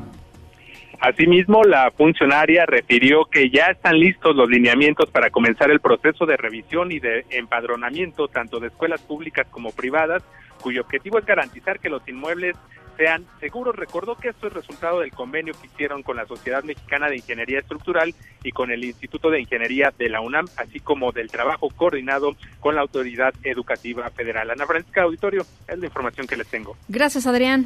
Asimismo, 1.04 1.64
la 1.66 1.92
funcionaria 1.92 2.66
refirió 2.66 3.26
que 3.26 3.50
ya 3.50 3.66
están 3.66 4.00
listos 4.00 4.34
los 4.38 4.50
lineamientos 4.50 5.12
para 5.12 5.30
comenzar 5.32 5.70
el 5.70 5.82
proceso 5.82 6.26
de 6.26 6.38
revisión 6.38 6.94
y 6.94 7.00
de 7.02 7.26
empadronamiento 7.30 8.30
tanto 8.30 8.62
de 8.62 8.68
escuelas 8.68 9.02
públicas 9.02 9.46
como 9.52 9.74
privadas, 9.74 10.24
cuyo 10.62 10.80
objetivo 10.80 11.20
es 11.20 11.26
garantizar 11.26 11.82
que 11.82 11.90
los 11.90 12.08
inmuebles 12.08 12.56
sean 12.96 13.26
seguros. 13.42 13.76
Recordó 13.76 14.16
que 14.16 14.30
esto 14.30 14.48
es 14.48 14.54
resultado 14.54 15.02
del 15.02 15.12
convenio 15.12 15.54
que 15.60 15.68
hicieron 15.68 16.04
con 16.04 16.16
la 16.16 16.26
Sociedad 16.26 16.64
Mexicana 16.64 17.10
de 17.10 17.18
Ingeniería 17.18 17.60
Estructural 17.60 18.16
y 18.42 18.54
con 18.54 18.72
el 18.72 18.86
Instituto 18.86 19.30
de 19.30 19.42
Ingeniería 19.42 19.94
de 19.98 20.08
la 20.08 20.22
UNAM, 20.22 20.46
así 20.56 20.80
como 20.80 21.12
del 21.12 21.30
trabajo 21.30 21.68
coordinado 21.76 22.38
con 22.62 22.76
la 22.76 22.82
Autoridad 22.82 23.34
Educativa 23.44 24.10
Federal. 24.12 24.52
Ana 24.52 24.66
Francisca 24.66 25.02
Auditorio, 25.02 25.46
es 25.68 25.78
la 25.78 25.86
información 25.86 26.28
que 26.28 26.38
les 26.38 26.48
tengo. 26.48 26.78
Gracias, 26.88 27.28
Adrián. 27.28 27.66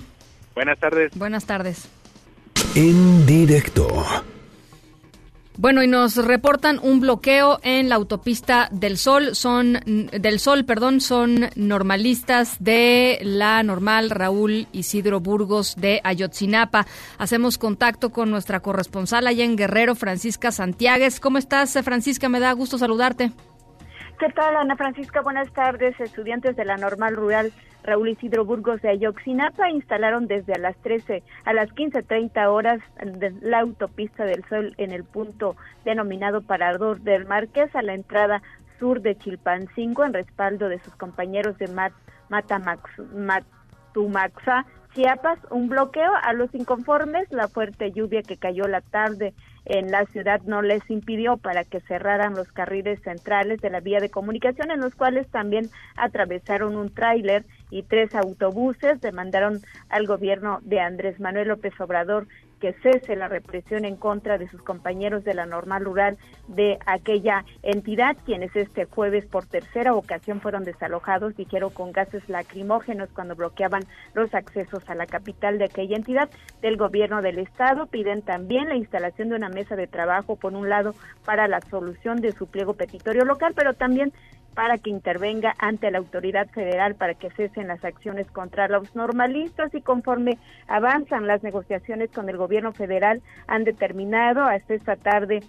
Buenas 0.55 0.79
tardes. 0.79 1.11
Buenas 1.15 1.45
tardes. 1.45 1.87
En 2.75 3.25
directo. 3.25 3.87
Bueno, 5.59 5.81
y 5.81 5.87
nos 5.87 6.15
reportan 6.23 6.79
un 6.83 6.99
bloqueo 6.99 7.57
en 7.63 7.89
la 7.89 7.95
autopista 7.95 8.69
del 8.71 8.97
Sol. 8.97 9.33
Son 9.33 9.79
del 9.85 10.39
Sol, 10.39 10.65
perdón, 10.65 11.01
son 11.01 11.49
normalistas 11.55 12.63
de 12.63 13.17
la 13.23 13.63
normal 13.63 14.11
Raúl 14.11 14.67
Isidro 14.71 15.19
Burgos 15.19 15.75
de 15.75 15.99
Ayotzinapa. 16.03 16.85
Hacemos 17.17 17.57
contacto 17.57 18.11
con 18.11 18.29
nuestra 18.29 18.59
corresponsal 18.59 19.25
allá 19.25 19.43
en 19.43 19.55
Guerrero, 19.55 19.95
Francisca 19.95 20.51
Santiagues. 20.51 21.19
¿Cómo 21.19 21.39
estás, 21.39 21.75
Francisca? 21.83 22.29
Me 22.29 22.39
da 22.39 22.51
gusto 22.51 22.77
saludarte. 22.77 23.31
¿Qué 24.19 24.29
tal, 24.35 24.55
Ana 24.55 24.75
Francisca? 24.75 25.21
Buenas 25.21 25.51
tardes. 25.53 25.99
Estudiantes 25.99 26.55
de 26.55 26.65
la 26.65 26.77
normal 26.77 27.15
rural 27.15 27.51
Raúl 27.83 28.09
Isidro 28.09 28.45
Burgos 28.45 28.81
de 28.81 28.89
Ayoxinapa 28.89 29.69
instalaron 29.69 30.27
desde 30.27 30.53
a 30.53 30.59
las 30.59 30.75
13 30.77 31.23
a 31.45 31.53
las 31.53 31.69
15.30 31.69 32.47
horas 32.47 32.79
la 33.41 33.59
autopista 33.59 34.25
del 34.25 34.43
Sol 34.49 34.73
en 34.77 34.91
el 34.91 35.03
punto 35.03 35.55
denominado 35.85 36.41
Parador 36.41 36.99
del 37.01 37.25
Marqués 37.25 37.73
a 37.75 37.81
la 37.81 37.93
entrada 37.93 38.41
sur 38.79 39.01
de 39.01 39.17
Chilpancingo 39.17 40.05
en 40.05 40.13
respaldo 40.13 40.69
de 40.69 40.79
sus 40.79 40.95
compañeros 40.95 41.57
de 41.57 41.67
Mat 41.67 41.93
Matumaxa, 43.93 44.65
Chiapas, 44.93 45.39
un 45.51 45.69
bloqueo 45.69 46.11
a 46.23 46.33
los 46.33 46.53
inconformes, 46.53 47.31
la 47.31 47.47
fuerte 47.47 47.91
lluvia 47.91 48.21
que 48.21 48.37
cayó 48.37 48.67
la 48.67 48.81
tarde 48.81 49.33
en 49.65 49.91
la 49.91 50.05
ciudad 50.05 50.41
no 50.43 50.61
les 50.61 50.89
impidió 50.89 51.37
para 51.37 51.63
que 51.63 51.81
cerraran 51.81 52.35
los 52.35 52.51
carriles 52.51 53.01
centrales 53.01 53.61
de 53.61 53.69
la 53.69 53.79
vía 53.79 53.99
de 53.99 54.09
comunicación, 54.09 54.71
en 54.71 54.79
los 54.79 54.95
cuales 54.95 55.27
también 55.27 55.69
atravesaron 55.97 56.77
un 56.77 56.93
tráiler 56.93 57.45
y 57.69 57.83
tres 57.83 58.15
autobuses, 58.15 59.01
demandaron 59.01 59.61
al 59.89 60.07
gobierno 60.07 60.59
de 60.61 60.79
Andrés 60.79 61.19
Manuel 61.19 61.49
López 61.49 61.73
Obrador 61.79 62.27
que 62.59 62.73
cese 62.73 63.15
la 63.15 63.27
represión 63.27 63.85
en 63.85 63.95
contra 63.95 64.37
de 64.37 64.47
sus 64.49 64.61
compañeros 64.61 65.23
de 65.23 65.33
la 65.33 65.45
normal 65.45 65.85
rural 65.85 66.17
de 66.47 66.77
aquella 66.85 67.45
entidad, 67.61 68.17
quienes 68.25 68.55
este 68.55 68.85
jueves 68.85 69.25
por 69.25 69.45
tercera 69.45 69.93
ocasión 69.93 70.41
fueron 70.41 70.63
desalojados, 70.63 71.35
dijeron 71.35 71.69
con 71.71 71.91
gases 71.91 72.27
lacrimógenos 72.29 73.09
cuando 73.13 73.35
bloqueaban 73.35 73.83
los 74.13 74.33
accesos 74.33 74.87
a 74.89 74.95
la 74.95 75.05
capital 75.05 75.57
de 75.57 75.65
aquella 75.65 75.97
entidad 75.97 76.29
del 76.61 76.77
gobierno 76.77 77.21
del 77.21 77.39
estado. 77.39 77.87
Piden 77.87 78.21
también 78.21 78.69
la 78.69 78.75
instalación 78.75 79.29
de 79.29 79.35
una 79.35 79.49
mesa 79.49 79.75
de 79.75 79.87
trabajo, 79.87 80.35
por 80.35 80.53
un 80.53 80.69
lado, 80.69 80.95
para 81.25 81.47
la 81.47 81.61
solución 81.61 82.21
de 82.21 82.31
su 82.31 82.47
pliego 82.47 82.73
petitorio 82.73 83.25
local, 83.25 83.53
pero 83.55 83.73
también 83.73 84.13
para 84.57 84.79
que 84.79 84.89
intervenga 84.89 85.53
ante 85.59 85.91
la 85.91 85.99
autoridad 85.99 86.47
federal 86.47 86.95
para 86.95 87.13
que 87.13 87.29
cesen 87.29 87.67
las 87.67 87.85
acciones 87.85 88.25
contra 88.31 88.67
los 88.67 88.95
normalistas 88.95 89.71
y 89.75 89.81
conforme 89.81 90.39
avanzan 90.67 91.27
las 91.27 91.43
negociaciones 91.43 92.09
con 92.09 92.27
el 92.27 92.37
gobierno 92.37 92.73
federal 92.73 93.21
han 93.45 93.65
determinado 93.65 94.45
hasta 94.45 94.73
esta 94.73 94.95
tarde 94.95 95.43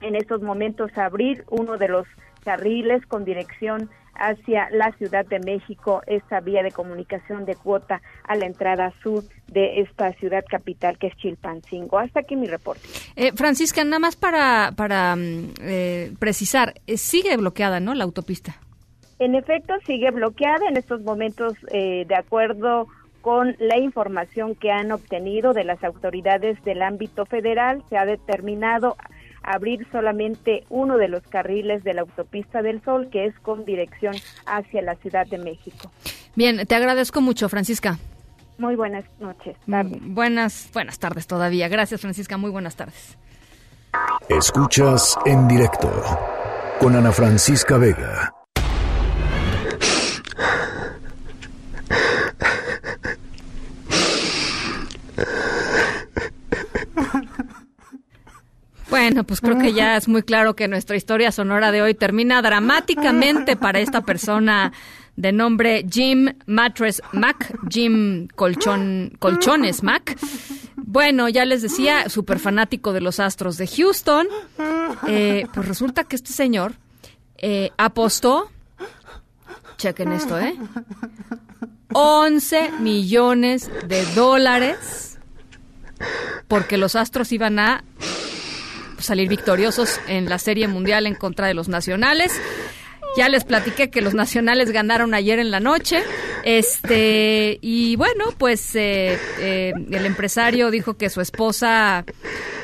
en 0.00 0.14
estos 0.14 0.42
momentos 0.42 0.96
abrir 0.96 1.42
uno 1.50 1.76
de 1.76 1.88
los 1.88 2.06
carriles 2.44 3.04
con 3.06 3.24
dirección 3.24 3.90
hacia 4.18 4.68
la 4.70 4.92
Ciudad 4.92 5.26
de 5.26 5.40
México 5.40 6.02
esta 6.06 6.40
vía 6.40 6.62
de 6.62 6.72
comunicación 6.72 7.44
de 7.44 7.54
cuota 7.54 8.00
a 8.24 8.36
la 8.36 8.46
entrada 8.46 8.92
sur 9.02 9.24
de 9.48 9.80
esta 9.80 10.12
ciudad 10.14 10.44
capital 10.48 10.98
que 10.98 11.08
es 11.08 11.16
Chilpancingo. 11.16 11.98
Hasta 11.98 12.20
aquí 12.20 12.36
mi 12.36 12.46
reporte. 12.46 12.82
Eh, 13.16 13.32
Francisca, 13.32 13.84
nada 13.84 13.98
más 13.98 14.16
para, 14.16 14.72
para 14.76 15.16
mm, 15.16 15.54
eh, 15.60 16.12
precisar, 16.18 16.74
eh, 16.86 16.96
sigue 16.96 17.36
bloqueada, 17.36 17.80
¿no? 17.80 17.94
La 17.94 18.04
autopista. 18.04 18.56
En 19.18 19.34
efecto, 19.34 19.74
sigue 19.86 20.10
bloqueada 20.10 20.68
en 20.68 20.76
estos 20.76 21.00
momentos, 21.00 21.54
eh, 21.72 22.04
de 22.06 22.14
acuerdo 22.14 22.86
con 23.22 23.56
la 23.58 23.78
información 23.78 24.54
que 24.54 24.70
han 24.70 24.92
obtenido 24.92 25.52
de 25.52 25.64
las 25.64 25.82
autoridades 25.82 26.62
del 26.64 26.82
ámbito 26.82 27.24
federal, 27.26 27.82
se 27.88 27.96
ha 27.96 28.04
determinado 28.04 28.96
abrir 29.46 29.86
solamente 29.90 30.64
uno 30.68 30.98
de 30.98 31.08
los 31.08 31.22
carriles 31.22 31.82
de 31.84 31.94
la 31.94 32.02
autopista 32.02 32.62
del 32.62 32.82
Sol, 32.82 33.08
que 33.10 33.26
es 33.26 33.38
con 33.40 33.64
dirección 33.64 34.14
hacia 34.44 34.82
la 34.82 34.96
Ciudad 34.96 35.26
de 35.26 35.38
México. 35.38 35.90
Bien, 36.34 36.66
te 36.66 36.74
agradezco 36.74 37.20
mucho, 37.20 37.48
Francisca. 37.48 37.98
Muy 38.58 38.74
buenas 38.74 39.04
noches. 39.20 39.56
Buenas, 39.66 40.70
buenas 40.72 40.98
tardes 40.98 41.26
todavía. 41.26 41.68
Gracias, 41.68 42.00
Francisca. 42.00 42.36
Muy 42.36 42.50
buenas 42.50 42.76
tardes. 42.76 43.16
Escuchas 44.28 45.16
en 45.24 45.48
directo 45.48 45.90
con 46.80 46.96
Ana 46.96 47.12
Francisca 47.12 47.78
Vega. 47.78 48.35
Bueno, 58.88 59.24
pues 59.24 59.40
creo 59.40 59.58
que 59.58 59.72
ya 59.72 59.96
es 59.96 60.06
muy 60.06 60.22
claro 60.22 60.54
que 60.54 60.68
nuestra 60.68 60.96
historia 60.96 61.32
sonora 61.32 61.72
de 61.72 61.82
hoy 61.82 61.94
termina 61.94 62.40
dramáticamente 62.40 63.56
para 63.56 63.80
esta 63.80 64.02
persona 64.02 64.72
de 65.16 65.32
nombre 65.32 65.84
Jim 65.90 66.34
Mattress 66.46 67.02
Mac, 67.12 67.58
Jim 67.68 68.28
Colchón, 68.28 69.12
Colchones 69.18 69.82
Mac. 69.82 70.16
Bueno, 70.76 71.28
ya 71.28 71.44
les 71.44 71.62
decía, 71.62 72.08
súper 72.08 72.38
fanático 72.38 72.92
de 72.92 73.00
los 73.00 73.18
Astros 73.18 73.56
de 73.56 73.66
Houston. 73.66 74.28
Eh, 75.08 75.46
pues 75.52 75.66
resulta 75.66 76.04
que 76.04 76.16
este 76.16 76.32
señor 76.32 76.74
eh, 77.38 77.70
apostó, 77.76 78.50
chequen 79.78 80.12
esto, 80.12 80.38
¿eh? 80.38 80.54
11 81.92 82.72
millones 82.80 83.70
de 83.88 84.04
dólares 84.14 85.18
porque 86.48 86.76
los 86.76 86.94
Astros 86.94 87.32
iban 87.32 87.58
a 87.58 87.82
salir 88.98 89.28
victoriosos 89.28 90.00
en 90.08 90.28
la 90.28 90.38
Serie 90.38 90.68
Mundial 90.68 91.06
en 91.06 91.14
contra 91.14 91.46
de 91.46 91.54
los 91.54 91.68
Nacionales. 91.68 92.32
Ya 93.16 93.30
les 93.30 93.44
platiqué 93.44 93.88
que 93.88 94.02
los 94.02 94.12
nacionales 94.12 94.72
ganaron 94.72 95.14
ayer 95.14 95.38
en 95.38 95.50
la 95.50 95.58
noche. 95.58 96.02
Este, 96.44 97.58
y 97.62 97.96
bueno, 97.96 98.26
pues 98.36 98.76
eh, 98.76 99.18
eh, 99.38 99.72
el 99.90 100.04
empresario 100.04 100.70
dijo 100.70 100.98
que 100.98 101.08
su 101.08 101.22
esposa 101.22 102.04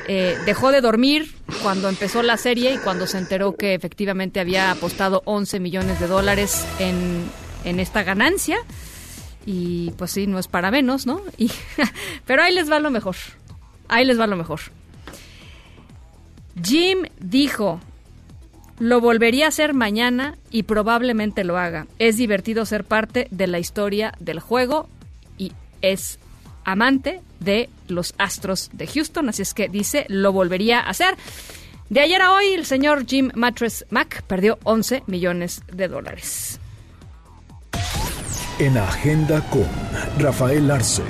eh, 0.08 0.36
dejó 0.44 0.70
de 0.70 0.82
dormir 0.82 1.34
cuando 1.62 1.88
empezó 1.88 2.22
la 2.22 2.36
serie 2.36 2.74
y 2.74 2.78
cuando 2.78 3.06
se 3.06 3.16
enteró 3.16 3.56
que 3.56 3.72
efectivamente 3.72 4.40
había 4.40 4.70
apostado 4.70 5.22
11 5.24 5.58
millones 5.58 6.00
de 6.00 6.06
dólares 6.06 6.66
en, 6.78 7.24
en 7.64 7.80
esta 7.80 8.02
ganancia. 8.02 8.58
Y 9.46 9.90
pues 9.92 10.10
sí, 10.10 10.26
no 10.26 10.38
es 10.38 10.48
para 10.48 10.70
menos, 10.70 11.06
¿no? 11.06 11.22
Y, 11.38 11.50
pero 12.26 12.42
ahí 12.42 12.54
les 12.54 12.70
va 12.70 12.78
lo 12.78 12.90
mejor. 12.90 13.16
Ahí 13.88 14.04
les 14.04 14.20
va 14.20 14.26
lo 14.26 14.36
mejor. 14.36 14.60
Jim 16.60 17.04
dijo 17.20 17.80
Lo 18.78 19.00
volvería 19.00 19.46
a 19.46 19.48
hacer 19.48 19.74
mañana 19.74 20.36
y 20.50 20.64
probablemente 20.64 21.44
lo 21.44 21.58
haga. 21.58 21.86
Es 21.98 22.16
divertido 22.16 22.66
ser 22.66 22.84
parte 22.84 23.28
de 23.30 23.46
la 23.46 23.58
historia 23.58 24.14
del 24.18 24.40
juego 24.40 24.88
y 25.38 25.52
es 25.80 26.18
amante 26.64 27.20
de 27.40 27.68
los 27.88 28.14
Astros 28.18 28.70
de 28.72 28.86
Houston, 28.86 29.28
así 29.28 29.42
es 29.42 29.54
que 29.54 29.68
dice, 29.68 30.06
lo 30.08 30.32
volvería 30.32 30.80
a 30.80 30.90
hacer. 30.90 31.16
De 31.90 32.00
ayer 32.00 32.22
a 32.22 32.32
hoy, 32.32 32.54
el 32.54 32.64
señor 32.64 33.06
Jim 33.06 33.30
Mattress 33.34 33.84
Mac 33.90 34.22
perdió 34.26 34.58
11 34.62 35.02
millones 35.06 35.62
de 35.70 35.88
dólares. 35.88 36.58
En 38.58 38.78
Agenda 38.78 39.40
con 39.50 39.66
Rafael 40.18 40.70
Arce. 40.70 41.02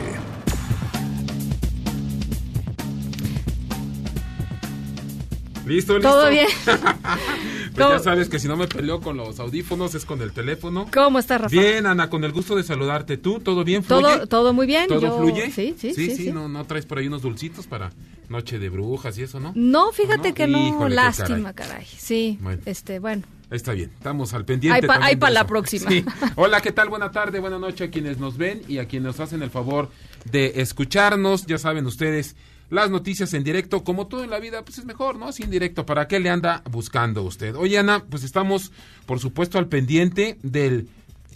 ¿Listo, 5.67 5.95
listo? 5.95 6.11
¿Todo 6.11 6.29
bien? 6.31 6.49
pues 6.65 7.77
ya 7.77 7.99
sabes 8.01 8.29
que 8.29 8.39
si 8.39 8.49
no 8.49 8.57
me 8.57 8.67
peleo 8.67 9.01
con 9.01 9.17
los 9.17 9.39
audífonos 9.39 9.95
es 9.95 10.05
con 10.05 10.21
el 10.21 10.33
teléfono. 10.33 10.89
¿Cómo 10.93 11.19
estás, 11.19 11.41
Rafael? 11.41 11.61
Bien, 11.61 11.87
Ana, 11.87 12.11
con 12.11 12.25
el 12.25 12.33
gusto 12.33 12.57
de 12.57 12.65
saludarte. 12.65 13.17
¿Tú? 13.17 13.39
¿Todo 13.41 13.63
bien? 13.65 13.85
¿Fluye? 13.85 14.03
Todo, 14.03 14.27
todo 14.27 14.53
muy 14.53 14.67
bien. 14.67 14.89
¿Todo 14.89 15.01
Yo- 15.01 15.19
fluye? 15.19 15.51
Sí, 15.53 15.75
sí, 15.79 15.95
sí. 15.95 16.17
sí. 16.17 16.33
¿No, 16.33 16.49
¿No 16.49 16.65
traes 16.65 16.85
por 16.87 16.99
ahí 16.99 17.07
unos 17.07 17.23
dulcitos 17.23 17.67
para 17.67 17.91
Noche 18.29 18.59
de 18.59 18.69
Brujas 18.71 19.17
y 19.19 19.23
eso, 19.23 19.39
no? 19.39 19.53
No, 19.55 19.93
fíjate 19.93 20.31
¿No? 20.31 20.35
que 20.35 20.47
no, 20.49 20.69
Híjole, 20.69 20.95
lástima, 20.97 21.53
caray. 21.53 21.87
Sí, 21.87 22.39
Bueno. 22.41 22.61
este, 22.67 22.99
bueno. 22.99 23.23
Está 23.51 23.73
bien, 23.73 23.91
estamos 23.95 24.33
al 24.33 24.45
pendiente. 24.47 24.77
Hay 24.77 24.81
pa- 24.81 24.95
también 24.95 25.09
hay 25.09 25.15
de 25.15 25.21
pa' 25.21 25.31
la 25.31 25.47
próxima. 25.47 25.91
Sí. 25.91 26.05
Hola, 26.37 26.61
¿qué 26.63 26.73
tal? 26.73 26.89
Buena 26.89 27.13
tarde, 27.13 27.39
buena 27.39 27.59
noche 27.59 27.85
a 27.85 27.91
quienes 27.91 28.19
nos 28.19 28.39
ven 28.39 28.63
y 28.67 28.79
a 28.79 28.87
quienes 28.89 29.07
nos 29.09 29.21
hacen 29.21 29.43
el 29.43 29.51
favor 29.51 29.91
de 30.31 30.55
escucharnos. 30.57 31.45
Ya 31.47 31.59
saben 31.59 31.85
ustedes, 31.87 32.35
las 32.73 32.89
noticias 32.89 33.35
en 33.35 33.45
directo, 33.45 33.85
como 33.85 34.07
todo 34.07 34.25
en 34.25 34.31
la 34.31 34.41
vida, 34.41 34.65
pues 34.65 34.79
es 34.79 34.87
mejor, 34.87 35.19
¿no? 35.19 35.31
Sin 35.31 35.51
directo, 35.51 35.85
¿para 35.85 36.09
qué 36.09 36.19
le 36.21 36.31
anda 36.31 36.63
buscando 36.71 37.23
usted? 37.23 37.55
Oye, 37.55 37.77
Ana, 37.77 38.03
pues 38.09 38.25
estamos, 38.25 38.73
por 39.05 39.21
supuesto, 39.21 39.59
al 39.59 39.69
pendiente 39.69 40.39
del 40.43 40.89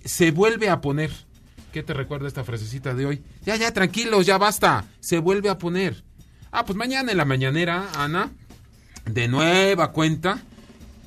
se 0.03 0.31
vuelve 0.31 0.71
a 0.71 0.81
poner. 0.81 1.11
¿Qué 1.75 1.83
te 1.83 1.93
recuerda 1.93 2.27
esta 2.27 2.43
frasecita 2.43 2.95
de 2.95 3.05
hoy? 3.05 3.23
Ya, 3.45 3.55
ya, 3.57 3.71
tranquilos, 3.75 4.25
ya 4.25 4.39
basta. 4.39 4.87
Se 5.01 5.19
vuelve 5.19 5.51
a 5.51 5.59
poner. 5.59 6.05
Ah, 6.53 6.65
pues 6.65 6.75
mañana 6.75 7.13
en 7.13 7.19
la 7.19 7.27
mañanera, 7.27 7.87
Ana, 7.99 8.33
de 9.05 9.29
nueva 9.29 9.93
cuenta, 9.93 10.43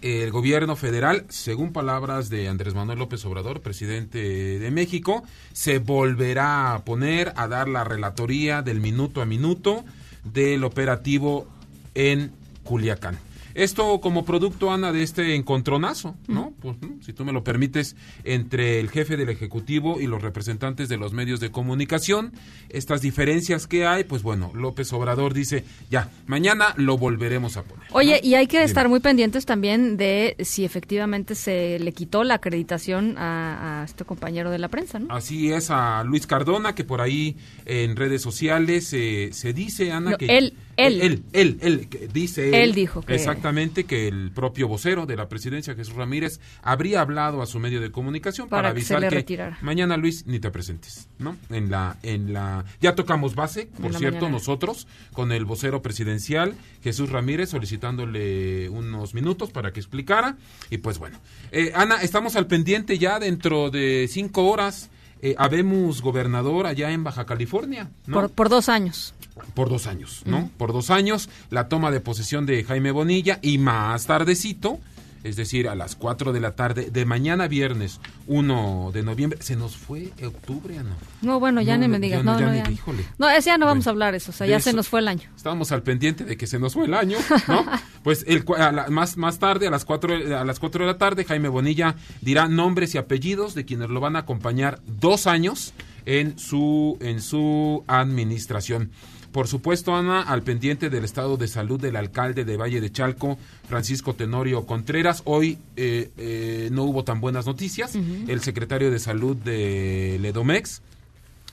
el 0.03 0.29
gobierno 0.29 0.75
federal, 0.75 1.25
según 1.29 1.73
palabras 1.73 2.29
de 2.29 2.49
Andrés 2.49 2.75
Manuel 2.75 2.99
López 2.99 3.25
Obrador, 3.25 3.61
presidente 3.61 4.59
de 4.59 4.69
México, 4.69 5.23
se 5.53 5.79
volverá 5.79 6.75
a 6.75 6.85
poner 6.85 7.33
a 7.35 7.47
dar 7.47 7.67
la 7.67 7.83
relatoría 7.83 8.61
del 8.61 8.79
minuto 8.79 9.23
a 9.23 9.25
minuto 9.25 9.85
del 10.33 10.63
operativo 10.63 11.47
en 11.95 12.31
Culiacán. 12.63 13.17
Esto 13.63 13.99
como 13.99 14.25
producto, 14.25 14.71
Ana, 14.71 14.91
de 14.91 15.03
este 15.03 15.35
encontronazo, 15.35 16.15
¿no? 16.27 16.53
Pues, 16.61 16.77
si 17.01 17.13
tú 17.13 17.25
me 17.25 17.31
lo 17.33 17.43
permites, 17.43 17.95
entre 18.23 18.79
el 18.79 18.89
jefe 18.89 19.17
del 19.17 19.29
Ejecutivo 19.29 19.99
y 19.99 20.07
los 20.07 20.21
representantes 20.21 20.87
de 20.89 20.97
los 20.97 21.13
medios 21.13 21.39
de 21.39 21.51
comunicación, 21.51 22.31
estas 22.69 23.01
diferencias 23.01 23.67
que 23.67 23.85
hay, 23.85 24.03
pues 24.05 24.23
bueno, 24.23 24.51
López 24.53 24.91
Obrador 24.93 25.33
dice, 25.33 25.63
ya, 25.91 26.09
mañana 26.27 26.73
lo 26.77 26.97
volveremos 26.97 27.57
a 27.57 27.63
poner. 27.63 27.85
Oye, 27.91 28.21
y 28.23 28.35
hay 28.35 28.47
que 28.47 28.57
Dime. 28.57 28.65
estar 28.65 28.87
muy 28.89 28.99
pendientes 29.01 29.45
también 29.45 29.97
de 29.97 30.35
si 30.39 30.63
efectivamente 30.63 31.35
se 31.35 31.79
le 31.79 31.91
quitó 31.91 32.23
la 32.23 32.35
acreditación 32.35 33.17
a, 33.17 33.81
a 33.81 33.85
este 33.85 34.05
compañero 34.05 34.51
de 34.51 34.59
la 34.59 34.67
prensa, 34.69 34.99
¿no? 34.99 35.13
Así 35.13 35.51
es 35.51 35.69
a 35.71 36.03
Luis 36.03 36.27
Cardona, 36.27 36.75
que 36.75 36.83
por 36.83 37.01
ahí 37.01 37.35
en 37.65 37.95
redes 37.95 38.21
sociales 38.21 38.91
eh, 38.93 39.29
se 39.33 39.53
dice, 39.53 39.91
Ana, 39.91 40.11
No, 40.11 40.17
que... 40.17 40.25
él, 40.37 40.53
él. 40.77 41.01
Él, 41.01 41.23
él, 41.33 41.57
él, 41.61 41.89
que 41.89 42.07
dice... 42.07 42.63
Él 42.63 42.73
dijo 42.73 43.01
que- 43.01 43.15
Exactamente, 43.15 43.48
que 43.85 44.07
el 44.07 44.31
propio 44.31 44.67
vocero 44.67 45.05
de 45.05 45.15
la 45.15 45.27
presidencia, 45.27 45.75
Jesús 45.75 45.95
Ramírez, 45.95 46.39
habría 46.61 47.01
hablado 47.01 47.41
a 47.41 47.45
su 47.45 47.59
medio 47.59 47.81
de 47.81 47.91
comunicación 47.91 48.47
para, 48.47 48.69
avisar 48.69 49.07
que 49.09 49.53
mañana, 49.61 49.97
Luis, 49.97 50.25
ni 50.27 50.39
te 50.39 50.51
presentes, 50.51 51.09
¿no? 51.17 51.35
En 51.49 51.71
la, 51.71 51.97
en 52.03 52.33
la... 52.33 52.65
Ya 52.79 52.95
tocamos 52.95 53.35
base, 53.35 53.67
por 53.81 53.95
cierto, 53.95 54.29
nosotros, 54.29 54.87
con 55.13 55.31
el 55.31 55.45
vocero 55.45 55.81
presidencial, 55.81 56.55
Jesús 56.83 57.09
Ramírez, 57.09 57.49
solicitándole 57.49 58.69
unos 58.69 59.13
minutos 59.13 59.51
para 59.51 59.71
que 59.73 59.79
explicara. 59.79 60.37
Y 60.69 60.77
pues 60.77 60.99
bueno. 60.99 61.17
Eh, 61.51 61.71
Ana, 61.75 62.01
estamos 62.01 62.35
al 62.35 62.47
pendiente 62.47 62.97
ya 62.97 63.19
dentro 63.19 63.69
de 63.69 64.07
cinco 64.09 64.45
horas. 64.47 64.89
Eh, 65.21 65.35
habemos 65.37 66.01
gobernador 66.01 66.65
allá 66.65 66.91
en 66.91 67.03
Baja 67.03 67.25
California, 67.25 67.89
¿no? 68.07 68.13
Por, 68.13 68.29
por 68.31 68.49
dos 68.49 68.69
años. 68.69 69.13
Por 69.53 69.69
dos 69.69 69.87
años, 69.87 70.21
¿no? 70.25 70.39
Ujú. 70.39 70.49
Por 70.57 70.73
dos 70.73 70.89
años, 70.89 71.29
la 71.49 71.67
toma 71.69 71.91
de 71.91 71.99
posesión 72.01 72.45
de 72.45 72.63
Jaime 72.63 72.91
Bonilla 72.91 73.39
y 73.41 73.57
más 73.57 74.05
tardecito, 74.05 74.79
es 75.21 75.35
decir, 75.35 75.67
a 75.67 75.75
las 75.75 75.97
4 75.97 76.31
de 76.31 76.39
la 76.39 76.55
tarde 76.55 76.91
de 76.91 77.03
mañana 77.05 77.49
viernes 77.49 77.99
1 78.27 78.91
de 78.93 79.03
noviembre, 79.03 79.39
se 79.41 79.57
nos 79.57 79.75
fue 79.75 80.13
octubre, 80.25 80.75
¿no? 80.77 80.95
No, 81.21 81.41
bueno, 81.41 81.61
ya 81.61 81.75
No, 81.75 81.81
ni 81.81 81.87
me 81.89 81.99
digas. 81.99 82.23
No, 82.23 82.35
no, 82.35 82.39
ya 82.39 82.45
no, 82.45 82.51
ni- 82.53 82.59
ya. 82.59 82.71
híjole. 82.71 83.03
No, 83.17 83.29
ese 83.29 83.47
ya 83.47 83.57
no 83.57 83.65
vamos 83.65 83.85
a 83.85 83.89
hablar 83.89 84.15
eso. 84.15 84.31
O 84.31 84.33
sea, 84.33 84.47
ya 84.47 84.61
se 84.61 84.69
eso- 84.69 84.77
nos 84.77 84.87
fue 84.87 85.01
el 85.01 85.09
año. 85.09 85.23
Estábamos 85.35 85.73
al 85.73 85.83
pendiente 85.83 86.23
de 86.23 86.37
que 86.37 86.47
se 86.47 86.57
nos 86.57 86.73
fue 86.73 86.85
el 86.85 86.93
año, 86.93 87.17
¿no? 87.49 87.65
pues 88.03 88.23
el, 88.29 88.45
a 88.57 88.71
la- 88.71 88.87
más, 88.87 89.17
más 89.17 89.39
tarde, 89.39 89.67
a 89.67 89.71
las, 89.71 89.83
4, 89.83 90.37
a 90.39 90.45
las 90.45 90.57
4 90.57 90.85
de 90.85 90.91
la 90.93 90.97
tarde, 90.97 91.25
Jaime 91.25 91.49
Bonilla 91.49 91.95
dirá 92.21 92.47
nombres 92.47 92.95
y 92.95 92.97
apellidos 92.97 93.55
de 93.55 93.65
quienes 93.65 93.89
lo 93.89 93.99
van 93.99 94.15
a 94.15 94.19
acompañar 94.19 94.79
dos 94.85 95.27
años 95.27 95.73
en 96.05 96.39
su, 96.39 96.97
en 97.01 97.21
su 97.21 97.83
administración. 97.87 98.91
Por 99.31 99.47
supuesto, 99.47 99.95
Ana, 99.95 100.21
al 100.21 100.43
pendiente 100.43 100.89
del 100.89 101.03
estado 101.03 101.37
de 101.37 101.47
salud 101.47 101.79
del 101.79 101.95
alcalde 101.95 102.45
de 102.45 102.57
Valle 102.57 102.81
de 102.81 102.91
Chalco, 102.91 103.37
Francisco 103.67 104.13
Tenorio 104.13 104.65
Contreras. 104.65 105.21
Hoy 105.25 105.59
eh, 105.75 106.09
eh, 106.17 106.69
no 106.71 106.83
hubo 106.83 107.03
tan 107.03 107.21
buenas 107.21 107.45
noticias. 107.45 107.95
El 107.95 108.41
secretario 108.41 108.89
de 108.91 108.99
salud 108.99 109.35
de 109.37 110.17
Ledomex, 110.19 110.81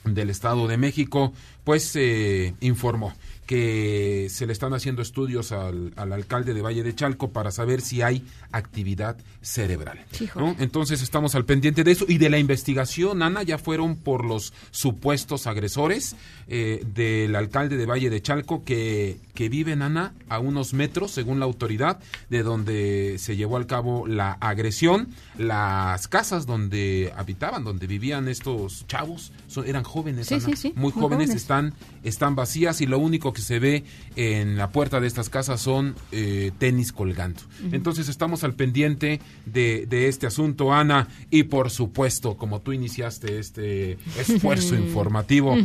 del 0.05 0.29
Estado 0.29 0.67
de 0.67 0.77
México, 0.77 1.33
pues 1.63 1.95
eh, 1.95 2.53
informó 2.61 3.13
que 3.47 4.27
se 4.29 4.45
le 4.45 4.51
están 4.51 4.73
haciendo 4.73 5.01
estudios 5.01 5.53
al, 5.53 5.93
al 5.95 6.11
alcalde 6.11 6.53
de 6.53 6.61
Valle 6.61 6.83
de 6.83 6.93
Chalco 6.93 7.29
para 7.29 7.49
saber 7.49 7.79
si 7.79 8.01
hay 8.01 8.23
actividad 8.51 9.15
cerebral. 9.41 10.05
¿no? 10.35 10.55
Entonces 10.59 11.01
estamos 11.01 11.33
al 11.33 11.45
pendiente 11.45 11.85
de 11.85 11.91
eso 11.91 12.05
y 12.09 12.17
de 12.17 12.29
la 12.29 12.39
investigación, 12.39 13.23
Ana, 13.23 13.43
ya 13.43 13.57
fueron 13.57 13.95
por 13.95 14.25
los 14.25 14.53
supuestos 14.71 15.47
agresores 15.47 16.17
eh, 16.49 16.83
del 16.93 17.35
alcalde 17.35 17.77
de 17.77 17.85
Valle 17.85 18.09
de 18.09 18.21
Chalco 18.21 18.63
que, 18.63 19.17
que 19.33 19.49
viven, 19.49 19.81
Ana, 19.81 20.13
a 20.29 20.39
unos 20.39 20.73
metros, 20.73 21.11
según 21.11 21.39
la 21.39 21.45
autoridad, 21.45 21.99
de 22.29 22.43
donde 22.43 23.15
se 23.19 23.35
llevó 23.35 23.57
al 23.57 23.65
cabo 23.67 24.07
la 24.07 24.33
agresión. 24.33 25.09
Las 25.37 26.07
casas 26.07 26.45
donde 26.45 27.13
habitaban, 27.15 27.63
donde 27.63 27.87
vivían 27.87 28.27
estos 28.27 28.85
chavos, 28.87 29.31
son- 29.47 29.67
eran 29.67 29.83
jóvenes, 29.83 30.27
Sí, 30.27 30.35
Ana, 30.35 30.45
sí, 30.45 30.55
sí, 30.55 30.73
muy 30.75 30.83
muy 30.87 30.91
jóvenes, 30.93 31.27
jóvenes. 31.27 31.35
están, 31.35 31.73
están 32.03 32.35
vacías 32.35 32.81
y 32.81 32.85
lo 32.85 32.99
único 32.99 33.33
que 33.33 33.41
se 33.41 33.59
ve 33.59 33.83
en 34.15 34.57
la 34.57 34.69
puerta 34.71 34.99
de 34.99 35.07
estas 35.07 35.29
casas 35.29 35.61
son 35.61 35.95
eh, 36.11 36.51
tenis 36.57 36.91
colgando. 36.91 37.41
Entonces 37.71 38.07
estamos 38.09 38.43
al 38.43 38.53
pendiente 38.53 39.19
de, 39.45 39.85
de 39.87 40.07
este 40.07 40.27
asunto, 40.27 40.73
Ana, 40.73 41.07
y 41.29 41.43
por 41.43 41.69
supuesto, 41.69 42.37
como 42.37 42.61
tú 42.61 42.71
iniciaste 42.73 43.39
este 43.39 43.97
esfuerzo 44.17 44.75
informativo. 44.75 45.55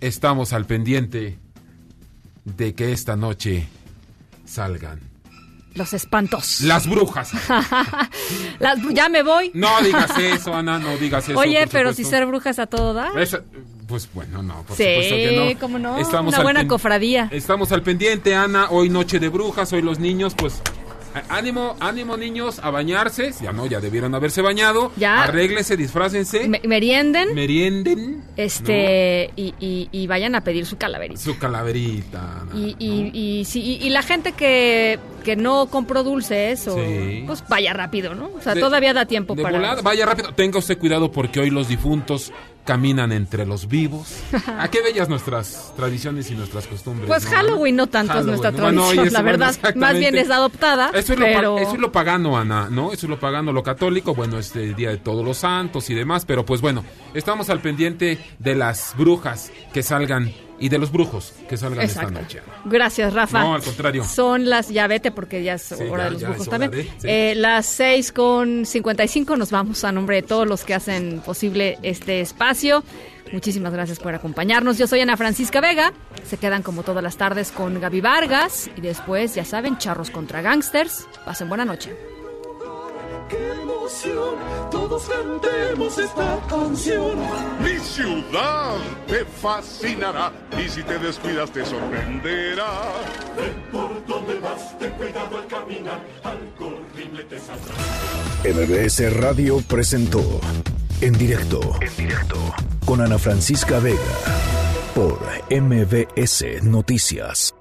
Estamos 0.00 0.52
al 0.52 0.66
pendiente 0.66 1.38
de 2.44 2.74
que 2.74 2.92
esta 2.92 3.16
noche 3.16 3.68
salgan 4.46 5.00
Los 5.74 5.92
espantos. 5.92 6.62
las 6.62 6.88
brujas. 6.88 7.30
Las 8.58 8.78
ya 8.92 9.08
me 9.08 9.22
voy. 9.22 9.50
No 9.54 9.80
digas 9.82 10.10
eso, 10.18 10.54
Ana, 10.54 10.78
no 10.78 10.96
digas 10.96 11.28
eso. 11.28 11.38
Oye, 11.38 11.66
pero 11.70 11.92
si 11.92 12.04
ser 12.04 12.26
brujas 12.26 12.58
a 12.58 12.66
todo 12.66 12.92
da. 12.94 13.10
Esa- 13.20 13.42
pues 13.86 14.08
bueno, 14.14 14.40
no, 14.42 14.62
por 14.62 14.76
Sí, 14.76 14.84
supuesto 14.84 15.14
que 15.16 15.52
no. 15.54 15.60
cómo 15.60 15.78
no, 15.80 15.98
Estamos 15.98 16.32
una 16.34 16.42
buena 16.44 16.68
cofradía. 16.68 17.28
Estamos 17.32 17.72
al 17.72 17.82
pendiente, 17.82 18.36
Ana. 18.36 18.68
Hoy 18.70 18.88
noche 18.88 19.18
de 19.18 19.28
brujas, 19.28 19.72
hoy 19.72 19.82
los 19.82 19.98
niños, 19.98 20.34
pues 20.36 20.62
ánimo, 21.28 21.76
ánimo 21.80 22.16
niños 22.16 22.60
a 22.62 22.70
bañarse. 22.70 23.32
Ya 23.42 23.52
no, 23.52 23.66
ya 23.66 23.80
debieron 23.80 24.14
haberse 24.14 24.42
bañado. 24.42 24.92
Ya. 24.96 25.22
Arréglense, 25.24 25.76
disfrácense. 25.76 26.48
Me- 26.48 26.60
merienden. 26.64 27.34
merienden 27.34 28.22
Este, 28.36 29.30
y, 29.36 29.54
y- 29.60 29.88
y 29.92 30.06
vayan 30.06 30.34
a 30.34 30.42
pedir 30.42 30.66
su 30.66 30.76
calaverita. 30.76 31.20
su 31.20 31.38
calaverita. 31.38 32.40
Ana. 32.42 32.52
Y, 32.54 32.76
y, 32.78 33.10
y, 33.40 33.44
sí, 33.44 33.60
y- 33.62 33.86
y 33.86 33.90
la 33.90 34.02
gente 34.02 34.32
que, 34.32 34.98
que 35.24 35.36
no 35.36 35.66
compró 35.66 36.02
dulces, 36.02 36.66
o, 36.68 36.76
Sí. 36.76 37.24
pues 37.26 37.42
vaya 37.48 37.72
rápido, 37.72 38.14
¿no? 38.14 38.30
O 38.36 38.40
sea, 38.40 38.54
De- 38.54 38.60
todavía 38.60 38.92
da 38.94 39.06
tiempo 39.06 39.36
para... 39.36 39.56
volada, 39.58 39.82
vaya 39.82 40.06
rápido. 40.06 40.32
Tenga 40.34 40.58
usted 40.58 40.78
cuidado 40.78 41.10
porque 41.10 41.40
hoy 41.40 41.50
los 41.50 41.68
difuntos 41.68 42.32
caminan 42.64 43.12
entre 43.12 43.46
los 43.46 43.68
vivos. 43.68 44.20
¿A 44.58 44.68
qué 44.68 44.82
bellas 44.82 45.08
nuestras 45.08 45.72
tradiciones 45.76 46.30
y 46.30 46.34
nuestras 46.34 46.66
costumbres? 46.66 47.08
Pues 47.08 47.24
¿no? 47.24 47.30
Halloween 47.30 47.76
no 47.76 47.86
tanto 47.86 48.12
Halloween, 48.12 48.34
es 48.34 48.40
nuestra 48.40 48.52
tradición, 48.52 49.12
la 49.12 49.22
bueno, 49.22 49.38
verdad. 49.38 49.74
más 49.76 49.98
bien 49.98 50.16
es 50.16 50.30
adoptada, 50.30 50.90
Eso 50.94 51.14
es, 51.14 51.18
lo, 51.18 51.58
eso 51.58 51.74
es 51.74 51.80
lo 51.80 51.92
pagano, 51.92 52.38
Ana, 52.38 52.68
¿no? 52.70 52.92
Eso 52.92 53.06
es 53.06 53.10
lo 53.10 53.18
pagano, 53.18 53.52
lo 53.52 53.62
católico, 53.62 54.14
bueno, 54.14 54.38
este 54.38 54.74
Día 54.74 54.90
de 54.90 54.98
Todos 54.98 55.24
los 55.24 55.38
Santos 55.38 55.90
y 55.90 55.94
demás, 55.94 56.24
pero 56.24 56.44
pues 56.44 56.60
bueno, 56.60 56.84
estamos 57.14 57.50
al 57.50 57.60
pendiente 57.60 58.18
de 58.38 58.54
las 58.54 58.94
brujas 58.96 59.50
que 59.72 59.82
salgan 59.82 60.32
y 60.60 60.68
de 60.68 60.78
los 60.78 60.92
brujos 60.92 61.32
que 61.48 61.56
salgan 61.56 61.80
Exacto. 61.84 62.08
esta 62.10 62.20
noche. 62.20 62.42
Gracias, 62.66 63.12
Rafa. 63.14 63.40
No, 63.42 63.54
al 63.54 63.62
contrario. 63.62 64.04
Son 64.04 64.48
las, 64.48 64.68
ya 64.68 64.86
vete 64.86 65.10
porque 65.10 65.42
ya 65.42 65.54
es 65.54 65.62
Sí, 65.62 65.74
hora 65.90 66.04
ya- 66.04 66.04
de 66.04 66.10
los 66.12 66.22
brujos 66.22 66.48
también. 66.48 66.70
de- 66.70 66.82
sí. 66.84 66.90
Eh, 67.02 67.34
las 67.36 67.66
6 67.66 68.12
con 68.12 68.66
55 68.66 69.36
nos 69.36 69.50
vamos 69.50 69.82
a 69.84 69.90
nombre 69.92 70.16
de 70.16 70.22
todos 70.22 70.46
los 70.46 70.64
que 70.64 70.74
hacen 70.74 71.20
posible 71.24 71.78
este 71.82 72.20
espacio. 72.20 72.84
Muchísimas 73.32 73.72
gracias 73.72 73.98
por 74.00 74.12
acompañarnos. 74.14 74.76
Yo 74.76 74.86
soy 74.88 75.00
Ana 75.00 75.16
Francisca 75.16 75.60
Vega. 75.60 75.92
Se 76.28 76.36
quedan 76.36 76.62
como 76.62 76.82
todas 76.82 77.02
las 77.02 77.16
tardes 77.16 77.52
con 77.52 77.80
Gaby 77.80 78.00
Vargas 78.00 78.68
y 78.76 78.80
después, 78.80 79.34
ya 79.36 79.44
saben, 79.44 79.78
charros 79.78 80.10
contra 80.10 80.42
gangsters. 80.42 81.06
Pasen 81.24 81.48
buena 81.48 81.64
noche. 81.64 81.94
¡Qué 83.30 83.62
emoción! 83.62 84.34
Todos 84.70 85.08
cantemos 85.08 85.98
esta 85.98 86.38
canción. 86.48 87.16
Mi 87.62 87.78
ciudad 87.78 88.76
te 89.06 89.24
fascinará 89.24 90.32
y 90.58 90.68
si 90.68 90.82
te 90.82 90.98
descuidas 90.98 91.50
te 91.52 91.64
sorprenderá. 91.64 92.70
Ve 93.36 93.52
por 93.70 94.04
donde 94.06 94.38
vas, 94.40 94.78
ten 94.78 94.90
cuidado 94.92 95.38
al 95.38 95.46
caminar, 95.46 96.00
algo 96.24 96.78
horrible 96.78 97.24
te 97.24 97.38
saldrá. 97.38 97.74
MBS 98.42 99.14
Radio 99.14 99.60
presentó 99.68 100.40
En 101.00 101.16
directo. 101.16 101.60
En 101.80 101.96
directo. 101.96 102.36
Con 102.84 103.00
Ana 103.00 103.18
Francisca 103.18 103.78
Vega. 103.78 104.00
Por 104.94 105.18
MBS 105.50 106.62
Noticias. 106.62 107.54